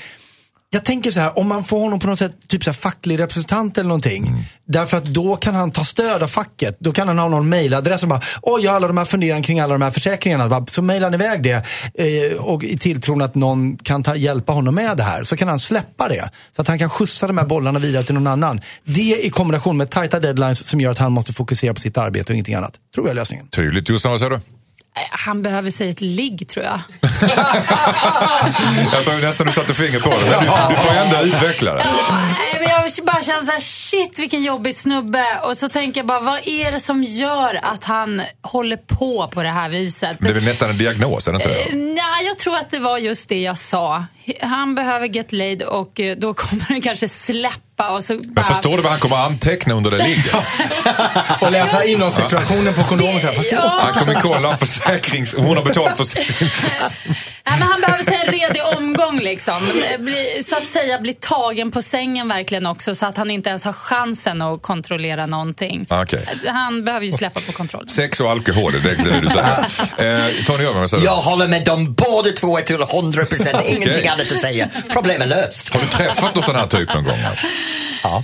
jag 0.71 0.85
tänker 0.85 1.11
så 1.11 1.19
här, 1.19 1.39
om 1.39 1.47
man 1.47 1.63
får 1.63 1.79
honom 1.79 1.99
på 1.99 2.07
något 2.07 2.19
sätt, 2.19 2.47
typ 2.47 2.63
så 2.63 2.69
här 2.69 2.75
facklig 2.75 3.19
representant 3.19 3.77
eller 3.77 3.87
någonting. 3.87 4.45
Därför 4.67 4.97
att 4.97 5.05
då 5.05 5.35
kan 5.35 5.55
han 5.55 5.71
ta 5.71 5.83
stöd 5.83 6.23
av 6.23 6.27
facket. 6.27 6.77
Då 6.79 6.91
kan 6.91 7.07
han 7.07 7.19
ha 7.19 7.27
någon 7.27 7.49
mailadress 7.49 8.03
och 8.03 8.09
bara, 8.09 8.21
oj, 8.41 8.63
jag 8.63 8.71
har 8.71 8.75
alla 8.75 8.87
de 8.87 8.97
här 8.97 9.05
funderingarna 9.05 9.43
kring 9.43 9.59
alla 9.59 9.73
de 9.73 9.81
här 9.81 9.91
försäkringarna. 9.91 10.49
Bara, 10.49 10.65
Så 10.65 10.81
mailar 10.81 11.07
han 11.07 11.13
iväg 11.13 11.43
det. 11.43 11.65
Eh, 11.93 12.37
och 12.37 12.63
i 12.63 12.77
tilltron 12.77 13.21
att 13.21 13.35
någon 13.35 13.77
kan 13.77 14.03
ta, 14.03 14.15
hjälpa 14.15 14.51
honom 14.53 14.75
med 14.75 14.97
det 14.97 15.03
här. 15.03 15.23
Så 15.23 15.37
kan 15.37 15.47
han 15.47 15.59
släppa 15.59 16.07
det. 16.07 16.29
Så 16.55 16.61
att 16.61 16.67
han 16.67 16.79
kan 16.79 16.89
skjutsa 16.89 17.27
de 17.27 17.37
här 17.37 17.45
bollarna 17.45 17.79
vidare 17.79 18.03
till 18.03 18.15
någon 18.15 18.27
annan. 18.27 18.61
Det 18.83 19.25
i 19.25 19.29
kombination 19.29 19.77
med 19.77 19.89
tajta 19.89 20.19
deadlines 20.19 20.67
som 20.67 20.81
gör 20.81 20.91
att 20.91 20.97
han 20.97 21.11
måste 21.11 21.33
fokusera 21.33 21.73
på 21.73 21.79
sitt 21.79 21.97
arbete 21.97 22.31
och 22.31 22.33
ingenting 22.33 22.55
annat. 22.55 22.73
Tror 22.95 23.07
jag 23.07 23.11
är 23.11 23.15
lösningen. 23.15 23.47
Tydligt. 23.47 23.89
Jossan, 23.89 24.11
vad 24.11 24.19
säger 24.19 24.29
du? 24.29 24.39
Han 25.09 25.41
behöver 25.41 25.71
sig 25.71 25.89
ett 25.89 26.01
ligg 26.01 26.47
tror 26.49 26.65
jag. 26.65 26.81
Jag 28.93 29.05
tror 29.05 29.21
nästan 29.21 29.47
du 29.47 29.53
satte 29.53 29.73
fingret 29.73 30.03
på 30.03 30.09
det, 30.09 30.15
men 30.15 30.39
du, 30.39 30.45
du 30.69 30.75
får 30.75 30.93
ändå 31.05 31.17
utveckla 31.23 31.73
det. 31.73 31.85
Men 32.59 32.69
jag 32.69 33.05
bara 33.05 33.23
känner 33.23 33.41
så 33.41 33.51
här, 33.51 33.59
shit 33.59 34.19
vilken 34.19 34.43
jobbig 34.43 34.75
snubbe. 34.75 35.25
Och 35.43 35.57
så 35.57 35.69
tänker 35.69 35.99
jag 35.99 36.07
bara, 36.07 36.19
vad 36.19 36.47
är 36.47 36.71
det 36.71 36.79
som 36.79 37.03
gör 37.03 37.59
att 37.63 37.83
han 37.83 38.21
håller 38.41 38.77
på 38.77 39.27
på 39.27 39.43
det 39.43 39.49
här 39.49 39.69
viset? 39.69 40.17
Det 40.19 40.29
är 40.29 40.33
väl 40.33 40.43
nästan 40.43 40.69
en 40.69 40.77
diagnos, 40.77 41.27
är 41.27 41.31
det 41.31 41.35
inte 41.35 41.49
det? 41.49 41.75
Nej, 41.75 42.25
jag 42.25 42.37
tror 42.37 42.55
att 42.55 42.69
det 42.69 42.79
var 42.79 42.97
just 42.97 43.29
det 43.29 43.41
jag 43.41 43.57
sa. 43.57 44.05
Han 44.41 44.75
behöver 44.75 45.07
get 45.07 45.31
laid 45.31 45.63
och 45.63 45.99
eh, 45.99 46.17
då 46.17 46.33
kommer 46.33 46.65
den 46.67 46.81
kanske 46.81 47.09
släppa. 47.09 47.59
Och 47.87 48.03
så 48.03 48.13
Men 48.13 48.43
förstår 48.43 48.77
du 48.77 48.83
vad 48.83 48.91
han 48.91 48.99
kommer 48.99 49.15
anteckna 49.15 49.73
under 49.73 49.91
det 49.91 49.97
ligget? 49.97 50.35
Och 51.41 51.51
läsa 51.51 51.83
innehållsdeklarationen 51.83 52.73
på 52.73 52.83
kondomen. 52.83 53.19
Ja. 53.51 53.79
Han 53.81 53.93
kommer 53.93 54.19
kolla 54.19 54.57
försäkrings... 54.57 55.33
Hon 55.37 55.57
har 55.57 55.63
betalt 55.63 55.97
försäkrings... 55.97 56.99
Nej, 57.49 57.59
men 57.59 57.67
han 57.67 57.81
behöver 57.81 58.03
sig 58.03 58.19
en 58.25 58.31
redig 58.31 58.61
omgång 58.77 59.19
liksom. 59.19 59.71
Bli, 59.99 60.43
så 60.43 60.57
att 60.57 60.67
säga 60.67 60.99
bli 60.99 61.13
tagen 61.13 61.71
på 61.71 61.81
sängen 61.81 62.27
verkligen 62.27 62.65
också 62.65 62.95
så 62.95 63.05
att 63.05 63.17
han 63.17 63.29
inte 63.31 63.49
ens 63.49 63.65
har 63.65 63.73
chansen 63.73 64.41
att 64.41 64.61
kontrollera 64.61 65.25
någonting. 65.25 65.85
Okej. 65.89 66.25
Han 66.47 66.85
behöver 66.85 67.05
ju 67.05 67.11
släppa 67.11 67.39
på 67.39 67.51
kontrollen. 67.51 67.87
Sex 67.87 68.19
och 68.19 68.31
alkohol, 68.31 68.71
det 68.83 68.89
är 68.89 69.11
det 69.11 69.19
du 69.19 69.29
säger. 69.29 69.59
Eh, 69.97 70.45
Tony 70.45 70.63
Öhman, 70.63 70.81
vad 70.81 70.89
säger 70.89 71.01
du? 71.01 71.07
Jag 71.07 71.15
håller 71.15 71.47
med 71.47 71.65
dem 71.65 71.93
båda 71.93 72.29
två 72.29 72.57
till 72.57 72.81
100 72.81 73.25
procent. 73.25 73.63
Ingenting 73.65 73.91
Okej. 73.91 74.07
annat 74.07 74.31
att 74.31 74.41
säga. 74.41 74.67
Problemet 74.89 75.21
är 75.21 75.29
löst. 75.29 75.73
Har 75.73 75.81
du 75.81 75.87
träffat 75.87 76.35
någon 76.35 76.43
sån 76.43 76.55
här 76.55 76.67
typ 76.67 76.93
någon 76.93 77.03
gång? 77.03 77.19
Alltså? 77.29 77.47
Ja. 78.03 78.23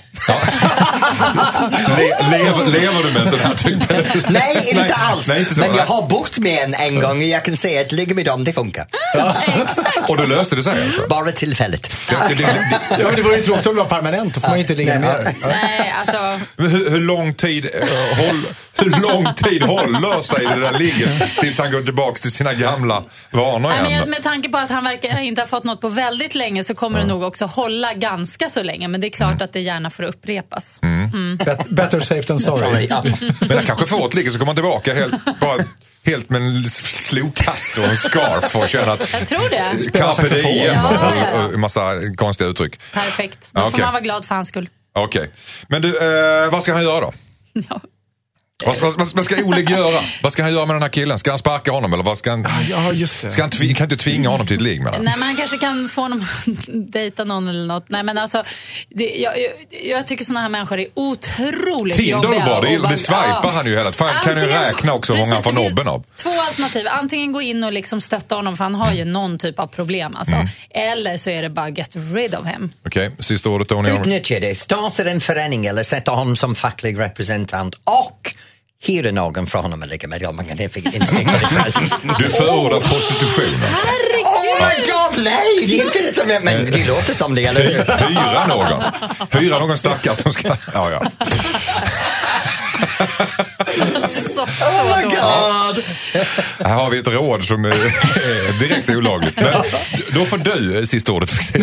Le, 1.98 2.38
lever, 2.38 2.66
lever 2.72 3.04
du 3.04 3.12
med 3.12 3.22
en 3.22 3.28
sån 3.28 3.40
här 3.40 3.54
typ? 3.56 3.90
Nej, 4.30 4.70
inte 4.72 4.94
alls. 4.94 5.28
Nej, 5.28 5.40
inte 5.40 5.56
så. 5.56 5.62
Men 5.62 5.76
jag 5.76 5.86
har 5.86 6.08
bott 6.08 6.38
med 6.38 6.64
en 6.64 6.74
en 6.74 7.00
gång 7.00 7.18
och 7.18 7.24
jag 7.24 7.46
kan 7.46 7.58
säga 7.58 7.82
att 7.82 7.92
ligga 7.92 8.16
med 8.16 8.26
dem, 8.26 8.44
det 8.44 8.54
funkar. 8.54 8.88
Exakt. 9.48 10.10
Och 10.10 10.18
du 10.18 10.28
löste 10.28 10.56
det 10.56 10.64
sig 10.64 10.82
alltså? 10.82 11.08
Bara 11.10 11.32
tillfälligt. 11.32 11.92
Det, 12.10 12.16
det, 12.30 12.36
det, 12.36 12.80
Ja, 12.90 12.98
men 13.06 13.16
det 13.16 13.22
vore 13.22 13.36
ju 13.36 13.44
tråkigt 13.44 13.68
om 13.68 13.76
det 13.76 13.82
var 13.82 13.90
permanent. 13.90 14.34
Då 14.34 14.40
får 14.42 14.48
man 14.48 14.58
ju 14.58 14.62
inte 14.62 14.74
ligga 14.76 15.00
Nej, 15.00 15.02
med 15.02 15.36
ja. 15.42 15.48
Nej, 15.48 15.94
alltså. 16.00 16.40
Men 16.56 16.70
hur, 16.72 16.90
hur 16.90 17.02
lång 17.02 17.34
tid 17.34 17.66
eh, 17.82 17.88
håll, 18.18 18.46
hur 18.78 19.02
lång 19.14 19.34
tid 19.34 19.64
håller 19.64 20.22
sig 20.22 20.46
det 20.46 20.60
där 20.60 20.80
ligget 20.80 21.10
tills 21.42 21.60
han 21.60 21.72
går 21.72 21.82
tillbaka 21.82 22.20
till 22.22 22.32
sina 22.32 22.54
gamla 22.54 23.04
vanor 23.32 23.60
men 23.70 23.86
igen? 23.86 24.00
jag- 24.00 24.08
med 24.10 24.24
tanke 24.24 24.50
på 24.50 24.58
att 24.58 24.70
han 24.70 24.84
verkar 24.84 25.20
inte 25.22 25.42
ha 25.42 25.48
fått 25.48 25.64
något 25.64 25.82
på 25.82 25.90
väldigt 25.90 26.36
länge 26.36 26.64
så 26.64 26.76
kommer 26.76 27.00
det 27.00 27.06
nog 27.06 27.24
också 27.24 27.46
hålla 27.46 27.94
ganska 27.94 28.50
så 28.50 28.64
länge. 28.64 28.88
Men 28.88 29.02
det 29.02 29.08
är 29.08 29.12
klart 29.12 29.35
att 29.42 29.54
det 29.54 29.60
gärna 29.60 29.90
får 29.90 30.04
upprepas. 30.04 30.80
Bet- 31.40 31.70
Better 31.70 32.00
safe 32.00 32.24
than 32.28 32.40
sorry. 32.40 32.88
Ja. 32.90 33.04
Men 33.40 33.52
han 33.58 33.66
kanske 33.66 33.86
får 33.86 34.08
ett 34.08 34.14
ligg 34.14 34.32
så 34.32 34.38
kommer 34.40 34.46
han 34.46 34.56
tillbaka 34.56 34.94
helt, 34.94 35.40
bara, 35.40 35.64
helt 36.06 36.30
med 36.30 36.42
en 36.42 36.70
slokatt 36.70 37.78
och 37.78 37.84
en 37.84 37.98
scarf 37.98 38.56
och 38.56 38.70
känner 38.70 38.88
att 38.88 39.14
Jag 39.14 39.28
tror 39.28 39.50
det. 39.50 39.92
carpe 39.98 40.28
diem 40.36 40.76
Ja, 40.76 40.92
ja, 40.94 41.14
ja. 41.32 41.40
och, 41.40 41.46
och 41.48 41.54
en 41.54 41.60
massa 41.60 41.92
konstiga 42.18 42.50
uttryck. 42.50 42.80
Perfekt. 42.94 43.38
Då 43.52 43.62
får 43.62 43.68
okej. 43.68 43.82
man 43.82 43.94
vara 43.94 44.04
glad 44.04 44.26
för 44.26 44.36
hans 44.36 44.48
skull. 44.48 44.70
Okej. 44.96 45.30
Men 45.68 45.82
du, 45.82 45.98
eh, 45.98 46.50
vad 46.52 46.64
ska 46.64 46.74
han 46.74 46.84
göra 46.84 47.02
då? 47.02 47.14
Ja. 47.70 47.82
Vad, 48.64 48.78
vad, 48.82 48.98
vad, 48.98 49.12
vad 49.16 49.26
ska 49.26 49.44
Oleg 49.44 49.70
göra? 49.70 50.00
Vad 50.24 50.32
ska 50.32 50.44
han 50.44 50.54
göra 50.54 50.66
med 50.66 50.76
den 50.76 50.82
här 50.82 50.90
killen? 50.90 51.18
Ska 51.18 51.30
han 51.32 51.40
sparka 51.40 51.72
honom 51.72 51.94
eller 51.94 52.04
vad 52.04 52.18
ska 52.18 52.30
han... 52.32 52.48
Ja, 52.70 52.92
just 52.94 53.22
det. 53.22 53.32
Ska 53.32 53.42
han 53.42 53.50
tvi, 53.50 53.74
kan 53.74 53.84
inte 53.84 53.98
tvinga 53.98 54.30
honom 54.30 54.48
till 54.48 54.56
ett 54.56 54.62
ligg 54.62 54.82
med 54.82 54.94
Nej, 55.02 55.14
men 55.18 55.24
han 55.24 55.36
kanske 55.36 55.58
kan 55.58 55.90
få 55.90 56.02
honom 56.02 56.22
att 56.48 56.66
dejta 56.94 57.24
någon 57.24 57.48
eller 57.48 57.66
något. 57.66 57.86
Nej, 57.90 58.04
men 58.04 58.18
alltså, 58.18 58.44
det, 58.90 59.04
jag, 59.16 59.34
jag, 59.42 59.52
jag 59.86 60.08
tycker 60.08 60.26
sådana 60.26 60.42
här 60.42 60.50
människor 60.50 60.80
är 60.80 60.88
otroligt 60.94 61.98
Tinder 61.98 62.24
jobbiga. 62.24 62.42
är 62.42 62.46
bra, 62.46 62.62
det, 62.62 62.68
och 62.68 62.74
det 62.74 62.80
bara- 62.80 62.98
swipar 62.98 63.52
han 63.52 63.66
ju 63.66 63.78
hela 63.78 63.92
tiden. 63.92 64.08
Kan 64.24 64.36
du 64.36 64.42
Antingen- 64.42 64.62
räkna 64.62 64.94
också 64.94 65.14
hur 65.14 65.20
många 65.20 65.34
han 65.34 65.44
får 65.44 65.54
nobben 65.54 65.88
av? 65.88 66.04
Två 66.16 66.30
alternativ. 66.50 66.88
Antingen 66.90 67.32
gå 67.32 67.42
in 67.42 67.64
och 67.64 67.74
liksom 67.74 68.02
stötta 68.02 68.36
honom 68.36 68.58
för 68.58 68.64
han 68.64 68.76
har 68.76 68.94
ju 68.94 69.06
någon 69.06 69.38
typ 69.38 69.60
av 69.60 69.68
problem. 69.68 70.16
Alltså. 70.16 70.36
Mm. 70.36 70.48
Eller 70.70 71.18
så 71.18 71.30
är 71.30 71.42
det 71.42 71.50
bara 71.50 71.70
get 71.70 71.90
rid 71.94 72.36
of 72.36 72.46
him. 72.46 72.72
Okej, 72.86 73.12
sista 73.20 73.50
ordet 73.50 73.68
Tony. 73.68 73.90
Utnyttja 73.90 74.40
det, 74.40 74.56
starta 74.58 75.04
en 75.10 75.22
förening 75.22 75.66
eller 75.66 75.84
sätta 75.84 76.12
honom 76.12 76.36
som 76.36 76.56
facklig 76.56 77.00
representant 77.00 77.76
och 77.84 78.36
hyra 78.84 79.12
någon 79.12 79.48
för 79.48 79.60
honom 79.60 79.84
att 79.84 79.90
ligga 79.90 80.08
med. 80.08 80.22
Ja, 80.22 80.32
man 80.32 80.46
kan 80.46 80.60
inte 80.60 80.74
fixa 80.82 81.00
det 81.00 81.06
själv. 81.06 81.90
Du 82.20 82.30
förordar 82.30 82.80
prostitutionen. 82.80 83.70
Oh 84.26 84.68
my 84.68 84.86
god, 84.86 85.24
nej! 85.24 85.68
Det 85.68 85.80
är 85.80 85.86
inte 85.86 86.02
det 86.02 86.16
som 86.16 86.30
jag... 86.30 86.44
Men 86.44 86.72
det 86.72 86.88
låter 86.88 87.14
som 87.14 87.36
det, 87.36 87.46
eller 87.46 87.64
hur? 87.64 88.08
Hyra 88.10 88.48
någon. 88.48 88.84
Hyra 89.32 89.60
någon 89.60 89.78
stackars 89.78 90.18
som 90.18 90.32
ska... 90.32 90.58
Ja, 90.74 90.92
ja. 90.92 91.02
Så, 94.36 94.42
Oh 94.42 94.98
my 94.98 95.04
god! 95.04 95.84
Här 96.68 96.76
har 96.76 96.90
vi 96.90 97.00
ett 97.00 97.08
råd 97.08 97.44
som 97.44 97.66
är 97.66 97.70
är 97.70 98.60
direkt 98.60 98.90
olagligt. 98.90 99.36
Men 99.38 99.54
då 100.14 100.26
får 100.26 100.38
du 100.38 100.78
eh, 100.78 100.84
sista 100.84 101.12
ordet. 101.12 101.32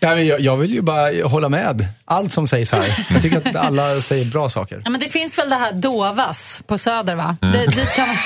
Nej, 0.00 0.14
men 0.14 0.26
jag, 0.26 0.40
jag 0.40 0.56
vill 0.56 0.72
ju 0.72 0.82
bara 0.82 1.28
hålla 1.28 1.48
med 1.48 1.86
allt 2.04 2.32
som 2.32 2.46
sägs 2.46 2.72
här. 2.72 3.06
Jag 3.10 3.22
tycker 3.22 3.48
att 3.48 3.56
alla 3.56 4.00
säger 4.00 4.24
bra 4.24 4.48
saker. 4.48 4.80
Ja, 4.84 4.90
men 4.90 5.00
det 5.00 5.08
finns 5.08 5.38
väl 5.38 5.48
det 5.48 5.56
här 5.56 5.72
Dovas 5.72 6.60
på 6.66 6.78
Söder 6.78 7.14
va? 7.14 7.36
Det, 7.40 7.66
dit 7.66 7.94
kan 7.94 8.08
man 8.08 8.16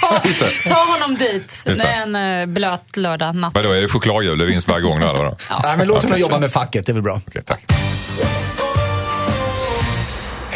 ta, 0.00 0.20
ta 0.68 0.92
honom 0.92 1.16
dit. 1.18 1.62
Är 1.66 1.84
en 1.84 2.16
uh, 2.16 2.46
blöt 2.46 2.96
lördag 2.96 3.34
natt. 3.34 3.54
Vadå, 3.54 3.72
är 3.72 3.80
det 3.80 3.88
chokladhjul? 3.88 4.38
Det 4.38 4.44
vinst 4.44 4.68
varje 4.68 4.82
gång? 4.82 5.00
Där, 5.00 5.08
eller 5.08 5.18
vadå? 5.24 5.36
Nej, 5.64 5.76
men 5.76 5.86
låt 5.86 6.02
honom 6.04 6.18
jobba 6.18 6.38
med 6.38 6.52
facket, 6.52 6.86
det 6.86 6.92
är 6.92 6.94
väl 6.94 7.02
bra. 7.02 7.20
Okej, 7.26 7.42
tack. 7.46 7.60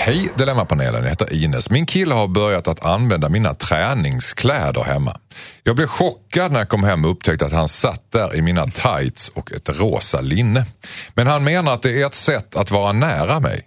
Hej 0.07 0.31
Dilemmapanelen, 0.39 1.03
jag 1.03 1.11
heter 1.11 1.45
Ines. 1.45 1.71
Min 1.71 1.87
kille 1.87 2.15
har 2.15 2.29
börjat 2.29 2.69
att 2.69 2.85
använda 2.85 3.29
mina 3.29 3.55
träningskläder 3.55 4.85
hemma. 4.85 5.17
Jag 5.63 5.77
blev 5.77 5.87
chockad 5.87 6.53
när 6.53 6.59
jag 6.59 6.69
kom 6.69 6.85
hem 6.85 7.05
och 7.05 7.11
upptäckte 7.11 7.47
att 7.47 7.53
han 7.53 7.69
satt 7.69 8.13
där 8.13 8.37
i 8.37 8.43
mina 8.43 8.67
tights 8.67 9.29
och 9.29 9.53
ett 9.53 9.69
rosa 9.69 10.21
linne. 10.21 10.67
Men 11.15 11.27
han 11.27 11.45
menar 11.45 11.75
att 11.75 11.83
det 11.83 12.03
är 12.03 12.07
ett 12.07 12.15
sätt 12.15 12.57
att 12.57 12.71
vara 12.71 12.93
nära 12.93 13.41
mig. 13.41 13.63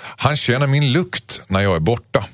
Han 0.00 0.36
känner 0.36 0.66
min 0.66 0.92
lukt 0.92 1.40
när 1.48 1.60
jag 1.60 1.76
är 1.76 1.80
borta. 1.80 2.26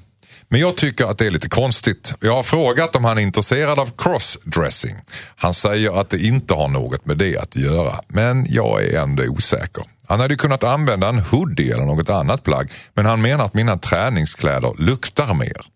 Men 0.49 0.61
jag 0.61 0.77
tycker 0.77 1.05
att 1.05 1.19
det 1.19 1.27
är 1.27 1.31
lite 1.31 1.49
konstigt. 1.49 2.15
Jag 2.21 2.35
har 2.35 2.43
frågat 2.43 2.97
om 2.97 3.05
han 3.05 3.19
är 3.19 3.23
intresserad 3.23 3.79
av 3.79 3.91
crossdressing. 3.99 4.97
Han 5.37 5.55
säger 5.55 6.01
att 6.01 6.11
det 6.11 6.19
inte 6.19 6.55
har 6.55 6.69
något 6.69 7.07
med 7.07 7.19
det 7.19 7.39
att 7.39 7.57
göra, 7.57 8.01
men 8.09 8.47
jag 8.49 8.85
är 8.85 9.03
ändå 9.03 9.23
osäker. 9.23 9.85
Han 10.07 10.21
hade 10.21 10.35
ju 10.35 10.39
kunnat 10.39 10.65
använda 10.65 11.09
en 11.09 11.19
hoodie 11.19 11.73
eller 11.73 11.85
något 11.85 12.11
annat 12.11 12.43
plagg, 12.43 12.71
men 12.95 13.07
han 13.07 13.23
menar 13.23 13.45
att 13.45 13.55
mina 13.55 13.79
träningskläder 13.79 14.75
luktar 14.79 15.35
mer. 15.35 15.74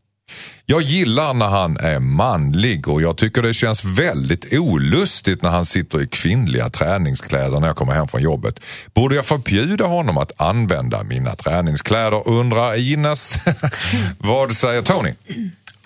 Jag 0.67 0.83
gillar 0.83 1.35
när 1.35 1.49
han 1.49 1.77
är 1.77 1.99
manlig 1.99 2.89
och 2.89 3.03
jag 3.03 3.17
tycker 3.17 3.43
det 3.43 3.55
känns 3.55 3.85
väldigt 3.85 4.53
olustigt 4.53 5.43
när 5.43 5.51
han 5.51 5.65
sitter 5.67 6.03
i 6.03 6.07
kvinnliga 6.07 6.71
träningskläder 6.71 7.61
när 7.61 7.67
jag 7.67 7.77
kommer 7.77 7.93
hem 7.93 8.09
från 8.09 8.23
jobbet. 8.23 8.61
Borde 8.95 9.15
jag 9.15 9.27
förbjuda 9.27 9.87
honom 9.87 10.19
att 10.19 10.41
använda 10.41 11.03
mina 11.03 11.35
träningskläder 11.35 12.29
undrar 12.29 12.93
Ines. 12.93 13.37
Vad 14.19 14.53
säger 14.53 14.83
Tony? 14.83 15.15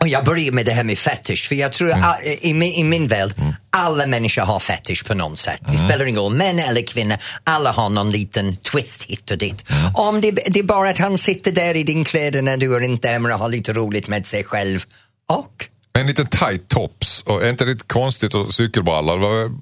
Och 0.02 0.08
jag 0.08 0.24
börjar 0.24 0.52
med 0.52 0.66
det 0.66 0.72
här 0.72 0.84
med 0.84 0.98
fetish, 0.98 1.48
för 1.48 1.54
jag 1.54 1.72
tror 1.72 1.90
att 1.90 2.20
i, 2.40 2.54
min, 2.54 2.72
i 2.72 2.84
min 2.84 3.06
värld, 3.06 3.30
alla 3.70 4.06
människor 4.06 4.42
har 4.42 4.60
fetish 4.60 5.06
på 5.06 5.14
något 5.14 5.38
sätt. 5.38 5.60
Det 5.72 5.78
spelar 5.78 6.04
ingen 6.06 6.20
roll, 6.20 6.34
män 6.34 6.58
eller 6.58 6.82
kvinnor, 6.82 7.16
alla 7.44 7.72
har 7.72 7.90
någon 7.90 8.12
liten 8.12 8.56
twist 8.56 9.04
hit 9.04 9.30
och 9.30 9.38
dit. 9.38 9.64
Om 9.94 10.20
det, 10.20 10.30
det 10.30 10.58
är 10.58 10.62
bara 10.62 10.88
att 10.88 10.98
han 10.98 11.18
sitter 11.18 11.52
där 11.52 11.76
i 11.76 11.82
din 11.82 12.04
kläder 12.04 12.42
när 12.42 12.56
du 12.56 12.76
är 12.76 12.80
inte 12.80 13.08
hemma 13.08 13.34
och 13.34 13.40
har 13.40 13.48
lite 13.48 13.72
roligt 13.72 14.08
med 14.08 14.26
sig 14.26 14.44
själv. 14.44 14.84
Och? 15.28 15.68
En 15.94 16.06
liten 16.06 16.26
tight 16.26 16.68
tops 16.68 17.22
och 17.22 17.42
är 17.42 17.50
inte 17.50 17.64
lite 17.64 17.84
konstigt 17.86 18.34
och 18.34 18.54
cykelbrallor? 18.54 19.52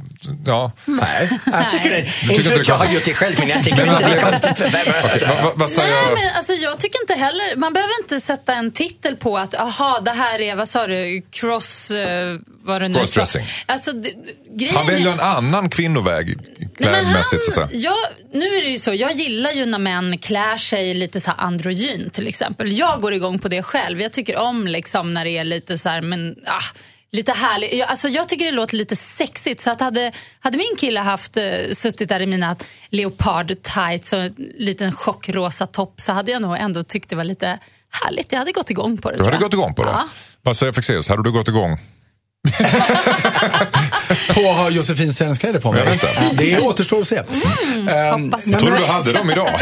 Ja. 0.46 0.72
Nej, 0.84 1.30
jag 1.46 1.70
tycker 1.70 1.90
det. 1.90 2.02
tycker 2.28 2.56
Inte 2.58 2.70
jag 2.70 2.74
har 2.74 2.92
gjort 2.92 3.04
det 3.04 3.14
själv, 3.14 3.38
men 3.38 3.48
jag 3.48 3.64
tycker 3.64 3.86
inte 3.92 4.08
det 4.08 4.16
är 4.16 4.30
konstigt 4.30 4.66
Okej, 5.04 5.52
vad, 5.54 5.70
säger 5.70 5.94
Nej, 5.94 6.14
men 6.14 6.36
alltså, 6.36 6.52
jag 6.52 6.80
tycker 6.80 7.00
inte 7.00 7.14
heller, 7.14 7.56
man 7.56 7.72
behöver 7.72 7.94
inte 8.02 8.20
sätta 8.20 8.54
en 8.54 8.72
titel 8.72 9.16
på 9.16 9.38
att, 9.38 9.54
aha, 9.54 10.00
det 10.04 10.10
här 10.10 10.40
är, 10.40 10.56
vad 10.56 10.68
sa 10.68 10.86
du, 10.86 11.22
cross, 11.30 11.90
eh, 11.90 12.38
vad 12.62 12.82
det 12.82 12.88
nu. 12.88 12.98
Crossdressing. 12.98 13.44
Alltså, 13.66 13.92
det, 13.92 14.12
grejen 14.58 14.76
Han 14.76 14.86
väljer 14.86 15.12
en 15.12 15.20
annan 15.20 15.70
kvinnoväg 15.70 16.36
Nej, 16.58 16.68
klädmässigt 16.76 17.44
så 17.44 17.50
att 17.50 17.56
han, 17.56 17.80
jag, 17.80 17.96
nu 18.32 18.44
är 18.44 18.62
det 18.62 18.70
ju 18.70 18.78
så, 18.78 18.94
jag 18.94 19.12
gillar 19.12 19.50
ju 19.50 19.66
när 19.66 19.78
män 19.78 20.18
klär 20.18 20.56
sig 20.56 20.94
lite 20.94 21.20
så 21.20 21.30
androgyn 21.30 22.10
till 22.10 22.26
exempel. 22.26 22.72
Jag 22.78 23.00
går 23.00 23.14
igång 23.14 23.38
på 23.38 23.48
det 23.48 23.62
själv. 23.62 24.00
Jag 24.00 24.12
tycker 24.12 24.36
om 24.36 24.66
liksom 24.66 25.14
när 25.14 25.24
det 25.24 25.30
är 25.30 25.44
lite 25.44 25.78
så 25.78 25.88
här, 25.88 26.02
men 26.02 26.36
ah, 26.46 26.76
lite 27.12 27.32
härligt. 27.32 27.72
Jag, 27.72 27.88
alltså, 27.88 28.08
jag 28.08 28.28
tycker 28.28 28.44
det 28.44 28.50
låter 28.50 28.76
lite 28.76 28.96
sexigt. 28.96 29.60
Så 29.60 29.70
att 29.70 29.80
hade, 29.80 30.12
hade 30.40 30.58
min 30.58 30.76
kille 30.78 31.00
haft 31.00 31.36
eh, 31.36 31.44
suttit 31.72 32.08
där 32.08 32.20
i 32.20 32.26
mina 32.26 32.56
leopard 32.90 33.62
tights 33.62 34.12
och 34.12 34.18
en 34.18 34.34
liten 34.58 34.92
chockrosa 34.92 35.66
topp 35.66 36.00
så 36.00 36.12
hade 36.12 36.30
jag 36.30 36.42
nog 36.42 36.56
ändå 36.58 36.82
tyckt 36.82 37.10
det 37.10 37.16
var 37.16 37.24
lite 37.24 37.58
härligt. 37.90 38.32
Jag 38.32 38.38
hade 38.38 38.52
gått 38.52 38.70
igång 38.70 38.98
på 38.98 39.10
det. 39.10 39.16
Du 39.16 39.24
hade 39.24 39.36
gått 39.36 39.54
igång 39.54 39.74
på 39.74 39.82
det? 39.82 39.90
Ja. 39.90 40.08
Vad 40.42 40.56
säger 40.56 40.72
Fexeus, 40.72 41.08
hade 41.08 41.22
du 41.22 41.32
gått 41.32 41.48
igång? 41.48 41.78
På 44.34 44.40
att 44.50 44.56
ha 44.56 44.70
Josefins 44.70 45.18
träningskläder 45.18 45.60
på 45.60 45.72
mig. 45.72 45.82
Jag 45.84 45.90
vet 45.90 46.04
inte. 46.32 46.44
Det 46.44 46.60
återstår 46.60 47.00
att 47.00 47.06
se. 47.06 47.16
Hoppas. 47.18 48.46
nej, 48.46 48.60
Tror 48.60 48.70
du 48.70 48.76
du 48.76 48.84
hade 48.84 49.12
dem 49.12 49.30
idag? 49.30 49.50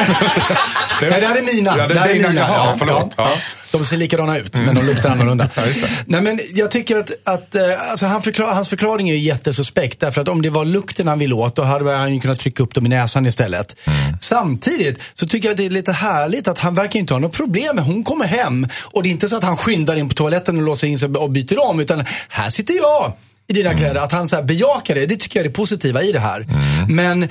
Nej, 1.00 1.20
det 1.20 1.26
här 1.26 1.36
är 1.36 1.42
mina. 1.42 1.74
Ja, 1.78 1.86
det 1.86 1.94
är 1.94 1.98
här 1.98 2.14
dina. 2.14 2.28
mina. 2.28 2.40
Jaha, 2.40 2.76
förlåt. 2.78 3.14
Ja. 3.16 3.30
De 3.72 3.84
ser 3.84 3.96
likadana 3.96 4.38
ut, 4.38 4.54
men 4.54 4.74
de 4.74 4.86
luktar 4.86 5.10
annorlunda. 5.10 5.44
det. 5.54 5.88
Nej, 6.06 6.20
men 6.20 6.40
jag 6.54 6.70
tycker 6.70 6.96
att, 6.96 7.10
att 7.24 7.54
eh, 7.54 7.90
alltså, 7.90 8.06
han 8.06 8.22
förklar, 8.22 8.54
hans 8.54 8.68
förklaring 8.68 9.10
är 9.10 9.14
ju 9.14 9.20
jättesuspekt. 9.20 10.00
Därför 10.00 10.20
att 10.20 10.28
om 10.28 10.42
det 10.42 10.50
var 10.50 10.64
lukten 10.64 11.08
han 11.08 11.18
ville 11.18 11.34
åt, 11.34 11.56
då 11.56 11.62
hade 11.62 11.96
han 11.96 12.14
ju 12.14 12.20
kunnat 12.20 12.38
trycka 12.38 12.62
upp 12.62 12.74
dem 12.74 12.86
i 12.86 12.88
näsan 12.88 13.26
istället. 13.26 13.76
Samtidigt 14.20 15.02
så 15.14 15.26
tycker 15.26 15.48
jag 15.48 15.52
att 15.52 15.58
det 15.58 15.66
är 15.66 15.70
lite 15.70 15.92
härligt 15.92 16.48
att 16.48 16.58
han 16.58 16.74
verkar 16.74 17.00
inte 17.00 17.14
ha 17.14 17.18
något 17.18 17.36
problem 17.36 17.76
med 17.76 17.84
Hon 17.84 18.04
kommer 18.04 18.26
hem 18.26 18.68
och 18.84 19.02
det 19.02 19.08
är 19.08 19.10
inte 19.10 19.28
så 19.28 19.36
att 19.36 19.44
han 19.44 19.56
skyndar 19.56 19.96
in 19.96 20.08
på 20.08 20.14
toaletten 20.14 20.56
och 20.56 20.62
låser 20.62 20.86
in 20.86 20.98
sig 20.98 21.08
och 21.08 21.30
byter 21.30 21.64
om. 21.64 21.80
Utan 21.80 22.04
här 22.28 22.50
sitter 22.50 22.74
jag 22.74 23.12
i 23.48 23.52
dina 23.52 23.74
kläder. 23.74 24.00
Att 24.00 24.12
han 24.12 24.28
så 24.28 24.36
här 24.36 24.42
bejakar 24.42 24.94
det, 24.94 25.06
det 25.06 25.16
tycker 25.16 25.38
jag 25.38 25.46
är 25.46 25.48
det 25.48 25.54
positiva 25.54 26.02
i 26.02 26.12
det 26.12 26.20
här. 26.20 26.46
Men 26.88 27.28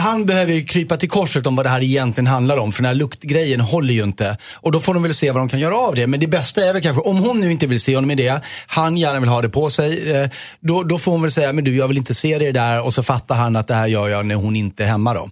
han 0.00 0.26
behöver 0.26 0.52
ju 0.52 0.62
krypa 0.64 0.96
till 0.96 1.08
korset 1.10 1.46
om 1.46 1.56
vad 1.56 1.66
det 1.66 1.70
här 1.70 1.82
egentligen 1.82 2.26
handlar 2.26 2.56
om. 2.58 2.72
För 2.72 2.82
den 2.82 2.88
här 2.88 2.94
luktgrejen 2.94 3.60
håller 3.60 3.94
ju 3.94 4.02
inte. 4.02 4.36
Och 4.54 4.72
då 4.72 4.80
får 4.80 4.94
de 4.94 5.02
väl 5.02 5.14
se 5.14 5.30
vad 5.30 5.40
de 5.40 5.48
kan 5.48 5.60
göra 5.60 5.76
av 5.76 5.94
det. 5.94 6.06
Men 6.06 6.20
det 6.20 6.26
bästa 6.26 6.64
är 6.64 6.72
väl 6.72 6.82
kanske, 6.82 7.02
om 7.02 7.16
hon 7.18 7.40
nu 7.40 7.50
inte 7.52 7.66
vill 7.66 7.80
se 7.80 7.94
honom 7.94 8.10
i 8.10 8.14
det, 8.14 8.40
han 8.66 8.96
gärna 8.96 9.20
vill 9.20 9.28
ha 9.28 9.42
det 9.42 9.48
på 9.48 9.70
sig. 9.70 10.16
Eh, 10.16 10.28
då, 10.60 10.82
då 10.82 10.98
får 10.98 11.12
hon 11.12 11.22
väl 11.22 11.30
säga, 11.30 11.52
men 11.52 11.64
du 11.64 11.76
jag 11.76 11.88
vill 11.88 11.96
inte 11.96 12.14
se 12.14 12.38
det 12.38 12.52
där. 12.52 12.82
Och 12.84 12.94
så 12.94 13.02
fattar 13.02 13.34
han 13.34 13.56
att 13.56 13.68
det 13.68 13.74
här 13.74 13.86
gör 13.86 14.08
jag 14.08 14.26
när 14.26 14.34
hon 14.34 14.56
inte 14.56 14.84
är 14.84 14.88
hemma 14.88 15.14
då. 15.14 15.30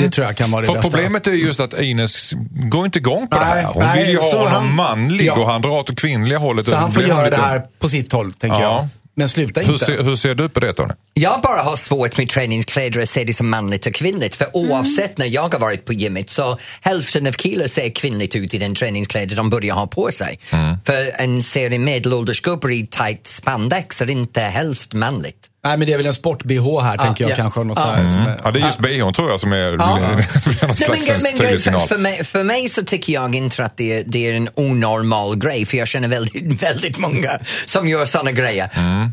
Det 0.00 0.10
tror 0.10 0.26
jag 0.26 0.36
kan 0.36 0.50
vara 0.50 0.60
det 0.60 0.66
För 0.66 0.74
bästa. 0.74 0.90
problemet 0.90 1.26
är 1.26 1.30
just 1.32 1.60
att 1.60 1.80
Ines 1.80 2.32
går 2.50 2.84
inte 2.86 2.98
igång 2.98 3.28
på 3.28 3.38
det 3.38 3.44
Nej, 3.44 3.62
här. 3.62 3.72
Hon 3.72 3.82
nej, 3.82 4.00
vill 4.04 4.10
ju 4.12 4.18
ha 4.18 4.30
honom 4.38 4.46
han- 4.52 4.74
manlig 4.74 5.26
Ja. 5.26 5.32
och 5.40 5.46
han 5.46 5.62
drar 5.62 5.70
åt 5.70 5.86
det 5.86 5.94
kvinnliga 5.94 6.38
hållet. 6.38 6.66
Så 6.68 6.76
han 6.76 6.92
får 6.92 7.02
göra 7.02 7.24
lite- 7.24 7.36
det 7.36 7.42
här 7.42 7.62
på 7.80 7.88
sitt 7.88 8.12
håll, 8.12 8.32
tänker 8.32 8.60
Ja. 8.60 8.62
jag. 8.62 8.88
Men 9.14 9.28
sluta 9.28 9.60
Hur 9.60 9.72
inte. 9.72 9.84
ser, 9.84 10.02
hur 10.02 10.16
ser 10.16 10.34
du 10.34 10.48
på 10.48 10.60
det 10.60 10.72
Tony? 10.72 10.94
Jag 11.14 11.40
bara 11.40 11.62
har 11.62 11.76
svårt 11.76 12.18
med 12.18 12.28
träningskläder 12.28 13.00
och 13.00 13.08
ser 13.08 13.24
det 13.24 13.32
som 13.32 13.50
manligt 13.50 13.86
och 13.86 13.94
kvinnligt. 13.94 14.34
För 14.34 14.56
oavsett 14.56 15.18
när 15.18 15.26
jag 15.26 15.54
har 15.54 15.60
varit 15.60 15.84
på 15.84 15.92
gymmet 15.92 16.30
så 16.30 16.58
hälften 16.80 17.26
av 17.26 17.32
killar 17.32 17.66
ser 17.66 17.90
kvinnligt 17.94 18.36
ut 18.36 18.54
i 18.54 18.58
den 18.58 18.74
träningskläder 18.74 19.36
de 19.36 19.50
börjar 19.50 19.74
ha 19.74 19.86
på 19.86 20.10
sig. 20.12 20.38
För 20.84 21.20
en 21.20 21.42
serie 21.42 21.78
medelålders 21.78 22.40
gubbar 22.40 22.70
i 22.70 22.86
tight 22.86 23.26
spandex 23.26 24.02
är 24.02 24.10
inte 24.10 24.40
helst 24.40 24.92
manligt. 24.92 25.49
Nej, 25.64 25.76
men 25.76 25.86
det 25.86 25.92
är 25.92 25.96
väl 25.96 26.06
en 26.06 26.14
sport-bh 26.14 26.80
här, 26.82 26.98
tänker 26.98 27.24
jag 27.24 27.30
ja. 27.30 27.36
kanske. 27.36 27.64
Något 27.64 27.78
här, 27.78 28.08
som 28.08 28.20
är, 28.20 28.40
Ja, 28.44 28.50
det 28.50 28.60
är 28.60 28.66
just 28.66 28.78
bhn 28.78 29.12
tror 29.12 29.30
jag 29.30 29.40
som 29.40 29.52
är 29.52 29.72
någon 29.76 30.16
Nej, 30.16 30.76
slags 30.76 31.08
men, 31.08 31.22
men, 31.22 31.36
tydlig 31.38 31.60
signal. 31.60 31.88
för, 31.88 31.98
mig, 31.98 32.24
för 32.24 32.42
mig 32.42 32.68
så 32.68 32.84
tycker 32.84 33.12
jag 33.12 33.34
inte 33.34 33.64
att 33.64 33.76
det 33.76 33.98
är, 33.98 34.04
det 34.06 34.26
är 34.26 34.32
en 34.32 34.48
onormal 34.54 35.36
grej 35.38 35.66
för 35.66 35.76
jag 35.76 35.88
känner 35.88 36.08
väldigt, 36.08 36.62
väldigt 36.62 36.98
många 36.98 37.30
som 37.66 37.88
gör 37.88 38.04
såna 38.04 38.32
grejer. 38.32 38.68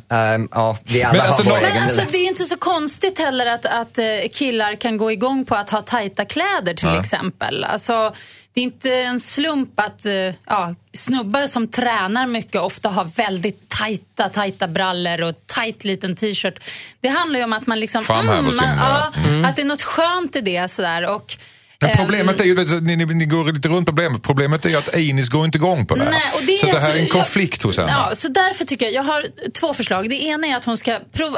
Um, 0.10 0.50
ja, 0.52 0.78
vi 0.84 1.04
alla 1.04 1.14
Men 1.14 1.22
alltså, 1.28 1.44
har 1.44 1.50
vår 1.50 1.56
nå- 1.56 1.62
Men 1.62 1.72
egen... 1.72 1.84
alltså, 1.84 2.02
det 2.12 2.18
är 2.18 2.28
inte 2.28 2.44
så 2.44 2.58
konstigt 2.58 3.20
heller 3.20 3.46
att, 3.46 3.66
att 3.66 3.98
eh, 3.98 4.06
killar 4.34 4.76
kan 4.76 4.98
gå 4.98 5.12
igång 5.12 5.46
på 5.46 5.56
att 5.56 5.70
ha 5.70 5.82
tajta 5.82 6.26
kläder 6.26 6.74
till 6.74 7.00
exempel. 7.00 7.64
Alltså, 7.64 8.14
det 8.58 8.62
är 8.62 8.64
inte 8.64 8.94
en 8.94 9.20
slump 9.20 9.80
att 9.80 10.06
eh, 10.06 10.14
ja, 10.46 10.76
snubbar 10.94 11.46
som 11.46 11.68
tränar 11.68 12.28
mycket 12.28 12.62
ofta 12.62 12.90
har 12.90 13.06
väldigt 13.06 13.70
tajta, 13.70 14.30
tajta 14.30 14.68
brallor 14.68 15.22
och 15.22 15.36
tajt 15.46 15.84
liten 15.84 16.16
t-shirt. 16.16 16.60
Det 17.00 17.08
handlar 17.08 17.40
ju 17.40 17.46
om 17.46 17.54
att 17.54 17.68
man 17.68 17.80
liksom... 17.80 18.04
Framhäver 18.04 18.42
man, 18.42 18.78
ja, 18.78 19.12
eh, 19.16 19.50
Att 19.50 19.56
det 19.56 19.62
är 19.62 19.66
något 19.66 19.82
skönt 19.82 20.36
i 20.36 20.42
det 20.42 20.68
sådär. 20.68 21.16
Och, 21.16 21.38
Men 21.80 21.90
ehm, 21.90 21.98
problemet 21.98 22.40
är 22.40 22.46
ju, 22.46 22.82
ni, 22.82 22.96
ni, 22.96 23.06
ni 23.06 23.26
går 23.26 23.52
lite 23.54 23.68
runt 23.68 23.86
problemet, 23.86 24.24
problemet 24.24 24.66
är 24.66 24.70
ju 24.70 24.76
att 24.76 24.96
Inis 24.96 25.30
går 25.30 25.46
inte 25.46 25.58
igång 25.58 25.86
på 25.86 25.96
det 25.96 26.04
här. 26.04 26.12
Nej, 26.12 26.22
och 26.36 26.42
det 26.48 26.58
så 26.58 26.68
är 26.68 26.72
det 26.72 26.80
här 26.82 26.90
är 26.90 26.96
en 26.96 27.02
jag- 27.02 27.12
konflikt 27.12 27.64
hos 27.64 27.78
henne. 27.78 27.92
Ja, 27.92 28.16
så 28.16 28.28
därför 28.28 28.66
tycker 28.66 28.86
jag, 28.86 28.94
jag 28.94 29.04
har 29.04 29.26
två 29.54 29.74
förslag. 29.74 30.10
Det 30.10 30.16
ena 30.24 30.48
är 30.48 30.56
att 30.56 30.66
hon 30.66 30.78
ska 30.78 31.00
prova, 31.12 31.38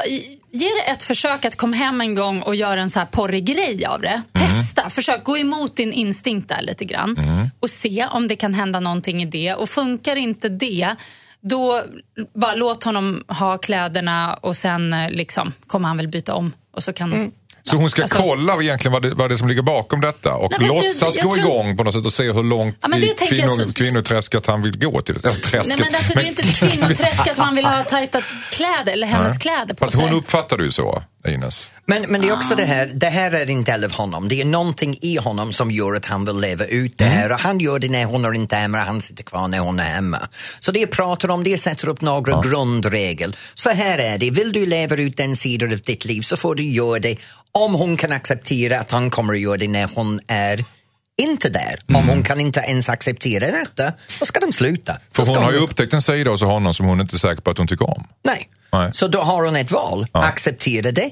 ge 0.52 0.68
det 0.68 0.90
ett 0.90 1.02
försök 1.02 1.44
att 1.44 1.56
komma 1.56 1.76
hem 1.76 2.00
en 2.00 2.14
gång 2.14 2.42
och 2.42 2.54
göra 2.54 2.80
en 2.80 2.90
så 2.90 2.98
här 2.98 3.06
porrig 3.06 3.44
grej 3.44 3.84
av 3.86 4.00
det. 4.00 4.22
Testa, 4.32 4.90
försök 4.90 5.24
gå 5.24 5.38
emot 5.38 5.76
din 5.76 5.92
instinkt 5.92 6.48
där 6.48 6.62
lite 6.62 6.84
grann 6.84 7.50
och 7.60 7.70
se 7.70 8.06
om 8.10 8.28
det 8.28 8.36
kan 8.36 8.54
hända 8.54 8.80
någonting 8.80 9.22
i 9.22 9.26
det. 9.26 9.54
Och 9.54 9.68
funkar 9.68 10.16
inte 10.16 10.48
det, 10.48 10.94
då 11.40 11.82
bara 12.34 12.54
låt 12.54 12.84
honom 12.84 13.24
ha 13.28 13.58
kläderna 13.58 14.34
och 14.34 14.56
sen 14.56 14.92
eh, 14.92 15.10
liksom 15.10 15.52
kommer 15.66 15.88
han 15.88 15.96
väl 15.96 16.08
byta 16.08 16.34
om 16.34 16.52
och 16.76 16.82
så 16.82 16.92
kan 16.92 17.12
Så 17.12 17.30
Så 17.70 17.76
hon 17.76 17.90
ska 17.90 18.02
Alltså- 18.02 18.18
kolla 18.18 18.62
egentligen 18.62 18.92
vad 18.92 19.02
det, 19.02 19.14
vad 19.14 19.30
det 19.30 19.34
är 19.34 19.36
som 19.36 19.48
ligger 19.48 19.62
bakom 19.62 20.00
detta 20.00 20.34
och 20.34 20.50
Nej, 20.50 20.60
fast 20.60 20.72
jag- 20.72 20.84
låtsas 20.84 21.16
jag 21.16 21.24
gå 21.24 21.32
tror- 21.32 21.44
igång 21.44 21.76
på 21.76 21.84
något 21.84 21.94
sätt 21.94 22.06
och 22.06 22.12
se 22.12 22.32
hur 22.32 22.42
långt 22.42 22.76
Ja, 22.80 22.88
men 22.88 23.02
i 23.02 23.14
kvinnor, 23.28 23.66
så- 23.66 23.72
kvinnoträsket 23.72 24.46
han 24.46 24.62
vill 24.62 24.78
gå 24.78 25.00
till. 25.00 25.16
Eller 25.16 25.34
träsket. 25.34 25.66
Nej, 25.68 25.76
men 25.90 25.94
alltså, 25.94 26.12
det 26.14 26.20
är 26.20 26.22
ju 26.22 26.28
inte 26.28 26.42
kvinnoträsk 26.66 27.28
att 27.28 27.38
man 27.38 27.54
vill 27.54 27.66
ha 27.66 27.84
tajta 27.84 28.20
kläder 28.50 28.92
eller 28.92 29.06
hennes 29.06 29.38
kläder 29.38 29.74
på 29.74 29.84
Fast 29.84 29.96
sig. 29.96 30.06
hon 30.06 30.18
uppfattar 30.18 30.58
det 30.58 30.64
ju 30.64 30.70
så, 30.72 31.02
Ines. 31.28 31.70
Men, 31.86 32.02
men 32.02 32.20
det 32.20 32.28
är 32.28 32.32
också 32.32 32.52
Ah. 32.52 32.56
det 32.56 32.64
här, 32.64 32.86
det 32.94 33.06
här 33.06 33.30
är 33.32 33.50
en 33.50 33.64
del 33.64 33.84
av 33.84 33.92
honom. 33.92 34.28
Det 34.28 34.40
är 34.40 34.44
någonting 34.44 34.98
i 35.00 35.16
honom 35.16 35.52
som 35.52 35.70
gör 35.70 35.94
att 35.94 36.04
han 36.06 36.24
vill 36.24 36.36
leva 36.40 36.64
ut 36.64 36.98
det 36.98 37.04
Mm. 37.04 37.16
här. 37.18 37.32
Och 37.32 37.40
han 37.40 37.60
gör 37.60 37.78
det 37.78 37.88
när 37.88 38.04
hon 38.04 38.24
är 38.24 38.32
inte 38.32 38.56
hemma 38.56 38.78
och 38.80 38.84
han 38.86 39.00
sitter 39.00 39.24
kvar 39.24 39.48
när 39.48 39.58
hon 39.58 39.80
är 39.80 39.84
hemma. 39.90 40.28
Så 40.60 40.72
det 40.72 40.80
jag 40.80 40.90
pratar 40.90 41.30
om, 41.30 41.44
det 41.44 41.58
sätter 41.58 41.88
upp 41.88 42.00
några 42.00 42.42
grundregler. 42.42 43.36
Så 43.54 43.70
här 43.70 43.98
är 43.98 44.18
det, 44.18 44.30
vill 44.30 44.52
du 44.52 44.66
leva 44.66 44.96
ut 44.96 45.16
den 45.16 45.36
sidan 45.36 45.72
av 45.72 45.78
ditt 45.78 46.04
liv 46.04 46.20
så 46.20 46.36
får 46.36 46.54
du 46.54 46.62
göra 46.62 46.98
det 46.98 47.16
om 47.52 47.74
hon 47.74 47.96
kan 47.96 48.12
acceptera 48.12 48.80
att 48.80 48.90
han 48.90 49.10
kommer 49.10 49.34
att 49.34 49.40
göra 49.40 49.56
det 49.56 49.68
när 49.68 49.88
hon 49.94 50.20
är 50.26 50.64
inte 51.20 51.48
där. 51.48 51.78
Mm. 51.88 52.02
Om 52.02 52.08
hon 52.08 52.22
kan 52.22 52.40
inte 52.40 52.60
ens 52.60 52.88
acceptera 52.88 53.46
detta, 53.46 53.92
då 54.20 54.26
ska 54.26 54.40
de 54.40 54.52
sluta. 54.52 54.98
För 55.12 55.24
ska 55.24 55.34
hon 55.34 55.44
har 55.44 55.52
ju 55.52 55.58
upptäckt 55.58 55.92
en 55.92 56.02
sida 56.02 56.30
hos 56.30 56.42
honom 56.42 56.74
som 56.74 56.86
hon 56.86 57.00
inte 57.00 57.16
är 57.16 57.18
säker 57.18 57.42
på 57.42 57.50
att 57.50 57.58
hon 57.58 57.66
tycker 57.66 57.90
om. 57.90 58.06
Nej. 58.24 58.48
Nej. 58.72 58.90
Så 58.94 59.08
då 59.08 59.20
har 59.20 59.44
hon 59.44 59.56
ett 59.56 59.70
val. 59.70 60.06
Acceptera 60.12 60.90
det, 60.90 61.10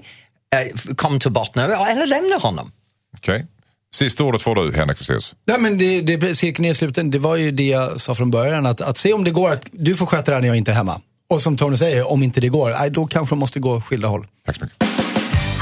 eh, 0.56 0.94
kom 0.96 1.20
till 1.20 1.30
botten 1.30 1.62
eller 1.62 2.06
lämna 2.06 2.36
honom. 2.36 2.72
Okej. 3.16 3.46
Sista 3.94 4.24
ordet 4.24 4.42
får 4.42 4.54
du, 4.54 4.72
Henrik 4.76 4.98
Fexeus. 4.98 5.34
Nej, 5.46 5.58
men 5.58 5.78
det, 5.78 6.00
det, 6.00 6.34
cirkeln 6.34 6.64
är 6.64 6.72
sluten. 6.72 7.10
Det 7.10 7.18
var 7.18 7.36
ju 7.36 7.50
det 7.50 7.66
jag 7.66 8.00
sa 8.00 8.14
från 8.14 8.30
början. 8.30 8.66
Att, 8.66 8.80
att 8.80 8.98
se 8.98 9.12
om 9.12 9.24
det 9.24 9.30
går 9.30 9.52
att 9.52 9.66
du 9.72 9.96
får 9.96 10.06
sköta 10.06 10.30
det 10.30 10.34
här 10.34 10.40
när 10.40 10.48
jag 10.48 10.56
inte 10.56 10.70
är 10.70 10.74
hemma. 10.74 11.00
Och 11.30 11.42
som 11.42 11.56
Tony 11.56 11.76
säger, 11.76 12.08
om 12.10 12.22
inte 12.22 12.40
det 12.40 12.48
går, 12.48 12.90
då 12.90 13.06
kanske 13.06 13.34
de 13.34 13.38
måste 13.38 13.60
gå 13.60 13.80
skilda 13.80 14.08
håll. 14.08 14.26
Tack 14.46 14.56
så 14.56 14.64
mycket. 14.64 15.07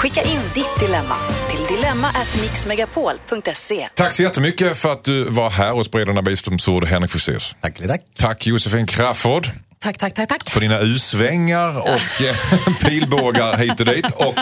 Skicka 0.07 0.23
in 0.23 0.41
ditt 0.55 0.81
dilemma 0.81 1.17
till 1.51 1.77
dilemma@mixmegapol.se. 1.77 3.89
Tack 3.95 4.13
så 4.13 4.23
jättemycket 4.23 4.77
för 4.77 4.93
att 4.93 5.05
du 5.05 5.25
var 5.25 5.51
här 5.51 5.73
och 5.73 5.87
spred 5.87 6.07
dina 6.07 6.23
visdomsord, 6.23 6.85
Henrik 6.85 7.11
Fexeus. 7.11 7.57
Tack, 7.61 7.79
tack. 7.89 8.01
Tack 8.17 8.47
Josefin 8.47 8.87
Crafoord 8.87 9.51
Tack, 9.79 9.99
tack, 9.99 10.15
tack, 10.15 10.29
tack. 10.29 10.51
för 10.51 10.61
dina 10.61 10.81
U-svängar 10.81 11.79
och 11.79 11.89
eh, 12.23 12.37
pilbågar 12.89 13.57
hit 13.57 13.81
och 13.81 13.87
dit. 13.87 14.11
Och 14.11 14.35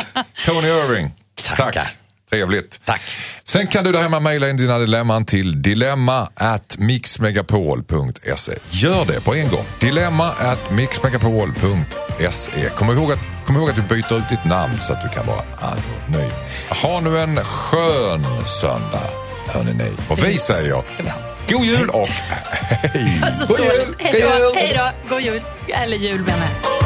Tony 0.44 0.68
Irving, 0.68 1.10
Tackar. 1.42 1.72
tack. 1.72 1.94
Trevligt. 2.34 2.80
Tack. 2.84 3.00
Sen 3.44 3.66
kan 3.66 3.84
du 3.84 3.92
där 3.92 4.02
hemma 4.02 4.20
mejla 4.20 4.50
in 4.50 4.56
dina 4.56 4.78
dilemman 4.78 5.24
till 5.24 5.62
dilemma 5.62 6.28
at 6.34 6.78
mixmegapol.se. 6.78 8.52
Gör 8.70 9.04
det 9.04 9.24
på 9.24 9.34
en 9.34 9.48
gång. 9.50 9.64
Dilemma 9.80 10.32
at 10.32 10.70
mixmegapol.se. 10.70 12.68
Kom 12.76 12.90
ihåg, 12.90 13.12
att, 13.12 13.18
kom 13.46 13.56
ihåg 13.56 13.70
att 13.70 13.76
du 13.76 13.82
byter 13.82 14.18
ut 14.18 14.28
ditt 14.28 14.44
namn 14.44 14.78
så 14.82 14.92
att 14.92 15.02
du 15.02 15.08
kan 15.08 15.26
vara 15.26 15.42
anonym. 15.60 16.30
Ha 16.82 17.00
nu 17.00 17.18
en 17.18 17.44
skön 17.44 18.24
söndag, 18.46 19.10
hörni 19.46 19.72
ni. 19.72 19.92
Och 20.08 20.24
vi 20.24 20.38
säger 20.38 20.82
god 21.48 21.64
jul 21.64 21.88
och 21.88 22.08
hej! 22.08 23.32
Så 23.38 23.46
God 23.46 23.58
jul! 23.60 23.94
Hej 23.98 24.24
hej 24.54 24.74
då, 24.76 25.14
god 25.14 25.20
jul. 25.20 25.42
Eller 25.68 25.96
jul 25.96 26.20
menar 26.20 26.48
jag. 26.62 26.83